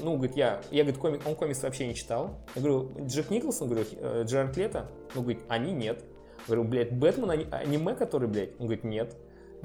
Ну, 0.03 0.17
говорит, 0.17 0.37
я, 0.37 0.61
я 0.73 0.83
говорит, 0.83 1.01
комик, 1.01 1.23
он 1.25 1.37
комикс 1.37 1.63
вообще 1.63 1.87
не 1.87 1.95
читал. 1.95 2.41
Я 2.57 2.63
говорю, 2.63 2.91
Джек 3.07 3.31
Николсон, 3.31 3.69
говорю, 3.69 3.87
э, 3.93 4.25
Джерард 4.27 4.57
Лето? 4.57 4.91
Ну, 5.15 5.23
говорит, 5.23 5.41
они 5.47 5.71
нет. 5.71 6.03
Говорю, 6.49 6.65
блядь, 6.65 6.91
Бэтмен, 6.91 7.31
ани- 7.31 7.47
аниме, 7.53 7.95
который, 7.95 8.27
блядь? 8.27 8.59
Он 8.59 8.67
говорит, 8.67 8.83
нет. 8.83 9.17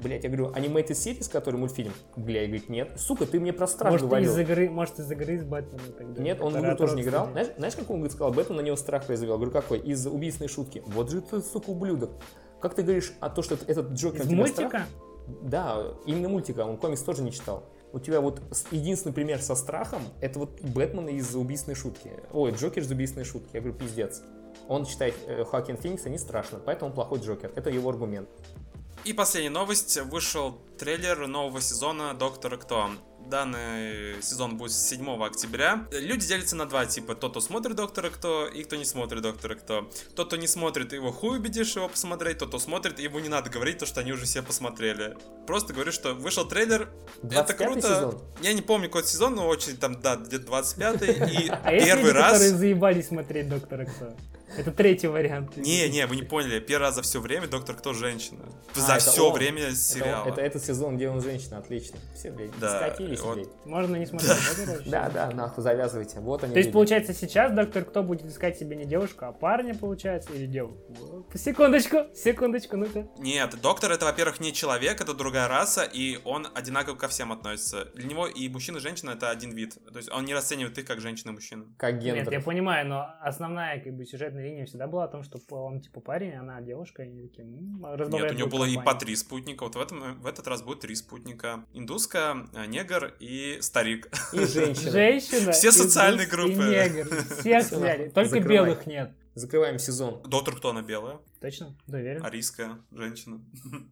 Блять, 0.02 0.24
я 0.24 0.30
говорю, 0.30 0.50
Animated 0.52 0.90
Series, 0.90 1.30
который 1.30 1.56
мультфильм? 1.56 1.92
Блядь, 2.16 2.46
говорит, 2.48 2.68
нет. 2.68 2.98
Сука, 2.98 3.26
ты 3.26 3.38
мне 3.38 3.52
про 3.52 3.66
страх 3.66 3.92
Может, 3.92 4.06
говорил. 4.08 4.32
из 4.32 4.38
игры, 4.38 4.70
может, 4.70 4.98
из 4.98 5.10
игры 5.10 5.38
с 5.38 5.44
Бэтменом 5.44 5.92
тогда. 5.96 6.22
Нет, 6.22 6.40
он 6.40 6.52
в 6.54 6.60
игру 6.60 6.76
тоже 6.76 6.96
не 6.96 7.02
играл. 7.02 7.28
Знаешь, 7.30 7.48
знаешь, 7.56 7.74
как 7.74 7.90
он 7.90 7.96
говорит, 7.96 8.12
сказал, 8.12 8.32
Бэтмен 8.32 8.56
на 8.56 8.62
него 8.62 8.76
страх 8.76 9.04
произвел? 9.06 9.32
Я 9.32 9.36
говорю, 9.36 9.52
какой? 9.52 9.78
Из 9.80 10.06
убийственной 10.06 10.48
шутки. 10.48 10.82
Вот 10.86 11.10
же 11.10 11.20
ты, 11.20 11.40
сука, 11.42 11.70
ублюдок. 11.70 12.10
Как 12.60 12.74
ты 12.74 12.82
говоришь, 12.82 13.12
а 13.20 13.30
то, 13.30 13.42
что 13.42 13.56
этот 13.66 13.92
Джокер 13.92 14.22
Из 14.22 14.28
тебя 14.28 14.46
страх- 14.46 14.72
мультика? 14.72 14.86
Да, 15.42 15.94
именно 16.06 16.28
мультика, 16.28 16.60
он 16.64 16.76
комикс 16.76 17.02
тоже 17.02 17.22
не 17.22 17.30
читал. 17.32 17.64
У 17.92 17.98
тебя 17.98 18.20
вот 18.20 18.40
единственный 18.70 19.12
пример 19.12 19.40
со 19.40 19.54
страхом, 19.54 20.02
это 20.20 20.38
вот 20.38 20.60
Бэтмен 20.60 21.08
из 21.08 21.34
убийственной 21.34 21.74
шутки. 21.74 22.10
Ой, 22.32 22.52
Джокер 22.52 22.82
из 22.82 22.90
убийственной 22.90 23.24
шутки. 23.24 23.50
Я 23.52 23.60
говорю, 23.60 23.76
пиздец. 23.78 24.22
Он 24.68 24.84
считает 24.86 25.14
э, 25.26 25.44
Хоакин 25.44 25.76
Феникса 25.76 26.08
не 26.10 26.18
страшно, 26.18 26.58
поэтому 26.64 26.90
он 26.90 26.94
плохой 26.94 27.18
Джокер. 27.20 27.50
Это 27.56 27.70
его 27.70 27.88
аргумент. 27.90 28.28
И 29.04 29.12
последняя 29.12 29.50
новость. 29.50 29.98
Вышел 30.02 30.60
трейлер 30.78 31.26
нового 31.26 31.60
сезона 31.60 32.14
Доктора 32.14 32.56
Кто. 32.58 32.90
Данный 33.26 34.20
сезон 34.22 34.56
будет 34.56 34.72
с 34.72 34.88
7 34.88 35.22
октября. 35.24 35.86
Люди 35.92 36.26
делятся 36.26 36.56
на 36.56 36.66
два 36.66 36.84
типа. 36.84 37.14
Тот, 37.14 37.32
кто 37.32 37.40
смотрит 37.40 37.76
Доктора 37.76 38.10
Кто, 38.10 38.46
и 38.46 38.64
кто 38.64 38.76
не 38.76 38.84
смотрит 38.84 39.22
Доктора 39.22 39.54
Кто. 39.54 39.90
Тот, 40.14 40.28
кто 40.28 40.36
не 40.36 40.46
смотрит, 40.46 40.92
его 40.92 41.12
хуй 41.12 41.38
убедишь 41.38 41.76
его 41.76 41.88
посмотреть. 41.88 42.38
Тот, 42.38 42.48
кто 42.48 42.58
смотрит, 42.58 42.98
его 42.98 43.20
не 43.20 43.28
надо 43.28 43.48
говорить, 43.48 43.78
то, 43.78 43.86
что 43.86 44.00
они 44.00 44.12
уже 44.12 44.26
все 44.26 44.42
посмотрели. 44.42 45.16
Просто 45.46 45.72
говорю, 45.72 45.92
что 45.92 46.14
вышел 46.14 46.46
трейлер. 46.46 46.90
Это 47.22 47.52
25-й 47.52 47.54
круто. 47.54 47.80
сезон? 47.80 48.22
Я 48.42 48.52
не 48.52 48.62
помню 48.62 48.88
какой 48.88 49.04
сезон, 49.04 49.34
но 49.34 49.46
очень 49.46 49.76
там, 49.76 50.00
да, 50.00 50.16
где-то 50.16 50.50
25-й. 50.50 51.44
И 51.44 51.48
А 51.48 51.70
первый 51.70 52.12
раз... 52.12 52.32
которые 52.32 52.56
заебались 52.56 53.08
смотреть 53.08 53.48
Доктора 53.48 53.86
Кто? 53.86 54.14
Это 54.56 54.72
третий 54.72 55.06
вариант. 55.06 55.56
Не, 55.56 55.88
не, 55.88 56.06
вы 56.06 56.16
не 56.16 56.22
поняли. 56.22 56.58
Первый 56.60 56.86
раз 56.86 56.96
за 56.96 57.02
все 57.02 57.20
время 57.20 57.46
Доктор 57.48 57.76
Кто 57.76 57.92
женщина. 57.92 58.44
А, 58.74 58.80
За 58.80 58.94
это 58.94 59.00
все 59.10 59.28
он. 59.28 59.34
время 59.34 59.62
Это, 59.62 59.76
сериала. 59.76 60.28
это 60.28 60.40
этот 60.40 60.64
сезон, 60.64 60.96
где 60.96 61.08
он 61.08 61.20
женщина, 61.20 61.58
отлично. 61.58 61.98
Все, 62.14 62.30
блядь, 62.30 62.58
Да, 62.58 62.78
скатились, 62.78 63.20
блядь. 63.20 63.48
Можно 63.64 63.96
не 63.96 64.06
смотреть, 64.06 64.30
да? 64.86 65.08
Да, 65.08 65.10
да, 65.10 65.30
нахуй, 65.34 65.62
завязывайте. 65.62 66.20
Вот 66.20 66.42
они. 66.44 66.52
То 66.52 66.58
есть, 66.58 66.72
получается, 66.72 67.14
сейчас 67.14 67.52
Доктор 67.52 67.84
Кто 67.84 68.02
будет 68.02 68.26
искать 68.26 68.58
себе 68.58 68.76
не 68.76 68.84
девушку, 68.84 69.24
а 69.26 69.32
парня, 69.32 69.74
получается, 69.74 70.32
или 70.32 70.46
девушку? 70.46 71.26
Секундочку, 71.34 72.06
секундочку, 72.14 72.76
ну-ка. 72.76 73.06
Нет, 73.18 73.54
доктор 73.62 73.92
это, 73.92 74.04
во-первых, 74.06 74.40
не 74.40 74.52
человек, 74.52 75.00
это 75.00 75.14
другая 75.14 75.48
раса, 75.48 75.84
и 75.84 76.18
он 76.24 76.46
одинаково 76.54 76.96
ко 76.96 77.08
всем 77.08 77.32
относится. 77.32 77.86
Для 77.94 78.06
него 78.08 78.26
и 78.26 78.48
мужчина, 78.48 78.78
и 78.78 78.80
женщина 78.80 79.10
это 79.10 79.30
один 79.30 79.52
вид. 79.52 79.74
То 79.92 79.96
есть 79.98 80.10
он 80.10 80.24
не 80.24 80.34
расценивает 80.34 80.76
их 80.78 80.84
как 80.86 81.00
женщина 81.00 81.30
и 81.30 81.34
мужчина. 81.34 81.64
Как 81.78 81.98
гендер. 81.98 82.24
Нет, 82.24 82.32
я 82.32 82.40
понимаю, 82.40 82.86
но 82.86 83.06
основная 83.22 83.80
как 83.80 83.94
бы 83.94 84.04
сюжетная 84.04 84.39
линия 84.40 84.66
всегда 84.66 84.86
была 84.86 85.04
о 85.04 85.08
том, 85.08 85.22
что 85.22 85.38
он 85.50 85.80
типа 85.80 86.00
парень, 86.00 86.34
она 86.34 86.60
девушка, 86.60 87.02
и 87.02 87.06
они 87.06 87.28
такие 87.28 87.46
м, 87.46 87.80
Нет, 87.80 88.00
у 88.00 88.34
него 88.34 88.48
друг 88.48 88.50
было 88.50 88.64
и 88.64 88.74
компанию. 88.74 88.84
по 88.84 88.94
три 88.94 89.16
спутника. 89.16 89.64
Вот 89.64 89.76
в, 89.76 89.80
этом, 89.80 90.20
в 90.20 90.26
этот 90.26 90.46
раз 90.48 90.62
будет 90.62 90.80
три 90.80 90.94
спутника. 90.94 91.64
Индуска, 91.72 92.48
э, 92.54 92.66
негр 92.66 93.14
и 93.20 93.58
старик. 93.60 94.10
И 94.32 94.44
женщина. 94.44 94.90
Женщина. 94.90 95.52
Все 95.52 95.68
и 95.68 95.72
социальные 95.72 96.26
группы. 96.26 96.52
И 96.52 96.56
негр. 96.58 97.24
Всех 97.40 97.70
взяли. 97.70 98.08
Только 98.08 98.30
закрывай. 98.30 98.56
белых 98.56 98.86
нет. 98.86 99.12
Закрываем 99.34 99.78
сезон. 99.78 100.20
Доктор 100.24 100.56
кто 100.56 100.70
она 100.70 100.82
белая? 100.82 101.18
Точно? 101.40 101.76
Да, 101.86 101.98
уверен. 101.98 102.24
Арийская 102.24 102.78
женщина. 102.90 103.40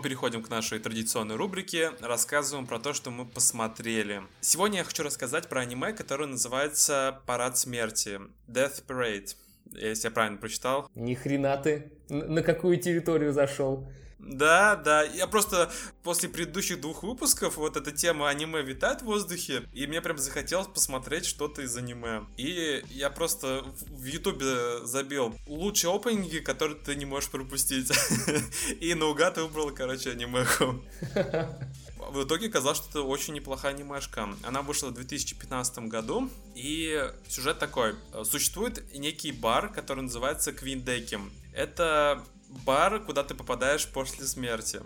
переходим 0.00 0.42
к 0.42 0.48
нашей 0.50 0.78
традиционной 0.78 1.36
рубрике, 1.36 1.92
рассказываем 2.00 2.66
про 2.66 2.78
то, 2.78 2.92
что 2.92 3.10
мы 3.10 3.24
посмотрели. 3.24 4.22
Сегодня 4.40 4.78
я 4.78 4.84
хочу 4.84 5.02
рассказать 5.02 5.48
про 5.48 5.60
аниме, 5.60 5.92
которое 5.92 6.26
называется 6.26 7.20
«Парад 7.26 7.58
смерти» 7.58 8.20
Death 8.48 8.84
Parade. 8.86 9.36
Если 9.72 10.08
я 10.08 10.10
правильно 10.10 10.38
прочитал. 10.38 10.90
Ни 10.94 11.14
хрена 11.14 11.56
ты. 11.56 11.92
На 12.08 12.42
какую 12.42 12.78
территорию 12.78 13.32
зашел? 13.32 13.88
Да, 14.22 14.76
да, 14.76 15.02
я 15.02 15.26
просто 15.26 15.72
после 16.02 16.28
предыдущих 16.28 16.80
двух 16.80 17.02
выпусков 17.02 17.56
вот 17.56 17.76
эта 17.76 17.90
тема 17.90 18.28
аниме 18.28 18.62
витает 18.62 19.00
в 19.02 19.06
воздухе, 19.06 19.64
и 19.72 19.86
мне 19.86 20.00
прям 20.00 20.18
захотелось 20.18 20.68
посмотреть 20.68 21.24
что-то 21.24 21.62
из 21.62 21.76
аниме. 21.76 22.24
И 22.36 22.82
я 22.90 23.10
просто 23.10 23.64
в 23.88 24.04
ютубе 24.04 24.84
забил 24.84 25.34
лучшие 25.46 25.94
опенинги, 25.94 26.38
которые 26.38 26.78
ты 26.78 26.94
не 26.96 27.06
можешь 27.06 27.30
пропустить. 27.30 27.90
И 28.80 28.94
наугад 28.94 29.38
выбрал, 29.38 29.70
короче, 29.70 30.10
анимеху. 30.10 30.82
В 32.10 32.24
итоге 32.24 32.48
казалось, 32.48 32.78
что 32.78 32.88
это 32.88 33.02
очень 33.02 33.34
неплохая 33.34 33.74
анимешка. 33.74 34.28
Она 34.42 34.62
вышла 34.62 34.88
в 34.88 34.94
2015 34.94 35.78
году, 35.80 36.28
и 36.56 37.08
сюжет 37.28 37.58
такой. 37.58 37.94
Существует 38.24 38.82
некий 38.94 39.32
бар, 39.32 39.68
который 39.68 40.02
называется 40.02 40.52
Квиндеки. 40.52 41.18
Это 41.52 42.24
бар, 42.64 43.00
куда 43.00 43.22
ты 43.24 43.34
попадаешь 43.34 43.86
после 43.88 44.26
смерти. 44.26 44.80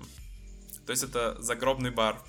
То 0.86 0.90
есть 0.90 1.02
это 1.02 1.36
загробный 1.40 1.90
бар. 1.90 2.20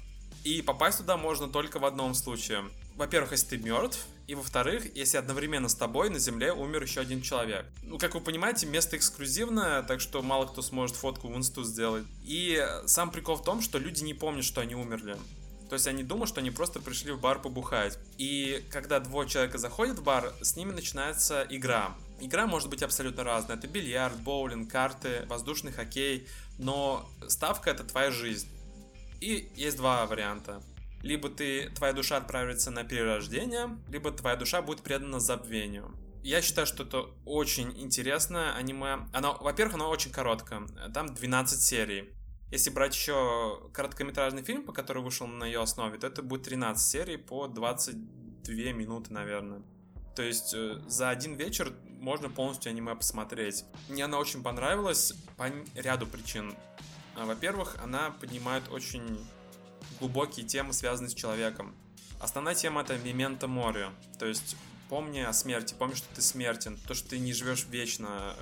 И 0.44 0.62
попасть 0.62 1.00
туда 1.00 1.18
можно 1.18 1.48
только 1.48 1.80
в 1.80 1.86
одном 1.86 2.14
случае. 2.14 2.64
Во-первых, 2.96 3.32
если 3.32 3.48
ты 3.48 3.58
мертв, 3.58 4.06
и 4.28 4.36
во-вторых, 4.36 4.96
если 4.96 5.18
одновременно 5.18 5.70
с 5.70 5.76
тобой 5.76 6.10
на 6.10 6.18
земле 6.18 6.54
умер 6.54 6.84
еще 6.84 7.02
один 7.02 7.22
человек. 7.22 7.66
Ну, 7.84 7.98
как 7.98 8.16
вы 8.16 8.22
понимаете, 8.22 8.66
место 8.66 8.96
эксклюзивное, 8.98 9.84
так 9.84 10.02
что 10.02 10.22
мало 10.22 10.46
кто 10.46 10.62
сможет 10.62 10.96
фотку 10.96 11.28
в 11.28 11.36
инсту 11.36 11.64
сделать. 11.64 12.06
И 12.24 12.66
сам 12.86 13.12
прикол 13.12 13.36
в 13.36 13.44
том, 13.44 13.62
что 13.62 13.78
люди 13.78 14.04
не 14.04 14.14
помнят, 14.14 14.46
что 14.46 14.62
они 14.62 14.76
умерли. 14.76 15.18
То 15.70 15.74
есть 15.74 15.88
они 15.88 16.04
думают, 16.04 16.30
что 16.30 16.42
они 16.42 16.52
просто 16.52 16.80
пришли 16.80 17.12
в 17.12 17.20
бар 17.20 17.42
побухать. 17.42 17.98
И 18.18 18.64
когда 18.72 19.00
двое 19.00 19.28
человека 19.28 19.58
заходят 19.58 20.00
в 20.00 20.04
бар, 20.04 20.34
с 20.42 20.56
ними 20.56 20.72
начинается 20.72 21.46
игра. 21.50 21.96
Игра 22.20 22.48
может 22.48 22.70
быть 22.70 22.82
абсолютно 22.82 23.24
разная. 23.24 23.58
Это 23.58 23.68
бильярд, 23.68 24.20
боулинг, 24.22 24.72
карты, 24.72 25.26
воздушный 25.28 25.72
хоккей. 25.72 26.28
Но 26.58 27.10
ставка 27.28 27.72
это 27.72 27.84
твоя 27.84 28.12
жизнь. 28.12 28.48
И 29.22 29.50
есть 29.56 29.78
два 29.78 30.06
варианта. 30.06 30.62
Либо 31.02 31.30
ты, 31.30 31.70
твоя 31.70 31.94
душа 31.94 32.18
отправится 32.18 32.72
на 32.72 32.84
перерождение, 32.84 33.78
либо 33.90 34.12
твоя 34.12 34.36
душа 34.36 34.62
будет 34.62 34.82
предана 34.82 35.20
забвению. 35.20 35.96
Я 36.24 36.42
считаю, 36.42 36.66
что 36.66 36.84
это 36.84 37.06
очень 37.26 37.72
интересное 37.80 38.54
аниме. 38.54 39.08
Оно, 39.14 39.38
во-первых, 39.40 39.76
оно 39.76 39.90
очень 39.90 40.12
короткое. 40.12 40.66
Там 40.94 41.14
12 41.14 41.62
серий. 41.62 42.10
Если 42.52 42.72
брать 42.72 42.96
еще 42.96 43.70
короткометражный 43.74 44.42
фильм, 44.42 44.64
по 44.64 44.74
который 44.74 45.04
вышел 45.04 45.28
на 45.28 45.44
ее 45.46 45.62
основе, 45.62 46.00
то 46.00 46.08
это 46.08 46.24
будет 46.24 46.44
13 46.44 46.84
серий 46.84 47.18
по 47.18 47.48
22 47.48 48.56
минуты, 48.72 49.14
наверное. 49.14 49.62
То 50.16 50.24
есть 50.24 50.54
э, 50.56 50.82
за 50.88 51.10
один 51.10 51.36
вечер 51.36 51.74
можно 52.06 52.30
полностью 52.30 52.70
аниме 52.70 52.94
посмотреть. 52.96 53.66
Мне 53.90 54.06
она 54.06 54.20
очень 54.20 54.44
понравилась 54.44 55.14
по 55.38 55.52
ряду 55.74 56.06
причин. 56.06 56.56
А, 57.16 57.26
во-первых, 57.26 57.78
она 57.84 58.12
поднимает 58.12 58.70
очень 58.70 59.20
глубокие 60.00 60.46
темы, 60.46 60.72
связанные 60.72 61.10
с 61.10 61.16
человеком. 61.16 61.76
Основная 62.20 62.54
тема 62.54 62.82
это 62.82 62.96
мемента 63.00 63.48
море, 63.48 63.90
то 64.20 64.28
есть 64.28 64.56
помни 64.88 65.20
о 65.20 65.34
смерти, 65.34 65.74
помни, 65.74 65.96
что 65.96 66.08
ты 66.14 66.22
смертен, 66.22 66.78
то, 66.88 66.94
что 66.94 67.10
ты 67.10 67.18
не 67.18 67.34
живешь 67.34 67.66
вечно, 67.66 68.36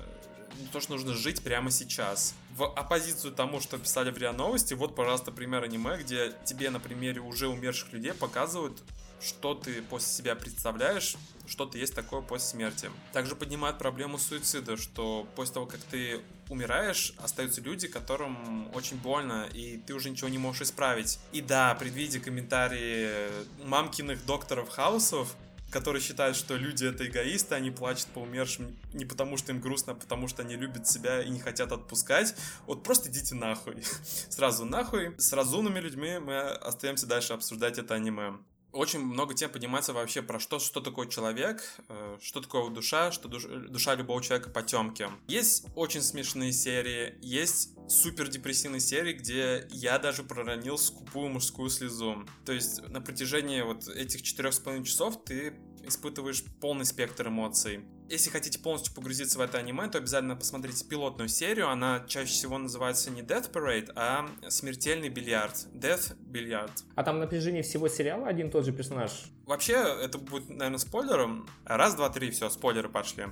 то, 0.73 0.81
что 0.81 0.91
нужно 0.91 1.13
жить 1.13 1.41
прямо 1.41 1.71
сейчас. 1.71 2.35
В 2.57 2.65
оппозицию 2.65 3.31
тому, 3.31 3.61
что 3.61 3.77
писали 3.77 4.11
в 4.11 4.17
РИА 4.17 4.33
Новости, 4.33 4.73
вот, 4.73 4.93
пожалуйста, 4.93 5.31
пример 5.31 5.63
аниме, 5.63 5.97
где 5.97 6.35
тебе 6.43 6.69
на 6.69 6.81
примере 6.81 7.21
уже 7.21 7.47
умерших 7.47 7.93
людей 7.93 8.13
показывают, 8.13 8.83
что 9.23 9.55
ты 9.55 9.81
после 9.81 10.09
себя 10.09 10.35
представляешь, 10.35 11.15
что-то 11.47 11.77
есть 11.77 11.95
такое 11.95 12.21
после 12.21 12.47
смерти. 12.47 12.89
Также 13.11 13.35
поднимает 13.35 13.77
проблему 13.77 14.17
суицида, 14.17 14.77
что 14.77 15.27
после 15.35 15.55
того, 15.55 15.65
как 15.65 15.81
ты 15.81 16.21
умираешь, 16.49 17.13
остаются 17.17 17.61
люди, 17.61 17.87
которым 17.87 18.73
очень 18.75 18.97
больно, 18.97 19.47
и 19.53 19.77
ты 19.77 19.93
уже 19.93 20.09
ничего 20.09 20.29
не 20.29 20.37
можешь 20.37 20.63
исправить. 20.63 21.19
И 21.31 21.41
да, 21.41 21.73
предвидя 21.75 22.19
комментарии 22.19 23.29
мамкиных 23.63 24.25
докторов 24.25 24.69
Хаусов, 24.69 25.35
которые 25.71 26.03
считают, 26.03 26.37
что 26.37 26.55
люди 26.55 26.85
это 26.85 27.07
эгоисты, 27.07 27.55
они 27.55 27.71
плачут 27.71 28.05
по 28.07 28.19
умершим 28.19 28.77
не 28.93 29.05
потому, 29.05 29.37
что 29.37 29.51
им 29.51 29.59
грустно, 29.59 29.93
а 29.93 29.95
потому 29.95 30.27
что 30.27 30.43
они 30.43 30.55
любят 30.55 30.87
себя 30.87 31.23
и 31.23 31.29
не 31.29 31.39
хотят 31.39 31.71
отпускать. 31.71 32.35
Вот 32.67 32.83
просто 32.83 33.09
идите 33.09 33.33
нахуй. 33.33 33.83
Сразу 34.29 34.65
нахуй. 34.65 35.15
С 35.17 35.33
разумными 35.33 35.79
людьми 35.79 36.19
мы 36.19 36.41
остаемся 36.41 37.07
дальше 37.07 37.33
обсуждать 37.33 37.79
это 37.79 37.95
аниме 37.95 38.37
очень 38.73 38.99
много 38.99 39.33
тем 39.33 39.49
поднимается 39.49 39.93
вообще 39.93 40.21
про 40.21 40.39
что, 40.39 40.59
что 40.59 40.81
такое 40.81 41.07
человек, 41.07 41.63
э, 41.89 42.17
что 42.21 42.41
такое 42.41 42.69
душа, 42.69 43.11
что 43.11 43.29
душ, 43.29 43.45
душа 43.45 43.95
любого 43.95 44.21
человека 44.21 44.49
потемки. 44.49 45.07
Есть 45.27 45.65
очень 45.75 46.01
смешные 46.01 46.51
серии, 46.51 47.15
есть 47.21 47.69
супер 47.87 48.27
депрессивные 48.27 48.79
серии, 48.79 49.13
где 49.13 49.67
я 49.71 49.99
даже 49.99 50.23
проронил 50.23 50.77
скупую 50.77 51.29
мужскую 51.29 51.69
слезу. 51.69 52.25
То 52.45 52.51
есть 52.51 52.81
на 52.89 52.99
протяжении 53.01 53.61
вот 53.61 53.87
этих 53.87 54.23
четырех 54.23 54.53
с 54.53 54.59
половиной 54.59 54.85
часов 54.85 55.23
ты 55.23 55.53
испытываешь 55.83 56.43
полный 56.59 56.85
спектр 56.85 57.27
эмоций. 57.27 57.85
Если 58.13 58.29
хотите 58.29 58.59
полностью 58.59 58.93
погрузиться 58.93 59.39
в 59.39 59.41
это 59.41 59.57
аниме, 59.57 59.87
то 59.87 59.97
обязательно 59.97 60.35
посмотрите 60.35 60.85
пилотную 60.85 61.27
серию. 61.29 61.69
Она 61.69 62.03
чаще 62.07 62.31
всего 62.31 62.59
называется 62.59 63.09
не 63.09 63.23
Death 63.23 63.51
Parade, 63.51 63.91
а 63.95 64.29
Смертельный 64.49 65.09
бильярд. 65.09 65.65
Death 65.73 66.15
Billiard. 66.19 66.69
А 66.93 67.01
там 67.01 67.19
на 67.19 67.25
протяжении 67.25 67.63
всего 67.63 67.87
сериала 67.87 68.27
один 68.27 68.51
тот 68.51 68.65
же 68.65 68.71
персонаж? 68.71 69.31
Вообще, 69.47 69.73
это 69.73 70.19
будет, 70.19 70.47
наверное, 70.47 70.77
спойлером. 70.77 71.49
Раз, 71.65 71.95
два, 71.95 72.11
три, 72.11 72.29
все, 72.29 72.51
спойлеры 72.51 72.87
пошли. 72.87 73.29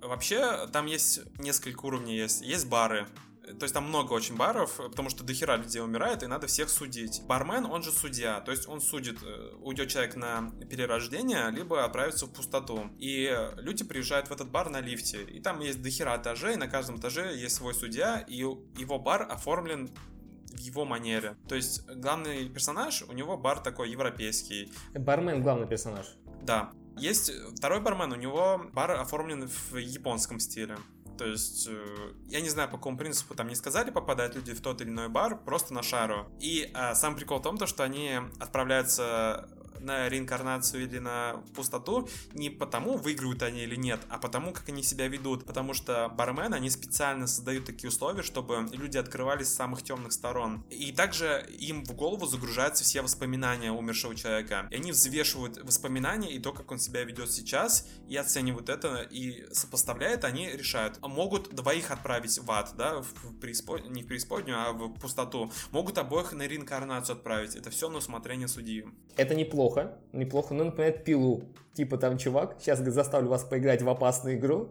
Вообще, 0.00 0.68
там 0.72 0.86
есть 0.86 1.22
несколько 1.40 1.84
уровней, 1.84 2.16
есть, 2.16 2.40
есть 2.40 2.68
бары, 2.68 3.08
то 3.42 3.64
есть 3.64 3.74
там 3.74 3.88
много 3.88 4.12
очень 4.12 4.36
баров, 4.36 4.76
потому 4.76 5.10
что 5.10 5.24
дохера 5.24 5.56
людей 5.56 5.82
умирает, 5.82 6.22
и 6.22 6.26
надо 6.26 6.46
всех 6.46 6.68
судить. 6.70 7.22
Бармен, 7.26 7.66
он 7.66 7.82
же 7.82 7.90
судья, 7.90 8.40
то 8.40 8.52
есть 8.52 8.68
он 8.68 8.80
судит, 8.80 9.18
э, 9.22 9.54
уйдет 9.60 9.88
человек 9.88 10.16
на 10.16 10.50
перерождение, 10.70 11.50
либо 11.50 11.84
отправится 11.84 12.26
в 12.26 12.32
пустоту. 12.32 12.90
И 12.98 13.36
люди 13.56 13.84
приезжают 13.84 14.28
в 14.28 14.32
этот 14.32 14.50
бар 14.50 14.70
на 14.70 14.80
лифте, 14.80 15.22
и 15.22 15.40
там 15.40 15.60
есть 15.60 15.82
дохера 15.82 16.16
этажей, 16.16 16.56
на 16.56 16.68
каждом 16.68 16.98
этаже 16.98 17.34
есть 17.34 17.56
свой 17.56 17.74
судья, 17.74 18.20
и 18.20 18.36
его 18.36 18.98
бар 18.98 19.22
оформлен 19.30 19.90
в 20.52 20.58
его 20.58 20.84
манере. 20.84 21.36
То 21.48 21.54
есть 21.54 21.86
главный 21.86 22.48
персонаж, 22.48 23.02
у 23.02 23.12
него 23.12 23.36
бар 23.36 23.60
такой 23.60 23.90
европейский. 23.90 24.70
Бармен 24.94 25.42
главный 25.42 25.66
персонаж. 25.66 26.06
Да. 26.42 26.72
Есть 26.96 27.32
второй 27.56 27.80
бармен, 27.80 28.12
у 28.12 28.16
него 28.16 28.66
бар 28.72 28.92
оформлен 28.92 29.48
в 29.48 29.76
японском 29.76 30.38
стиле. 30.38 30.76
То 31.18 31.26
есть, 31.26 31.66
э, 31.68 32.12
я 32.26 32.40
не 32.40 32.48
знаю, 32.48 32.68
по 32.68 32.76
какому 32.76 32.96
принципу 32.96 33.34
там 33.34 33.48
не 33.48 33.54
сказали, 33.54 33.90
попадают 33.90 34.34
люди 34.34 34.52
в 34.52 34.60
тот 34.60 34.80
или 34.80 34.88
иной 34.88 35.08
бар, 35.08 35.36
просто 35.36 35.74
на 35.74 35.82
шару. 35.82 36.26
И 36.40 36.70
а, 36.74 36.94
сам 36.94 37.14
прикол 37.16 37.38
в 37.38 37.42
том, 37.42 37.58
то, 37.58 37.66
что 37.66 37.82
они 37.84 38.18
отправляются 38.38 39.48
на 39.82 40.08
реинкарнацию 40.08 40.84
или 40.84 40.98
на 40.98 41.42
пустоту 41.54 42.08
не 42.32 42.50
потому, 42.50 42.96
выигрывают 42.96 43.42
они 43.42 43.62
или 43.62 43.76
нет, 43.76 44.00
а 44.08 44.18
потому, 44.18 44.52
как 44.52 44.68
они 44.68 44.82
себя 44.82 45.08
ведут. 45.08 45.44
Потому 45.44 45.74
что 45.74 46.08
бармены, 46.08 46.54
они 46.54 46.70
специально 46.70 47.26
создают 47.26 47.66
такие 47.66 47.88
условия, 47.88 48.22
чтобы 48.22 48.68
люди 48.72 48.98
открывались 48.98 49.48
с 49.48 49.54
самых 49.54 49.82
темных 49.82 50.12
сторон. 50.12 50.64
И 50.70 50.92
также 50.92 51.46
им 51.58 51.84
в 51.84 51.92
голову 51.94 52.26
загружаются 52.26 52.84
все 52.84 53.02
воспоминания 53.02 53.72
умершего 53.72 54.14
человека. 54.14 54.68
И 54.70 54.76
они 54.76 54.92
взвешивают 54.92 55.58
воспоминания 55.62 56.32
и 56.32 56.38
то, 56.38 56.52
как 56.52 56.70
он 56.70 56.78
себя 56.78 57.04
ведет 57.04 57.30
сейчас, 57.30 57.88
и 58.08 58.16
оценивают 58.16 58.68
это, 58.68 59.02
и 59.02 59.46
сопоставляют, 59.52 60.24
они 60.24 60.50
решают. 60.50 61.00
Могут 61.00 61.54
двоих 61.54 61.90
отправить 61.90 62.38
в 62.38 62.50
ад, 62.50 62.74
да, 62.76 63.00
в 63.00 63.38
преиспод... 63.40 63.88
не 63.88 64.02
в 64.02 64.06
преисподнюю, 64.06 64.58
а 64.58 64.72
в 64.72 64.92
пустоту. 65.00 65.50
Могут 65.70 65.98
обоих 65.98 66.32
на 66.32 66.46
реинкарнацию 66.46 67.16
отправить. 67.16 67.56
Это 67.56 67.70
все 67.70 67.88
на 67.88 67.98
усмотрение 67.98 68.48
судьи. 68.48 68.86
Это 69.16 69.34
неплохо 69.34 69.71
неплохо, 69.72 69.92
неплохо, 70.12 70.54
ну, 70.54 70.64
например, 70.64 70.92
пилу. 70.92 71.42
Типа 71.74 71.96
там, 71.96 72.18
чувак, 72.18 72.56
сейчас 72.60 72.80
заставлю 72.80 73.28
вас 73.28 73.44
поиграть 73.44 73.82
в 73.82 73.88
опасную 73.88 74.36
игру. 74.36 74.68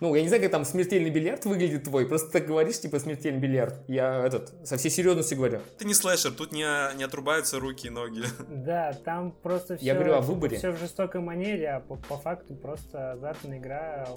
Ну, 0.00 0.14
я 0.14 0.22
не 0.22 0.28
знаю, 0.28 0.42
как 0.42 0.50
там 0.50 0.64
смертельный 0.64 1.10
бильярд 1.10 1.44
выглядит 1.44 1.84
твой, 1.84 2.06
просто 2.06 2.30
так 2.30 2.46
говоришь, 2.46 2.80
типа, 2.80 2.98
смертельный 2.98 3.40
бильярд. 3.40 3.76
Я, 3.88 4.24
этот, 4.26 4.52
со 4.64 4.76
всей 4.76 4.90
серьезностью 4.90 5.38
говорю. 5.38 5.60
Это 5.76 5.86
не 5.86 5.94
слэшер, 5.94 6.32
тут 6.32 6.52
не, 6.52 6.66
не 6.96 7.04
отрубаются 7.04 7.60
руки 7.60 7.86
и 7.86 7.90
ноги. 7.90 8.22
Да, 8.48 8.92
там 9.04 9.30
просто 9.30 9.76
все, 9.76 9.86
я 9.86 9.94
говорю 9.94 10.14
о 10.14 10.20
выборе. 10.20 10.58
все 10.58 10.72
в 10.72 10.78
жестокой 10.78 11.20
манере, 11.20 11.70
а 11.70 11.80
по, 11.80 11.94
по 11.96 12.16
факту 12.16 12.54
просто 12.54 13.12
азартная 13.12 13.58
игра 13.58 14.08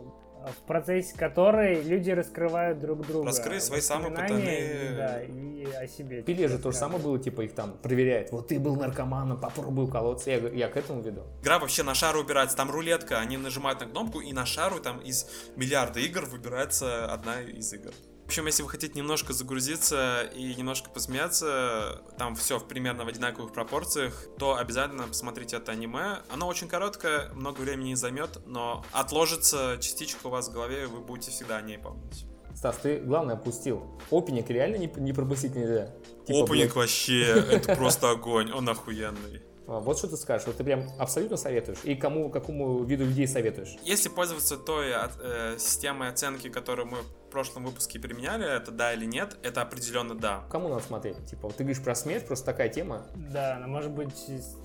в 0.45 0.67
процессе 0.67 1.15
которой 1.17 1.81
люди 1.81 2.11
раскрывают 2.11 2.79
друг 2.79 3.05
друга. 3.05 3.27
Раскрыть 3.27 3.63
свои 3.63 3.81
самые 3.81 4.11
потайные... 4.11 4.95
Да, 4.95 5.21
и 5.21 5.65
о 5.65 5.87
себе. 5.87 6.21
Пиле 6.21 6.47
же 6.47 6.57
то 6.57 6.71
же 6.71 6.77
самое 6.77 7.01
было, 7.01 7.19
типа 7.19 7.41
их 7.41 7.53
там 7.53 7.77
проверяет. 7.77 8.31
Вот 8.31 8.47
ты 8.47 8.59
был 8.59 8.75
наркоманом, 8.75 9.39
попробуй 9.39 9.85
уколоться. 9.85 10.31
Я, 10.31 10.37
я 10.49 10.67
к 10.67 10.77
этому 10.77 11.01
веду. 11.01 11.23
Игра 11.41 11.59
вообще 11.59 11.83
на 11.83 11.93
шару 11.93 12.21
убирается. 12.21 12.55
Там 12.55 12.71
рулетка, 12.71 13.19
они 13.19 13.37
нажимают 13.37 13.81
на 13.81 13.87
кнопку, 13.87 14.19
и 14.19 14.33
на 14.33 14.45
шару 14.45 14.79
там 14.79 14.99
из 14.99 15.27
миллиарда 15.55 15.99
игр 15.99 16.25
выбирается 16.25 17.11
одна 17.11 17.41
из 17.41 17.73
игр. 17.73 17.91
В 18.27 18.29
общем, 18.29 18.45
если 18.45 18.61
вы 18.61 18.67
хотите 18.67 18.93
немножко 18.93 19.31
загрузиться 19.31 20.23
и 20.35 20.53
немножко 20.55 20.89
посмеяться, 20.89 22.01
там 22.17 22.35
все 22.35 22.59
в 22.59 22.67
примерно 22.67 23.05
в 23.05 23.07
одинаковых 23.07 23.53
пропорциях, 23.53 24.13
то 24.37 24.57
обязательно 24.57 25.07
посмотрите 25.07 25.55
это 25.55 25.71
аниме. 25.71 26.17
Оно 26.29 26.47
очень 26.47 26.67
короткое, 26.67 27.29
много 27.29 27.61
времени 27.61 27.87
не 27.87 27.95
займет, 27.95 28.45
но 28.45 28.83
отложится 28.91 29.77
частичка 29.79 30.27
у 30.27 30.29
вас 30.29 30.49
в 30.49 30.51
голове, 30.51 30.83
и 30.83 30.85
вы 30.87 30.99
будете 30.99 31.31
всегда 31.31 31.55
о 31.55 31.61
ней 31.61 31.77
помнить. 31.77 32.25
Стас, 32.53 32.75
ты 32.83 32.97
главное 32.97 33.35
опустил. 33.35 33.97
Опенинг 34.11 34.49
реально 34.49 34.75
не, 34.75 34.91
не 34.97 35.13
пропустить 35.13 35.55
нельзя. 35.55 35.93
Типа, 36.25 36.43
Опенинг 36.43 36.75
вообще, 36.75 37.23
это 37.23 37.77
просто 37.77 38.09
огонь, 38.11 38.51
он 38.51 38.67
охуенный. 38.67 39.41
А, 39.67 39.79
вот 39.79 39.97
что 39.97 40.07
ты 40.07 40.15
скажешь, 40.15 40.47
вот 40.47 40.55
ты 40.55 40.63
прям 40.63 40.89
абсолютно 40.97 41.35
советуешь? 41.35 41.79
И 41.83 41.95
кому, 41.95 42.29
какому 42.29 42.83
виду 42.83 43.05
людей 43.05 43.27
советуешь? 43.27 43.75
Если 43.83 44.07
пользоваться 44.07 44.57
той 44.57 44.87
э, 44.91 45.55
системой 45.59 46.07
оценки, 46.07 46.49
которую 46.49 46.87
мы 46.87 46.97
прошлом 47.37 47.65
выпуске 47.65 47.99
применяли, 47.99 48.51
это 48.51 48.71
да 48.71 48.93
или 48.93 49.05
нет, 49.05 49.37
это 49.43 49.61
определенно 49.61 50.15
да. 50.15 50.43
Кому 50.49 50.69
надо 50.69 50.81
смотреть? 50.81 51.23
Типа, 51.27 51.43
вот 51.43 51.55
ты 51.55 51.63
говоришь 51.63 51.83
про 51.83 51.93
смерть, 51.93 52.25
просто 52.25 52.47
такая 52.47 52.67
тема. 52.67 53.05
Да, 53.13 53.57
она 53.57 53.67
может 53.67 53.91
быть 53.91 54.15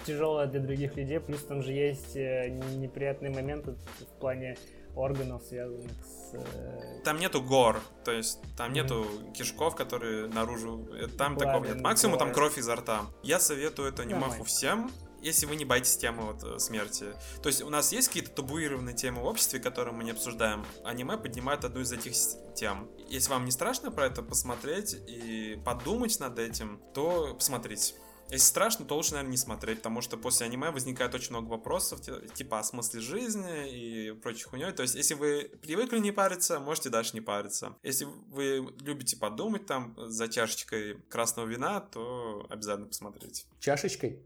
тяжелая 0.06 0.46
для 0.46 0.58
других 0.58 0.96
людей, 0.96 1.20
плюс 1.20 1.42
там 1.44 1.62
же 1.62 1.70
есть 1.70 2.16
э, 2.16 2.48
неприятные 2.48 3.30
моменты 3.30 3.72
в 4.00 4.20
плане 4.20 4.56
органов, 4.96 5.42
связанных 5.46 5.92
с... 6.02 6.32
Э, 6.32 7.02
там 7.04 7.18
нету 7.18 7.42
гор, 7.42 7.78
то 8.06 8.10
есть 8.10 8.38
там 8.56 8.72
нету 8.72 9.04
mm-hmm. 9.04 9.32
кишков, 9.32 9.76
которые 9.76 10.28
наружу... 10.28 10.88
Э, 10.94 11.08
там 11.08 11.36
Пламен, 11.36 11.52
такого 11.52 11.64
нет. 11.66 11.82
Максимум 11.82 12.14
бывает. 12.14 12.32
там 12.32 12.34
кровь 12.34 12.56
изо 12.56 12.76
рта. 12.76 13.02
Я 13.22 13.38
советую 13.38 13.90
это 13.90 14.00
анимаху 14.00 14.44
всем, 14.44 14.90
если 15.22 15.46
вы 15.46 15.56
не 15.56 15.64
боитесь 15.64 15.96
темы 15.96 16.24
вот 16.24 16.42
э, 16.44 16.58
смерти. 16.58 17.14
То 17.42 17.48
есть 17.48 17.62
у 17.62 17.70
нас 17.70 17.92
есть 17.92 18.08
какие-то 18.08 18.30
табуированные 18.30 18.94
темы 18.94 19.22
в 19.22 19.26
обществе, 19.26 19.60
которые 19.60 19.94
мы 19.94 20.04
не 20.04 20.10
обсуждаем. 20.10 20.64
Аниме 20.84 21.16
поднимает 21.16 21.64
одну 21.64 21.80
из 21.80 21.92
этих 21.92 22.12
тем. 22.54 22.90
Если 23.08 23.30
вам 23.30 23.44
не 23.44 23.50
страшно 23.50 23.90
про 23.90 24.06
это 24.06 24.22
посмотреть 24.22 24.94
и 25.06 25.60
подумать 25.64 26.18
над 26.20 26.38
этим, 26.38 26.80
то 26.94 27.34
посмотрите. 27.34 27.94
Если 28.32 28.46
страшно, 28.46 28.86
то 28.86 28.96
лучше, 28.96 29.12
наверное, 29.12 29.32
не 29.32 29.36
смотреть, 29.36 29.78
потому 29.78 30.00
что 30.00 30.16
после 30.16 30.46
аниме 30.46 30.70
возникает 30.70 31.14
очень 31.14 31.30
много 31.30 31.50
вопросов, 31.50 32.00
типа 32.00 32.60
о 32.60 32.62
смысле 32.62 33.00
жизни 33.00 33.68
и 33.70 34.12
прочей 34.12 34.44
хуйней. 34.44 34.72
То 34.72 34.82
есть, 34.82 34.94
если 34.94 35.12
вы 35.12 35.50
привыкли 35.60 35.98
не 35.98 36.12
париться, 36.12 36.58
можете 36.58 36.88
дальше 36.88 37.10
не 37.12 37.20
париться. 37.20 37.76
Если 37.82 38.06
вы 38.06 38.72
любите 38.80 39.18
подумать 39.18 39.66
там 39.66 39.94
за 39.98 40.28
чашечкой 40.28 40.96
красного 41.10 41.46
вина, 41.46 41.80
то 41.80 42.46
обязательно 42.48 42.86
посмотрите. 42.86 43.44
Чашечкой? 43.60 44.22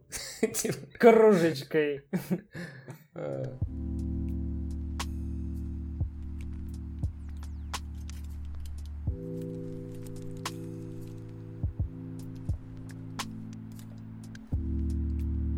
Кружечкой. 1.01 2.05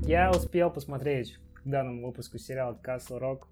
Я 0.08 0.30
успел 0.30 0.70
посмотреть 0.70 1.36
к 1.52 1.68
данному 1.68 2.06
выпуску 2.06 2.38
сериал 2.38 2.80
Castle 2.82 3.20
Rock. 3.20 3.42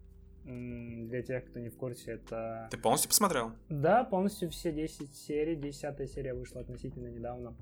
Для 1.06 1.20
тех, 1.20 1.44
кто 1.44 1.60
не 1.60 1.68
в 1.68 1.76
курсе, 1.76 2.12
это... 2.12 2.68
Ты 2.70 2.78
полностью 2.78 3.10
посмотрел? 3.10 3.52
Да, 3.68 4.04
полностью 4.04 4.48
все 4.48 4.72
10 4.72 5.14
серий. 5.14 5.54
Десятая 5.54 6.06
серия 6.06 6.32
вышла 6.32 6.62
относительно 6.62 7.08
недавно. 7.08 7.54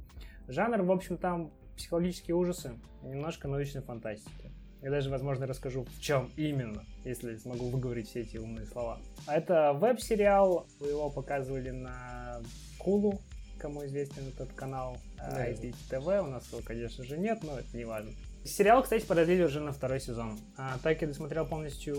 Жанр, 0.47 0.83
в 0.83 0.93
общем, 0.93 1.17
там 1.17 1.53
психологические 1.77 2.37
ужасы, 2.37 2.79
немножко 3.03 3.49
научной 3.49 3.83
фантастики. 3.83 4.53
Я 4.81 4.91
даже, 4.91 5.11
возможно, 5.11 5.49
расскажу, 5.49 5.83
в 5.83 6.01
чем 6.01 6.31
именно, 6.37 6.85
если 7.05 7.37
смогу 7.39 7.71
выговорить 7.71 8.11
все 8.11 8.21
эти 8.21 8.37
умные 8.37 8.67
слова. 8.67 9.01
А 9.27 9.35
это 9.35 9.73
веб-сериал, 9.73 10.69
его 10.79 11.11
показывали 11.11 11.71
на 11.71 12.41
Кулу, 12.79 13.19
кому 13.59 13.85
известен 13.87 14.29
этот 14.29 14.53
канал, 14.53 14.99
да. 15.17 15.51
IPTV, 15.51 16.21
у 16.21 16.29
нас 16.29 16.47
его, 16.53 16.63
конечно 16.65 17.03
же, 17.03 17.19
нет, 17.19 17.43
но 17.43 17.59
это 17.59 17.77
не 17.77 17.87
важно. 17.87 18.13
Сериал, 18.45 18.83
кстати, 18.83 19.07
продлили 19.07 19.43
уже 19.43 19.61
на 19.61 19.73
второй 19.73 20.01
сезон. 20.01 20.39
А, 20.59 20.77
так 20.83 21.01
я 21.01 21.09
досмотрел 21.09 21.47
полностью 21.47 21.97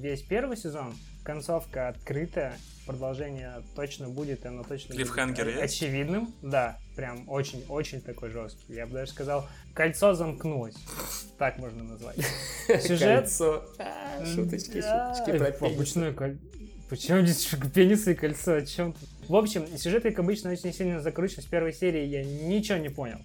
весь 0.00 0.22
первый 0.22 0.56
сезон. 0.56 0.94
Концовка 1.24 1.88
открытая, 1.88 2.56
продолжение 2.86 3.62
точно 3.74 4.08
будет, 4.08 4.46
оно 4.46 4.62
точно 4.62 4.94
Клиффхангер 4.94 5.44
будет 5.44 5.60
есть? 5.60 5.74
очевидным. 5.74 6.32
Да, 6.40 6.78
прям 6.94 7.28
очень-очень 7.28 8.00
такой 8.00 8.30
жесткий. 8.30 8.72
Я 8.72 8.86
бы 8.86 8.94
даже 8.94 9.10
сказал, 9.10 9.46
кольцо 9.74 10.14
замкнулось. 10.14 10.76
Так 11.36 11.58
можно 11.58 11.84
назвать. 11.84 12.16
Сюжет... 12.80 13.20
Кольцо. 13.20 13.62
А, 13.78 14.24
шуточки, 14.24 14.80
шуточки 14.80 15.58
про 15.58 15.66
Обычное 15.66 16.14
кольцо. 16.14 16.40
Почему 16.88 17.20
здесь 17.20 17.46
пенис 17.74 18.08
и 18.08 18.14
кольцо? 18.14 18.54
О 18.54 18.62
чем? 18.64 18.94
В 19.28 19.36
общем, 19.36 19.66
сюжет, 19.76 20.04
как 20.04 20.18
обычно, 20.18 20.50
очень 20.50 20.72
сильно 20.72 21.02
закручен. 21.02 21.42
С 21.42 21.46
первой 21.46 21.74
серии 21.74 22.06
я 22.06 22.24
ничего 22.24 22.78
не 22.78 22.88
понял 22.88 23.18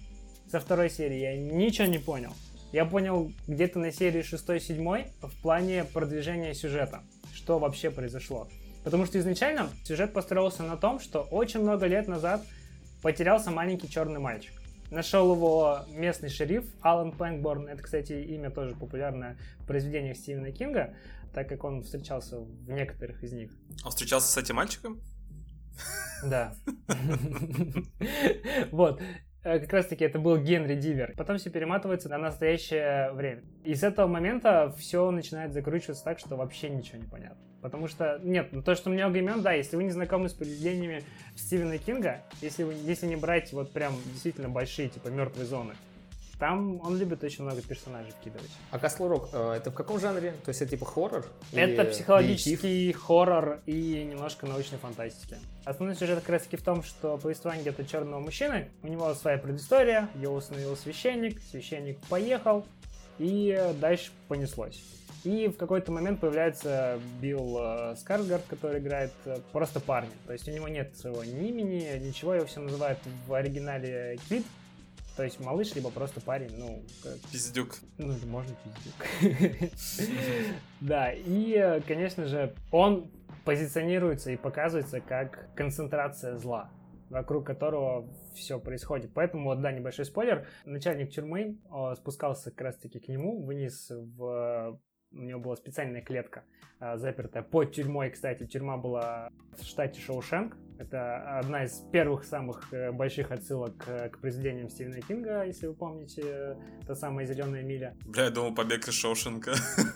со 0.52 0.60
второй 0.60 0.90
серии 0.90 1.16
я 1.16 1.34
ничего 1.34 1.86
не 1.86 1.96
понял. 1.96 2.34
Я 2.72 2.84
понял 2.84 3.32
где-то 3.48 3.78
на 3.78 3.90
серии 3.90 4.20
6-7 4.20 5.08
в 5.22 5.42
плане 5.42 5.84
продвижения 5.84 6.52
сюжета, 6.52 7.02
что 7.32 7.58
вообще 7.58 7.90
произошло. 7.90 8.48
Потому 8.84 9.06
что 9.06 9.18
изначально 9.18 9.70
сюжет 9.82 10.12
построился 10.12 10.62
на 10.62 10.76
том, 10.76 11.00
что 11.00 11.22
очень 11.22 11.60
много 11.60 11.86
лет 11.86 12.06
назад 12.06 12.44
потерялся 13.00 13.50
маленький 13.50 13.88
черный 13.88 14.20
мальчик. 14.20 14.52
Нашел 14.90 15.34
его 15.34 15.86
местный 15.88 16.28
шериф 16.28 16.66
Алан 16.82 17.12
Пэнкборн. 17.12 17.68
Это, 17.68 17.82
кстати, 17.82 18.12
имя 18.12 18.50
тоже 18.50 18.74
популярное 18.74 19.38
в 19.60 19.66
произведениях 19.66 20.18
Стивена 20.18 20.50
Кинга, 20.50 20.94
так 21.32 21.48
как 21.48 21.64
он 21.64 21.82
встречался 21.82 22.40
в 22.40 22.68
некоторых 22.68 23.24
из 23.24 23.32
них. 23.32 23.52
Он 23.86 23.90
встречался 23.90 24.30
с 24.30 24.36
этим 24.36 24.56
мальчиком? 24.56 25.00
Да. 26.22 26.54
Вот. 28.70 29.00
Э, 29.44 29.58
как 29.58 29.72
раз 29.72 29.86
таки 29.86 30.04
это 30.04 30.18
был 30.18 30.38
Генри 30.38 30.76
Дивер. 30.76 31.14
Потом 31.16 31.38
все 31.38 31.50
перематывается 31.50 32.08
на 32.08 32.18
настоящее 32.18 33.12
время. 33.12 33.42
И 33.64 33.74
с 33.74 33.82
этого 33.82 34.06
момента 34.06 34.72
все 34.78 35.10
начинает 35.10 35.52
закручиваться 35.52 36.04
так, 36.04 36.18
что 36.18 36.36
вообще 36.36 36.68
ничего 36.68 36.98
не 36.98 37.08
понятно. 37.08 37.38
Потому 37.60 37.86
что, 37.86 38.20
нет, 38.22 38.48
ну 38.52 38.62
то, 38.62 38.74
что 38.74 38.90
много 38.90 39.18
имен, 39.18 39.42
да, 39.42 39.52
если 39.52 39.76
вы 39.76 39.84
не 39.84 39.90
знакомы 39.90 40.28
с 40.28 40.32
произведениями 40.32 41.04
Стивена 41.36 41.78
Кинга, 41.78 42.22
если, 42.40 42.64
вы, 42.64 42.74
если 42.74 43.06
не 43.06 43.16
брать 43.16 43.52
вот 43.52 43.72
прям 43.72 43.94
действительно 44.12 44.48
большие, 44.48 44.88
типа, 44.88 45.08
мертвые 45.08 45.46
зоны, 45.46 45.74
там 46.42 46.80
он 46.84 46.98
любит 46.98 47.22
очень 47.22 47.44
много 47.44 47.62
персонажей 47.62 48.10
вкидывать. 48.10 48.50
А 48.72 48.78
Castle 48.78 49.08
Rock, 49.08 49.28
э, 49.32 49.58
это 49.58 49.70
в 49.70 49.74
каком 49.74 50.00
жанре? 50.00 50.32
То 50.44 50.48
есть 50.48 50.60
это 50.60 50.72
типа 50.72 50.84
хоррор? 50.84 51.24
Это 51.52 51.84
психологический 51.84 52.56
детектив? 52.56 53.00
хоррор 53.00 53.60
и 53.66 54.02
немножко 54.10 54.46
научной 54.46 54.78
фантастики. 54.78 55.36
Основной 55.64 55.94
сюжет 55.94 56.18
как 56.18 56.30
раз 56.30 56.42
таки 56.42 56.56
в 56.56 56.62
том, 56.64 56.82
что 56.82 57.16
повествование 57.16 57.62
где-то 57.62 57.84
черного 57.84 58.18
мужчины, 58.18 58.70
у 58.82 58.88
него 58.88 59.14
своя 59.14 59.38
предыстория, 59.38 60.08
его 60.16 60.34
установил 60.34 60.76
священник, 60.76 61.40
священник 61.48 62.00
поехал, 62.08 62.66
и 63.20 63.56
дальше 63.80 64.10
понеслось. 64.26 64.82
И 65.22 65.46
в 65.46 65.56
какой-то 65.56 65.92
момент 65.92 66.18
появляется 66.18 66.98
Билл 67.20 67.56
э, 67.60 67.94
Скарсгард, 68.00 68.42
который 68.48 68.80
играет 68.80 69.12
э, 69.26 69.36
просто 69.52 69.78
парня. 69.78 70.10
То 70.26 70.32
есть 70.32 70.48
у 70.48 70.50
него 70.50 70.66
нет 70.66 70.96
своего 70.96 71.22
ни 71.22 71.50
имени, 71.50 71.98
ничего, 72.00 72.34
его 72.34 72.46
все 72.46 72.58
называют 72.58 72.98
в 73.28 73.32
оригинале 73.32 74.18
Кит, 74.28 74.44
то 75.16 75.24
есть 75.24 75.40
малыш, 75.40 75.74
либо 75.74 75.90
просто 75.90 76.20
парень, 76.20 76.56
ну... 76.56 76.82
Как... 77.02 77.18
Пиздюк. 77.30 77.76
Ну, 77.98 78.14
можно 78.26 78.54
пиздюк. 78.64 79.70
Да, 80.80 81.12
и, 81.12 81.80
конечно 81.86 82.26
же, 82.26 82.54
он 82.70 83.10
позиционируется 83.44 84.30
и 84.30 84.36
показывается 84.36 85.00
как 85.00 85.54
концентрация 85.54 86.36
зла 86.36 86.70
вокруг 87.10 87.46
которого 87.46 88.08
все 88.34 88.58
происходит. 88.58 89.12
Поэтому, 89.12 89.50
вот, 89.50 89.60
да, 89.60 89.70
небольшой 89.70 90.06
спойлер. 90.06 90.46
Начальник 90.64 91.10
тюрьмы 91.10 91.58
спускался 91.96 92.50
как 92.50 92.62
раз-таки 92.62 93.00
к 93.00 93.08
нему 93.08 93.44
вниз 93.44 93.90
в 93.90 94.80
у 95.14 95.22
него 95.22 95.40
была 95.40 95.56
специальная 95.56 96.00
клетка, 96.00 96.44
а, 96.80 96.96
запертая 96.96 97.42
под 97.42 97.72
тюрьмой. 97.72 98.10
Кстати, 98.10 98.46
тюрьма 98.46 98.76
была 98.76 99.28
в 99.58 99.64
штате 99.64 100.00
Шоушенк. 100.00 100.56
Это 100.82 101.38
одна 101.38 101.64
из 101.64 101.80
первых 101.92 102.24
самых 102.24 102.72
э, 102.72 102.92
больших 102.92 103.30
отсылок 103.30 103.84
э, 103.86 104.08
к 104.08 104.18
произведениям 104.18 104.68
Стивена 104.68 105.00
Кинга, 105.00 105.44
если 105.44 105.66
вы 105.68 105.74
помните, 105.74 106.56
та 106.86 106.94
самая 106.94 107.26
«Зеленая 107.26 107.62
миля». 107.62 107.96
Бля, 108.04 108.24
я 108.24 108.30
думал, 108.30 108.54
«Побег 108.54 108.88
из 108.88 108.94
Шоушенка». 108.94 109.52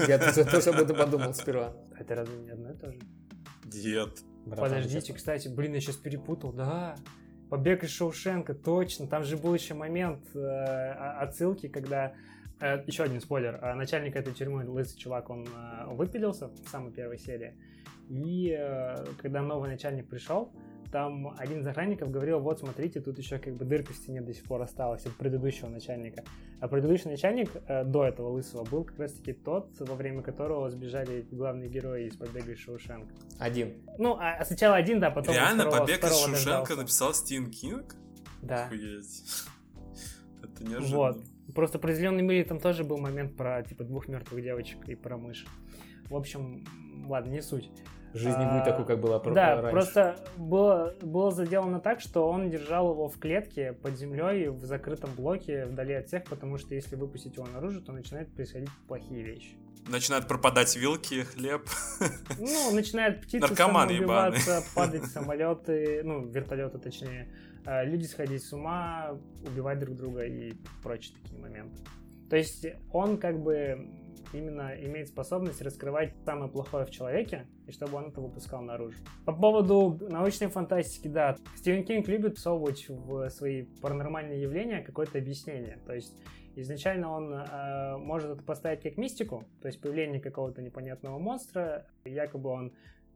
Я 0.06 0.18
тоже 0.18 0.70
об 0.70 0.80
этом 0.80 0.96
подумал 0.96 1.34
сперва. 1.34 1.76
Это 1.98 2.14
разве 2.14 2.38
не 2.38 2.50
одно 2.50 2.70
и 2.70 2.76
то 2.76 2.92
же? 2.92 2.98
Нет. 3.74 4.18
Подождите, 4.48 5.12
кстати, 5.12 5.48
блин, 5.48 5.74
я 5.74 5.80
сейчас 5.80 5.96
перепутал, 5.96 6.52
да. 6.52 6.96
Побег 7.50 7.84
из 7.84 7.90
Шоушенка, 7.90 8.54
точно. 8.54 9.06
Там 9.08 9.24
же 9.24 9.36
был 9.36 9.54
еще 9.54 9.74
момент 9.74 10.24
э, 10.34 10.92
отсылки, 11.20 11.68
когда 11.68 12.14
Э, 12.58 12.82
еще 12.86 13.02
один 13.02 13.20
спойлер. 13.20 13.58
Э, 13.60 13.74
начальник 13.74 14.16
этой 14.16 14.32
тюрьмы, 14.32 14.64
лысый 14.68 14.98
чувак, 14.98 15.28
он 15.28 15.46
э, 15.46 15.86
выпилился 15.94 16.48
в 16.48 16.68
самой 16.68 16.92
первой 16.92 17.18
серии. 17.18 17.54
И 18.08 18.56
когда 19.20 19.42
новый 19.42 19.68
начальник 19.68 20.08
пришел, 20.08 20.52
там 20.90 21.34
один 21.38 21.60
из 21.60 21.66
охранников 21.66 22.10
говорил, 22.10 22.40
вот 22.40 22.60
смотрите, 22.60 23.00
тут 23.00 23.18
еще 23.18 23.38
как 23.38 23.54
бы 23.54 23.64
дырка 23.64 23.92
в 23.92 23.96
стене 23.96 24.20
до 24.20 24.32
сих 24.32 24.44
пор 24.44 24.62
осталась 24.62 25.04
от 25.06 25.14
предыдущего 25.16 25.68
начальника. 25.68 26.24
А 26.60 26.68
предыдущий 26.68 27.10
начальник 27.10 27.50
э, 27.68 27.84
до 27.84 28.04
этого 28.04 28.28
лысого 28.30 28.64
был 28.64 28.84
как 28.84 28.98
раз 28.98 29.12
таки 29.12 29.32
тот, 29.32 29.70
во 29.78 29.94
время 29.94 30.22
которого 30.22 30.70
сбежали 30.70 31.26
главные 31.30 31.68
герои 31.68 32.06
из 32.06 32.16
«Побега 32.16 32.52
из 32.52 32.58
Шоушенка». 32.58 33.14
Один. 33.38 33.74
Ну, 33.98 34.16
а 34.18 34.44
сначала 34.44 34.76
один, 34.76 35.00
да, 35.00 35.10
потом 35.10 35.34
Реально 35.34 35.64
второго, 35.64 35.80
«Побег 35.80 36.04
из 36.04 36.20
Шоушенка» 36.20 36.76
написал 36.76 37.14
Стивен 37.14 37.50
Кинг? 37.50 37.94
Да. 38.42 38.66
Охуеть. 38.66 39.24
Это 40.42 40.64
неожиданно. 40.64 40.96
Вот. 40.96 41.35
Просто 41.57 41.78
про 41.78 41.91
зеленый 41.95 42.23
мире 42.23 42.45
там 42.45 42.61
тоже 42.61 42.85
был 42.85 42.99
момент 42.99 43.35
про 43.35 43.62
типа 43.62 43.83
двух 43.83 44.09
мертвых 44.09 44.43
девочек 44.43 44.87
и 44.89 44.95
про 44.95 45.16
мышь. 45.16 45.47
В 46.11 46.15
общем, 46.15 46.62
ладно, 47.09 47.31
не 47.31 47.41
суть. 47.41 47.70
Жизнь 48.12 48.39
не 48.39 48.45
будет 48.45 48.62
а, 48.62 48.65
такой, 48.65 48.85
как 48.85 49.01
была 49.01 49.19
Да, 49.20 49.57
раньше. 49.57 49.70
просто 49.70 50.16
было, 50.37 50.95
было 51.01 51.31
заделано 51.31 51.81
так, 51.81 52.03
что 52.03 52.28
он 52.28 52.51
держал 52.51 52.93
его 52.93 53.09
в 53.09 53.19
клетке 53.19 53.73
под 53.73 53.97
землей 53.97 54.49
в 54.49 54.66
закрытом 54.66 55.11
блоке 55.16 55.65
вдали 55.65 55.95
от 55.95 56.09
всех, 56.09 56.24
потому 56.24 56.59
что 56.59 56.74
если 56.74 56.95
выпустить 56.95 57.37
его 57.37 57.47
наружу, 57.47 57.81
то 57.81 57.93
начинают 57.93 58.31
происходить 58.35 58.69
плохие 58.87 59.23
вещи. 59.23 59.57
Начинают 59.89 60.28
пропадать 60.28 60.77
вилки, 60.77 61.23
хлеб. 61.23 61.62
Ну, 62.39 62.70
начинают 62.73 63.23
птицы 63.23 63.51
убиваться, 63.51 64.62
падать 64.74 65.07
самолеты, 65.07 66.03
ну, 66.05 66.23
вертолеты 66.27 66.78
точнее. 66.78 67.33
Э, 67.66 67.84
люди 67.84 68.05
сходить 68.05 68.44
с 68.44 68.52
ума, 68.52 69.18
убивать 69.44 69.78
друг 69.80 69.97
друга 69.97 70.24
и 70.24 70.52
прочие 70.82 71.16
такие 71.20 71.38
моменты. 71.40 71.82
То 72.30 72.36
есть 72.36 72.66
он 72.93 73.18
как 73.18 73.40
бы 73.40 73.88
именно 74.32 74.72
имеет 74.84 75.09
способность 75.09 75.62
раскрывать 75.62 76.14
самое 76.24 76.51
плохое 76.51 76.84
в 76.84 76.90
человеке, 76.90 77.47
и 77.66 77.72
чтобы 77.72 77.97
он 77.97 78.06
это 78.06 78.20
выпускал 78.20 78.62
наружу. 78.62 78.98
По 79.24 79.32
поводу 79.32 79.98
научной 80.09 80.48
фантастики, 80.48 81.09
да, 81.09 81.36
Стивен 81.56 81.84
Кинг 81.84 82.09
любит 82.09 82.36
всовывать 82.36 82.88
в 82.88 83.28
свои 83.30 83.64
паранормальные 83.80 84.43
явления 84.43 84.82
какое-то 84.82 85.18
объяснение. 85.18 85.78
То 85.86 85.94
есть 85.94 86.16
изначально 86.55 87.10
он 87.10 87.34
э, 87.34 87.97
может 87.98 88.30
это 88.30 88.43
поставить 88.43 88.82
как 88.82 88.97
мистику, 88.97 89.44
то 89.60 89.68
есть 89.68 89.80
появление 89.80 90.20
какого-то 90.20 90.62
непонятного 90.62 91.18
монстра, 91.18 91.86
якобы 92.05 92.51
он 92.51 92.72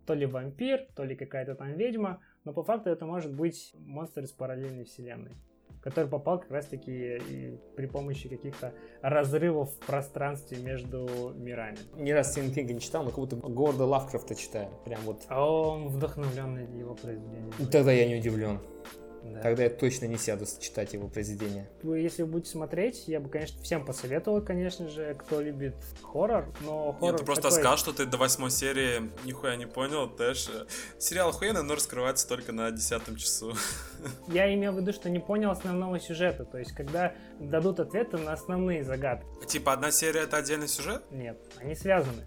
то 0.06 0.14
ли 0.14 0.26
вампир, 0.26 0.86
то 0.96 1.04
ли 1.04 1.14
какая-то 1.14 1.54
там 1.54 1.72
ведьма, 1.74 2.20
но 2.44 2.52
по 2.52 2.62
факту 2.62 2.90
это 2.90 3.06
может 3.06 3.32
быть 3.32 3.72
монстр 3.74 4.22
из 4.22 4.32
параллельной 4.32 4.84
вселенной. 4.84 5.36
который 5.82 6.10
попал 6.10 6.38
как 6.38 6.50
раз-таки 6.50 7.16
и 7.16 7.58
при 7.76 7.86
помощи 7.86 8.28
каких-то 8.28 8.74
разрывов 9.02 9.70
в 9.70 9.86
пространстве 9.86 10.58
между 10.58 11.32
мирами. 11.34 11.78
Ни 11.96 12.10
раз 12.10 12.32
Стивен 12.32 12.52
Кинга 12.52 12.74
не 12.74 12.80
читал, 12.80 13.02
но 13.02 13.10
как 13.10 13.18
будто 13.18 13.36
Горда 13.36 13.84
Лавкрафта 13.84 14.34
читаю. 14.34 14.68
Прям 14.84 15.00
вот. 15.02 15.22
А 15.28 15.44
он 15.44 15.88
вдохновлен 15.88 16.54
на 16.54 16.58
его 16.58 16.94
произведение. 16.94 17.50
Тогда 17.70 17.92
я 17.92 18.06
не 18.06 18.16
удивлен. 18.16 18.58
Да. 19.22 19.40
Тогда 19.40 19.64
я 19.64 19.70
точно 19.70 20.06
не 20.06 20.16
сяду 20.16 20.46
читать 20.60 20.92
его 20.94 21.08
произведения. 21.08 21.68
Вы, 21.82 21.98
Если 21.98 22.22
вы 22.22 22.28
будете 22.28 22.50
смотреть, 22.50 23.04
я 23.06 23.20
бы, 23.20 23.28
конечно, 23.28 23.62
всем 23.62 23.84
посоветовал, 23.84 24.40
конечно 24.40 24.88
же, 24.88 25.14
кто 25.14 25.40
любит 25.40 25.74
хоррор, 26.02 26.46
но 26.62 26.92
хоррор 26.92 27.12
Нет, 27.12 27.20
ты 27.20 27.24
просто 27.24 27.42
такой... 27.42 27.58
сказал, 27.58 27.76
что 27.76 27.92
ты 27.92 28.06
до 28.06 28.16
восьмой 28.16 28.50
серии 28.50 29.10
нихуя 29.24 29.56
не 29.56 29.66
понял, 29.66 30.08
Тэш. 30.08 30.48
Сериал 30.98 31.30
охуенный, 31.30 31.62
но 31.62 31.74
раскрывается 31.74 32.26
только 32.26 32.52
на 32.52 32.70
десятом 32.70 33.16
часу. 33.16 33.54
Я 34.28 34.52
имел 34.54 34.72
в 34.72 34.78
виду, 34.78 34.92
что 34.92 35.10
не 35.10 35.18
понял 35.18 35.50
основного 35.50 36.00
сюжета, 36.00 36.44
то 36.44 36.58
есть 36.58 36.72
когда 36.72 37.14
дадут 37.38 37.80
ответы 37.80 38.16
на 38.16 38.32
основные 38.32 38.84
загадки. 38.84 39.26
Типа 39.46 39.72
одна 39.74 39.90
серия 39.90 40.20
это 40.22 40.38
отдельный 40.38 40.68
сюжет? 40.68 41.02
Нет, 41.10 41.38
они 41.60 41.74
связаны. 41.74 42.26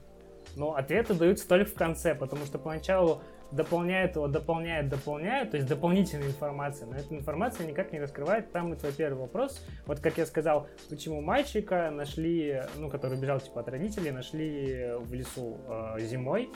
Но 0.55 0.75
ответы 0.75 1.15
даются 1.15 1.47
только 1.47 1.69
в 1.69 1.73
конце, 1.73 2.13
потому 2.13 2.45
что 2.45 2.59
поначалу 2.59 3.23
дополняют 3.53 4.15
его, 4.15 4.27
дополняют, 4.27 4.89
дополняют, 4.89 5.51
то 5.51 5.57
есть 5.57 5.69
дополнительная 5.69 6.27
информация, 6.27 6.87
но 6.87 6.95
эта 6.95 7.13
информация 7.15 7.67
никак 7.67 7.91
не 7.91 7.99
раскрывает 7.99 8.51
там 8.51 8.73
и 8.73 8.75
твой 8.75 8.91
первый 8.91 9.19
вопрос. 9.19 9.63
Вот 9.85 9.99
как 9.99 10.17
я 10.17 10.25
сказал, 10.25 10.67
почему 10.89 11.21
мальчика 11.21 11.91
нашли, 11.91 12.63
ну, 12.77 12.89
который 12.89 13.17
убежал 13.17 13.39
типа 13.39 13.61
от 13.61 13.69
родителей, 13.69 14.11
нашли 14.11 14.93
в 14.99 15.13
лесу 15.13 15.57
э, 15.67 15.99
зимой, 16.01 16.49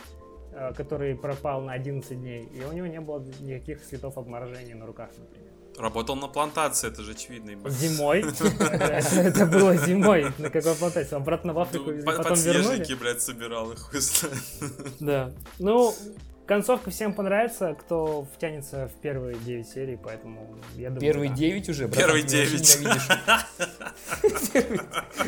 э, 0.54 0.74
который 0.76 1.16
пропал 1.16 1.62
на 1.62 1.74
11 1.74 2.20
дней, 2.20 2.46
и 2.46 2.64
у 2.64 2.72
него 2.72 2.88
не 2.88 3.00
было 3.00 3.24
никаких 3.40 3.84
следов 3.84 4.18
обморожения 4.18 4.76
на 4.76 4.86
руках, 4.86 5.10
например. 5.18 5.48
Работал 5.78 6.16
на 6.16 6.28
плантации, 6.28 6.88
это 6.88 7.04
же 7.04 7.12
очевидно. 7.12 7.52
Зимой. 7.70 8.22
Это 9.16 9.46
было 9.46 9.76
зимой. 9.78 10.26
На 10.40 10.50
какой 10.50 10.74
плантации? 10.74 11.16
Обратно 11.16 11.54
в 11.54 11.60
Африку 11.60 11.92
Ну, 11.92 12.04
потом 12.04 12.34
вернули. 12.34 12.80
Подснежники, 12.80 13.00
блядь, 13.00 13.22
собирал 13.22 13.72
их. 13.72 13.92
Да. 15.00 15.32
Ну, 15.60 15.94
концовка 16.48 16.90
всем 16.90 17.14
понравится, 17.14 17.76
кто 17.80 18.26
втянется 18.36 18.88
в 18.88 19.02
первые 19.02 19.36
9 19.38 19.68
серий, 19.68 19.98
поэтому 20.02 20.48
я 20.76 20.90
думаю, 20.90 21.02
Первые 21.02 21.30
да. 21.30 21.36
9 21.36 21.70
уже, 21.70 21.88
братан, 21.88 22.04
Первые 22.06 22.24
ты 22.26 22.36
меня 22.38 22.44
вообще 22.46 22.58
9. 22.58 22.80
ненавидишь. 22.82 23.08
Первые- 24.54 24.80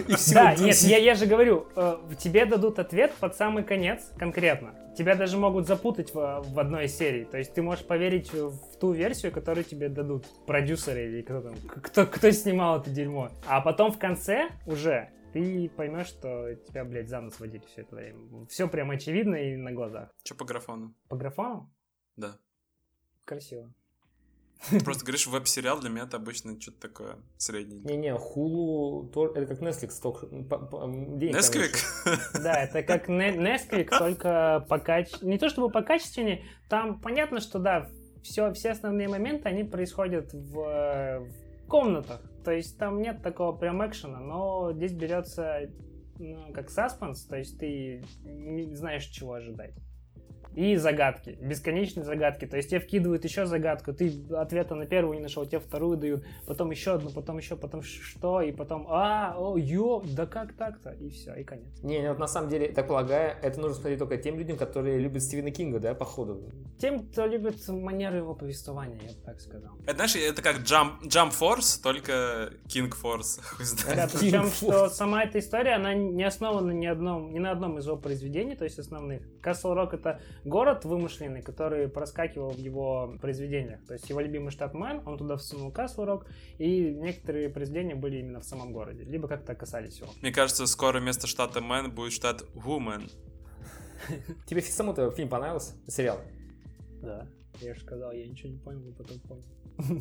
И 0.08 0.16
всего 0.16 0.34
Да, 0.34 0.52
нет, 0.56 0.60
10. 0.60 0.90
я, 0.90 0.98
я 0.98 1.16
же 1.16 1.26
говорю, 1.26 1.68
э, 1.76 1.98
тебе 2.18 2.46
дадут 2.46 2.80
ответ 2.80 3.14
под 3.20 3.36
самый 3.36 3.64
конец 3.64 4.02
конкретно. 4.18 4.74
Тебя 4.98 5.16
даже 5.16 5.38
могут 5.38 5.68
запутать 5.68 6.14
в, 6.14 6.44
в 6.46 6.60
одной 6.60 6.86
из 6.86 6.98
серий. 6.98 7.24
То 7.26 7.38
есть 7.38 7.54
ты 7.54 7.62
можешь 7.62 7.86
поверить 7.86 8.34
в 8.34 8.58
ту 8.80 8.92
версию, 8.92 9.32
которую 9.32 9.64
тебе 9.64 9.88
дадут 9.90 10.26
продюсеры 10.46 11.06
или 11.08 11.22
кто 11.22 11.42
там, 11.42 11.56
кто, 11.82 12.06
кто 12.06 12.32
снимал 12.32 12.80
это 12.82 12.90
дерьмо. 12.90 13.30
А 13.48 13.62
потом 13.62 13.92
в 13.92 13.98
конце 13.98 14.50
уже 14.66 15.10
ты 15.34 15.70
поймешь, 15.70 16.08
что 16.08 16.56
тебя, 16.56 16.86
блядь, 16.86 17.10
за 17.10 17.22
нос 17.22 17.40
водили 17.40 17.64
все 17.66 17.82
это 17.82 17.96
время. 17.96 18.46
Все 18.48 18.68
прям 18.68 18.92
очевидно 18.92 19.36
и 19.36 19.56
на 19.56 19.72
глазах. 19.72 20.10
Че 20.24 20.36
по 20.36 20.46
графону? 20.46 20.94
По 21.08 21.16
графону? 21.16 21.72
Да. 22.16 22.38
Красиво. 23.26 23.72
Ты 24.70 24.84
просто 24.84 25.06
говоришь 25.06 25.26
веб-сериал, 25.26 25.80
для 25.80 25.90
меня 25.90 26.04
это 26.04 26.18
обычно 26.18 26.60
что-то 26.60 26.82
такое 26.82 27.18
средненькое. 27.38 27.96
Не-не, 27.96 28.14
Hulu, 28.14 29.10
то- 29.10 29.34
это 29.34 29.46
как 29.46 29.62
Netflix, 29.62 30.02
только 30.02 30.28
меньше. 30.28 31.32
Да, 32.44 32.64
это 32.64 32.84
как 32.84 33.08
Nesquik, 33.08 33.88
только 33.98 34.66
по 34.68 34.78
качеству... 34.80 35.28
Не 35.28 35.38
то 35.38 35.48
чтобы 35.50 35.70
по 35.72 35.82
качественнее, 35.82 36.44
там 36.68 37.00
понятно, 37.00 37.40
что 37.40 37.58
да, 37.60 37.90
все, 38.22 38.52
все 38.54 38.72
основные 38.72 39.08
моменты, 39.08 39.48
они 39.48 39.64
происходят 39.64 40.34
в, 40.34 40.54
в 40.54 41.68
комнатах. 41.68 42.22
То 42.50 42.54
есть 42.54 42.80
там 42.80 43.00
нет 43.00 43.22
такого 43.22 43.56
прям 43.56 43.88
экшена, 43.88 44.20
но 44.20 44.74
здесь 44.74 44.92
берется 44.92 45.70
ну, 46.18 46.52
как 46.52 46.72
саспенс, 46.72 47.24
то 47.26 47.38
есть 47.38 47.60
ты 47.60 48.04
не 48.24 48.74
знаешь, 48.74 49.06
чего 49.06 49.34
ожидать. 49.34 49.76
И 50.60 50.76
загадки, 50.76 51.38
бесконечные 51.40 52.04
загадки. 52.04 52.44
То 52.44 52.58
есть 52.58 52.70
тебе 52.70 52.82
вкидывают 52.82 53.24
еще 53.24 53.46
загадку, 53.46 53.94
ты 53.94 54.12
ответа 54.34 54.76
на 54.76 54.86
первую 54.86 55.16
не 55.16 55.24
нашел, 55.24 55.46
тебе 55.46 55.60
вторую 55.60 55.96
дают, 55.96 56.26
потом 56.46 56.70
еще 56.72 56.96
одну, 56.96 57.12
потом 57.12 57.38
еще, 57.38 57.56
потом 57.56 57.82
что, 57.82 58.42
и 58.42 58.52
потом, 58.52 58.86
а, 58.90 59.36
о, 59.38 59.56
ё, 59.56 60.04
да 60.04 60.26
как 60.26 60.52
так-то? 60.58 60.90
И 60.90 61.12
все, 61.12 61.34
и 61.36 61.46
конец. 61.46 61.82
Не, 61.82 62.02
не, 62.02 62.10
вот 62.10 62.20
на 62.20 62.28
самом 62.28 62.50
деле, 62.50 62.68
так 62.74 62.90
полагаю, 62.90 63.38
это 63.42 63.58
нужно 63.58 63.76
смотреть 63.76 64.00
только 64.00 64.18
тем 64.18 64.38
людям, 64.38 64.58
которые 64.58 65.00
любят 65.00 65.24
Стивена 65.24 65.50
Кинга, 65.50 65.80
да, 65.80 65.94
походу. 65.94 66.52
Тем, 66.78 67.08
кто 67.08 67.26
любит 67.26 67.66
манеры 67.70 68.18
его 68.18 68.36
повествования, 68.36 69.00
я 69.02 69.14
бы 69.14 69.22
так 69.24 69.40
сказал. 69.40 69.78
Это, 69.86 69.96
знаешь, 69.96 70.16
это 70.18 70.42
как 70.42 70.58
Jump, 70.58 71.04
Jump 71.04 71.32
Force, 71.40 71.82
только 71.82 72.52
King 72.68 72.92
Force. 72.92 73.40
Да, 73.96 74.10
причем, 74.12 74.50
что 74.50 74.90
сама 74.90 75.24
эта 75.24 75.40
история, 75.40 75.76
она 75.76 75.94
не 75.94 76.24
основана 76.26 76.72
ни, 76.72 76.86
одном, 76.86 77.32
ни 77.32 77.40
на 77.40 77.52
одном 77.52 77.78
из 77.78 77.86
его 77.86 77.96
произведений, 77.96 78.56
то 78.56 78.66
есть 78.66 78.78
основных. 78.78 79.22
Касл 79.42 79.74
Рок 79.74 79.94
это 79.94 80.20
город 80.50 80.84
вымышленный, 80.86 81.42
который 81.42 81.88
проскакивал 81.88 82.50
в 82.50 82.58
его 82.58 83.16
произведениях. 83.22 83.86
То 83.86 83.94
есть 83.94 84.10
его 84.10 84.20
любимый 84.20 84.52
штат 84.52 84.74
Мэн, 84.74 85.04
он 85.06 85.18
туда 85.18 85.38
всунул 85.38 85.72
Касл 85.72 86.04
Рок, 86.04 86.28
и 86.58 86.92
некоторые 86.92 87.50
произведения 87.50 87.96
были 87.96 88.18
именно 88.18 88.42
в 88.42 88.46
самом 88.46 88.74
городе, 88.74 89.04
либо 89.04 89.28
как-то 89.28 89.56
касались 89.56 90.00
его. 90.00 90.10
Мне 90.22 90.32
кажется, 90.32 90.68
скоро 90.68 91.00
вместо 91.00 91.28
штата 91.28 91.62
Мэн 91.62 91.92
будет 91.92 92.12
штат 92.12 92.44
Woman. 92.54 93.10
Тебе 94.48 94.62
самому-то 94.62 95.12
фильм 95.12 95.30
понравился? 95.30 95.76
Сериал? 95.88 96.20
Да. 97.02 97.28
Я 97.62 97.74
же 97.74 97.82
сказал, 97.82 98.12
я 98.12 98.26
ничего 98.26 98.50
не 98.50 98.58
понял, 98.58 98.80
но 98.80 98.92
потом 98.92 99.20
понял. 99.20 99.44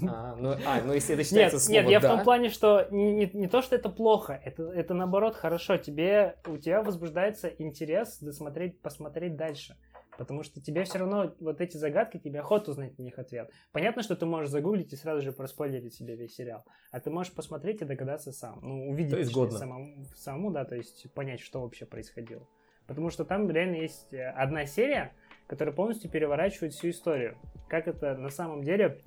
А, 0.09 0.35
ну, 0.37 0.55
а, 0.67 0.83
ну 0.85 0.93
если 0.93 1.15
это 1.15 1.19
Нет, 1.23 1.27
считается 1.27 1.61
слово 1.61 1.81
нет, 1.81 1.91
я 1.91 2.01
«да», 2.01 2.09
в 2.09 2.17
том 2.17 2.25
плане, 2.25 2.51
что 2.51 2.89
не, 2.91 3.13
не- 3.13 3.31
не 3.33 3.49
то, 3.49 3.63
что 3.63 3.77
это 3.77 3.89
плохо, 3.89 4.41
это, 4.45 4.65
это 4.65 4.95
наоборот 4.95 5.37
хорошо. 5.37 5.77
Тебе, 5.77 6.37
у 6.47 6.57
тебя 6.57 6.83
возбуждается 6.83 7.49
интерес 7.49 8.19
досмотреть, 8.21 8.81
посмотреть 8.81 9.37
дальше. 9.37 9.77
Потому 10.19 10.43
что 10.43 10.61
тебе 10.61 10.83
все 10.83 10.99
равно 10.99 11.33
вот 11.39 11.61
эти 11.61 11.77
загадки, 11.77 12.19
тебе 12.19 12.41
охота 12.41 12.73
узнать 12.73 12.99
на 12.99 13.03
них 13.05 13.19
ответ. 13.21 13.53
Понятно, 13.71 14.03
что 14.03 14.17
ты 14.17 14.27
можешь 14.27 14.51
загуглить 14.51 14.93
и 14.93 14.97
сразу 14.97 15.23
же 15.23 15.31
проспойлерить 15.31 15.95
себе 15.95 16.17
весь 16.17 16.35
сериал. 16.35 16.65
А 16.91 16.99
ты 16.99 17.09
можешь 17.09 17.33
посмотреть 17.33 17.83
и 17.83 17.85
догадаться 17.85 18.33
сам. 18.33 18.59
Ну, 18.61 18.91
увидеть 18.91 19.13
То 19.13 19.19
есть 19.19 19.31
точнее, 19.31 19.45
годно. 19.45 19.59
самому, 19.59 20.05
самому, 20.17 20.51
да, 20.51 20.65
то 20.65 20.75
есть 20.75 21.11
понять, 21.15 21.39
что 21.39 21.63
вообще 21.63 21.87
происходило. 21.87 22.45
Потому 22.89 23.11
что 23.11 23.25
там 23.25 23.49
реально 23.49 23.77
есть 23.77 24.13
э, 24.13 24.29
одна 24.31 24.67
серия, 24.67 25.13
которая 25.47 25.73
полностью 25.73 26.11
переворачивает 26.11 26.73
всю 26.73 26.91
историю. 26.91 27.39
Как 27.69 27.87
это 27.87 28.17
на 28.17 28.31
самом 28.31 28.65
деле 28.65 29.01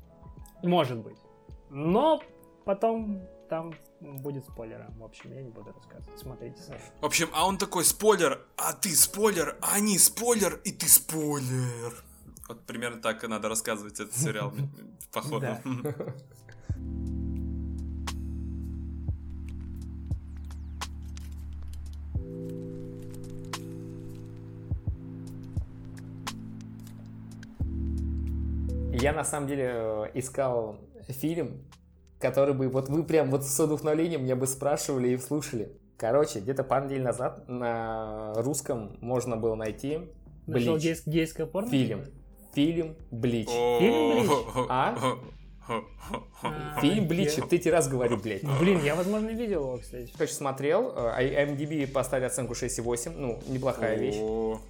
может 0.63 0.99
быть. 1.03 1.17
Но 1.69 2.21
потом 2.63 3.21
там 3.51 3.73
будет 3.99 4.45
спойлером. 4.45 4.97
В 4.97 5.03
общем, 5.03 5.33
я 5.33 5.41
не 5.41 5.49
буду 5.49 5.73
рассказывать. 5.73 6.17
Смотрите 6.17 6.61
сами. 6.61 6.79
В 7.01 7.05
общем, 7.05 7.29
а 7.33 7.45
он 7.45 7.57
такой 7.57 7.83
спойлер, 7.83 8.39
а 8.55 8.71
ты 8.71 8.95
спойлер, 8.95 9.57
а 9.61 9.73
они 9.73 9.97
спойлер, 9.97 10.61
и 10.63 10.71
ты 10.71 10.87
спойлер. 10.87 12.01
Вот 12.47 12.61
примерно 12.61 13.01
так 13.01 13.25
и 13.25 13.27
надо 13.27 13.49
рассказывать 13.49 13.99
этот 13.99 14.15
сериал, 14.15 14.53
походу. 15.11 15.47
Я 28.93 29.11
на 29.11 29.25
самом 29.25 29.47
деле 29.47 29.71
э, 29.73 30.11
искал 30.13 30.79
фильм, 31.09 31.61
который 32.21 32.53
бы, 32.53 32.67
вот 32.69 32.87
вы 32.89 33.03
прям 33.03 33.29
вот 33.31 33.43
с 33.43 33.59
вдохновлением 33.59 34.23
меня 34.23 34.35
бы 34.35 34.47
спрашивали 34.47 35.09
и 35.09 35.17
слушали. 35.17 35.71
Короче, 35.97 36.39
где-то 36.39 36.63
пару 36.63 36.85
недель 36.85 37.01
назад 37.01 37.47
на 37.47 38.33
русском 38.37 38.97
можно 39.01 39.37
было 39.37 39.55
найти 39.55 39.99
Нашел 40.47 40.73
Блич. 40.73 40.83
гейс- 40.85 41.03
гейское 41.05 41.45
порно? 41.45 41.69
Фильм. 41.69 42.05
Фильм 42.53 42.95
Блич. 43.11 43.47
Фильм 43.49 44.17
«Блич»? 44.19 44.31
А? 44.69 44.95
Фильм 46.81 47.07
Блич, 47.07 47.33
я- 47.37 47.43
в 47.43 47.47
третий 47.49 47.69
раз 47.69 47.87
говорю, 47.87 48.17
блядь. 48.17 48.43
Блин, 48.59 48.83
я, 48.83 48.95
возможно, 48.95 49.29
видел 49.29 49.61
его, 49.61 49.77
кстати. 49.77 50.11
Короче, 50.13 50.33
смотрел, 50.33 50.89
э, 50.95 51.11
а 51.15 51.21
IMDb 51.21 51.87
поставили 51.87 52.25
оценку 52.25 52.53
6,8, 52.55 53.13
ну, 53.15 53.41
неплохая 53.47 53.95
вещь. 53.97 54.15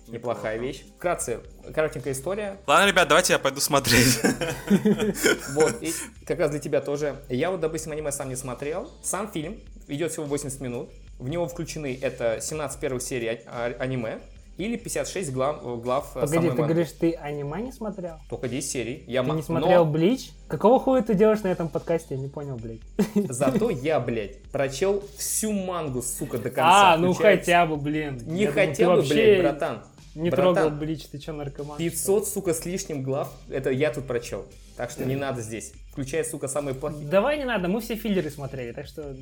Неплохая 0.07 0.57
вещь. 0.57 0.83
Вкратце, 0.97 1.39
коротенькая 1.73 2.13
история. 2.13 2.57
Ладно, 2.67 2.87
ребят, 2.89 3.07
давайте 3.07 3.33
я 3.33 3.39
пойду 3.39 3.59
смотреть. 3.61 4.19
Вот, 5.53 5.81
и 5.81 5.93
как 6.25 6.39
раз 6.39 6.51
для 6.51 6.59
тебя 6.59 6.81
тоже. 6.81 7.15
Я 7.29 7.51
вот, 7.51 7.59
допустим, 7.59 7.91
аниме 7.91 8.11
сам 8.11 8.29
не 8.29 8.35
смотрел. 8.35 8.89
Сам 9.03 9.31
фильм 9.31 9.59
идет 9.87 10.11
всего 10.11 10.25
80 10.25 10.59
минут. 10.61 10.89
В 11.19 11.29
него 11.29 11.47
включены 11.47 11.97
это 12.01 12.39
17 12.41 12.79
первых 12.79 13.01
серий 13.01 13.41
а- 13.45 13.75
аниме 13.79 14.19
или 14.65 14.77
56 14.77 15.31
глав, 15.33 15.81
глав 15.81 16.11
э, 16.15 16.21
Погоди, 16.21 16.33
самой 16.35 16.51
ты 16.51 16.57
манги. 16.61 16.71
говоришь, 16.73 16.91
ты 16.93 17.13
аниме 17.13 17.61
не 17.61 17.71
смотрел? 17.71 18.15
Только 18.29 18.47
10 18.47 18.69
серий. 18.71 19.03
Я 19.07 19.23
Ты 19.23 19.29
ма- 19.29 19.35
не 19.35 19.41
смотрел 19.41 19.85
Но 19.85 19.91
Блич? 19.91 20.31
Какого 20.47 20.79
хуя 20.79 21.01
ты 21.01 21.13
делаешь 21.13 21.41
на 21.43 21.47
этом 21.49 21.67
подкасте? 21.69 22.15
Я 22.15 22.21
не 22.21 22.27
понял, 22.27 22.57
блядь. 22.57 22.81
зато 23.29 23.69
я, 23.69 23.99
блядь, 23.99 24.41
прочел 24.51 25.03
всю 25.17 25.51
мангу, 25.51 26.01
сука, 26.01 26.37
до 26.37 26.49
конца. 26.49 26.93
А, 26.93 26.97
ну 26.97 27.13
хотя 27.13 27.65
бы, 27.65 27.77
блин. 27.77 28.21
Не 28.25 28.47
хотя 28.47 28.73
ты 28.73 29.01
бы, 29.01 29.01
блядь, 29.01 29.39
братан. 29.41 29.83
Не 30.13 30.29
Братан. 30.29 30.55
трогал 30.55 30.77
Блич, 30.77 31.05
ты 31.05 31.21
что, 31.21 31.31
наркоман? 31.31 31.77
500, 31.77 32.27
сука, 32.27 32.53
с 32.53 32.65
лишним 32.65 33.01
глав, 33.01 33.31
это 33.49 33.69
я 33.71 33.93
тут 33.93 34.07
прочел. 34.07 34.45
Так 34.75 34.91
что 34.91 35.05
не 35.05 35.15
надо 35.15 35.41
здесь. 35.41 35.71
включая, 35.91 36.25
сука, 36.25 36.49
самые 36.49 36.75
плохие. 36.75 37.07
Давай 37.07 37.37
не 37.37 37.45
надо, 37.45 37.69
мы 37.69 37.79
все 37.79 37.95
филлеры 37.95 38.29
смотрели, 38.29 38.73
так 38.73 38.87
что. 38.87 39.03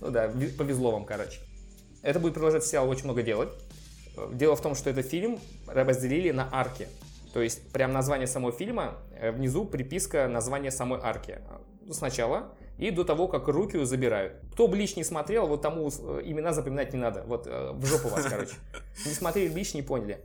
Ну 0.00 0.10
да, 0.10 0.30
повезло 0.58 0.90
вам, 0.90 1.04
короче. 1.06 1.40
Это 2.02 2.20
будет 2.20 2.34
продолжать 2.34 2.64
сериал 2.64 2.88
очень 2.88 3.04
много 3.04 3.22
делать. 3.22 3.50
Дело 4.32 4.56
в 4.56 4.60
том, 4.60 4.74
что 4.74 4.90
этот 4.90 5.06
фильм 5.06 5.38
разделили 5.66 6.30
на 6.30 6.48
арки. 6.52 6.88
То 7.32 7.42
есть 7.42 7.70
прям 7.72 7.92
название 7.92 8.26
самого 8.26 8.52
фильма, 8.52 8.98
э, 9.12 9.30
внизу 9.30 9.64
приписка 9.64 10.28
названия 10.28 10.70
самой 10.70 10.98
арки. 11.02 11.38
Э, 11.38 11.92
Сначала 11.92 12.52
и 12.78 12.90
до 12.90 13.04
того, 13.04 13.28
как 13.28 13.48
руки 13.48 13.82
забирают. 13.84 14.34
Кто 14.52 14.68
Блич 14.68 14.96
не 14.96 15.04
смотрел, 15.04 15.46
вот 15.46 15.62
тому 15.62 15.88
э, 15.88 16.20
имена 16.24 16.52
запоминать 16.52 16.92
не 16.92 16.98
надо. 16.98 17.24
Вот 17.26 17.46
э, 17.46 17.72
в 17.72 17.84
жопу 17.86 18.08
вас, 18.08 18.24
короче. 18.24 18.54
Не 19.06 19.12
смотрели 19.12 19.48
Блич, 19.48 19.74
не 19.74 19.82
поняли. 19.82 20.18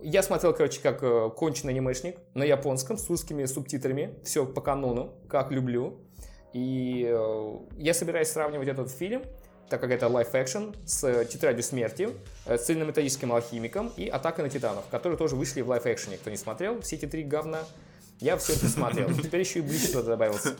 Я 0.00 0.22
смотрел, 0.22 0.52
короче, 0.52 0.80
как 0.80 1.34
конченый 1.34 1.72
анимешник 1.72 2.18
на 2.34 2.44
японском 2.44 2.96
с 2.96 3.08
русскими 3.08 3.44
субтитрами. 3.44 4.18
Все 4.24 4.46
по 4.46 4.60
канону, 4.60 5.14
как 5.28 5.50
люблю. 5.50 6.00
И 6.52 7.00
я 7.76 7.94
собираюсь 7.94 8.28
сравнивать 8.28 8.68
этот 8.68 8.90
фильм, 8.90 9.22
так 9.72 9.80
как 9.80 9.90
это 9.90 10.04
action, 10.06 10.76
с 10.84 11.02
э, 11.02 11.24
«Тетрадью 11.24 11.62
смерти», 11.62 12.10
э, 12.44 12.58
с 12.58 12.66
«Цельнометаллическим 12.66 13.32
алхимиком» 13.32 13.90
и 13.96 14.06
«Атака 14.06 14.42
на 14.42 14.50
титанов», 14.50 14.84
которые 14.90 15.16
тоже 15.16 15.34
вышли 15.34 15.62
в 15.62 15.70
action. 15.70 16.14
Кто 16.18 16.28
не 16.28 16.36
смотрел, 16.36 16.78
все 16.82 16.96
эти 16.96 17.06
три 17.06 17.22
говна, 17.22 17.60
я 18.20 18.36
все 18.36 18.52
это 18.52 18.68
смотрел. 18.68 19.08
Теперь 19.22 19.40
еще 19.40 19.60
и 19.60 19.62
Блич 19.62 19.90
туда 19.90 20.02
добавился. 20.02 20.56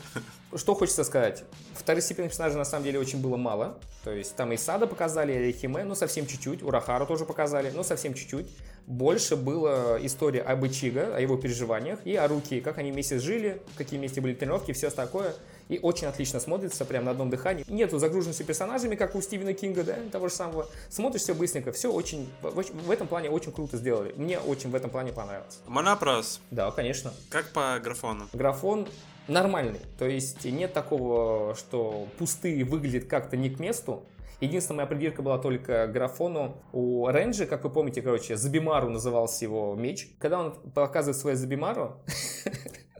Что 0.55 0.73
хочется 0.73 1.03
сказать? 1.03 1.43
Второстепенных 1.75 2.31
персонажей 2.31 2.57
на 2.57 2.65
самом 2.65 2.85
деле 2.85 2.97
очень 2.97 3.21
было 3.21 3.37
мало. 3.37 3.77
То 4.03 4.09
есть 4.09 4.35
там 4.35 4.51
и 4.51 4.57
Сада 4.57 4.87
показали, 4.87 5.47
и 5.47 5.51
Химе, 5.51 5.83
ну 5.83 5.93
совсем 5.93 6.25
чуть-чуть. 6.25 6.63
Урахару 6.63 7.05
тоже 7.05 7.25
показали, 7.25 7.69
но 7.69 7.83
совсем 7.83 8.15
чуть-чуть. 8.15 8.47
Больше 8.87 9.35
было 9.35 9.99
история 10.01 10.41
об 10.41 10.65
Ичиго, 10.65 11.15
о 11.15 11.19
его 11.19 11.37
переживаниях 11.37 11.99
и 12.03 12.15
о 12.15 12.27
Руки, 12.27 12.61
как 12.61 12.79
они 12.79 12.91
вместе 12.91 13.19
жили, 13.19 13.61
какие 13.77 13.99
вместе 13.99 14.21
были 14.21 14.33
тренировки 14.33 14.71
все 14.71 14.89
такое. 14.89 15.35
И 15.69 15.79
очень 15.81 16.07
отлично 16.07 16.39
смотрится, 16.39 16.85
прям 16.85 17.05
на 17.05 17.11
одном 17.11 17.29
дыхании. 17.29 17.65
Нету 17.67 17.99
загруженности 17.99 18.43
персонажами, 18.43 18.95
как 18.95 19.15
у 19.15 19.21
Стивена 19.21 19.53
Кинга, 19.53 19.83
да, 19.83 19.95
того 20.11 20.27
же 20.27 20.33
самого. 20.33 20.67
Смотришь 20.89 21.21
все 21.21 21.33
быстренько, 21.33 21.71
все 21.71 21.91
очень, 21.91 22.29
в, 22.41 22.91
этом 22.91 23.07
плане 23.07 23.29
очень 23.29 23.51
круто 23.51 23.77
сделали. 23.77 24.13
Мне 24.17 24.39
очень 24.39 24.69
в 24.69 24.75
этом 24.75 24.89
плане 24.89 25.11
понравилось. 25.11 25.59
Монопрос. 25.67 26.41
Да, 26.51 26.71
конечно. 26.71 27.13
Как 27.29 27.49
по 27.49 27.79
графону? 27.83 28.27
Графон 28.33 28.87
нормальный. 29.27 29.81
То 29.97 30.05
есть 30.05 30.45
нет 30.45 30.73
такого, 30.73 31.55
что 31.55 32.07
пустые 32.17 32.63
выглядят 32.63 33.05
как-то 33.05 33.37
не 33.37 33.49
к 33.49 33.59
месту. 33.59 34.03
Единственная 34.41 34.79
моя 34.79 34.87
придирка 34.87 35.21
была 35.21 35.37
только 35.37 35.87
графону. 35.87 36.57
У 36.73 37.07
Ренджи, 37.07 37.45
как 37.45 37.63
вы 37.63 37.69
помните, 37.69 38.01
короче, 38.01 38.35
Забимару 38.35 38.89
назывался 38.89 39.45
его 39.45 39.73
меч. 39.75 40.09
Когда 40.19 40.39
он 40.39 40.51
показывает 40.73 41.17
свою 41.17 41.37
Забимару, 41.37 42.01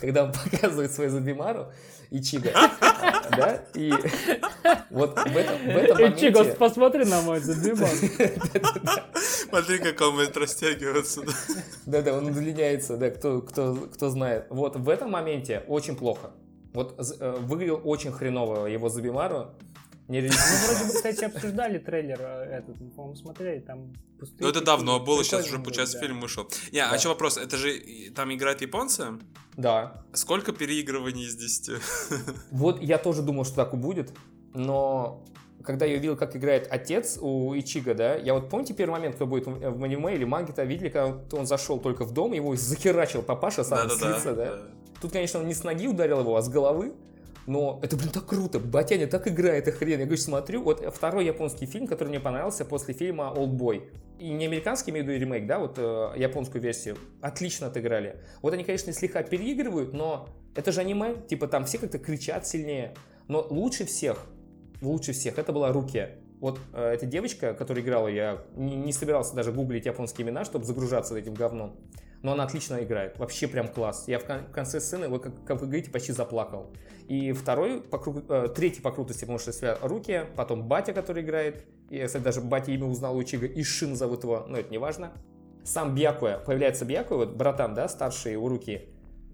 когда 0.00 0.24
он 0.24 0.32
показывает 0.50 0.92
свою 0.92 1.10
Забимару, 1.10 1.72
Ичиго, 2.10 2.50
да, 3.36 3.64
и 3.74 3.92
вот 4.90 5.18
в 5.18 5.36
этом, 5.36 5.58
в 5.58 5.76
этом 5.76 5.96
моменте... 5.96 6.54
посмотри 6.58 7.04
на 7.04 7.20
мой 7.22 7.40
задвиган. 7.40 7.88
Смотри, 9.48 9.78
как 9.78 10.00
он 10.00 10.16
будет 10.16 10.36
растягиваться. 10.36 11.22
да. 11.22 11.32
Да-да, 11.86 12.14
он 12.16 12.26
удлиняется, 12.26 12.96
да, 12.96 13.10
кто, 13.10 13.40
кто, 13.40 13.74
кто 13.92 14.10
знает. 14.10 14.46
Вот 14.50 14.76
в 14.76 14.88
этом 14.88 15.10
моменте 15.10 15.62
очень 15.66 15.96
плохо. 15.96 16.30
Вот 16.72 16.94
э, 16.98 17.36
выглядел 17.40 17.80
очень 17.84 18.12
хреново 18.12 18.66
его 18.66 18.88
Забимару. 18.88 19.54
Мы 20.08 20.14
Нереалистично. 20.16 20.68
вроде 20.68 20.84
бы, 20.84 20.94
кстати, 20.94 21.24
обсуждали 21.24 21.78
трейлер 21.78 22.18
э, 22.20 22.58
этот, 22.58 22.80
мы, 22.80 22.90
по-моему, 22.90 23.16
смотрели, 23.16 23.58
там 23.60 23.92
пустые... 24.20 24.38
Ну 24.42 24.48
это 24.48 24.60
давно 24.60 25.00
было, 25.00 25.24
сейчас 25.24 25.46
уже, 25.46 25.58
получается, 25.58 25.98
да. 25.98 26.06
фильм 26.06 26.20
вышел. 26.20 26.48
Не, 26.72 26.78
а 26.80 26.90
Да. 26.90 26.96
еще 26.96 27.08
вопрос, 27.08 27.36
это 27.36 27.56
же 27.56 27.72
там 28.14 28.32
играют 28.32 28.60
японцы? 28.60 29.18
Да. 29.56 30.04
Сколько 30.12 30.52
переигрываний 30.52 31.24
из 31.26 31.34
10? 31.34 31.82
Вот 32.52 32.80
я 32.82 32.98
тоже 32.98 33.22
думал, 33.22 33.44
что 33.44 33.56
так 33.56 33.74
и 33.74 33.76
будет, 33.76 34.12
но 34.54 35.24
когда 35.64 35.84
я 35.86 35.96
увидел, 35.96 36.16
как 36.16 36.36
играет 36.36 36.68
отец 36.70 37.18
у 37.20 37.52
Ичига, 37.58 37.94
да, 37.94 38.14
я 38.14 38.34
вот 38.34 38.48
помните 38.48 38.74
первый 38.74 38.92
момент, 38.92 39.16
кто 39.16 39.26
будет 39.26 39.46
в 39.48 39.82
аниме 39.82 40.14
или 40.14 40.22
манге-то 40.24 40.62
видели, 40.62 40.88
когда 40.90 41.18
он- 41.36 41.46
зашел 41.46 41.80
только 41.80 42.04
в 42.04 42.12
дом, 42.12 42.32
его 42.32 42.54
захерачил 42.54 43.22
папаша 43.22 43.64
сам 43.64 43.90
с 43.90 44.00
лица, 44.00 44.34
да? 44.34 44.58
Тут, 45.02 45.10
конечно, 45.12 45.40
он 45.40 45.48
не 45.48 45.54
с 45.54 45.64
ноги 45.64 45.88
ударил 45.88 46.20
его, 46.20 46.36
а 46.36 46.42
с 46.42 46.48
головы. 46.48 46.94
Но 47.46 47.78
это, 47.82 47.96
блин, 47.96 48.10
так 48.10 48.26
круто. 48.26 48.58
Батяня 48.58 49.06
так 49.06 49.28
играет, 49.28 49.68
это 49.68 49.76
хрен. 49.76 50.00
Я, 50.00 50.04
говорю, 50.04 50.20
смотрю, 50.20 50.62
вот 50.62 50.84
второй 50.94 51.24
японский 51.26 51.66
фильм, 51.66 51.86
который 51.86 52.08
мне 52.08 52.20
понравился 52.20 52.64
после 52.64 52.92
фильма 52.92 53.32
«Олдбой». 53.34 53.90
И 54.18 54.30
не 54.30 54.46
американский, 54.46 54.90
имею 54.90 55.04
в 55.04 55.08
виду 55.08 55.20
ремейк, 55.20 55.46
да, 55.46 55.58
вот 55.58 55.74
э, 55.78 56.12
японскую 56.16 56.62
версию. 56.62 56.96
Отлично 57.20 57.68
отыграли. 57.68 58.22
Вот 58.42 58.54
они, 58.54 58.64
конечно, 58.64 58.92
слегка 58.92 59.22
переигрывают, 59.22 59.92
но 59.92 60.28
это 60.54 60.72
же 60.72 60.80
аниме. 60.80 61.16
Типа 61.28 61.46
там 61.46 61.66
все 61.66 61.78
как-то 61.78 61.98
кричат 61.98 62.46
сильнее. 62.46 62.94
Но 63.28 63.46
лучше 63.48 63.84
всех, 63.84 64.26
лучше 64.80 65.12
всех, 65.12 65.38
это 65.38 65.52
была 65.52 65.70
Руки. 65.70 66.08
Вот 66.40 66.58
э, 66.72 66.82
эта 66.94 67.06
девочка, 67.06 67.54
которая 67.54 67.84
играла, 67.84 68.08
я 68.08 68.42
не, 68.56 68.74
не 68.74 68.92
собирался 68.92 69.34
даже 69.34 69.52
гуглить 69.52 69.86
японские 69.86 70.26
имена, 70.26 70.44
чтобы 70.44 70.64
загружаться 70.64 71.16
этим 71.16 71.34
говном. 71.34 71.76
Но 72.22 72.32
она 72.32 72.44
отлично 72.44 72.82
играет. 72.82 73.18
Вообще 73.18 73.46
прям 73.46 73.68
класс. 73.68 74.04
Я 74.06 74.18
в, 74.18 74.24
кон- 74.24 74.46
в 74.46 74.50
конце 74.50 74.80
сцены, 74.80 75.08
вот 75.08 75.22
как, 75.22 75.44
как 75.44 75.60
вы 75.60 75.66
говорите, 75.66 75.90
почти 75.90 76.12
заплакал. 76.12 76.72
И 77.08 77.32
второй, 77.32 77.80
по 77.82 77.96
кру- 77.96 78.24
э, 78.28 78.48
третий 78.48 78.80
по 78.80 78.90
крутости, 78.90 79.20
потому 79.20 79.38
что 79.38 79.52
себя 79.52 79.78
руки, 79.80 80.24
потом 80.36 80.66
Батя, 80.66 80.92
который 80.92 81.22
играет. 81.22 81.64
Я, 81.88 82.06
кстати, 82.06 82.22
даже 82.24 82.40
Батя 82.40 82.72
имя 82.72 82.86
узнал 82.86 83.16
у 83.16 83.22
Чига, 83.22 83.46
Ишин 83.46 83.94
зовут 83.94 84.24
его, 84.24 84.44
но 84.48 84.58
это 84.58 84.70
не 84.70 84.78
важно. 84.78 85.12
Сам 85.64 85.94
Бьякуя, 85.94 86.38
появляется 86.38 86.84
Бьякуя, 86.84 87.18
вот 87.18 87.36
братан, 87.36 87.74
да, 87.74 87.88
старший 87.88 88.36
у 88.36 88.48
руки. 88.48 88.88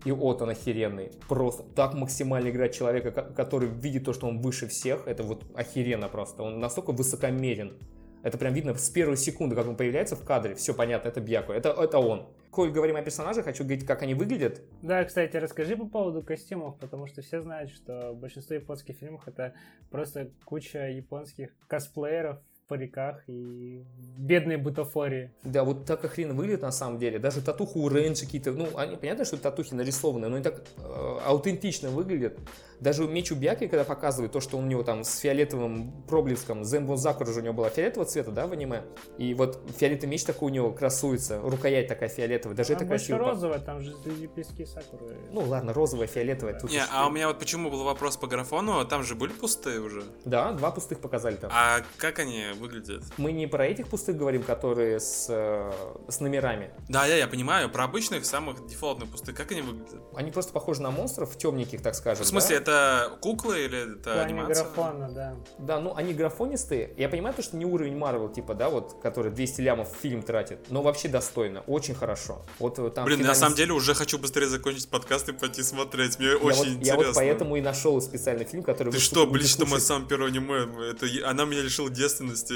И 0.04 0.10
вот 0.12 0.42
он 0.42 0.50
охеренный. 0.50 1.12
Просто 1.28 1.62
так 1.62 1.94
максимально 1.94 2.48
играть 2.50 2.74
человека, 2.74 3.10
ко- 3.12 3.22
который 3.22 3.68
видит 3.68 4.04
то, 4.04 4.12
что 4.12 4.26
он 4.26 4.40
выше 4.40 4.66
всех. 4.66 5.06
Это 5.06 5.22
вот 5.22 5.44
охеренно 5.54 6.08
просто. 6.08 6.42
Он 6.42 6.58
настолько 6.58 6.90
высокомерен. 6.92 7.74
Это 8.22 8.38
прям 8.38 8.54
видно 8.54 8.74
с 8.74 8.88
первой 8.88 9.16
секунды, 9.16 9.56
как 9.56 9.66
он 9.66 9.76
появляется 9.76 10.16
в 10.16 10.24
кадре. 10.24 10.54
Все 10.54 10.74
понятно, 10.74 11.08
это 11.08 11.20
Бьяку. 11.20 11.52
Это, 11.52 11.70
это 11.70 11.98
он. 11.98 12.28
Коль 12.50 12.70
говорим 12.70 12.96
о 12.96 13.02
персонажах, 13.02 13.44
хочу 13.44 13.64
говорить, 13.64 13.86
как 13.86 14.02
они 14.02 14.14
выглядят. 14.14 14.60
Да, 14.82 15.04
кстати, 15.04 15.36
расскажи 15.36 15.76
по 15.76 15.86
поводу 15.86 16.22
костюмов, 16.22 16.78
потому 16.78 17.06
что 17.06 17.22
все 17.22 17.40
знают, 17.40 17.70
что 17.70 18.12
большинство 18.14 18.54
японских 18.54 18.96
фильмов 18.96 19.26
это 19.26 19.54
просто 19.90 20.30
куча 20.44 20.88
японских 20.88 21.50
косплееров 21.66 22.38
париках 22.72 23.22
и 23.28 23.84
бедной 24.16 24.56
бутафории. 24.56 25.30
Да, 25.42 25.62
вот 25.62 25.84
так 25.84 26.02
охренно 26.06 26.32
выглядит 26.32 26.62
на 26.62 26.72
самом 26.72 26.98
деле. 26.98 27.18
Даже 27.18 27.42
татуху 27.42 27.80
у 27.80 27.88
Рейнджи 27.90 28.24
какие-то, 28.24 28.52
ну, 28.52 28.66
они, 28.76 28.96
понятно, 28.96 29.26
что 29.26 29.36
татухи 29.36 29.74
нарисованы, 29.74 30.28
но 30.28 30.36
они 30.36 30.42
так 30.42 30.62
э, 30.78 31.18
аутентично 31.26 31.90
выглядят. 31.90 32.38
Даже 32.80 33.06
меч 33.06 33.30
у 33.30 33.36
Бьяки, 33.36 33.68
когда 33.68 33.84
показывают 33.84 34.32
то, 34.32 34.40
что 34.40 34.56
у 34.56 34.62
него 34.62 34.82
там 34.82 35.04
с 35.04 35.18
фиолетовым 35.18 35.92
проблеском, 36.08 36.64
Зенбон 36.64 36.96
Закура 36.96 37.30
же 37.30 37.40
у 37.40 37.42
него 37.42 37.54
была 37.54 37.68
фиолетового 37.68 38.10
цвета, 38.10 38.30
да, 38.30 38.46
в 38.46 38.52
аниме? 38.52 38.82
И 39.18 39.34
вот 39.34 39.60
фиолетовый 39.76 40.12
меч 40.12 40.24
такой 40.24 40.50
у 40.50 40.54
него 40.54 40.72
красуется, 40.72 41.40
рукоять 41.42 41.88
такая 41.88 42.08
фиолетовая, 42.08 42.56
даже 42.56 42.72
это 42.72 42.80
Там 42.80 42.88
больше 42.88 43.08
красиво. 43.08 43.30
розовая, 43.30 43.58
там 43.58 43.80
же 43.82 43.94
лепестки 44.04 44.64
сакуры. 44.64 45.14
Ну 45.30 45.42
ладно, 45.42 45.74
розовая, 45.74 46.06
фиолетовая. 46.06 46.54
Да. 46.54 46.60
тут 46.60 46.70
Не, 46.70 46.82
а 46.90 47.06
у 47.06 47.10
меня 47.10 47.28
вот 47.28 47.38
почему 47.38 47.70
был 47.70 47.84
вопрос 47.84 48.16
по 48.16 48.26
графону, 48.26 48.84
там 48.86 49.02
же 49.02 49.14
были 49.14 49.32
пустые 49.32 49.78
уже. 49.80 50.02
Да, 50.24 50.52
два 50.52 50.70
пустых 50.70 51.00
показали 51.00 51.36
там. 51.36 51.50
А 51.54 51.82
как 51.98 52.18
они 52.18 52.46
выглядят? 52.62 53.04
Мы 53.18 53.32
не 53.32 53.46
про 53.46 53.66
этих 53.66 53.88
пустых 53.88 54.16
говорим, 54.16 54.42
которые 54.42 55.00
с, 55.00 55.26
э, 55.28 55.72
с 56.08 56.20
номерами. 56.20 56.70
Да, 56.88 57.04
я, 57.06 57.16
я 57.16 57.26
понимаю, 57.26 57.68
про 57.68 57.84
обычных, 57.84 58.24
самых 58.24 58.66
дефолтных 58.66 59.10
пустых, 59.10 59.36
как 59.36 59.52
они 59.52 59.60
выглядят? 59.60 60.00
Они 60.14 60.30
просто 60.30 60.52
похожи 60.52 60.80
на 60.80 60.90
монстров, 60.90 61.36
темненьких, 61.36 61.82
так 61.82 61.94
скажем. 61.94 62.24
В 62.24 62.28
смысле, 62.28 62.60
да? 62.60 62.62
это 62.62 63.18
куклы 63.20 63.64
или 63.64 63.98
это 63.98 64.14
плане 64.14 64.20
анимация? 64.22 64.64
графона, 64.64 65.10
да. 65.10 65.36
Да, 65.58 65.80
ну 65.80 65.94
они 65.94 66.14
графонистые. 66.14 66.94
Я 66.96 67.08
понимаю, 67.08 67.34
то, 67.34 67.42
что 67.42 67.56
не 67.56 67.66
уровень 67.66 67.96
Марвел, 67.96 68.28
типа, 68.28 68.54
да, 68.54 68.68
вот, 68.68 69.00
который 69.02 69.32
200 69.32 69.60
лямов 69.60 69.92
в 69.92 70.00
фильм 70.00 70.22
тратит, 70.22 70.70
но 70.70 70.82
вообще 70.82 71.08
достойно, 71.08 71.60
очень 71.66 71.94
хорошо. 71.94 72.44
Вот 72.58 72.78
э, 72.78 72.90
там 72.90 73.04
Блин, 73.04 73.18
на 73.18 73.22
финальный 73.24 73.40
самом 73.40 73.56
деле 73.56 73.72
уже 73.72 73.94
хочу 73.94 74.18
быстрее 74.18 74.46
закончить 74.46 74.88
подкаст 74.88 75.28
и 75.28 75.32
пойти 75.32 75.62
смотреть. 75.62 76.18
Мне 76.18 76.28
я 76.28 76.36
очень 76.36 76.58
вот, 76.58 76.66
интересно. 76.68 76.86
я 76.86 76.96
вот 76.96 77.14
поэтому 77.14 77.56
и 77.56 77.60
нашел 77.60 78.00
специальный 78.00 78.44
фильм, 78.44 78.62
который 78.62 78.92
Ты 78.92 78.98
что, 78.98 79.26
блин, 79.26 79.46
что 79.46 79.66
мой 79.66 79.80
самое 79.80 80.06
первое 80.06 80.26
аниме? 80.26 80.68
Это 80.90 81.06
она 81.28 81.44
меня 81.44 81.62
лишила 81.62 81.90
девственности, 81.90 82.51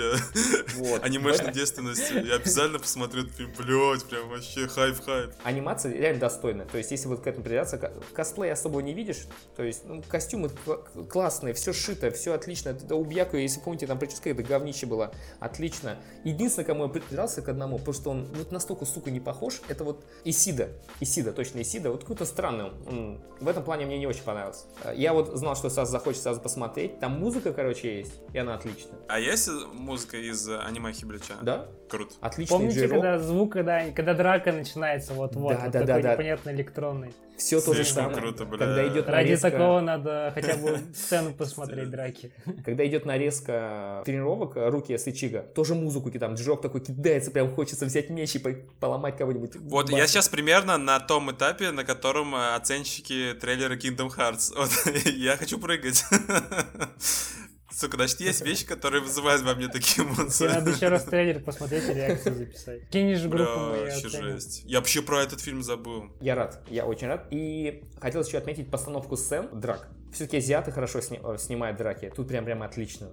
Вот. 0.76 1.04
анимешной 1.04 1.52
девственности. 1.52 2.12
Я 2.26 2.36
обязательно 2.36 2.78
посмотрю 2.78 3.22
этот 3.24 3.34
фильм, 3.34 3.52
блять, 3.58 4.04
прям 4.04 4.28
вообще 4.28 4.66
хайп-хайп. 4.66 5.32
Анимация 5.44 5.92
реально 5.92 6.20
достойна. 6.20 6.64
То 6.64 6.78
есть, 6.78 6.90
если 6.90 7.08
вот 7.08 7.20
к 7.20 7.26
этому 7.26 7.44
придираться, 7.44 7.78
ко- 7.78 7.92
косплей 8.12 8.52
особо 8.52 8.82
не 8.82 8.94
видишь. 8.94 9.26
То 9.56 9.62
есть, 9.62 9.84
ну, 9.84 10.02
костюмы 10.08 10.50
кла- 10.64 11.06
классные, 11.08 11.54
все 11.54 11.72
шито, 11.72 12.10
все 12.10 12.32
отлично. 12.34 12.70
Это 12.70 12.94
у 12.94 13.04
Бьякуи, 13.04 13.36
если 13.36 13.60
помните, 13.60 13.86
там 13.86 13.98
прическа 13.98 14.30
это 14.30 14.42
говнище 14.42 14.86
было. 14.86 15.12
Отлично. 15.40 15.96
Единственное, 16.24 16.66
кому 16.66 16.84
я 16.84 16.88
придрался 16.88 17.42
к 17.42 17.48
одному, 17.48 17.78
потому 17.78 17.94
что 17.94 18.10
он 18.10 18.24
вот 18.34 18.52
настолько, 18.52 18.84
сука, 18.84 19.10
не 19.10 19.20
похож, 19.20 19.60
это 19.68 19.84
вот 19.84 20.04
Исида. 20.24 20.70
Исида, 21.00 21.32
точно 21.32 21.62
Исида. 21.62 21.90
Вот 21.90 22.02
какой-то 22.02 22.24
странный. 22.24 22.72
Он, 22.86 23.20
в 23.40 23.48
этом 23.48 23.64
плане 23.64 23.86
мне 23.86 23.98
не 23.98 24.06
очень 24.06 24.22
понравился. 24.22 24.64
Я 24.94 25.12
вот 25.12 25.36
знал, 25.36 25.56
что 25.56 25.70
сразу 25.70 25.92
захочет 25.92 26.22
сразу 26.22 26.40
посмотреть. 26.40 26.98
Там 27.00 27.12
музыка, 27.20 27.52
короче, 27.52 27.98
есть, 27.98 28.12
и 28.32 28.38
она 28.38 28.54
отличная. 28.54 28.94
А 29.08 29.18
есть 29.20 29.48
музыка 29.86 30.16
из 30.16 30.48
аниме 30.48 30.92
Хиблича? 30.92 31.34
Да? 31.42 31.66
Круто. 31.88 32.14
Отличный 32.20 32.56
Помните, 32.56 32.80
джей-рок. 32.80 32.92
когда 32.94 33.18
звук, 33.18 33.52
когда, 33.52 33.90
когда 33.92 34.14
драка 34.14 34.52
начинается 34.52 35.14
вот-вот, 35.14 35.52
Да, 35.54 35.60
вот 35.64 35.72
да, 35.72 35.80
такой 35.80 35.86
да, 35.86 36.00
да. 36.02 36.12
непонятный 36.14 36.52
электронный. 36.54 37.14
Все 37.38 37.60
то 37.60 37.74
же 37.74 37.84
самое. 37.84 38.16
круто, 38.16 38.46
бля. 38.46 38.58
Когда 38.58 38.88
идет 38.88 39.08
Ради 39.08 39.26
нарезка, 39.28 39.50
такого 39.50 39.80
надо 39.80 40.32
хотя 40.34 40.56
бы 40.56 40.78
сцену 40.94 41.32
посмотреть 41.34 41.90
драки. 41.90 42.32
когда 42.64 42.86
идет 42.86 43.04
нарезка 43.04 44.02
тренировок 44.06 44.56
э, 44.56 44.68
руки 44.70 44.96
с 44.96 45.06
Ичига, 45.06 45.42
тоже 45.42 45.74
музыку 45.74 46.10
там 46.12 46.34
джок 46.34 46.62
такой 46.62 46.80
кидается, 46.80 47.30
прям 47.30 47.54
хочется 47.54 47.84
взять 47.84 48.08
меч 48.08 48.36
и 48.36 48.38
по- 48.38 48.54
поломать 48.80 49.18
кого-нибудь. 49.18 49.56
Вот 49.56 49.90
я 49.90 50.06
сейчас 50.06 50.28
примерно 50.30 50.78
на 50.78 50.98
том 50.98 51.30
этапе, 51.30 51.72
на 51.72 51.84
котором 51.84 52.34
э, 52.34 52.54
оценщики 52.54 53.34
трейлера 53.40 53.76
Kingdom 53.76 54.08
Hearts. 54.16 54.52
Вот, 54.56 54.70
я 55.04 55.36
хочу 55.36 55.58
прыгать. 55.58 56.02
Сука, 57.76 57.98
значит, 57.98 58.20
есть 58.20 58.40
вещи, 58.40 58.64
которые 58.64 59.02
вызывают 59.02 59.42
во 59.42 59.54
мне 59.54 59.68
такие 59.68 60.02
Тебе 60.02 60.14
эмоции. 60.14 60.46
надо 60.46 60.70
еще 60.70 60.88
раз 60.88 61.04
трейлер 61.04 61.40
посмотреть 61.40 61.86
и 61.86 61.92
реакцию 61.92 62.34
записать. 62.34 62.88
Кинешь 62.88 63.20
группу, 63.24 63.34
Бля, 63.34 63.82
вообще 63.82 64.08
жесть. 64.08 64.62
Я 64.64 64.78
вообще 64.78 65.02
про 65.02 65.22
этот 65.22 65.42
фильм 65.42 65.62
забыл. 65.62 66.04
Я 66.22 66.36
рад, 66.36 66.62
я 66.70 66.86
очень 66.86 67.06
рад. 67.08 67.26
И 67.30 67.84
хотел 68.00 68.22
еще 68.22 68.38
отметить 68.38 68.70
постановку 68.70 69.18
сцен 69.18 69.50
драк. 69.52 69.90
Все-таки 70.10 70.38
азиаты 70.38 70.72
хорошо 70.72 71.02
сни- 71.02 71.20
э, 71.22 71.36
снимают 71.38 71.76
драки. 71.76 72.10
Тут 72.16 72.28
прям 72.28 72.46
прям 72.46 72.62
отлично. 72.62 73.10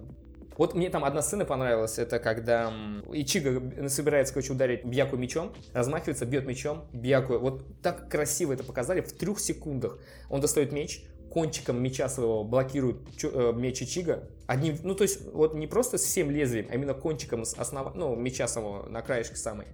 Вот 0.56 0.74
мне 0.74 0.88
там 0.88 1.04
одна 1.04 1.20
сцена 1.20 1.44
понравилась, 1.44 1.98
это 1.98 2.18
когда 2.18 2.72
Ичига 3.12 3.88
собирается, 3.88 4.32
короче, 4.32 4.52
ударить 4.52 4.84
Бьяку 4.84 5.16
мечом, 5.16 5.52
размахивается, 5.72 6.26
бьет 6.26 6.46
мечом, 6.46 6.86
Бьяку, 6.92 7.38
вот 7.38 7.64
так 7.82 8.08
красиво 8.08 8.52
это 8.52 8.62
показали, 8.62 9.00
в 9.00 9.12
трех 9.12 9.40
секундах 9.40 9.98
он 10.30 10.40
достает 10.40 10.70
меч, 10.72 11.02
кончиком 11.34 11.82
меча 11.82 12.08
своего 12.08 12.44
блокирует 12.44 12.96
э, 13.24 13.52
меч 13.56 13.82
Ичига, 13.82 14.30
одним, 14.46 14.78
ну 14.84 14.94
то 14.94 15.02
есть 15.02 15.20
вот 15.32 15.54
не 15.54 15.66
просто 15.66 15.98
с 15.98 16.02
всем 16.02 16.30
лезвием, 16.30 16.68
а 16.70 16.74
именно 16.76 16.94
кончиком 16.94 17.44
с 17.44 17.54
основа, 17.54 17.92
ну 17.94 18.14
меча 18.14 18.46
самого 18.46 18.88
на 18.88 19.02
краешке 19.02 19.34
самой, 19.34 19.66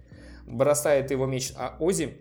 бросает 0.47 1.11
его 1.11 1.27
меч 1.27 1.53
а 1.55 1.77
Ози, 1.79 2.17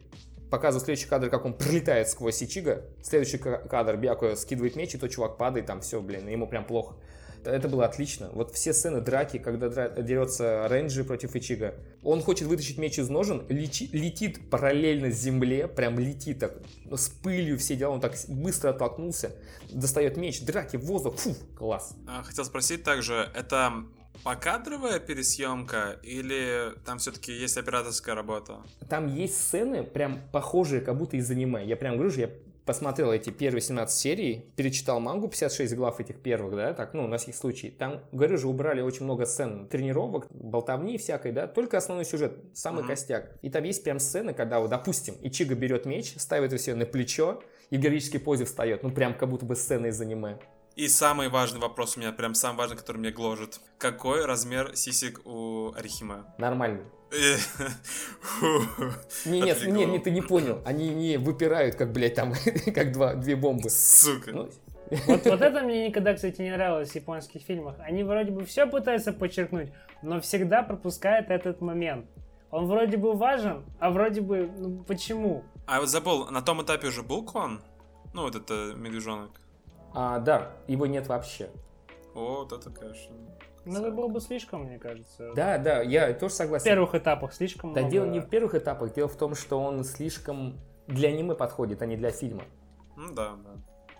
показывает 0.51 0.85
следующий 0.85 1.09
кадр, 1.09 1.31
как 1.31 1.47
он 1.47 1.55
пролетает 1.55 2.09
сквозь 2.09 2.43
Ичига. 2.43 2.85
Следующий 3.03 3.39
ка- 3.39 3.59
кадр, 3.59 3.97
Бяку 3.97 4.37
скидывает 4.37 4.77
меч, 4.77 4.95
и 4.95 4.99
тот 4.99 5.11
чувак 5.11 5.39
падает, 5.39 5.67
там 5.67 5.81
все, 5.81 6.03
блин, 6.03 6.29
ему 6.29 6.47
прям 6.47 6.65
плохо. 6.67 6.97
Это 7.45 7.69
было 7.69 7.85
отлично. 7.85 8.31
Вот 8.33 8.53
все 8.55 8.73
сцены 8.73 9.01
драки, 9.01 9.39
когда 9.39 9.69
дерется 9.89 10.67
Рэнджи 10.69 11.05
против 11.05 11.35
Ичига. 11.35 11.75
Он 12.03 12.21
хочет 12.23 12.49
вытащить 12.49 12.79
меч 12.79 12.99
из 12.99 13.09
ножен, 13.09 13.43
лечи- 13.49 13.89
летит 13.93 14.51
параллельно 14.51 15.11
земле, 15.11 15.69
прям 15.69 15.99
летит 15.99 16.41
так, 16.41 16.55
ну, 16.85 16.97
с 16.97 17.09
пылью 17.09 17.59
все 17.59 17.77
дела, 17.77 17.93
он 17.93 18.01
так 18.01 18.15
быстро 18.29 18.71
оттолкнулся, 18.71 19.33
достает 19.71 20.17
меч, 20.17 20.43
драки, 20.43 20.77
воздух, 20.77 21.17
фу, 21.17 21.35
класс. 21.57 21.95
А, 22.09 22.23
Хотел 22.23 22.45
спросить 22.45 22.83
также, 22.85 23.31
это 23.35 23.85
покадровая 24.23 24.99
пересъемка 24.99 25.99
или 26.03 26.73
там 26.85 26.99
все-таки 26.99 27.33
есть 27.33 27.57
операторская 27.57 28.15
работа? 28.15 28.59
Там 28.89 29.07
есть 29.15 29.41
сцены, 29.41 29.83
прям 29.83 30.21
похожие, 30.33 30.81
как 30.81 30.97
будто 30.99 31.17
из 31.17 31.31
аниме. 31.31 31.65
Я 31.65 31.77
прям 31.77 31.95
говорю 31.95 32.11
же, 32.11 32.21
я 32.21 32.31
посмотрел 32.71 33.11
эти 33.11 33.31
первые 33.31 33.63
17 33.63 33.99
серий, 33.99 34.45
перечитал 34.55 35.01
мангу, 35.01 35.27
56 35.27 35.75
глав 35.75 35.99
этих 35.99 36.23
первых, 36.23 36.55
да, 36.55 36.73
так, 36.73 36.95
ну, 36.95 37.09
на 37.09 37.17
всякий 37.19 37.33
случай. 37.33 37.69
Там, 37.69 38.01
говорю 38.13 38.39
же, 38.39 38.47
убрали 38.47 38.81
очень 38.81 39.07
много 39.07 39.27
сцен 39.27 39.67
тренировок, 39.67 40.29
болтовни 40.31 40.97
всякой, 40.97 41.33
да, 41.33 41.49
только 41.49 41.79
основной 41.79 42.05
сюжет, 42.05 42.39
самый 42.55 42.83
Мгм. 42.83 42.91
костяк. 42.91 43.33
И 43.43 43.51
там 43.51 43.65
есть 43.65 43.83
прям 43.83 43.99
сцены, 43.99 44.35
когда, 44.35 44.61
вот, 44.61 44.71
допустим, 44.71 45.17
Ичига 45.21 45.57
берет 45.57 45.85
меч, 45.85 46.15
ставит 46.17 46.53
его 46.53 46.63
себе 46.63 46.77
на 46.77 46.87
плечо 46.87 47.43
и 47.71 47.77
в 47.77 47.81
героической 47.81 48.21
позе 48.21 48.45
встает, 48.45 48.85
ну, 48.85 48.93
прям 48.93 49.15
как 49.15 49.29
будто 49.29 49.45
бы 49.45 49.57
сцена 49.57 49.87
из 49.87 50.01
аниме. 50.01 50.39
И 50.77 50.87
самый 50.87 51.29
важный 51.29 51.59
вопрос 51.59 51.97
у 51.97 52.01
меня, 52.01 52.13
прям 52.13 52.35
самый 52.35 52.59
важный, 52.59 52.77
который 52.77 52.99
меня 52.99 53.11
гложет. 53.11 53.59
Какой 53.79 54.25
размер 54.25 54.77
сисек 54.77 55.23
у 55.25 55.73
Арихима? 55.75 56.33
Нормально. 56.39 56.85
Э, 57.13 57.37
Не, 59.25 59.41
нет, 59.41 59.57
отлегло. 59.59 59.77
не, 59.77 59.85
не, 59.87 59.99
ты 59.99 60.11
не 60.11 60.23
понял. 60.23 60.61
Они 60.65 60.89
не 60.91 61.17
выпирают, 61.19 61.75
как, 61.77 61.93
блядь, 61.93 62.15
там, 62.15 62.33
как 62.75 62.93
два, 62.93 63.15
две 63.15 63.37
бомбы. 63.37 63.69
Сука. 63.71 64.31
Ну, 64.33 64.51
Вот, 65.07 65.25
вот 65.27 65.41
это 65.43 65.63
мне 65.63 65.89
никогда, 65.89 66.15
кстати, 66.15 66.41
не 66.43 66.51
нравилось 66.51 66.91
в 66.91 66.95
японских 66.95 67.43
фильмах. 67.43 67.77
Они 67.81 68.05
вроде 68.05 68.31
бы 68.31 68.45
все 68.45 68.67
пытаются 68.67 69.13
подчеркнуть, 69.13 69.71
но 70.03 70.21
всегда 70.21 70.63
пропускают 70.63 71.31
этот 71.31 71.61
момент. 71.61 72.07
Он 72.51 72.67
вроде 72.67 72.97
бы 72.97 73.13
важен, 73.13 73.65
а 73.79 73.91
вроде 73.91 74.21
бы, 74.21 74.51
ну 74.59 74.83
почему? 74.85 75.45
А 75.67 75.81
вот 75.81 75.89
забыл, 75.89 76.27
на 76.31 76.43
том 76.43 76.63
этапе 76.63 76.89
уже 76.89 77.03
был 77.03 77.25
клон? 77.25 77.61
Ну, 78.13 78.23
вот 78.23 78.35
это 78.35 78.73
медвежонок. 78.77 79.31
а, 79.95 80.19
да, 80.19 80.51
его 80.67 80.87
нет 80.87 81.07
вообще. 81.07 81.49
О, 82.15 82.39
вот 82.45 82.53
это, 82.53 82.71
конечно. 82.71 83.15
Ну 83.65 83.81
это 83.81 83.91
было 83.91 84.09
бы 84.09 84.21
слишком, 84.21 84.65
мне 84.65 84.79
кажется. 84.79 85.33
Да, 85.35 85.59
да, 85.59 85.83
я 85.83 86.13
тоже 86.15 86.33
В 86.33 86.37
согласен. 86.37 86.65
первых 86.65 86.95
этапах 86.95 87.33
слишком 87.35 87.73
Да 87.75 87.81
много. 87.81 87.93
дело 87.93 88.05
не 88.07 88.21
в 88.21 88.29
первых 88.29 88.55
этапах, 88.55 88.93
дело 88.95 89.09
в 89.09 89.17
том, 89.17 89.35
что 89.35 89.61
он 89.61 89.85
слишком 89.85 90.59
для 90.87 91.11
аниме 91.11 91.35
подходит, 91.35 91.83
а 91.83 91.87
не 91.87 91.97
для 91.97 92.11
фильма. 92.11 92.45
Ну 92.97 93.13
да, 93.13 93.33
да. 93.45 93.51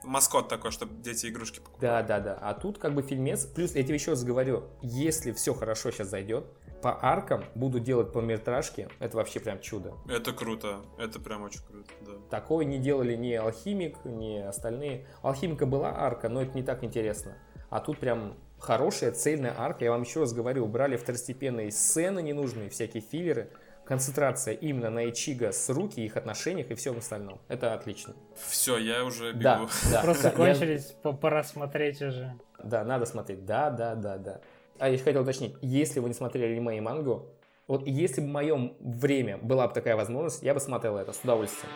Маскот 0.03 0.49
такой, 0.49 0.71
чтобы 0.71 0.95
дети 1.03 1.27
игрушки 1.27 1.59
покупали. 1.61 1.83
Да, 1.83 2.03
да, 2.03 2.21
да. 2.21 2.39
А 2.41 2.55
тут 2.55 2.79
как 2.79 2.95
бы 2.95 3.03
фильмец, 3.03 3.45
плюс 3.45 3.75
я 3.75 3.83
тебе 3.83 3.95
еще 3.97 4.13
раз 4.13 4.25
говорю, 4.25 4.65
если 4.81 5.33
все 5.33 5.53
хорошо 5.53 5.91
сейчас 5.91 6.09
зайдет, 6.09 6.47
по 6.81 6.99
аркам 7.05 7.45
буду 7.55 7.79
делать 7.79 8.11
полнометражки, 8.11 8.89
это 8.99 9.19
вообще 9.19 9.39
прям 9.41 9.61
чудо. 9.61 9.93
Это 10.09 10.33
круто. 10.33 10.81
Это 10.99 11.21
прям 11.21 11.43
очень 11.43 11.61
круто, 11.61 11.91
да. 12.01 12.13
Такое 12.31 12.65
не 12.65 12.79
делали 12.79 13.15
ни 13.15 13.35
Алхимик, 13.35 13.99
ни 14.07 14.39
остальные. 14.39 15.07
У 15.23 15.27
Алхимика 15.27 15.67
была 15.67 15.91
арка, 15.95 16.31
но 16.31 16.41
это 16.41 16.55
не 16.55 16.63
так 16.63 16.83
интересно. 16.83 17.37
А 17.69 17.81
тут 17.81 17.99
прям 17.99 18.39
хорошая, 18.61 19.13
цельная 19.13 19.55
арка. 19.59 19.85
Я 19.85 19.91
вам 19.91 20.03
еще 20.03 20.21
раз 20.21 20.33
говорю, 20.33 20.65
убрали 20.65 20.97
второстепенные 20.97 21.73
сцены 21.73 22.23
ненужные, 22.23 22.71
всякие 22.71 23.03
филлеры. 23.03 23.51
Концентрация 23.85 24.55
именно 24.55 24.89
на 24.91 25.09
Ичига 25.11 25.51
с 25.51 25.69
руки, 25.69 26.01
их 26.01 26.17
отношениях 26.17 26.71
и 26.71 26.75
всем 26.75 26.99
остальном. 26.99 27.41
Это 27.49 27.75
отлично. 27.75 28.15
Все, 28.37 28.77
я 28.79 29.05
уже 29.05 29.33
бегу. 29.33 29.43
Да, 29.43 29.69
да. 29.91 30.03
Просто 30.03 30.25
да, 30.25 30.29
я- 30.31 30.37
кончились, 30.55 30.85
по- 31.03 31.13
пора 31.13 31.43
смотреть 31.43 32.01
уже. 32.01 32.35
Да, 32.63 32.85
надо 32.85 33.07
смотреть. 33.07 33.45
Да, 33.45 33.71
да, 33.71 33.97
да, 33.97 34.17
да. 34.19 34.41
А 34.79 34.87
я 34.87 34.95
еще 34.95 35.03
хотел 35.03 35.23
уточнить, 35.23 35.57
если 35.61 35.99
вы 35.99 36.09
не 36.09 36.15
смотрели 36.15 36.53
аниме 36.53 36.77
и 36.77 36.81
мангу, 36.81 37.31
вот 37.67 37.85
если 37.87 38.21
бы 38.21 38.29
в 38.29 38.31
моем 38.31 38.77
время 38.81 39.39
была 39.39 39.67
бы 39.67 39.75
такая 39.75 39.97
возможность, 39.97 40.43
я 40.43 40.55
бы 40.55 40.61
смотрел 40.61 40.97
это 40.97 41.13
с 41.13 41.19
удовольствием. 41.25 41.73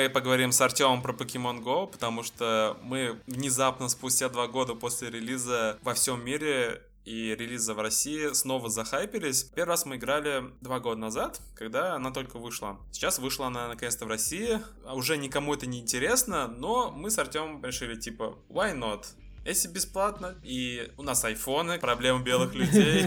Мы 0.00 0.08
поговорим 0.08 0.50
с 0.50 0.58
Артемом 0.62 1.02
про 1.02 1.12
Pokemon 1.12 1.62
Go, 1.62 1.86
потому 1.86 2.22
что 2.22 2.78
мы 2.82 3.20
внезапно, 3.26 3.90
спустя 3.90 4.30
два 4.30 4.46
года 4.46 4.74
после 4.74 5.10
релиза 5.10 5.78
во 5.82 5.92
всем 5.92 6.24
мире 6.24 6.80
и 7.04 7.36
релиза 7.38 7.74
в 7.74 7.80
России 7.80 8.32
снова 8.32 8.70
захайпились. 8.70 9.50
Первый 9.54 9.72
раз 9.72 9.84
мы 9.84 9.96
играли 9.96 10.44
два 10.62 10.80
года 10.80 10.98
назад, 10.98 11.42
когда 11.54 11.96
она 11.96 12.12
только 12.12 12.38
вышла. 12.38 12.78
Сейчас 12.92 13.18
вышла 13.18 13.48
она 13.48 13.68
наконец-то 13.68 14.06
в 14.06 14.08
России. 14.08 14.60
А 14.86 14.94
Уже 14.94 15.18
никому 15.18 15.52
это 15.52 15.66
не 15.66 15.80
интересно, 15.80 16.48
но 16.48 16.90
мы 16.90 17.10
с 17.10 17.18
Артемом 17.18 17.62
решили 17.62 17.94
типа, 17.94 18.38
why 18.48 18.74
not? 18.74 19.04
Если 19.44 19.68
бесплатно, 19.68 20.34
и 20.42 20.90
у 20.96 21.02
нас 21.02 21.22
айфоны, 21.26 21.78
проблемы 21.78 22.24
белых 22.24 22.54
людей. 22.54 23.06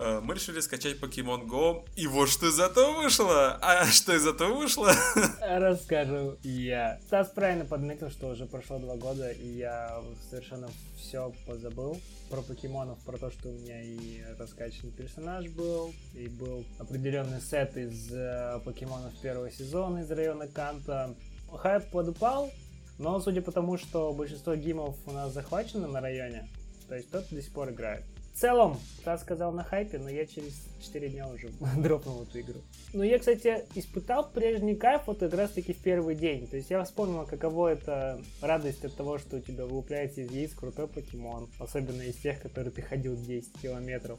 Э, 0.00 0.20
Мы 0.20 0.34
решили 0.34 0.60
скачать 0.60 0.98
Pokemon 0.98 1.46
Go, 1.46 1.84
и 1.94 2.06
вот 2.06 2.30
что 2.30 2.46
из 2.46 2.58
этого 2.58 3.02
вышло. 3.02 3.58
А 3.60 3.84
что 3.84 4.14
из 4.14 4.26
этого 4.26 4.54
вышло? 4.54 4.90
Расскажу 5.42 6.38
я. 6.42 6.98
Стас 7.06 7.28
правильно 7.28 7.66
подметил, 7.66 8.10
что 8.10 8.28
уже 8.28 8.46
прошло 8.46 8.78
два 8.78 8.96
года, 8.96 9.30
и 9.30 9.46
я 9.46 10.00
совершенно 10.30 10.70
все 10.96 11.34
позабыл 11.46 12.00
про 12.30 12.40
покемонов, 12.40 12.98
про 13.00 13.18
то, 13.18 13.30
что 13.30 13.50
у 13.50 13.52
меня 13.52 13.82
и 13.82 14.22
раскачанный 14.38 14.92
персонаж 14.92 15.50
был, 15.50 15.92
и 16.14 16.28
был 16.28 16.64
определенный 16.78 17.42
сет 17.42 17.76
из 17.76 18.10
э, 18.10 18.58
покемонов 18.64 19.12
первого 19.20 19.50
сезона 19.50 19.98
из 19.98 20.10
района 20.10 20.48
Канта. 20.48 21.14
Хайп 21.52 21.90
подупал, 21.90 22.50
но 22.98 23.20
судя 23.20 23.42
по 23.42 23.52
тому, 23.52 23.76
что 23.76 24.14
большинство 24.14 24.54
гимов 24.54 24.96
у 25.04 25.12
нас 25.12 25.34
захвачено 25.34 25.88
на 25.88 26.00
районе, 26.00 26.48
то 26.88 26.94
есть 26.94 27.08
кто-то 27.08 27.34
до 27.34 27.42
сих 27.42 27.52
пор 27.52 27.70
играет. 27.70 28.04
Целом, 28.40 28.78
Стас 29.00 29.20
сказал 29.20 29.52
на 29.52 29.62
хайпе, 29.62 29.98
но 29.98 30.08
я 30.08 30.26
через 30.26 30.66
4 30.80 31.08
дня 31.10 31.28
уже 31.28 31.50
дропнул 31.76 32.22
эту 32.22 32.40
игру. 32.40 32.60
Но 32.92 33.04
я, 33.04 33.18
кстати, 33.18 33.64
испытал 33.74 34.30
прежний 34.30 34.74
кайф 34.74 35.02
вот 35.06 35.18
как 35.18 35.34
раз 35.34 35.50
таки 35.50 35.72
в 35.72 35.78
первый 35.78 36.14
день. 36.14 36.46
То 36.46 36.56
есть 36.56 36.70
я 36.70 36.82
вспомнил, 36.84 37.26
каково 37.26 37.68
это 37.68 38.20
радость 38.40 38.84
от 38.84 38.94
того, 38.96 39.18
что 39.18 39.36
у 39.36 39.40
тебя 39.40 39.66
вылупляется 39.66 40.22
из 40.22 40.30
яиц 40.30 40.54
крутой 40.54 40.88
покемон. 40.88 41.48
Особенно 41.58 42.02
из 42.02 42.16
тех, 42.16 42.40
которые 42.40 42.72
ты 42.72 42.82
ходил 42.82 43.16
10 43.16 43.60
километров. 43.60 44.18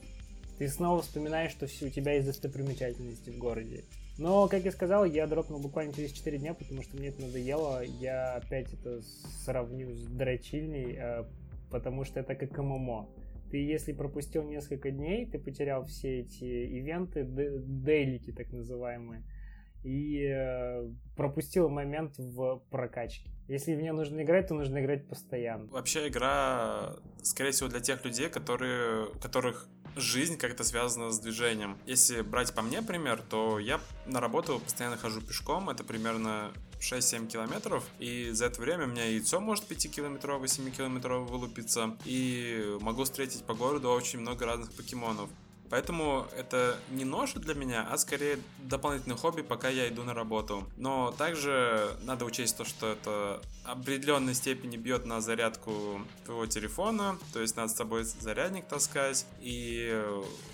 Ты 0.60 0.70
снова 0.70 1.02
вспоминаешь, 1.02 1.52
что 1.52 1.66
у 1.66 1.90
тебя 1.90 2.14
есть 2.14 2.28
достопримечательности 2.28 3.32
в 3.32 3.40
городе. 3.40 3.84
Но, 4.20 4.48
как 4.48 4.64
я 4.66 4.72
сказал, 4.72 5.04
я 5.06 5.26
дропнул 5.26 5.60
буквально 5.60 5.94
через 5.94 6.12
4 6.12 6.38
дня, 6.38 6.54
потому 6.54 6.84
что 6.84 6.96
мне 6.96 7.08
это 7.08 7.22
надоело. 7.22 7.82
Я 7.84 8.36
опять 8.36 8.72
это 8.72 9.02
сравню 9.44 9.96
с 9.96 10.04
дрочильней, 10.04 10.96
э, 10.96 11.24
потому 11.72 12.06
что 12.06 12.20
это 12.20 12.36
как 12.36 12.56
ММО. 12.56 13.08
Ты, 13.52 13.58
если 13.58 13.92
пропустил 13.92 14.44
несколько 14.44 14.92
дней, 14.92 15.26
ты 15.26 15.38
потерял 15.38 15.86
все 15.86 16.22
эти 16.22 16.46
ивенты, 16.46 17.26
дейлики 17.26 18.32
так 18.32 18.52
называемые, 18.54 19.24
и 19.84 20.26
э, 20.26 20.90
пропустил 21.18 21.68
момент 21.70 22.18
в 22.18 22.64
прокачке. 22.70 23.30
Если 23.50 23.76
мне 23.76 23.92
нужно 23.92 24.22
играть, 24.22 24.48
то 24.48 24.54
нужно 24.54 24.80
играть 24.80 25.08
постоянно. 25.08 25.66
Вообще 25.66 26.08
игра, 26.08 26.96
скорее 27.24 27.52
всего, 27.52 27.68
для 27.68 27.82
тех 27.82 28.06
людей, 28.06 28.30
которые, 28.30 29.08
которых 29.22 29.68
жизнь 29.96 30.38
как-то 30.38 30.64
связана 30.64 31.12
с 31.12 31.20
движением. 31.20 31.78
Если 31.86 32.22
брать 32.22 32.54
по 32.54 32.62
мне 32.62 32.82
пример, 32.82 33.22
то 33.30 33.60
я 33.60 33.80
на 34.06 34.20
работу 34.20 34.60
постоянно 34.60 34.98
хожу 34.98 35.22
пешком, 35.22 35.70
это 35.70 35.84
примерно 35.84 36.52
6-7 36.80 37.28
километров, 37.28 37.84
и 38.00 38.32
за 38.32 38.46
это 38.46 38.62
время 38.62 38.86
у 38.86 38.88
меня 38.88 39.06
яйцо 39.06 39.40
может 39.40 39.70
5-километровое, 39.70 40.46
7-километровое 40.46 41.28
вылупиться, 41.28 41.96
и 42.06 42.78
могу 42.82 43.04
встретить 43.04 43.44
по 43.44 43.54
городу 43.54 43.90
очень 43.90 44.20
много 44.20 44.46
разных 44.46 44.72
покемонов. 44.74 45.30
Поэтому 45.72 46.28
это 46.38 46.78
не 46.92 47.06
нож 47.06 47.34
для 47.34 47.56
меня, 47.56 47.88
а 47.90 47.98
скорее 47.98 48.38
дополнительное 48.60 49.18
хобби, 49.18 49.42
пока 49.42 49.70
я 49.70 49.88
иду 49.88 50.04
на 50.04 50.14
работу. 50.14 50.68
Но 50.78 51.12
также 51.12 51.98
надо 52.04 52.26
учесть 52.26 52.58
то, 52.58 52.66
что 52.66 52.92
это 52.92 53.42
определенной 53.64 54.34
степени 54.34 54.76
бьет 54.76 55.06
на 55.06 55.22
зарядку 55.22 56.02
твоего 56.26 56.46
телефона, 56.46 57.18
то 57.32 57.40
есть 57.40 57.56
надо 57.56 57.72
с 57.72 57.76
собой 57.76 58.04
зарядник 58.04 58.68
таскать 58.68 59.26
и 59.40 60.04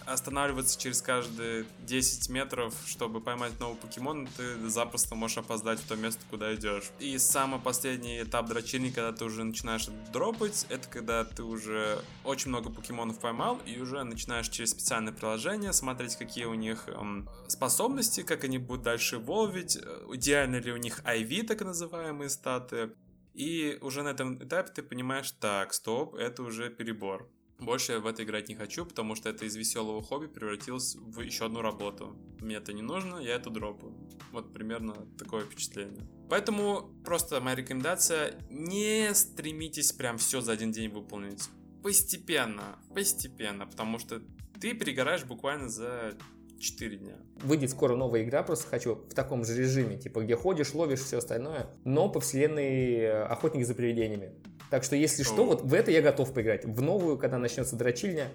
останавливаться 0.05 0.79
через 0.79 1.01
каждые 1.01 1.65
10 1.85 2.29
метров, 2.29 2.73
чтобы 2.85 3.19
поймать 3.19 3.59
новый 3.59 3.77
покемон, 3.77 4.27
ты 4.37 4.69
запросто 4.69 5.15
можешь 5.15 5.37
опоздать 5.37 5.79
в 5.79 5.87
то 5.87 5.95
место, 5.95 6.21
куда 6.29 6.53
идешь. 6.55 6.91
И 6.99 7.17
самый 7.17 7.59
последний 7.59 8.21
этап 8.21 8.47
дрочильни, 8.47 8.89
когда 8.89 9.11
ты 9.11 9.25
уже 9.25 9.43
начинаешь 9.43 9.87
дропать, 10.13 10.65
это 10.69 10.87
когда 10.87 11.23
ты 11.25 11.43
уже 11.43 11.99
очень 12.23 12.49
много 12.49 12.69
покемонов 12.69 13.19
поймал 13.19 13.59
и 13.65 13.79
уже 13.79 14.03
начинаешь 14.03 14.49
через 14.49 14.73
специальное 15.07 15.13
приложение 15.13 15.73
смотреть, 15.73 16.15
какие 16.15 16.45
у 16.45 16.53
них 16.53 16.87
эм, 16.87 17.29
способности, 17.47 18.23
как 18.23 18.43
они 18.43 18.57
будут 18.57 18.83
дальше 18.83 19.19
волвить, 19.19 19.77
э, 19.77 20.05
идеально 20.13 20.59
ли 20.59 20.71
у 20.71 20.77
них 20.77 21.03
IV, 21.03 21.43
так 21.43 21.61
называемые 21.61 22.29
статы. 22.29 22.91
И 23.33 23.77
уже 23.81 24.03
на 24.03 24.09
этом 24.09 24.37
этапе 24.43 24.71
ты 24.75 24.83
понимаешь, 24.83 25.31
так, 25.39 25.73
стоп, 25.73 26.15
это 26.15 26.43
уже 26.43 26.69
перебор. 26.69 27.29
Больше 27.59 27.93
я 27.93 27.99
в 27.99 28.05
это 28.05 28.23
играть 28.23 28.49
не 28.49 28.55
хочу, 28.55 28.85
потому 28.85 29.15
что 29.15 29.29
это 29.29 29.45
из 29.45 29.55
веселого 29.55 30.01
хобби 30.01 30.27
превратилось 30.27 30.95
в 30.95 31.21
еще 31.21 31.45
одну 31.45 31.61
работу. 31.61 32.15
Мне 32.41 32.55
это 32.55 32.73
не 32.73 32.83
нужно, 32.83 33.19
я 33.19 33.35
это 33.35 33.49
дропаю. 33.49 33.93
Вот 34.31 34.53
примерно 34.53 34.93
такое 35.17 35.41
впечатление. 35.41 36.07
Поэтому 36.29 36.89
просто 37.03 37.41
моя 37.41 37.55
рекомендация, 37.55 38.33
не 38.51 39.13
стремитесь 39.13 39.91
прям 39.91 40.17
все 40.17 40.41
за 40.41 40.51
один 40.51 40.71
день 40.71 40.89
выполнить. 40.89 41.49
Постепенно, 41.83 42.79
постепенно, 42.93 43.65
потому 43.65 43.99
что 43.99 44.21
ты 44.59 44.73
перегораешь 44.73 45.23
буквально 45.23 45.69
за 45.69 46.13
4 46.59 46.97
дня. 46.97 47.15
Выйдет 47.41 47.71
скоро 47.71 47.95
новая 47.95 48.23
игра, 48.23 48.43
просто 48.43 48.67
хочу 48.67 48.95
в 48.95 49.13
таком 49.13 49.45
же 49.45 49.55
режиме, 49.57 49.97
типа 49.97 50.21
где 50.21 50.35
ходишь, 50.35 50.73
ловишь, 50.73 51.01
все 51.01 51.19
остальное, 51.19 51.67
но 51.83 52.09
по 52.09 52.19
вселенной 52.19 52.95
э, 52.95 53.23
Охотник 53.23 53.65
за 53.65 53.75
привидениями. 53.75 54.31
Так 54.69 54.83
что, 54.83 54.95
если 54.95 55.23
что, 55.23 55.45
вот 55.45 55.61
в 55.61 55.73
это 55.73 55.91
я 55.91 56.01
готов 56.01 56.33
поиграть. 56.33 56.65
В 56.65 56.81
новую, 56.81 57.17
когда 57.17 57.37
начнется 57.37 57.75
дрочильня, 57.75 58.27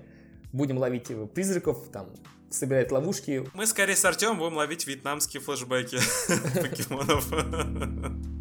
будем 0.53 0.79
ловить 0.79 1.11
э, 1.11 1.27
призраков, 1.27 1.89
там, 1.93 2.11
собирать 2.51 2.93
ловушки. 2.93 3.45
Мы 3.55 3.67
скорее 3.67 3.97
с 3.97 4.05
Артемом 4.05 4.39
будем 4.39 4.57
ловить 4.57 4.87
вьетнамские 4.87 5.43
флешбеки 5.43 5.99
покемонов. 6.61 7.27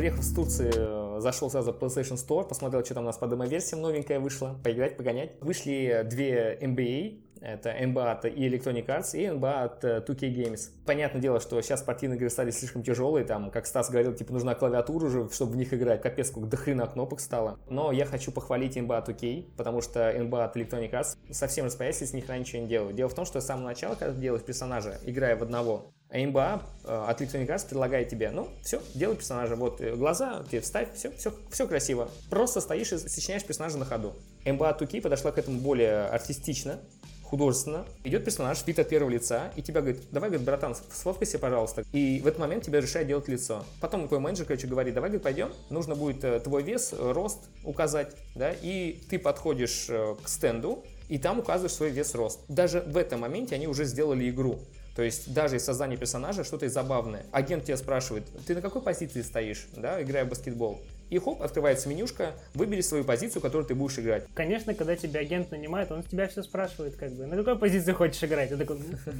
Приехав 0.00 0.24
с 0.24 0.32
Турции, 0.32 1.20
зашел 1.20 1.50
сразу 1.50 1.74
в 1.74 1.76
PlayStation 1.76 2.16
Store, 2.16 2.48
посмотрел, 2.48 2.82
что 2.82 2.94
там 2.94 3.02
у 3.02 3.06
нас 3.06 3.18
по 3.18 3.26
демо-версиям 3.26 3.82
новенькая 3.82 4.18
вышла, 4.18 4.58
поиграть, 4.64 4.96
погонять. 4.96 5.32
Вышли 5.42 6.06
две 6.08 6.58
NBA, 6.58 7.20
это 7.42 7.68
NBA 7.68 8.10
от 8.10 8.24
и 8.24 8.48
Electronic 8.48 8.86
Arts, 8.86 9.10
и 9.12 9.24
NBA 9.24 9.62
от 9.62 9.84
2K 9.84 10.18
э, 10.22 10.30
Games. 10.30 10.70
Понятное 10.86 11.20
дело, 11.20 11.38
что 11.38 11.60
сейчас 11.60 11.80
спортивные 11.80 12.16
игры 12.16 12.30
стали 12.30 12.50
слишком 12.50 12.82
тяжелые, 12.82 13.26
там, 13.26 13.50
как 13.50 13.66
Стас 13.66 13.90
говорил, 13.90 14.14
типа, 14.14 14.32
нужна 14.32 14.54
клавиатура 14.54 15.04
уже, 15.04 15.28
чтобы 15.28 15.52
в 15.52 15.56
них 15.56 15.74
играть, 15.74 16.00
капец, 16.00 16.28
сколько 16.28 16.48
до 16.48 16.56
хрена 16.56 16.86
кнопок 16.86 17.20
стало. 17.20 17.58
Но 17.68 17.92
я 17.92 18.06
хочу 18.06 18.32
похвалить 18.32 18.78
NBA 18.78 18.96
от 18.96 19.10
2K, 19.10 19.50
потому 19.58 19.82
что 19.82 20.10
NBA 20.10 20.44
от 20.44 20.56
Electronic 20.56 20.92
Arts 20.92 21.18
совсем 21.30 21.66
распоясались, 21.66 22.08
с 22.08 22.14
них 22.14 22.26
ничего 22.26 22.62
не 22.62 22.68
делаю. 22.68 22.94
Дело 22.94 23.10
в 23.10 23.14
том, 23.14 23.26
что 23.26 23.42
с 23.42 23.44
самого 23.44 23.66
начала, 23.66 23.96
когда 23.96 24.14
ты 24.14 24.20
делаешь 24.22 24.44
персонажа, 24.44 24.98
играя 25.04 25.36
в 25.36 25.42
одного, 25.42 25.92
а 25.98 25.99
МБА 26.12 26.62
э, 26.84 27.04
от 27.08 27.20
Electronic 27.20 27.68
предлагает 27.68 28.08
тебе, 28.08 28.30
ну, 28.30 28.48
все, 28.62 28.82
делай 28.94 29.16
персонажа, 29.16 29.54
вот 29.54 29.80
э, 29.80 29.94
глаза, 29.94 30.44
тебе 30.50 30.60
вставь, 30.60 30.92
все, 30.94 31.12
все, 31.12 31.32
все 31.50 31.66
красиво. 31.66 32.10
Просто 32.28 32.60
стоишь 32.60 32.92
и 32.92 32.98
сочиняешь 32.98 33.44
персонажа 33.44 33.78
на 33.78 33.84
ходу. 33.84 34.14
МБА 34.44 34.74
2 34.74 35.00
подошла 35.00 35.30
к 35.30 35.38
этому 35.38 35.60
более 35.60 36.06
артистично, 36.06 36.80
художественно. 37.22 37.86
Идет 38.02 38.24
персонаж, 38.24 38.66
вид 38.66 38.80
от 38.80 38.88
первого 38.88 39.10
лица, 39.10 39.52
и 39.54 39.62
тебя 39.62 39.82
говорит, 39.82 40.02
давай, 40.10 40.30
говорит, 40.30 40.44
братан, 40.44 40.74
сфоткайся, 40.74 41.38
пожалуйста. 41.38 41.84
И 41.92 42.20
в 42.20 42.26
этот 42.26 42.40
момент 42.40 42.64
тебя 42.64 42.80
решает 42.80 43.06
делать 43.06 43.28
лицо. 43.28 43.64
Потом 43.80 44.08
твой 44.08 44.18
менеджер, 44.18 44.46
короче, 44.46 44.66
говорит, 44.66 44.94
давай, 44.94 45.10
говорит, 45.10 45.22
пойдем, 45.22 45.52
нужно 45.70 45.94
будет 45.94 46.24
э, 46.24 46.40
твой 46.40 46.64
вес, 46.64 46.92
рост 46.92 47.38
указать, 47.62 48.16
да, 48.34 48.50
и 48.50 49.00
ты 49.08 49.20
подходишь 49.20 49.86
к 49.86 50.28
стенду, 50.28 50.84
и 51.08 51.18
там 51.18 51.38
указываешь 51.38 51.72
свой 51.72 51.90
вес, 51.90 52.14
рост. 52.14 52.40
Даже 52.48 52.80
в 52.80 52.96
этом 52.96 53.20
моменте 53.20 53.54
они 53.54 53.68
уже 53.68 53.84
сделали 53.84 54.28
игру. 54.30 54.60
То 54.94 55.02
есть 55.02 55.32
даже 55.32 55.56
из 55.56 55.64
создания 55.64 55.96
персонажа 55.96 56.44
что-то 56.44 56.68
забавное. 56.68 57.24
Агент 57.32 57.64
тебя 57.64 57.76
спрашивает, 57.76 58.24
ты 58.46 58.54
на 58.54 58.60
какой 58.60 58.82
позиции 58.82 59.22
стоишь, 59.22 59.66
да, 59.76 60.02
играя 60.02 60.24
в 60.24 60.28
баскетбол? 60.28 60.80
И 61.10 61.18
хоп, 61.18 61.42
открывается 61.42 61.88
менюшка, 61.88 62.34
выбери 62.54 62.82
свою 62.82 63.02
позицию, 63.02 63.42
которую 63.42 63.66
ты 63.66 63.74
будешь 63.74 63.98
играть. 63.98 64.24
Конечно, 64.32 64.74
когда 64.74 64.94
тебя 64.94 65.20
агент 65.20 65.50
нанимает, 65.50 65.90
он 65.90 66.04
тебя 66.04 66.28
все 66.28 66.42
спрашивает, 66.44 66.94
как 66.94 67.10
бы, 67.12 67.26
на 67.26 67.36
какой 67.36 67.58
позиции 67.58 67.92
хочешь 67.92 68.22
играть? 68.22 68.50
Ты 68.50 68.56
такой, 68.56 68.78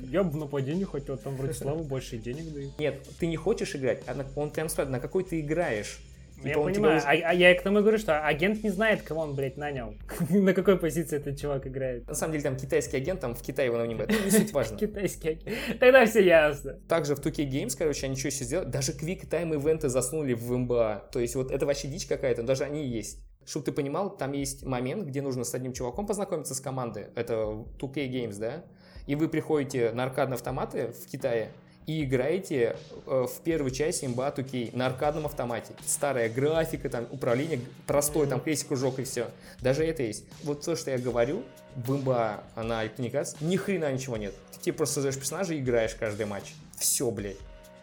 я 0.09 0.23
бы 0.23 0.39
нападение 0.39 0.87
хотел, 0.87 1.19
там 1.19 1.37
вроде 1.37 1.55
славу 1.55 1.83
больше 1.83 2.17
денег 2.17 2.53
дают. 2.53 2.79
Нет, 2.79 3.03
ты 3.19 3.27
не 3.27 3.37
хочешь 3.37 3.75
играть, 3.75 4.03
а 4.07 4.25
он 4.37 4.51
прям 4.51 4.69
спрашивает, 4.69 4.93
на 4.93 5.01
какой 5.01 5.25
ты 5.25 5.41
играешь. 5.41 5.99
Я 6.43 6.55
типа 6.55 6.65
понимаю, 6.65 7.01
тебя... 7.01 7.11
а, 7.11 7.31
а 7.31 7.35
я 7.35 7.55
к 7.55 7.63
тому 7.63 7.81
говорю, 7.81 7.99
что 7.99 8.25
агент 8.25 8.63
не 8.63 8.71
знает, 8.71 9.03
кого 9.03 9.23
он, 9.23 9.35
блядь, 9.35 9.57
нанял. 9.57 9.95
На 10.31 10.55
какой 10.55 10.79
позиции 10.79 11.17
этот 11.17 11.39
чувак 11.39 11.67
играет. 11.67 12.09
На 12.09 12.15
самом 12.15 12.33
деле, 12.33 12.45
там 12.45 12.57
китайский 12.57 12.97
агент, 12.97 13.21
там 13.21 13.35
в 13.35 13.43
Китае 13.43 13.67
его 13.67 13.79
нанимают. 13.79 14.11
Ну, 14.11 14.25
не 14.25 14.31
суть 14.31 14.53
важно. 14.53 14.79
Китайский 14.79 15.29
агент. 15.31 15.57
Тогда 15.79 16.07
все 16.07 16.25
ясно. 16.25 16.79
Также 16.89 17.15
в 17.15 17.21
2K 17.21 17.49
Games, 17.49 17.75
короче, 17.77 18.07
они 18.07 18.17
что 18.17 18.29
еще 18.29 18.45
сделали? 18.45 18.69
Даже 18.69 18.93
Quick 18.93 19.29
Time 19.29 19.55
ивенты 19.55 19.89
засунули 19.89 20.35
в 20.35 20.51
МБА. 20.51 21.09
То 21.13 21.21
есть 21.21 21.35
вот 21.35 21.51
это 21.51 21.67
вообще 21.67 21.89
дичь 21.89 22.07
какая-то, 22.07 22.43
даже 22.43 22.65
они 22.65 22.87
есть. 22.87 23.21
Чтобы 23.47 23.67
ты 23.67 23.73
понимал, 23.73 24.17
там 24.17 24.33
есть 24.33 24.65
момент, 24.65 25.05
где 25.07 25.23
нужно 25.23 25.45
с 25.45 25.55
одним 25.55 25.73
чуваком 25.73 26.07
познакомиться 26.07 26.55
с 26.55 26.61
командой. 26.61 27.07
Это 27.17 27.65
2K 27.79 28.09
Games, 28.09 28.39
да? 28.39 28.65
И 29.07 29.15
вы 29.15 29.29
приходите 29.29 29.91
на 29.93 30.05
аркадные 30.05 30.37
автоматы 30.37 30.93
в 30.93 31.11
Китае, 31.11 31.51
и 31.87 32.05
играете 32.05 32.77
э, 33.07 33.27
в 33.29 33.41
первой 33.43 33.71
части 33.71 34.05
имба 34.05 34.31
2 34.31 34.45
на 34.73 34.87
аркадном 34.87 35.27
автомате. 35.27 35.75
Старая 35.85 36.29
графика, 36.29 36.89
там 36.89 37.07
управление 37.11 37.61
простой, 37.87 38.27
там 38.27 38.41
крестик-кружок 38.41 38.99
и 38.99 39.05
все. 39.05 39.29
Даже 39.61 39.85
это 39.85 40.03
есть. 40.03 40.25
Вот 40.43 40.65
то, 40.65 40.77
что 40.77 40.91
я 40.91 40.99
говорю, 40.99 41.43
в 41.77 41.97
имба 41.97 42.45
на 42.57 42.85
Electronic 42.85 43.37
ни 43.41 43.57
хрена 43.57 43.93
ничего 43.93 44.17
нет. 44.17 44.35
Ты 44.53 44.61
тебе 44.61 44.73
просто 44.75 44.97
создаешь 44.97 45.19
персонажа 45.19 45.55
и 45.55 45.61
играешь 45.61 45.95
каждый 45.95 46.27
матч. 46.27 46.55
Все, 46.77 47.11
блядь. 47.11 47.37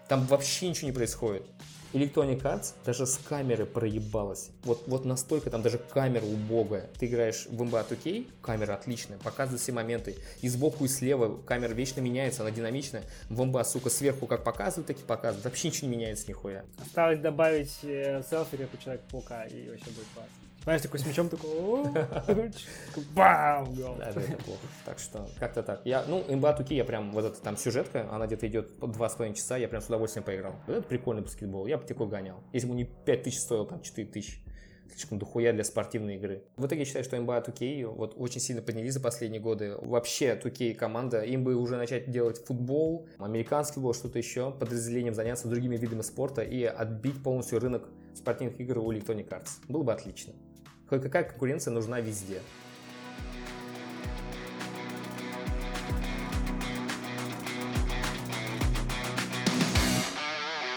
Там 0.08 0.26
вообще 0.26 0.70
ничего 0.70 0.88
не 0.88 0.94
происходит. 0.94 1.44
Electronic 1.94 2.42
Arts 2.42 2.74
даже 2.86 3.06
с 3.06 3.18
камеры 3.18 3.66
проебалась. 3.66 4.50
Вот, 4.64 4.84
вот 4.88 5.06
настолько 5.06 5.50
там 5.50 5.62
даже 5.62 5.78
камера 5.78 6.26
убогая. 6.26 6.90
Ты 7.00 7.08
играешь 7.08 7.48
в 7.50 7.62
MBA 7.62 7.90
2K, 7.90 8.28
камера 8.42 8.74
отличная, 8.74 9.18
показывает 9.18 9.62
все 9.62 9.72
моменты. 9.72 10.16
И 10.42 10.50
сбоку, 10.50 10.86
и 10.86 10.88
слева 10.88 11.42
камера 11.46 11.74
вечно 11.74 12.02
меняется, 12.02 12.42
она 12.42 12.52
динамичная. 12.52 13.04
В 13.30 13.42
MBA, 13.42 13.64
сука, 13.64 13.90
сверху 13.90 14.28
как 14.28 14.44
показывают, 14.44 14.88
так 14.88 14.98
и 14.98 15.04
показывают. 15.04 15.46
Вообще 15.46 15.70
ничего 15.70 15.88
не 15.88 15.96
меняется 15.96 16.28
нихуя. 16.28 16.66
Осталось 16.80 17.20
добавить 17.20 17.78
э, 17.84 18.22
селфи, 18.30 18.58
как 18.58 18.74
у 18.74 18.78
Человека-паука, 18.78 19.46
и 19.46 19.70
вообще 19.70 19.90
будет 19.92 20.08
классно. 20.14 20.47
Знаешь, 20.68 20.82
такой 20.82 21.00
с 21.00 21.06
мячом 21.06 21.30
такой, 21.30 21.86
бам. 23.16 23.74
Да, 23.74 23.96
да, 23.96 24.10
это 24.10 24.44
плохо. 24.44 24.60
Так 24.84 25.00
что, 25.00 25.26
как-то 25.40 25.64
так. 25.64 25.80
Я, 25.86 26.04
ну, 26.06 26.22
имба 26.28 26.52
Туки, 26.52 26.74
я 26.74 26.84
прям, 26.84 27.14
вот 27.14 27.24
эта 27.24 27.42
там 27.42 27.56
сюжетка, 27.56 28.06
она 28.12 28.28
где-то 28.28 28.48
идет 28.50 28.78
по 28.78 28.86
два 28.88 29.08
с 29.08 29.16
половиной 29.16 29.38
часа, 29.38 29.56
я 29.56 29.70
прям 29.70 29.82
с 29.82 29.86
удовольствием 29.86 30.26
поиграл. 30.26 30.56
Это 30.68 30.82
прикольный 30.82 31.24
баскетбол, 31.24 31.68
я 31.68 31.78
бы 31.78 31.86
такой 31.86 32.08
гонял. 32.08 32.44
Если 32.52 32.68
бы 32.68 32.76
не 32.76 32.84
5 32.84 33.24
тысяч 33.24 33.40
стоил, 33.40 33.66
там 33.66 33.80
4 33.80 34.10
тысячи. 34.10 34.40
Слишком 34.92 35.20
дохуя 35.20 35.54
для 35.54 35.64
спортивной 35.64 36.16
игры. 36.16 36.44
В 36.58 36.66
итоге 36.66 36.82
я 36.82 36.86
считаю, 36.86 37.06
что 37.06 37.16
NBA 37.16 37.46
2K 37.48 37.86
вот 37.86 38.16
очень 38.18 38.42
сильно 38.42 38.62
поднялись 38.62 38.94
за 38.94 39.00
последние 39.00 39.40
годы. 39.40 39.78
Вообще 39.80 40.38
2K 40.38 40.74
команда, 40.74 41.22
им 41.22 41.46
бы 41.46 41.56
уже 41.56 41.78
начать 41.78 42.12
делать 42.12 42.46
футбол, 42.46 43.08
американский 43.20 43.76
футбол, 43.76 43.94
что-то 43.94 44.18
еще, 44.18 44.52
подразделением 44.52 45.14
заняться 45.14 45.48
другими 45.48 45.78
видами 45.78 46.02
спорта 46.02 46.42
и 46.42 46.66
отбить 46.66 47.24
полностью 47.24 47.62
рынок 47.62 47.88
спортивных 48.14 48.60
игр 48.60 48.80
у 48.80 48.92
Electronic 48.92 49.30
Arts. 49.30 49.62
Было 49.70 49.84
бы 49.84 49.94
отлично. 49.94 50.34
Какая 50.90 51.24
конкуренция 51.24 51.72
нужна 51.74 52.00
везде. 52.00 52.42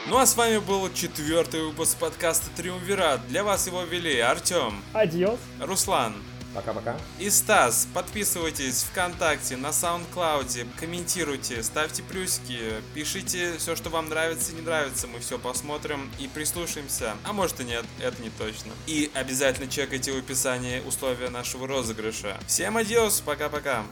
Ну 0.08 0.18
а 0.18 0.26
с 0.26 0.36
вами 0.36 0.58
был 0.58 0.92
четвертый 0.92 1.62
выпуск 1.62 1.96
подкаста 1.98 2.50
Триумвират. 2.56 3.20
Для 3.28 3.44
вас 3.44 3.68
его 3.68 3.84
вели 3.84 4.18
Артем, 4.18 4.82
Адьос. 4.92 5.38
Руслан 5.60 6.14
Пока-пока. 6.54 6.96
и 7.18 7.30
Стас. 7.30 7.86
Подписывайтесь 7.94 8.82
ВКонтакте, 8.90 9.56
на 9.56 9.68
SoundCloud, 9.68 10.66
комментируйте, 10.78 11.62
ставьте 11.62 12.02
плюсики, 12.02 12.82
пишите 12.94 13.56
все, 13.58 13.76
что 13.76 13.90
вам 13.90 14.08
нравится 14.08 14.52
и 14.52 14.56
не 14.56 14.62
нравится. 14.62 15.06
Мы 15.06 15.20
все 15.20 15.38
посмотрим 15.38 16.10
и 16.18 16.28
прислушаемся. 16.28 17.14
А 17.24 17.32
может 17.32 17.60
и 17.60 17.64
нет, 17.64 17.84
это 18.00 18.20
не 18.22 18.30
точно. 18.30 18.72
И 18.86 19.10
обязательно 19.14 19.70
чекайте 19.70 20.12
в 20.12 20.18
описании 20.18 20.80
условия 20.80 21.30
нашего 21.30 21.66
розыгрыша. 21.66 22.38
Всем 22.46 22.76
адьос, 22.76 23.20
пока-пока. 23.20 23.84